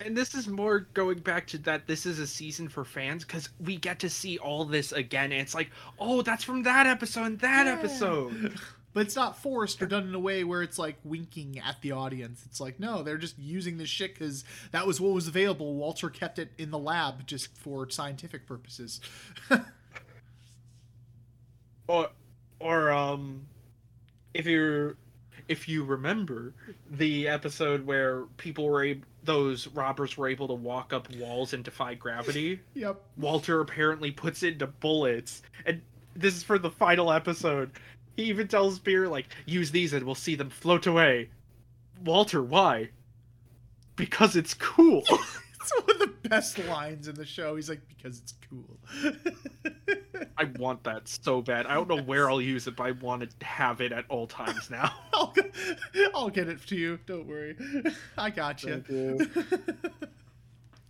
And 0.00 0.16
this 0.16 0.34
is 0.34 0.48
more 0.48 0.80
going 0.92 1.20
back 1.20 1.46
to 1.48 1.58
that 1.58 1.86
this 1.86 2.04
is 2.04 2.18
a 2.18 2.26
season 2.26 2.68
for 2.68 2.84
fans 2.84 3.24
because 3.24 3.48
we 3.60 3.76
get 3.76 4.00
to 4.00 4.10
see 4.10 4.38
all 4.38 4.64
this 4.64 4.92
again 4.92 5.32
and 5.32 5.40
it's 5.40 5.54
like 5.54 5.70
oh 5.98 6.20
that's 6.20 6.42
from 6.44 6.64
that 6.64 6.86
episode 6.86 7.24
and 7.24 7.38
that 7.38 7.66
yeah. 7.66 7.72
episode 7.72 8.58
but 8.94 9.00
it's 9.00 9.16
not 9.16 9.36
forced 9.36 9.82
or 9.82 9.86
done 9.86 10.08
in 10.08 10.14
a 10.14 10.18
way 10.18 10.44
where 10.44 10.62
it's 10.62 10.78
like 10.78 10.96
winking 11.04 11.58
at 11.58 11.82
the 11.82 11.92
audience. 11.92 12.42
It's 12.46 12.60
like 12.60 12.80
no, 12.80 13.02
they're 13.02 13.18
just 13.18 13.38
using 13.38 13.76
this 13.76 13.90
shit 13.90 14.14
because 14.14 14.44
that 14.70 14.86
was 14.86 15.00
what 15.00 15.12
was 15.12 15.28
available. 15.28 15.74
Walter 15.74 16.08
kept 16.08 16.38
it 16.38 16.52
in 16.56 16.70
the 16.70 16.78
lab 16.78 17.26
just 17.26 17.54
for 17.58 17.90
scientific 17.90 18.46
purposes. 18.46 19.00
or, 21.88 22.08
or 22.60 22.90
um, 22.90 23.46
if 24.32 24.46
you're 24.46 24.96
if 25.48 25.68
you 25.68 25.84
remember 25.84 26.54
the 26.90 27.28
episode 27.28 27.84
where 27.84 28.22
people 28.36 28.68
were 28.68 28.82
able, 28.82 29.06
those 29.24 29.66
robbers 29.68 30.16
were 30.16 30.28
able 30.28 30.48
to 30.48 30.54
walk 30.54 30.92
up 30.92 31.12
walls 31.16 31.52
and 31.52 31.64
defy 31.64 31.94
gravity. 31.94 32.60
Yep. 32.74 33.00
Walter 33.16 33.60
apparently 33.60 34.10
puts 34.10 34.42
it 34.42 34.54
into 34.54 34.66
bullets, 34.66 35.42
and 35.66 35.82
this 36.16 36.34
is 36.34 36.42
for 36.42 36.58
the 36.58 36.70
final 36.70 37.12
episode. 37.12 37.70
He 38.16 38.24
even 38.24 38.48
tells 38.48 38.78
Peter, 38.78 39.08
like, 39.08 39.26
use 39.46 39.70
these 39.70 39.92
and 39.92 40.04
we'll 40.04 40.14
see 40.14 40.34
them 40.34 40.50
float 40.50 40.86
away. 40.86 41.30
Walter, 42.04 42.42
why? 42.42 42.90
Because 43.96 44.36
it's 44.36 44.54
cool. 44.54 45.02
it's 45.60 45.72
one 45.80 45.90
of 45.90 45.98
the 45.98 46.28
best 46.28 46.58
lines 46.66 47.08
in 47.08 47.14
the 47.14 47.24
show. 47.24 47.56
He's 47.56 47.68
like, 47.68 47.80
because 47.88 48.20
it's 48.20 48.34
cool. 48.48 48.78
I 50.38 50.44
want 50.58 50.84
that 50.84 51.08
so 51.08 51.40
bad. 51.40 51.66
I 51.66 51.74
don't 51.74 51.88
know 51.88 52.02
where 52.02 52.28
I'll 52.28 52.40
use 52.40 52.66
it, 52.66 52.76
but 52.76 52.84
I 52.84 52.90
want 52.92 53.28
to 53.38 53.46
have 53.46 53.80
it 53.80 53.92
at 53.92 54.04
all 54.08 54.26
times 54.26 54.70
now. 54.70 54.92
I'll, 55.14 55.34
I'll 56.14 56.30
get 56.30 56.48
it 56.48 56.64
to 56.66 56.76
you. 56.76 56.98
Don't 57.06 57.26
worry. 57.26 57.56
I 58.18 58.30
got 58.30 58.62
you. 58.62 58.84
you. 58.88 59.30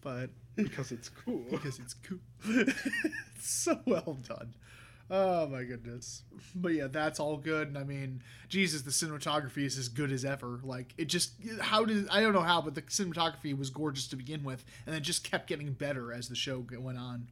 but 0.01 0.31
because 0.57 0.93
it's 0.93 1.09
cool. 1.09 1.45
Because 1.51 1.79
it's 1.79 1.95
cool. 1.95 2.19
it's 2.45 3.51
so 3.51 3.79
well 3.87 4.19
done. 4.27 4.55
Oh 5.11 5.47
my 5.47 5.65
goodness. 5.65 6.23
But 6.55 6.73
yeah, 6.73 6.87
that's 6.87 7.21
all 7.21 7.37
good. 7.37 7.69
And 7.69 7.79
I 7.79 7.85
mean, 7.85 8.23
Jesus, 8.49 8.83
the 8.83 8.91
cinematography 8.91 9.65
is 9.65 9.77
as 9.77 9.89
good 9.89 10.11
as 10.11 10.25
ever. 10.25 10.61
Like 10.63 10.95
it 10.97 11.07
just 11.07 11.33
how 11.61 11.85
did 11.85 12.09
I 12.09 12.21
don't 12.21 12.33
know 12.33 12.41
how, 12.41 12.63
but 12.63 12.75
the 12.75 12.83
cinematography 12.83 13.57
was 13.57 13.71
gorgeous 13.71 14.07
to 14.09 14.17
begin 14.17 14.45
with, 14.45 14.65
and 14.87 14.95
it 14.95 15.01
just 15.01 15.25
kept 15.25 15.47
getting 15.47 15.73
better 15.73 16.13
as 16.13 16.29
the 16.29 16.35
show 16.35 16.65
went 16.79 16.99
on. 16.99 17.29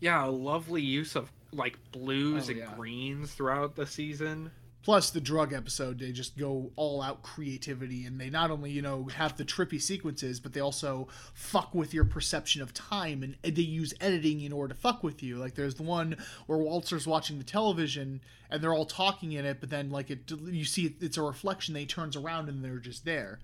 Yeah, 0.00 0.24
lovely 0.24 0.82
use 0.82 1.14
of 1.14 1.30
like 1.52 1.78
blues 1.92 2.48
oh, 2.48 2.50
and 2.50 2.58
yeah. 2.60 2.74
greens 2.76 3.32
throughout 3.32 3.76
the 3.76 3.86
season 3.86 4.50
plus 4.82 5.10
the 5.10 5.20
drug 5.20 5.52
episode 5.52 5.98
they 5.98 6.12
just 6.12 6.36
go 6.36 6.70
all 6.76 7.00
out 7.00 7.22
creativity 7.22 8.04
and 8.04 8.20
they 8.20 8.28
not 8.28 8.50
only 8.50 8.70
you 8.70 8.82
know 8.82 9.08
have 9.14 9.36
the 9.36 9.44
trippy 9.44 9.80
sequences 9.80 10.40
but 10.40 10.52
they 10.52 10.60
also 10.60 11.08
fuck 11.34 11.74
with 11.74 11.94
your 11.94 12.04
perception 12.04 12.60
of 12.62 12.74
time 12.74 13.22
and 13.22 13.36
they 13.56 13.62
use 13.62 13.94
editing 14.00 14.40
in 14.40 14.52
order 14.52 14.74
to 14.74 14.80
fuck 14.80 15.02
with 15.02 15.22
you. 15.22 15.36
Like 15.36 15.54
there's 15.54 15.74
the 15.74 15.82
one 15.82 16.16
where 16.46 16.58
walter's 16.58 17.06
watching 17.06 17.38
the 17.38 17.44
television 17.44 18.20
and 18.50 18.62
they're 18.62 18.74
all 18.74 18.86
talking 18.86 19.32
in 19.32 19.44
it 19.44 19.58
but 19.60 19.70
then 19.70 19.90
like 19.90 20.10
it 20.10 20.30
you 20.30 20.64
see 20.64 20.94
it's 21.00 21.16
a 21.16 21.22
reflection 21.22 21.74
they 21.74 21.84
turns 21.84 22.16
around 22.16 22.48
and 22.48 22.64
they're 22.64 22.78
just 22.78 23.04
there 23.04 23.40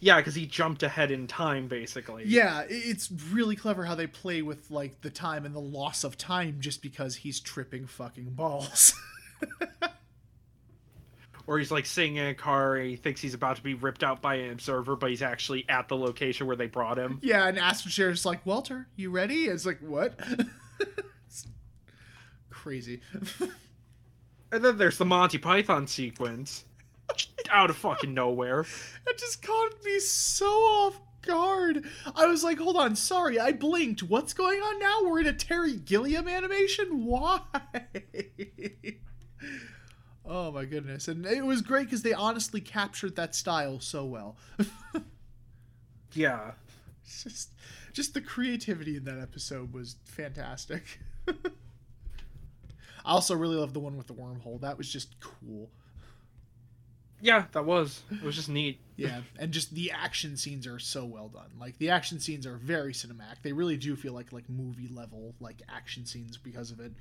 yeah, 0.00 0.16
because 0.16 0.34
he 0.34 0.46
jumped 0.46 0.82
ahead 0.82 1.10
in 1.10 1.26
time, 1.26 1.68
basically. 1.68 2.24
Yeah, 2.26 2.64
it's 2.68 3.10
really 3.32 3.56
clever 3.56 3.84
how 3.84 3.94
they 3.94 4.06
play 4.06 4.42
with 4.42 4.70
like 4.70 5.00
the 5.00 5.10
time 5.10 5.44
and 5.44 5.54
the 5.54 5.60
loss 5.60 6.04
of 6.04 6.16
time 6.16 6.56
just 6.60 6.82
because 6.82 7.16
he's 7.16 7.40
tripping 7.40 7.86
fucking 7.86 8.30
balls. 8.30 8.94
or 11.46 11.58
he's 11.58 11.70
like 11.70 11.86
sitting 11.86 12.16
in 12.16 12.26
a 12.26 12.34
car 12.34 12.76
and 12.76 12.88
he 12.88 12.96
thinks 12.96 13.20
he's 13.20 13.34
about 13.34 13.56
to 13.56 13.62
be 13.62 13.74
ripped 13.74 14.04
out 14.04 14.22
by 14.22 14.36
an 14.36 14.52
observer, 14.52 14.94
but 14.96 15.10
he's 15.10 15.22
actually 15.22 15.64
at 15.68 15.88
the 15.88 15.96
location 15.96 16.46
where 16.46 16.56
they 16.56 16.66
brought 16.66 16.98
him. 16.98 17.18
Yeah, 17.22 17.48
and 17.48 17.58
Astro 17.58 17.90
Chair's 17.90 18.24
like, 18.24 18.44
Walter, 18.46 18.86
you 18.96 19.10
ready? 19.10 19.44
It's 19.44 19.66
like, 19.66 19.80
what? 19.80 20.18
It's 21.26 21.46
crazy. 22.48 23.02
And 24.52 24.64
then 24.64 24.78
there's 24.78 24.98
the 24.98 25.04
Monty 25.04 25.38
Python 25.38 25.86
sequence. 25.86 26.64
Out 27.50 27.70
of 27.70 27.76
fucking 27.76 28.14
nowhere. 28.14 28.60
It 29.06 29.18
just 29.18 29.42
caught 29.42 29.84
me 29.84 29.98
so 30.00 30.46
off 30.46 31.00
guard. 31.22 31.84
I 32.14 32.26
was 32.26 32.44
like, 32.44 32.58
hold 32.58 32.76
on, 32.76 32.96
sorry, 32.96 33.38
I 33.38 33.52
blinked. 33.52 34.02
What's 34.02 34.32
going 34.32 34.60
on 34.60 34.78
now? 34.78 35.02
We're 35.02 35.20
in 35.20 35.26
a 35.26 35.32
Terry 35.32 35.76
Gilliam 35.76 36.28
animation? 36.28 37.04
Why? 37.04 37.40
oh 40.24 40.52
my 40.52 40.64
goodness. 40.64 41.08
And 41.08 41.26
it 41.26 41.44
was 41.44 41.62
great 41.62 41.84
because 41.84 42.02
they 42.02 42.12
honestly 42.12 42.60
captured 42.60 43.16
that 43.16 43.34
style 43.34 43.80
so 43.80 44.04
well. 44.04 44.36
Yeah. 46.14 46.52
Just 47.04 47.50
just 47.92 48.14
the 48.14 48.20
creativity 48.20 48.96
in 48.96 49.04
that 49.04 49.18
episode 49.18 49.72
was 49.72 49.96
fantastic. 50.04 51.00
I 51.28 51.32
also 53.04 53.34
really 53.34 53.56
love 53.56 53.72
the 53.72 53.80
one 53.80 53.96
with 53.96 54.06
the 54.06 54.14
wormhole. 54.14 54.60
That 54.60 54.78
was 54.78 54.92
just 54.92 55.18
cool. 55.20 55.70
Yeah, 57.20 57.44
that 57.52 57.64
was. 57.64 58.02
It 58.10 58.22
was 58.22 58.36
just 58.36 58.48
neat. 58.48 58.80
Yeah, 59.00 59.22
and 59.38 59.50
just 59.50 59.72
the 59.74 59.92
action 59.92 60.36
scenes 60.36 60.66
are 60.66 60.78
so 60.78 61.06
well 61.06 61.28
done. 61.28 61.48
Like 61.58 61.78
the 61.78 61.88
action 61.88 62.20
scenes 62.20 62.46
are 62.46 62.56
very 62.58 62.92
cinematic. 62.92 63.36
They 63.42 63.52
really 63.54 63.78
do 63.78 63.96
feel 63.96 64.12
like 64.12 64.30
like 64.30 64.44
movie 64.50 64.90
level 64.94 65.34
like 65.40 65.62
action 65.70 66.04
scenes 66.04 66.36
because 66.36 66.70
of 66.70 66.80
it. 66.80 66.92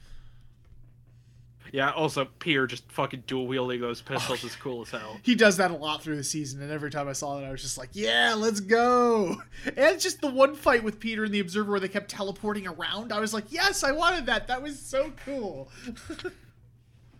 Yeah, 1.73 1.91
also 1.91 2.25
Peter 2.39 2.67
just 2.67 2.89
fucking 2.91 3.23
dual 3.27 3.47
wielding 3.47 3.81
those 3.81 4.01
pistols 4.01 4.45
is 4.45 4.55
cool 4.55 4.83
as 4.83 4.91
hell. 4.91 5.19
He 5.23 5.35
does 5.35 5.57
that 5.57 5.71
a 5.71 5.75
lot 5.75 6.01
through 6.01 6.15
the 6.15 6.23
season, 6.23 6.61
and 6.61 6.71
every 6.71 6.89
time 6.89 7.07
I 7.07 7.13
saw 7.13 7.37
it, 7.39 7.45
I 7.45 7.51
was 7.51 7.61
just 7.61 7.77
like, 7.77 7.89
"Yeah, 7.91 8.33
let's 8.37 8.61
go!" 8.61 9.41
And 9.77 9.99
just 9.99 10.21
the 10.21 10.29
one 10.29 10.55
fight 10.55 10.83
with 10.83 10.99
Peter 11.01 11.25
and 11.25 11.33
the 11.33 11.41
Observer 11.41 11.71
where 11.71 11.79
they 11.81 11.89
kept 11.89 12.09
teleporting 12.09 12.65
around, 12.65 13.11
I 13.11 13.19
was 13.19 13.33
like, 13.33 13.51
"Yes, 13.51 13.83
I 13.83 13.91
wanted 13.91 14.25
that. 14.27 14.47
That 14.47 14.63
was 14.63 14.79
so 14.79 15.11
cool." 15.25 15.69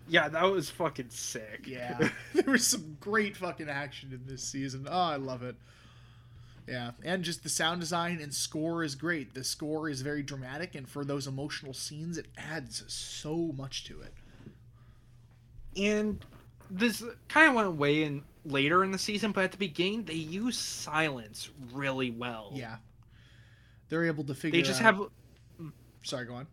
Yeah, 0.09 0.27
that 0.29 0.43
was 0.43 0.69
fucking 0.69 1.09
sick. 1.09 1.65
Yeah, 1.65 2.09
there 2.33 2.51
was 2.51 2.65
some 2.65 2.97
great 2.99 3.37
fucking 3.37 3.69
action 3.69 4.11
in 4.11 4.25
this 4.25 4.43
season. 4.43 4.87
Oh, 4.89 4.99
I 4.99 5.15
love 5.17 5.43
it. 5.43 5.55
Yeah, 6.67 6.91
and 7.03 7.23
just 7.23 7.41
the 7.41 7.49
sound 7.49 7.79
design 7.79 8.19
and 8.21 8.33
score 8.33 8.83
is 8.83 8.93
great. 8.93 9.33
The 9.33 9.43
score 9.43 9.89
is 9.89 10.01
very 10.01 10.21
dramatic, 10.21 10.75
and 10.75 10.87
for 10.87 11.03
those 11.03 11.25
emotional 11.25 11.73
scenes, 11.73 12.17
it 12.17 12.27
adds 12.37 12.83
so 12.87 13.51
much 13.55 13.85
to 13.85 14.01
it. 14.01 14.13
and 15.75 16.23
this 16.71 17.03
kind 17.27 17.49
of 17.49 17.55
went 17.55 17.67
away 17.67 18.03
in 18.03 18.23
later 18.45 18.83
in 18.83 18.91
the 18.91 18.99
season, 18.99 19.31
but 19.31 19.43
at 19.43 19.51
the 19.51 19.57
beginning 19.57 20.03
they 20.03 20.13
use 20.13 20.57
silence 20.57 21.49
really 21.73 22.11
well. 22.11 22.51
Yeah, 22.53 22.75
they're 23.89 24.05
able 24.05 24.23
to 24.25 24.35
figure. 24.35 24.59
they 24.59 24.67
just 24.67 24.81
out... 24.81 25.11
have. 25.59 25.71
Sorry, 26.03 26.25
go 26.25 26.35
on. 26.35 26.47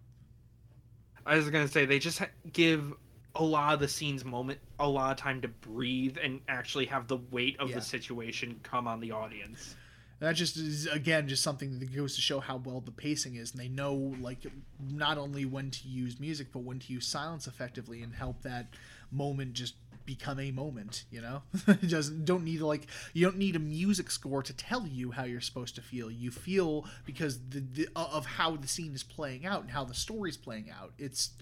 I 1.27 1.37
was 1.37 1.51
gonna 1.51 1.69
say 1.69 1.85
they 1.85 1.99
just 1.99 2.23
give 2.53 2.95
a 3.39 3.43
lot 3.45 3.75
of 3.75 3.81
the 3.81 3.89
scenes 3.89 4.25
moment 4.25 4.59
a 4.79 4.89
lot 4.89 5.11
of 5.13 5.17
time 5.17 5.41
to 5.43 5.49
breathe 5.49 6.17
and 6.23 6.41
actually 6.49 6.87
have 6.87 7.09
the 7.09 7.17
weight 7.31 7.59
of 7.59 7.69
Yeah. 7.71 7.77
the 7.77 7.83
situation 7.83 8.61
come 8.63 8.87
on 8.89 9.01
the 9.01 9.13
audience. 9.13 9.75
That 10.19 10.33
just 10.33 10.57
is 10.57 10.87
again 10.87 11.29
just 11.29 11.43
something 11.43 11.79
that 11.79 11.95
goes 11.95 12.15
to 12.15 12.23
show 12.23 12.41
how 12.41 12.57
well 12.57 12.81
the 12.81 12.91
pacing 12.91 13.37
is, 13.37 13.53
and 13.53 13.61
they 13.61 13.69
know 13.69 13.95
like 14.19 14.47
not 14.81 15.19
only 15.19 15.45
when 15.45 15.71
to 15.71 15.89
use 15.89 16.19
music, 16.19 16.49
but 16.53 16.61
when 16.61 16.79
to 16.79 16.93
use 16.93 17.07
silence 17.07 17.47
effectively 17.47 18.03
and 18.03 18.15
help 18.15 18.43
that 18.43 18.69
moment 19.13 19.53
just 19.53 19.75
become 20.07 20.41
a 20.41 20.51
moment. 20.53 21.05
You 21.11 21.21
know, 21.21 21.43
doesn't 21.87 22.25
don't 22.25 22.45
need 22.45 22.63
like 22.63 22.87
you 23.13 23.27
don't 23.27 23.37
need 23.37 23.57
a 23.57 23.59
music 23.59 24.11
score 24.11 24.43
to 24.43 24.55
tell 24.55 24.87
you 24.87 25.11
how 25.11 25.25
you're 25.25 25.43
supposed 25.43 25.75
to 25.75 25.83
feel. 25.83 26.11
You 26.11 26.31
feel 26.31 26.87
because 27.05 27.39
the, 27.51 27.61
the 27.61 27.89
of 27.95 28.25
how 28.25 28.57
the 28.57 28.69
scene 28.69 28.95
is 28.95 29.03
playing 29.03 29.45
out 29.45 29.61
and 29.61 29.71
how 29.71 29.85
the 29.85 29.93
story's 29.95 30.39
playing 30.39 30.71
out. 30.71 30.95
It's 30.97 31.33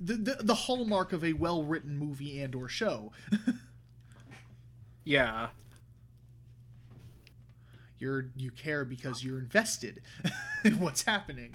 the 0.00 0.14
the, 0.14 0.36
the 0.40 0.54
hallmark 0.54 1.12
of 1.12 1.24
a 1.24 1.32
well 1.34 1.62
written 1.62 1.96
movie 1.96 2.40
and 2.40 2.54
or 2.54 2.68
show. 2.68 3.12
Yeah. 5.04 5.48
You're 7.98 8.30
you 8.36 8.50
care 8.50 8.84
because 8.84 9.22
you're 9.24 9.38
invested 9.38 10.00
in 10.64 10.80
what's 10.80 11.02
happening. 11.02 11.54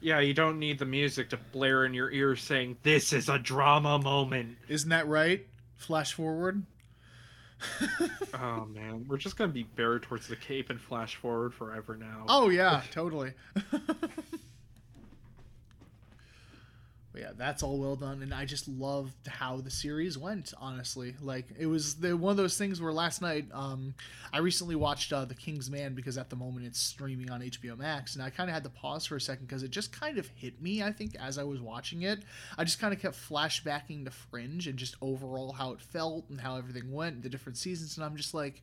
Yeah, 0.00 0.20
you 0.20 0.34
don't 0.34 0.58
need 0.58 0.78
the 0.78 0.84
music 0.84 1.30
to 1.30 1.38
blare 1.52 1.86
in 1.86 1.94
your 1.94 2.10
ears 2.10 2.42
saying, 2.42 2.76
This 2.82 3.12
is 3.12 3.28
a 3.30 3.38
drama 3.38 3.98
moment. 3.98 4.58
Isn't 4.68 4.90
that 4.90 5.08
right? 5.08 5.46
Flash 5.76 6.12
forward. 6.12 6.62
oh 8.34 8.66
man, 8.66 9.06
we're 9.08 9.16
just 9.16 9.36
gonna 9.36 9.50
be 9.50 9.62
buried 9.62 10.02
towards 10.02 10.28
the 10.28 10.36
cape 10.36 10.68
and 10.68 10.80
flash 10.80 11.16
forward 11.16 11.54
forever 11.54 11.96
now. 11.96 12.26
Oh 12.28 12.50
yeah, 12.50 12.82
totally. 12.90 13.32
But 17.14 17.22
yeah, 17.22 17.30
that's 17.36 17.62
all 17.62 17.78
well 17.78 17.94
done, 17.94 18.22
and 18.22 18.34
I 18.34 18.44
just 18.44 18.66
loved 18.66 19.28
how 19.28 19.58
the 19.58 19.70
series 19.70 20.18
went. 20.18 20.52
Honestly, 20.58 21.14
like 21.22 21.46
it 21.56 21.66
was 21.66 21.94
the 21.94 22.16
one 22.16 22.32
of 22.32 22.36
those 22.36 22.58
things 22.58 22.82
where 22.82 22.92
last 22.92 23.22
night, 23.22 23.46
um, 23.52 23.94
I 24.32 24.38
recently 24.38 24.74
watched 24.74 25.12
uh, 25.12 25.24
The 25.24 25.36
King's 25.36 25.70
Man 25.70 25.94
because 25.94 26.18
at 26.18 26.28
the 26.28 26.34
moment 26.34 26.66
it's 26.66 26.80
streaming 26.80 27.30
on 27.30 27.40
HBO 27.40 27.78
Max, 27.78 28.16
and 28.16 28.24
I 28.24 28.30
kind 28.30 28.50
of 28.50 28.54
had 28.54 28.64
to 28.64 28.70
pause 28.70 29.06
for 29.06 29.14
a 29.14 29.20
second 29.20 29.46
because 29.46 29.62
it 29.62 29.70
just 29.70 29.92
kind 29.92 30.18
of 30.18 30.26
hit 30.34 30.60
me. 30.60 30.82
I 30.82 30.90
think 30.90 31.14
as 31.20 31.38
I 31.38 31.44
was 31.44 31.60
watching 31.60 32.02
it, 32.02 32.24
I 32.58 32.64
just 32.64 32.80
kind 32.80 32.92
of 32.92 32.98
kept 32.98 33.14
flashbacking 33.14 34.06
to 34.06 34.10
Fringe 34.10 34.66
and 34.66 34.76
just 34.76 34.96
overall 35.00 35.52
how 35.52 35.70
it 35.70 35.80
felt 35.80 36.28
and 36.30 36.40
how 36.40 36.56
everything 36.56 36.90
went, 36.90 37.22
the 37.22 37.28
different 37.28 37.58
seasons, 37.58 37.96
and 37.96 38.04
I'm 38.04 38.16
just 38.16 38.34
like, 38.34 38.60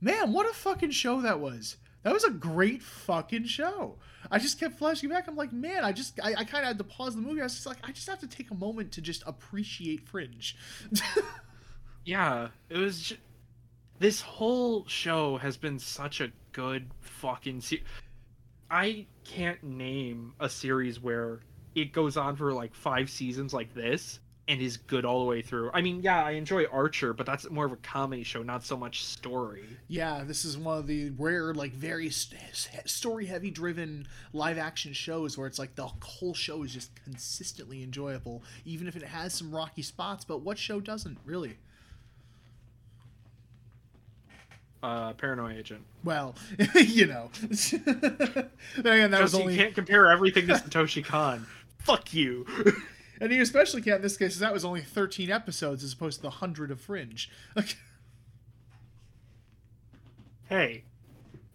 man, 0.00 0.32
what 0.32 0.50
a 0.50 0.52
fucking 0.52 0.90
show 0.90 1.20
that 1.20 1.38
was. 1.38 1.76
That 2.02 2.12
was 2.12 2.24
a 2.24 2.30
great 2.30 2.82
fucking 2.82 3.44
show. 3.44 3.96
I 4.30 4.38
just 4.38 4.58
kept 4.58 4.76
flashing 4.78 5.08
back. 5.08 5.28
I'm 5.28 5.36
like, 5.36 5.52
man, 5.52 5.84
I 5.84 5.92
just, 5.92 6.18
I, 6.22 6.30
I 6.30 6.44
kind 6.44 6.62
of 6.62 6.68
had 6.68 6.78
to 6.78 6.84
pause 6.84 7.14
the 7.14 7.20
movie. 7.20 7.40
I 7.40 7.44
was 7.44 7.54
just 7.54 7.66
like, 7.66 7.78
I 7.84 7.92
just 7.92 8.08
have 8.08 8.18
to 8.20 8.26
take 8.26 8.50
a 8.50 8.54
moment 8.54 8.92
to 8.92 9.00
just 9.00 9.22
appreciate 9.26 10.08
Fringe. 10.08 10.56
Yeah, 12.04 12.48
it 12.68 12.78
was. 12.78 13.00
Ju- 13.02 13.16
this 13.98 14.20
whole 14.20 14.84
show 14.88 15.36
has 15.36 15.56
been 15.56 15.78
such 15.78 16.20
a 16.20 16.32
good 16.52 16.90
fucking. 17.00 17.60
Se- 17.60 17.82
I 18.70 19.06
can't 19.24 19.62
name 19.62 20.34
a 20.40 20.48
series 20.48 20.98
where 21.00 21.40
it 21.74 21.92
goes 21.92 22.16
on 22.16 22.34
for 22.36 22.52
like 22.52 22.74
five 22.74 23.08
seasons 23.08 23.54
like 23.54 23.72
this 23.74 24.18
and 24.48 24.60
is 24.60 24.76
good 24.76 25.04
all 25.04 25.20
the 25.20 25.24
way 25.24 25.40
through. 25.40 25.70
I 25.72 25.82
mean, 25.82 26.02
yeah, 26.02 26.24
I 26.24 26.32
enjoy 26.32 26.64
Archer, 26.66 27.12
but 27.12 27.26
that's 27.26 27.48
more 27.48 27.64
of 27.64 27.72
a 27.72 27.76
comedy 27.76 28.24
show, 28.24 28.42
not 28.42 28.64
so 28.64 28.76
much 28.76 29.04
story. 29.04 29.64
yeah, 29.86 30.24
this 30.26 30.44
is 30.44 30.58
one 30.58 30.78
of 30.78 30.86
the 30.88 31.10
rare, 31.10 31.54
like, 31.54 31.72
very 31.72 32.10
st- 32.10 32.40
story 32.86 33.26
heavy 33.26 33.50
driven 33.52 34.06
live 34.32 34.58
action 34.58 34.92
shows 34.92 35.38
where 35.38 35.46
it's 35.46 35.60
like 35.60 35.76
the 35.76 35.86
whole 36.02 36.34
show 36.34 36.64
is 36.64 36.72
just 36.72 36.90
consistently 37.04 37.84
enjoyable, 37.84 38.42
even 38.64 38.88
if 38.88 38.96
it 38.96 39.04
has 39.04 39.32
some 39.32 39.54
rocky 39.54 39.82
spots. 39.82 40.24
But 40.24 40.38
what 40.38 40.58
show 40.58 40.80
doesn't, 40.80 41.18
really? 41.24 41.56
Uh, 44.82 45.12
Paranoia 45.12 45.54
Agent. 45.54 45.82
Well, 46.02 46.34
you 46.74 47.06
know. 47.06 47.30
again, 47.42 49.10
that 49.12 49.22
was 49.22 49.30
Because 49.30 49.34
only. 49.34 49.54
you 49.54 49.60
can't 49.60 49.74
compare 49.76 50.10
everything 50.10 50.48
to 50.48 50.54
Satoshi 50.54 51.04
Kon. 51.04 51.46
Fuck 51.78 52.12
you. 52.12 52.44
And 53.22 53.30
you 53.30 53.40
especially 53.40 53.82
can't 53.82 53.98
in 53.98 54.02
this 54.02 54.16
case, 54.16 54.36
that 54.40 54.52
was 54.52 54.64
only 54.64 54.80
13 54.80 55.30
episodes 55.30 55.84
as 55.84 55.92
opposed 55.92 56.16
to 56.16 56.22
the 56.22 56.28
100 56.28 56.72
of 56.72 56.80
Fringe. 56.80 57.30
hey, 60.48 60.82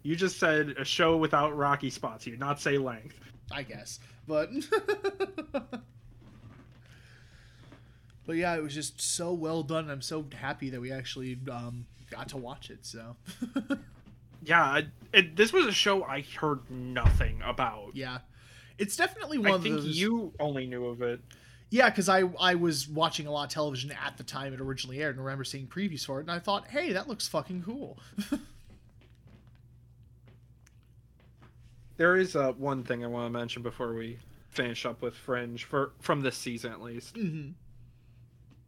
you 0.02 0.16
just 0.16 0.38
said 0.38 0.70
a 0.78 0.84
show 0.86 1.18
without 1.18 1.54
rocky 1.54 1.90
spots. 1.90 2.24
You 2.24 2.32
did 2.32 2.40
not 2.40 2.58
say 2.58 2.78
length. 2.78 3.20
I 3.52 3.64
guess. 3.64 4.00
But. 4.26 4.48
but 5.52 5.82
yeah, 8.36 8.56
it 8.56 8.62
was 8.62 8.72
just 8.72 8.98
so 8.98 9.34
well 9.34 9.62
done. 9.62 9.90
I'm 9.90 10.00
so 10.00 10.24
happy 10.40 10.70
that 10.70 10.80
we 10.80 10.90
actually 10.90 11.38
um, 11.52 11.84
got 12.10 12.30
to 12.30 12.38
watch 12.38 12.70
it, 12.70 12.86
so. 12.86 13.14
Yeah, 14.44 14.82
it, 15.12 15.34
this 15.34 15.52
was 15.52 15.66
a 15.66 15.72
show 15.72 16.04
I 16.04 16.20
heard 16.20 16.70
nothing 16.70 17.42
about. 17.44 17.90
yeah. 17.94 18.18
It's 18.78 18.96
definitely 18.96 19.38
one 19.38 19.50
I 19.50 19.58
think 19.58 19.74
those. 19.74 19.98
you 19.98 20.32
only 20.38 20.68
knew 20.68 20.86
of 20.86 21.02
it. 21.02 21.20
Yeah, 21.70 21.90
because 21.90 22.08
I 22.08 22.22
I 22.40 22.54
was 22.54 22.88
watching 22.88 23.26
a 23.26 23.30
lot 23.30 23.44
of 23.44 23.50
television 23.50 23.92
at 23.92 24.16
the 24.16 24.24
time 24.24 24.54
it 24.54 24.60
originally 24.60 25.02
aired, 25.02 25.16
and 25.16 25.20
I 25.20 25.24
remember 25.24 25.44
seeing 25.44 25.66
previews 25.66 26.04
for 26.04 26.18
it, 26.18 26.22
and 26.22 26.30
I 26.30 26.38
thought, 26.38 26.66
hey, 26.68 26.92
that 26.92 27.08
looks 27.08 27.28
fucking 27.28 27.62
cool. 27.62 27.98
There 31.96 32.16
is 32.16 32.36
uh, 32.36 32.52
one 32.52 32.84
thing 32.84 33.04
I 33.04 33.08
want 33.08 33.26
to 33.26 33.38
mention 33.38 33.62
before 33.62 33.92
we 33.92 34.18
finish 34.50 34.86
up 34.86 35.02
with 35.02 35.14
Fringe 35.14 35.64
for 35.64 35.92
from 36.00 36.20
this 36.20 36.36
season 36.36 36.72
at 36.72 36.80
least. 36.80 37.16
hmm 37.16 37.50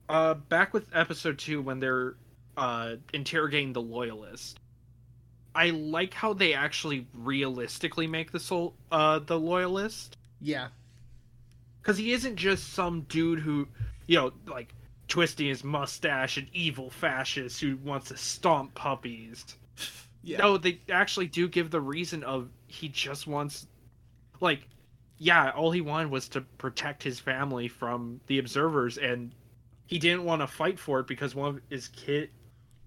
Uh, 0.09 0.35
back 0.35 0.75
with 0.75 0.87
episode 0.93 1.39
two 1.39 1.63
when 1.63 1.79
they're 1.79 2.17
uh, 2.57 2.97
interrogating 3.13 3.73
the 3.73 3.81
loyalist. 3.83 4.59
I 5.55 5.71
like 5.71 6.15
how 6.15 6.33
they 6.33 6.55
actually 6.55 7.07
realistically 7.15 8.07
make 8.07 8.33
the 8.33 8.41
soul 8.41 8.75
uh, 8.91 9.21
the 9.21 9.39
loyalist 9.39 10.17
Yeah. 10.41 10.69
Because 11.81 11.99
he 11.99 12.13
isn't 12.13 12.37
just 12.37 12.73
some 12.73 13.03
dude 13.03 13.41
who 13.41 13.67
you 14.07 14.17
know 14.17 14.33
like 14.47 14.75
twisting 15.09 15.49
his 15.49 15.63
mustache, 15.63 16.37
an 16.39 16.49
evil 16.53 16.89
fascist 16.89 17.61
who 17.61 17.77
wants 17.85 18.09
to 18.09 18.17
stomp 18.17 18.75
puppies. 18.75 19.45
Yeah. 20.23 20.37
No, 20.37 20.59
they 20.59 20.81
actually 20.91 21.29
do 21.29 21.49
give 21.49 21.71
the 21.71 21.81
reason 21.81 22.25
of 22.25 22.51
he 22.67 22.89
just 22.91 23.27
wants, 23.27 23.67
like, 24.39 24.69
yeah, 25.17 25.51
all 25.53 25.71
he 25.71 25.81
wanted 25.81 26.11
was 26.11 26.29
to 26.29 26.43
protect 26.43 27.03
his 27.03 27.19
family 27.19 27.69
from 27.69 28.21
the 28.27 28.39
observers, 28.39 28.99
and 28.99 29.33
he 29.87 29.99
didn't 29.99 30.25
want 30.25 30.43
to 30.43 30.47
fight 30.47 30.79
for 30.79 31.01
it 31.01 31.07
because 31.07 31.35
one 31.35 31.49
of 31.57 31.61
his 31.71 31.89
kid, 31.89 32.29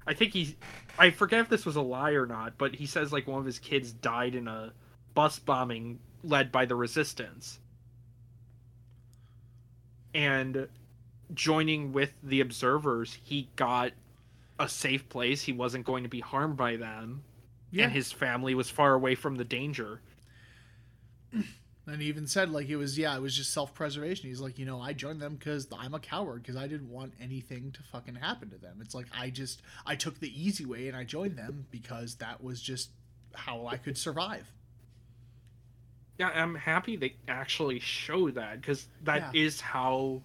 I 0.06 0.14
think 0.14 0.34
he, 0.34 0.56
I 1.00 1.10
forget 1.10 1.40
if 1.40 1.50
this 1.50 1.66
was 1.66 1.76
a 1.76 1.82
lie 1.82 2.12
or 2.12 2.28
not, 2.28 2.58
but 2.60 2.76
he 2.76 2.86
says 2.86 3.12
like 3.12 3.28
one 3.28 3.40
of 3.40 3.46
his 3.48 3.58
kids 3.58 3.92
died 3.92 4.36
in 4.36 4.48
a 4.48 4.72
bus 5.16 5.40
bombing 5.40 5.98
led 6.24 6.52
by 6.52 6.66
the 6.66 6.76
resistance, 6.76 7.58
and 10.14 10.68
joining 11.34 11.94
with 11.94 12.14
the 12.22 12.42
observers, 12.42 13.18
he 13.24 13.50
got 13.56 13.92
a 14.60 14.70
safe 14.70 15.10
place. 15.10 15.42
He 15.44 15.54
wasn't 15.54 15.86
going 15.86 16.04
to 16.04 16.10
be 16.10 16.20
harmed 16.20 16.58
by 16.58 16.76
them, 16.76 17.24
Yeah. 17.72 17.86
and 17.86 17.94
his 17.94 18.12
family 18.12 18.54
was 18.56 18.70
far 18.70 18.94
away 18.94 19.16
from 19.16 19.36
the 19.36 19.44
danger. 19.46 20.02
And 21.86 22.02
he 22.02 22.08
even 22.08 22.28
said 22.28 22.50
like 22.50 22.70
it 22.70 22.78
was 22.78 22.98
yeah, 22.98 23.14
it 23.16 23.22
was 23.22 23.36
just 23.36 23.52
self-preservation. 23.52 24.30
He's 24.30 24.40
like, 24.40 24.58
you 24.58 24.66
know, 24.66 24.80
I 24.80 24.94
joined 24.94 25.20
them 25.22 25.38
cuz 25.38 25.68
I'm 25.78 25.94
a 25.94 26.00
coward 26.00 26.42
because 26.44 26.56
I 26.56 26.66
didn't 26.68 26.90
want 26.90 27.14
anything 27.20 27.72
to 27.74 27.84
fucking 27.84 28.16
happen 28.16 28.50
to 28.52 28.58
them. 28.58 28.78
It's 28.80 28.96
like 28.96 29.08
I 29.14 29.30
just 29.30 29.62
I 29.86 29.96
took 29.98 30.20
the 30.20 30.32
easy 30.42 30.66
way 30.66 30.88
and 30.88 30.96
I 30.96 31.04
joined 31.04 31.36
them 31.38 31.66
because 31.72 32.16
that 32.16 32.42
was 32.42 32.62
just 32.62 32.92
how 33.34 33.68
I 33.68 33.76
could 33.78 33.98
survive. 33.98 34.50
Yeah, 36.20 36.30
I'm 36.30 36.56
happy 36.56 36.96
they 36.96 37.16
actually 37.28 37.80
show 37.80 38.30
that 38.32 38.62
because 38.62 38.88
that 39.04 39.36
is 39.36 39.60
Yeah. 39.60 39.66
how 39.68 40.22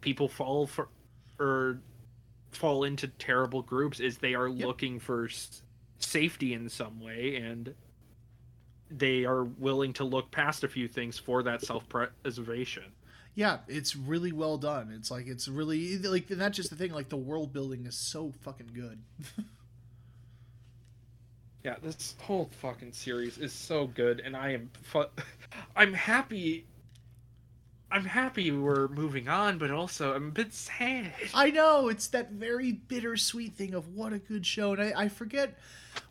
people 0.00 0.28
fall 0.28 0.66
for 0.66 0.88
or 1.38 1.80
fall 2.52 2.84
into 2.84 3.08
terrible 3.08 3.60
groups 3.62 4.00
is 4.00 4.18
they 4.18 4.34
are 4.34 4.48
Yep. 4.48 4.66
looking 4.66 5.00
for 5.00 5.26
s- 5.26 5.62
safety 5.98 6.54
in 6.54 6.68
some 6.68 7.00
way 7.00 7.36
and 7.36 7.74
they 8.88 9.24
are 9.24 9.44
willing 9.44 9.92
to 9.94 10.04
look 10.04 10.30
past 10.30 10.62
a 10.64 10.68
few 10.68 10.86
things 10.86 11.18
for 11.18 11.42
that 11.42 11.60
self-preservation. 11.60 12.84
Yeah, 13.34 13.58
it's 13.68 13.96
really 13.96 14.32
well 14.32 14.56
done. 14.56 14.90
It's 14.92 15.10
like 15.10 15.26
it's 15.26 15.48
really 15.48 15.98
like 15.98 16.28
that's 16.28 16.56
just 16.56 16.70
the 16.70 16.76
thing 16.76 16.92
like 16.92 17.08
the 17.10 17.16
world 17.16 17.52
building 17.52 17.84
is 17.84 17.96
so 17.96 18.32
fucking 18.42 18.70
good. 18.72 19.02
Yeah, 21.66 21.74
this 21.82 22.14
whole 22.20 22.48
fucking 22.60 22.92
series 22.92 23.38
is 23.38 23.52
so 23.52 23.88
good, 23.88 24.20
and 24.20 24.36
I 24.36 24.52
am 24.52 24.70
fu- 24.84 25.10
I'm 25.76 25.94
happy. 25.94 26.64
I'm 27.90 28.04
happy 28.04 28.52
we're 28.52 28.86
moving 28.86 29.28
on, 29.28 29.58
but 29.58 29.72
also 29.72 30.14
I'm 30.14 30.28
a 30.28 30.30
bit 30.30 30.54
sad. 30.54 31.10
I 31.34 31.50
know 31.50 31.88
it's 31.88 32.06
that 32.08 32.30
very 32.30 32.70
bittersweet 32.70 33.56
thing 33.56 33.74
of 33.74 33.96
what 33.96 34.12
a 34.12 34.20
good 34.20 34.46
show, 34.46 34.74
and 34.74 34.80
I, 34.80 34.92
I 34.96 35.08
forget 35.08 35.58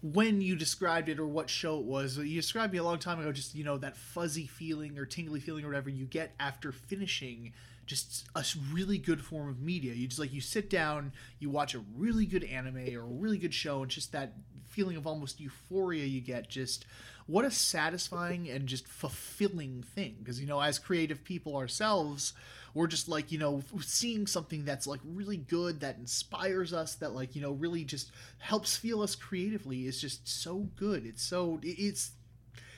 when 0.02 0.42
you 0.42 0.58
described 0.58 1.08
it 1.08 1.20
or 1.20 1.26
what 1.26 1.50
show 1.50 1.80
it 1.80 1.86
was. 1.86 2.18
You 2.18 2.36
described 2.36 2.74
me 2.74 2.80
a 2.80 2.84
long 2.84 3.00
time 3.00 3.22
ago, 3.22 3.32
just 3.32 3.56
you 3.56 3.64
know 3.64 3.78
that 3.78 3.96
fuzzy 3.96 4.48
feeling 4.48 5.00
or 5.00 5.06
tingly 5.06 5.40
feeling 5.40 5.64
or 5.64 5.70
whatever 5.70 5.90
you 5.90 6.04
get 6.04 6.36
after 6.38 6.74
finishing 6.74 7.54
just 7.86 8.26
a 8.36 8.44
really 8.74 8.98
good 8.98 9.24
form 9.24 9.48
of 9.48 9.62
media. 9.62 9.94
You 9.94 10.08
just 10.08 10.20
like 10.20 10.34
you 10.34 10.42
sit 10.42 10.70
down, 10.70 11.14
you 11.40 11.50
watch 11.50 11.76
a 11.76 11.80
really 11.96 12.26
good 12.26 12.44
anime 12.44 12.90
or 12.94 13.04
a 13.04 13.06
really 13.06 13.38
good 13.38 13.54
show, 13.54 13.84
and 13.84 13.90
just 13.90 14.12
that 14.12 14.34
feeling 14.76 14.98
of 14.98 15.08
almost 15.08 15.40
euphoria 15.40 16.06
you 16.06 16.22
get. 16.22 16.50
Just 16.50 16.86
what 17.28 17.46
a 17.46 17.52
satisfying 17.52 18.50
and 18.50 18.68
just 18.68 18.88
fulfilling 18.88 19.84
thing. 19.84 20.18
Because 20.20 20.40
you 20.40 20.48
know 20.48 20.60
as 20.60 20.78
creative 20.78 21.24
people 21.24 21.56
ourselves 21.56 22.34
we're 22.76 22.88
just 22.88 23.08
like 23.08 23.32
you 23.32 23.40
know 23.40 23.64
seeing 23.82 24.28
something 24.28 24.66
that's 24.66 24.86
like 24.86 25.00
really 25.06 25.38
good 25.38 25.80
that 25.80 25.98
inspires 25.98 26.74
us 26.74 26.96
that 26.96 27.14
like 27.16 27.34
you 27.36 27.42
know 27.42 27.54
really 27.54 27.86
just 27.86 28.12
helps 28.38 28.76
feel 28.76 29.02
us 29.02 29.16
creatively 29.16 29.88
is 29.88 30.00
just 30.00 30.28
so 30.28 30.68
good. 30.76 31.06
It's 31.06 31.24
so 31.24 31.58
it- 31.64 31.80
it's 31.80 32.12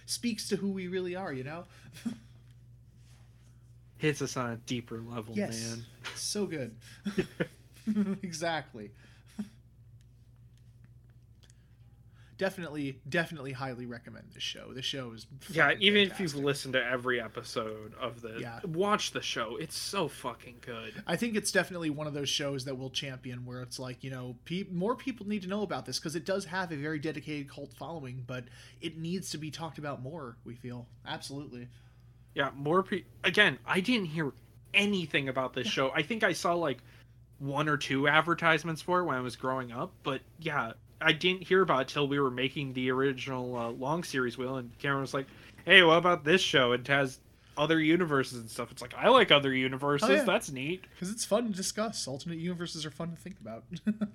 speaks 0.06 0.48
to 0.49 0.56
who 0.56 0.69
we 0.69 0.88
really 0.88 1.15
are 1.15 1.34
you 1.34 1.44
know? 1.44 1.65
Hits 3.98 4.22
us 4.22 4.38
on 4.38 4.52
a 4.52 4.57
deeper 4.57 5.02
level, 5.02 5.36
yes. 5.36 5.72
man. 5.72 5.86
so 6.15 6.45
good. 6.45 6.76
Exactly 8.22 8.91
definitely 12.38 13.00
definitely 13.10 13.52
highly 13.52 13.86
recommend 13.86 14.26
this 14.34 14.44
show 14.44 14.72
this 14.74 14.86
show 14.86 15.12
is 15.14 15.26
Yeah, 15.50 15.74
even 15.80 16.02
if 16.10 16.20
you've 16.20 16.36
listened 16.36 16.74
to 16.74 16.84
every 16.86 17.20
episode 17.20 17.94
of 18.00 18.22
the, 18.22 18.38
Yeah. 18.40 18.60
watch 18.66 19.12
the 19.12 19.22
show. 19.22 19.58
It's 19.58 19.76
so 19.78 20.08
fucking 20.08 20.58
good. 20.62 20.94
I 21.08 21.16
think 21.16 21.36
it's 21.36 21.52
definitely 21.52 21.90
one 21.90 22.08
of 22.08 22.14
those 22.14 22.30
shows 22.30 22.66
that 22.66 22.76
we'll 22.76 22.90
champion 22.90 23.46
where 23.46 23.62
it's 23.62 23.80
like, 23.80 24.04
you 24.04 24.12
know, 24.12 24.36
pe- 24.46 24.66
more 24.72 24.96
people 24.96 25.28
need 25.28 25.42
to 25.44 25.48
know 25.48 25.64
about 25.64 25.86
this 25.86 26.00
because 26.00 26.16
it 26.16 26.26
does 26.26 26.46
have 26.46 26.72
a 26.72 26.76
very 26.76 27.00
dedicated 27.00 27.50
cult 27.50 27.74
following, 27.74 28.24
but 28.28 28.44
it 28.82 28.98
needs 28.98 29.30
to 29.32 29.38
be 29.38 29.50
talked 29.52 29.78
about 29.80 30.02
more, 30.02 30.38
we 30.46 30.56
feel. 30.56 30.88
Absolutely. 31.06 31.68
Yeah, 32.36 32.52
more 32.56 32.84
people. 32.84 33.10
Again, 33.24 33.58
I 33.66 33.80
didn't 33.80 34.08
hear 34.08 34.32
anything 34.74 35.28
about 35.30 35.54
this 35.54 35.68
show. 35.68 35.92
I 35.96 36.04
think 36.04 36.24
I 36.24 36.34
saw 36.34 36.54
like 36.54 36.78
one 37.40 37.68
or 37.70 37.78
two 37.78 38.08
advertisements 38.08 38.82
for 38.82 39.00
it 39.00 39.06
when 39.06 39.16
I 39.16 39.22
was 39.22 39.36
growing 39.36 39.72
up, 39.72 39.92
but 40.04 40.22
yeah, 40.40 40.74
I 41.02 41.11
didn't 41.14 41.44
hear 41.44 41.61
about 41.61 41.82
it 41.84 41.88
till 41.90 42.07
we 42.07 42.19
were 42.19 42.32
making 42.32 42.74
the 42.74 42.90
original 42.91 43.56
uh, 43.56 43.69
long 43.69 44.03
series 44.03 44.38
wheel, 44.38 44.57
and 44.57 44.78
Cameron 44.80 45.02
was 45.02 45.14
like, 45.14 45.28
"Hey, 45.65 45.84
what 45.84 45.98
about 45.98 46.24
this 46.24 46.41
show? 46.41 46.72
It 46.72 46.88
has 46.88 47.19
other 47.57 47.80
universes 47.80 48.40
and 48.40 48.49
stuff." 48.49 48.72
It's 48.72 48.82
like 48.82 48.94
I 48.98 49.10
like 49.10 49.32
other 49.32 49.53
universes. 49.53 50.10
Oh, 50.10 50.14
yeah. 50.14 50.24
That's 50.24 50.52
neat. 50.52 50.86
Because 50.94 51.11
it's 51.11 51.24
fun 51.26 51.45
to 51.48 51.53
discuss. 51.53 52.07
Alternate 52.07 52.40
universes 52.40 52.86
are 52.86 52.91
fun 52.91 53.11
to 53.11 53.15
think 53.18 53.36
about. 53.40 53.64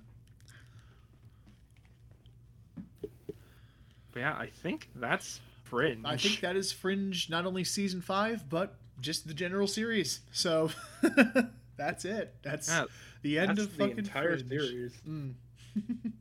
But 4.11 4.19
yeah, 4.19 4.33
I 4.33 4.47
think 4.61 4.89
that's 4.95 5.41
Fringe. 5.63 6.05
I 6.05 6.17
think 6.17 6.41
that 6.41 6.55
is 6.55 6.71
Fringe, 6.71 7.29
not 7.31 7.45
only 7.47 7.63
season 7.63 7.99
five, 7.99 8.47
but 8.47 8.75
just 9.01 9.27
the 9.27 9.33
general 9.33 9.65
series. 9.67 10.19
So 10.31 10.69
that's 11.77 12.05
it. 12.05 12.35
That's 12.43 12.69
Yeah, 12.69 12.85
the 13.23 13.39
end 13.39 13.57
that's 13.57 13.61
of 13.61 13.71
the 13.77 13.77
fucking 13.79 13.97
entire 13.97 14.37
Fringe. 14.37 14.49
series. 14.49 14.91
Mm, 15.07 15.33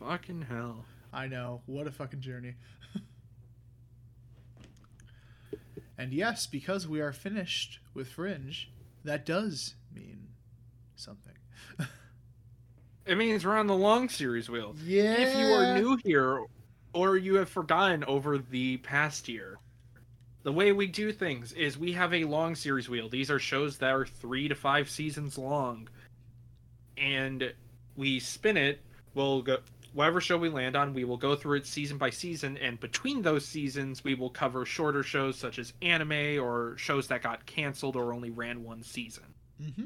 Fucking 0.00 0.46
hell. 0.48 0.84
I 1.12 1.26
know. 1.26 1.62
What 1.66 1.86
a 1.86 1.90
fucking 1.92 2.20
journey. 2.20 2.54
and 5.98 6.12
yes, 6.12 6.46
because 6.46 6.88
we 6.88 7.00
are 7.00 7.12
finished 7.12 7.80
with 7.94 8.08
Fringe, 8.08 8.70
that 9.04 9.26
does 9.26 9.74
mean 9.94 10.28
something. 10.96 11.34
It 13.06 13.16
means 13.16 13.44
we're 13.44 13.58
on 13.58 13.66
the 13.66 13.74
long 13.74 14.08
series 14.08 14.48
wheel. 14.48 14.76
Yeah. 14.84 15.14
If 15.14 15.36
you 15.36 15.46
are 15.46 15.78
new 15.78 15.98
here 16.04 16.44
or 16.92 17.16
you 17.16 17.36
have 17.36 17.48
forgotten 17.48 18.04
over 18.04 18.38
the 18.38 18.76
past 18.76 19.28
year, 19.28 19.58
the 20.44 20.52
way 20.52 20.70
we 20.70 20.86
do 20.86 21.10
things 21.10 21.52
is 21.52 21.76
we 21.76 21.92
have 21.92 22.14
a 22.14 22.24
long 22.24 22.54
series 22.54 22.88
wheel. 22.88 23.08
These 23.08 23.30
are 23.30 23.40
shows 23.40 23.78
that 23.78 23.90
are 23.90 24.06
three 24.06 24.46
to 24.48 24.54
five 24.54 24.88
seasons 24.88 25.38
long. 25.38 25.88
And 26.96 27.52
we 27.96 28.20
spin 28.20 28.56
it, 28.56 28.80
we'll 29.14 29.42
go 29.42 29.58
whatever 29.92 30.20
show 30.20 30.36
we 30.38 30.48
land 30.48 30.76
on, 30.76 30.94
we 30.94 31.04
will 31.04 31.16
go 31.16 31.34
through 31.34 31.58
it 31.58 31.66
season 31.66 31.98
by 31.98 32.10
season, 32.10 32.56
and 32.58 32.78
between 32.80 33.22
those 33.22 33.44
seasons 33.44 34.04
we 34.04 34.14
will 34.14 34.30
cover 34.30 34.64
shorter 34.64 35.02
shows 35.02 35.36
such 35.36 35.58
as 35.58 35.72
anime 35.82 36.40
or 36.42 36.76
shows 36.76 37.08
that 37.08 37.22
got 37.22 37.46
canceled 37.46 37.96
or 37.96 38.12
only 38.12 38.30
ran 38.30 38.62
one 38.64 38.82
season. 38.82 39.24
hmm 39.60 39.84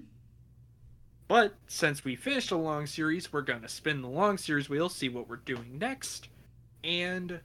But 1.28 1.54
since 1.66 2.04
we 2.04 2.16
finished 2.16 2.50
a 2.50 2.56
long 2.56 2.86
series, 2.86 3.32
we're 3.32 3.42
gonna 3.42 3.68
spin 3.68 4.02
the 4.02 4.08
long 4.08 4.38
series 4.38 4.68
wheel, 4.68 4.88
see 4.88 5.08
what 5.08 5.28
we're 5.28 5.36
doing 5.36 5.78
next, 5.78 6.28
and 6.82 7.40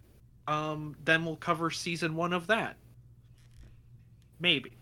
um, 0.47 0.95
then 1.05 1.25
we'll 1.25 1.35
cover 1.35 1.69
season 1.71 2.15
one 2.15 2.33
of 2.33 2.47
that. 2.47 2.75
Maybe. 4.39 4.71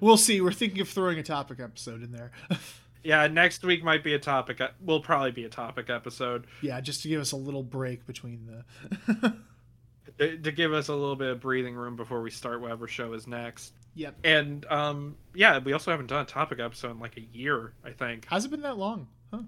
We'll 0.00 0.16
see. 0.16 0.40
We're 0.40 0.52
thinking 0.54 0.80
of 0.80 0.88
throwing 0.88 1.18
a 1.18 1.22
topic 1.22 1.60
episode 1.60 2.02
in 2.02 2.12
there. 2.12 2.30
Yeah, 3.02 3.26
next 3.28 3.62
week 3.64 3.82
might 3.82 4.04
be 4.04 4.14
a 4.14 4.18
topic. 4.18 4.60
Will 4.80 5.00
probably 5.00 5.30
be 5.32 5.44
a 5.44 5.48
topic 5.48 5.88
episode 5.88 6.46
yeah, 6.60 6.80
just 6.80 7.02
to 7.02 7.08
give 7.08 7.20
us 7.20 7.32
a 7.32 7.36
little 7.36 7.62
break 7.62 8.06
between 8.06 8.46
the. 8.46 9.34
to, 10.18 10.36
to 10.38 10.52
give 10.52 10.72
us 10.72 10.88
a 10.88 10.94
little 10.94 11.16
bit 11.16 11.28
of 11.30 11.40
breathing 11.40 11.74
room 11.74 11.96
before 11.96 12.20
we 12.20 12.30
start 12.30 12.60
whatever 12.60 12.86
show 12.86 13.12
is 13.14 13.26
next. 13.26 13.72
yep. 13.94 14.14
And 14.22 14.66
um, 14.66 15.16
yeah, 15.34 15.58
we 15.58 15.72
also 15.72 15.90
haven't 15.90 16.08
done 16.08 16.22
a 16.22 16.26
topic 16.26 16.60
episode 16.60 16.90
in 16.90 17.00
like 17.00 17.16
a 17.16 17.22
year. 17.32 17.72
I 17.84 17.90
think 17.90 18.26
Has 18.28 18.44
it 18.44 18.50
been 18.50 18.62
that 18.62 18.76
long? 18.76 19.08
Huh. 19.32 19.42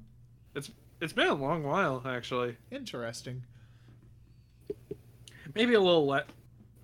It's 0.54 0.70
it's 1.00 1.12
been 1.12 1.28
a 1.28 1.34
long 1.34 1.62
while 1.62 2.02
actually. 2.06 2.56
Interesting. 2.70 3.42
Maybe 5.54 5.74
a 5.74 5.80
little 5.80 6.06
le- 6.06 6.24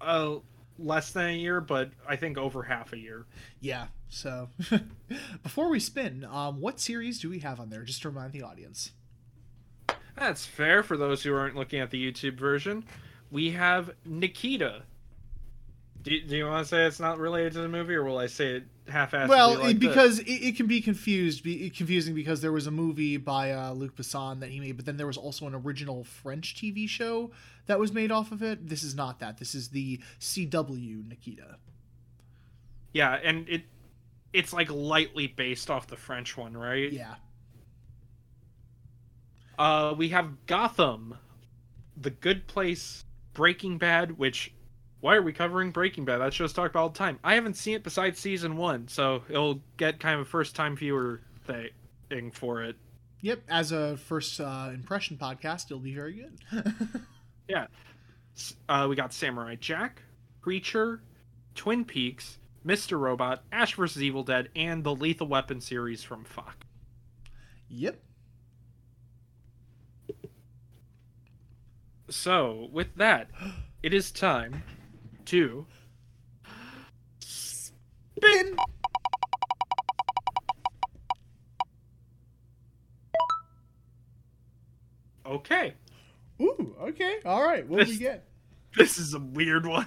uh, 0.01 0.36
less 0.79 1.11
than 1.11 1.27
a 1.27 1.37
year, 1.37 1.61
but 1.61 1.91
I 2.09 2.17
think 2.17 2.39
over 2.39 2.63
half 2.63 2.93
a 2.93 2.99
year. 2.99 3.27
Yeah. 3.61 3.87
So, 4.09 4.49
before 5.43 5.69
we 5.69 5.81
spin, 5.81 6.25
um, 6.25 6.61
what 6.61 6.81
series 6.81 7.19
do 7.19 7.29
we 7.29 7.41
have 7.41 7.61
on 7.61 7.71
there? 7.71 7.83
Just 7.83 8.03
to 8.03 8.09
remind 8.09 8.33
the 8.33 8.43
audience. 8.43 8.93
That's 10.17 10.47
fair 10.47 10.83
for 10.83 10.97
those 10.97 11.23
who 11.23 11.35
aren't 11.35 11.57
looking 11.57 11.81
at 11.81 11.91
the 11.91 12.13
YouTube 12.13 12.39
version. 12.39 12.85
We 13.31 13.51
have 13.51 13.91
Nikita. 14.05 14.83
Do, 16.03 16.21
do 16.23 16.37
you 16.37 16.47
want 16.47 16.65
to 16.65 16.69
say 16.69 16.87
it's 16.87 17.01
not 17.01 17.19
related 17.19 17.53
to 17.55 17.61
the 17.61 17.69
movie, 17.69 17.95
or 17.95 18.05
will 18.05 18.19
I 18.19 18.27
say 18.27 18.57
it 18.57 18.65
half-assedly? 18.89 19.28
Well, 19.28 19.59
like 19.59 19.78
because 19.78 20.19
it, 20.20 20.31
it 20.31 20.56
can 20.56 20.66
be 20.66 20.81
confused, 20.81 21.43
be 21.43 21.70
confusing 21.70 22.15
because 22.15 22.40
there 22.40 22.52
was 22.52 22.66
a 22.66 22.70
movie 22.70 23.16
by 23.16 23.52
uh, 23.52 23.73
Luc 23.73 23.97
Besson 23.97 24.40
that 24.40 24.51
he 24.51 24.60
made, 24.60 24.77
but 24.77 24.86
then 24.86 24.97
there 24.97 25.06
was 25.06 25.16
also 25.16 25.47
an 25.47 25.55
original 25.55 26.05
French 26.05 26.55
TV 26.55 26.89
show 26.89 27.31
that 27.66 27.78
was 27.78 27.93
made 27.93 28.10
off 28.10 28.32
of 28.32 28.43
it. 28.43 28.69
This 28.69 28.82
is 28.82 28.94
not 28.94 29.19
that. 29.20 29.39
This 29.39 29.55
is 29.55 29.69
the 29.70 30.01
CW 30.20 31.06
Nikita. 31.09 31.56
yeah, 32.93 33.19
and 33.23 33.48
it 33.48 33.62
it's 34.32 34.52
like 34.52 34.70
lightly 34.70 35.27
based 35.27 35.70
off 35.70 35.86
the 35.86 35.97
French 35.97 36.36
one, 36.36 36.56
right? 36.56 36.93
Yeah. 36.93 37.15
Uh, 39.59 39.94
we 39.97 40.10
have 40.10 40.47
Gotham, 40.47 41.16
The 41.97 42.10
Good 42.10 42.47
Place, 42.47 43.05
Breaking 43.32 43.78
Bad. 43.78 44.19
Which, 44.19 44.52
why 45.01 45.15
are 45.15 45.23
we 45.23 45.33
covering 45.33 45.70
Breaking 45.70 46.05
Bad? 46.05 46.19
That 46.19 46.35
show's 46.35 46.53
talked 46.53 46.70
about 46.70 46.81
all 46.81 46.89
the 46.89 46.99
time. 46.99 47.19
I 47.23 47.35
haven't 47.35 47.55
seen 47.55 47.75
it 47.75 47.85
besides 47.85 48.19
season 48.19 48.57
one, 48.57 48.89
so 48.89 49.23
it'll 49.29 49.61
get 49.77 50.01
kind 50.01 50.16
of 50.16 50.23
a 50.23 50.25
first-time 50.25 50.77
viewer 50.77 51.20
thing 51.47 52.31
for 52.33 52.62
it. 52.65 52.77
Yep. 53.20 53.43
As 53.49 53.73
a 53.73 53.97
first 53.97 54.41
uh, 54.41 54.70
impression 54.73 55.16
podcast, 55.16 55.66
it'll 55.66 55.79
be 55.79 55.95
very 55.95 56.15
good. 56.15 56.75
yeah. 57.49 57.66
Uh, 58.69 58.87
we 58.89 58.97
got 58.97 59.12
Samurai 59.12 59.57
Jack, 59.57 60.03
Preacher, 60.41 61.03
Twin 61.55 61.85
Peaks, 61.85 62.39
Mr. 62.66 62.99
Robot, 62.99 63.43
Ash 63.53 63.75
vs. 63.75 64.03
Evil 64.03 64.23
Dead, 64.23 64.49
and 64.55 64.85
the 64.85 64.95
Lethal 64.95 65.27
Weapon 65.29 65.61
series 65.61 66.03
from 66.03 66.25
Fox. 66.25 66.57
yep. 67.69 68.01
So, 72.11 72.69
with 72.73 72.95
that, 72.97 73.29
it 73.83 73.93
is 73.93 74.11
time 74.11 74.62
to 75.29 75.67
Bin. 78.21 78.57
Okay. 85.27 85.75
Ooh. 86.41 86.75
Okay. 86.81 87.19
All 87.25 87.43
right. 87.43 87.69
What 87.69 87.87
do 87.87 87.93
we 87.93 87.99
get? 87.99 88.25
This 88.77 88.99
is 88.99 89.15
a 89.15 89.19
weird 89.19 89.67
one. 89.67 89.87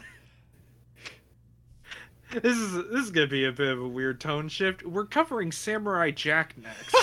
This 2.31 2.57
is 2.57 2.73
this 2.73 3.03
is 3.03 3.11
gonna 3.11 3.27
be 3.27 3.45
a 3.45 3.51
bit 3.51 3.67
of 3.67 3.81
a 3.81 3.87
weird 3.87 4.21
tone 4.21 4.47
shift. 4.47 4.85
We're 4.85 5.05
covering 5.05 5.51
Samurai 5.51 6.11
Jack 6.11 6.55
next. 6.57 6.95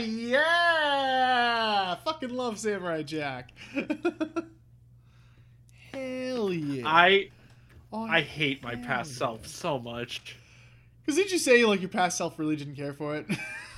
yeah! 0.08 1.94
Fucking 2.04 2.30
love 2.30 2.58
Samurai 2.58 3.02
Jack. 3.02 3.52
Hell 5.92 6.52
yeah. 6.52 6.82
I 6.84 7.30
Oh, 7.92 8.04
I 8.04 8.20
hate 8.20 8.62
my 8.62 8.74
past 8.74 9.16
self 9.16 9.46
so 9.46 9.78
much. 9.78 10.36
Because 11.04 11.16
didn't 11.16 11.32
you 11.32 11.38
say 11.38 11.64
like 11.64 11.80
your 11.80 11.88
past 11.88 12.18
self 12.18 12.38
really 12.38 12.56
didn't 12.56 12.74
care 12.76 12.92
for 12.92 13.16
it? 13.16 13.26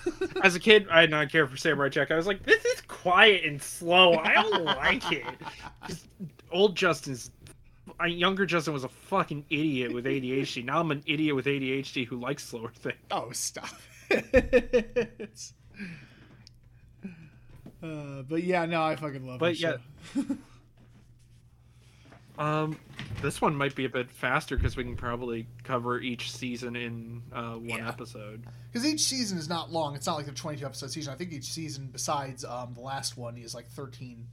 As 0.43 0.55
a 0.55 0.61
kid, 0.61 0.87
I 0.91 1.03
did 1.03 1.11
not 1.11 1.31
care 1.31 1.47
for 1.47 1.57
Samurai 1.59 1.91
Jack. 1.91 2.11
I 2.11 2.17
was 2.17 2.27
like, 2.27 2.43
this 2.43 2.65
is 2.65 2.81
quiet 2.83 3.45
and 3.45 3.61
slow. 3.63 4.15
I 4.15 4.33
don't 4.35 4.65
like 4.65 5.13
it. 5.13 5.25
'Cause 5.87 6.05
Old 6.51 6.75
Justin's, 6.75 7.31
I, 8.01 8.07
younger 8.07 8.47
Justin 8.47 8.73
was 8.73 8.85
a 8.85 8.89
fucking 8.89 9.45
idiot 9.51 9.93
with 9.93 10.07
ADHD. 10.07 10.65
Now 10.65 10.81
I'm 10.81 10.91
an 10.91 11.03
idiot 11.07 11.35
with 11.37 11.45
ADHD 11.45 12.07
who 12.07 12.19
likes 12.19 12.45
slower 12.45 12.71
things. 12.71 12.97
oh, 13.11 13.31
stop 13.33 13.69
it. 14.11 15.53
Uh, 17.83 18.23
but 18.23 18.43
yeah, 18.43 18.65
no, 18.67 18.83
I 18.83 18.97
fucking 18.97 19.27
love 19.27 19.39
But 19.39 19.59
yeah. 19.61 19.77
Show. 22.39 22.43
Um, 22.45 22.79
this 23.23 23.41
one 23.41 23.55
might 23.57 23.75
be 23.75 23.85
a 23.85 23.89
bit 23.89 24.11
faster 24.11 24.57
because 24.57 24.77
we 24.77 24.85
can 24.85 24.97
probably 24.97 25.47
cover 25.65 26.01
each 26.01 26.31
season 26.33 26.77
in 26.77 27.23
uh, 27.33 27.55
one 27.55 27.65
Yeah. 27.79 27.89
episode. 27.89 28.45
Because 28.73 28.87
each 28.87 29.01
season 29.01 29.39
is 29.39 29.49
not 29.49 29.73
long. 29.73 29.95
It's 29.97 30.07
not 30.07 30.17
like 30.17 30.29
a 30.29 30.33
22 30.33 30.65
episode 30.65 30.91
season. 30.91 31.13
I 31.13 31.17
think 31.17 31.33
each 31.33 31.47
season, 31.53 31.89
besides 31.93 32.45
um, 32.45 32.75
the 32.75 32.81
last 32.81 33.17
one, 33.17 33.37
is 33.39 33.55
like 33.55 33.69
13 33.71 34.27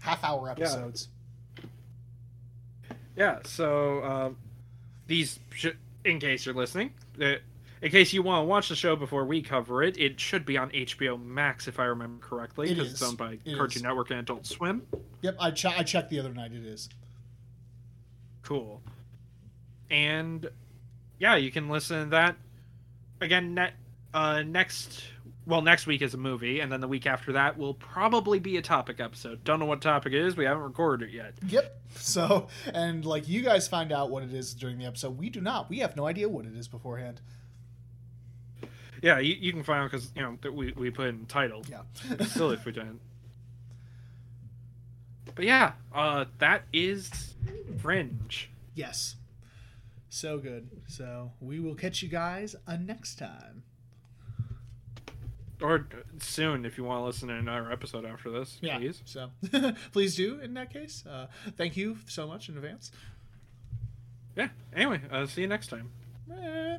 half 0.00 0.22
hour 0.22 0.50
episodes. 0.50 1.08
Yeah. 1.56 1.64
yeah 3.16 3.38
So 3.44 4.04
um, 4.04 4.36
these, 5.06 5.40
sh- 5.54 5.66
in 6.04 6.20
case 6.20 6.46
you're 6.46 6.54
listening, 6.54 6.92
uh, 7.20 7.32
in 7.82 7.90
case 7.90 8.12
you 8.12 8.22
want 8.22 8.42
to 8.42 8.46
watch 8.46 8.68
the 8.68 8.76
show 8.76 8.96
before 8.96 9.24
we 9.24 9.42
cover 9.42 9.82
it, 9.82 9.98
it 9.98 10.18
should 10.20 10.44
be 10.44 10.56
on 10.58 10.70
HBO 10.70 11.22
Max 11.22 11.68
if 11.68 11.78
I 11.78 11.84
remember 11.84 12.24
correctly, 12.26 12.70
It 12.70 12.74
because 12.76 12.92
it's 12.92 13.00
is. 13.02 13.08
owned 13.08 13.18
by 13.18 13.38
It 13.44 13.56
Cartoon 13.56 13.76
is. 13.78 13.82
Network 13.82 14.10
and 14.10 14.20
Adult 14.20 14.46
Swim. 14.46 14.82
Yep, 15.22 15.36
I, 15.40 15.50
ch- 15.50 15.66
I 15.66 15.82
checked 15.82 16.10
the 16.10 16.18
other 16.20 16.32
night. 16.32 16.52
It 16.52 16.64
is. 16.64 16.88
Cool. 18.42 18.82
And 19.90 20.48
yeah, 21.18 21.36
you 21.36 21.50
can 21.50 21.68
listen 21.68 22.04
to 22.04 22.10
that 22.10 22.36
again. 23.20 23.54
Ne- 23.54 23.72
uh, 24.14 24.42
next, 24.42 25.02
well, 25.46 25.60
next 25.62 25.86
week 25.86 26.00
is 26.02 26.14
a 26.14 26.18
movie, 26.18 26.60
and 26.60 26.70
then 26.72 26.80
the 26.80 26.88
week 26.88 27.06
after 27.06 27.32
that 27.32 27.58
will 27.58 27.74
probably 27.74 28.38
be 28.38 28.56
a 28.56 28.62
topic 28.62 29.00
episode. 29.00 29.44
Don't 29.44 29.58
know 29.60 29.66
what 29.66 29.80
topic 29.82 30.12
it 30.12 30.20
is. 30.24 30.36
We 30.36 30.44
haven't 30.44 30.62
recorded 30.62 31.10
it 31.10 31.14
yet. 31.14 31.34
Yep. 31.48 31.74
So, 31.96 32.48
and 32.74 33.04
like 33.06 33.26
you 33.28 33.40
guys 33.42 33.66
find 33.66 33.92
out 33.92 34.10
what 34.10 34.22
it 34.22 34.32
is 34.32 34.52
during 34.52 34.78
the 34.78 34.84
episode. 34.84 35.16
We 35.18 35.30
do 35.30 35.40
not. 35.40 35.70
We 35.70 35.78
have 35.78 35.96
no 35.96 36.06
idea 36.06 36.28
what 36.28 36.44
it 36.44 36.54
is 36.54 36.68
beforehand. 36.68 37.20
Yeah, 39.02 39.18
you, 39.18 39.34
you 39.38 39.52
can 39.52 39.62
find 39.62 39.84
out 39.84 39.90
because 39.90 40.10
you 40.16 40.22
know 40.22 40.38
that 40.42 40.52
we 40.52 40.72
we 40.72 40.90
put 40.90 41.08
in 41.08 41.26
title. 41.26 41.62
Yeah. 41.70 41.82
Silly 42.26 42.54
if 42.56 42.64
we 42.64 42.72
didn't. 42.72 43.00
But 45.34 45.44
yeah, 45.44 45.72
uh, 45.94 46.24
that 46.38 46.62
is 46.72 47.34
Fringe. 47.80 48.50
yes. 48.74 49.16
So 50.10 50.38
good. 50.38 50.68
So 50.88 51.32
we 51.40 51.60
will 51.60 51.74
catch 51.74 52.02
you 52.02 52.08
guys 52.08 52.56
uh, 52.66 52.76
next 52.76 53.16
time. 53.18 53.62
Or 55.60 55.74
uh, 55.92 55.96
soon, 56.18 56.64
if 56.64 56.78
you 56.78 56.84
want 56.84 57.00
to 57.02 57.04
listen 57.04 57.28
to 57.28 57.34
another 57.34 57.70
episode 57.70 58.04
after 58.06 58.30
this, 58.30 58.58
Yeah. 58.62 58.78
please. 58.78 59.02
So 59.04 59.30
please 59.92 60.16
do 60.16 60.40
in 60.40 60.54
that 60.54 60.72
case. 60.72 61.04
Uh, 61.06 61.26
thank 61.56 61.76
you 61.76 61.98
so 62.06 62.26
much 62.26 62.48
in 62.48 62.56
advance. 62.56 62.90
Yeah. 64.36 64.48
Anyway, 64.74 65.00
uh, 65.10 65.26
see 65.26 65.42
you 65.42 65.46
next 65.46 65.66
time. 65.68 65.90
Eh. 66.32 66.78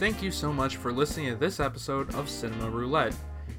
Thank 0.00 0.22
you 0.22 0.30
so 0.30 0.50
much 0.50 0.78
for 0.78 0.94
listening 0.94 1.28
to 1.28 1.36
this 1.36 1.60
episode 1.60 2.14
of 2.14 2.30
Cinema 2.30 2.70
Roulette. 2.70 3.14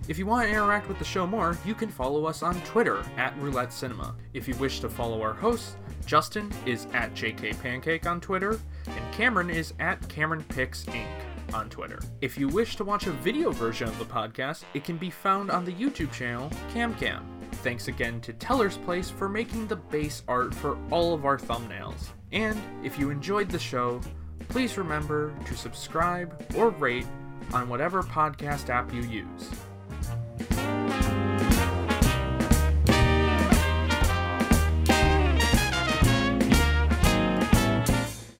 If 0.07 0.17
you 0.17 0.25
want 0.25 0.47
to 0.47 0.51
interact 0.51 0.87
with 0.87 0.97
the 0.97 1.05
show 1.05 1.27
more, 1.27 1.55
you 1.63 1.75
can 1.75 1.87
follow 1.87 2.25
us 2.25 2.41
on 2.41 2.59
Twitter 2.61 3.03
at 3.15 3.37
Roulette 3.37 3.71
Cinema. 3.71 4.15
If 4.33 4.47
you 4.47 4.55
wish 4.55 4.79
to 4.79 4.89
follow 4.89 5.21
our 5.21 5.35
hosts, 5.35 5.75
Justin 6.07 6.51
is 6.65 6.87
at 6.93 7.13
JK 7.13 7.61
Pancake 7.61 8.07
on 8.07 8.19
Twitter, 8.19 8.59
and 8.87 9.13
Cameron 9.13 9.51
is 9.51 9.75
at 9.79 10.09
Cameron 10.09 10.43
Picks 10.49 10.83
Inc. 10.85 11.05
on 11.53 11.69
Twitter. 11.69 11.99
If 12.21 12.39
you 12.39 12.47
wish 12.47 12.75
to 12.77 12.83
watch 12.83 13.05
a 13.05 13.11
video 13.11 13.51
version 13.51 13.87
of 13.87 13.99
the 13.99 14.05
podcast, 14.05 14.63
it 14.73 14.83
can 14.83 14.97
be 14.97 15.11
found 15.11 15.51
on 15.51 15.63
the 15.63 15.73
YouTube 15.73 16.11
channel 16.11 16.49
CamCam. 16.73 17.21
Thanks 17.57 17.87
again 17.87 18.19
to 18.21 18.33
Teller's 18.33 18.77
Place 18.77 19.11
for 19.11 19.29
making 19.29 19.67
the 19.67 19.75
base 19.75 20.23
art 20.27 20.55
for 20.55 20.75
all 20.89 21.13
of 21.13 21.23
our 21.23 21.37
thumbnails. 21.37 22.07
And 22.31 22.59
if 22.83 22.97
you 22.97 23.11
enjoyed 23.11 23.49
the 23.49 23.59
show, 23.59 24.01
please 24.51 24.77
remember 24.77 25.33
to 25.45 25.55
subscribe 25.55 26.45
or 26.57 26.69
rate 26.71 27.07
on 27.53 27.69
whatever 27.69 28.03
podcast 28.03 28.69
app 28.69 28.93
you 28.93 29.01
use. 29.03 29.49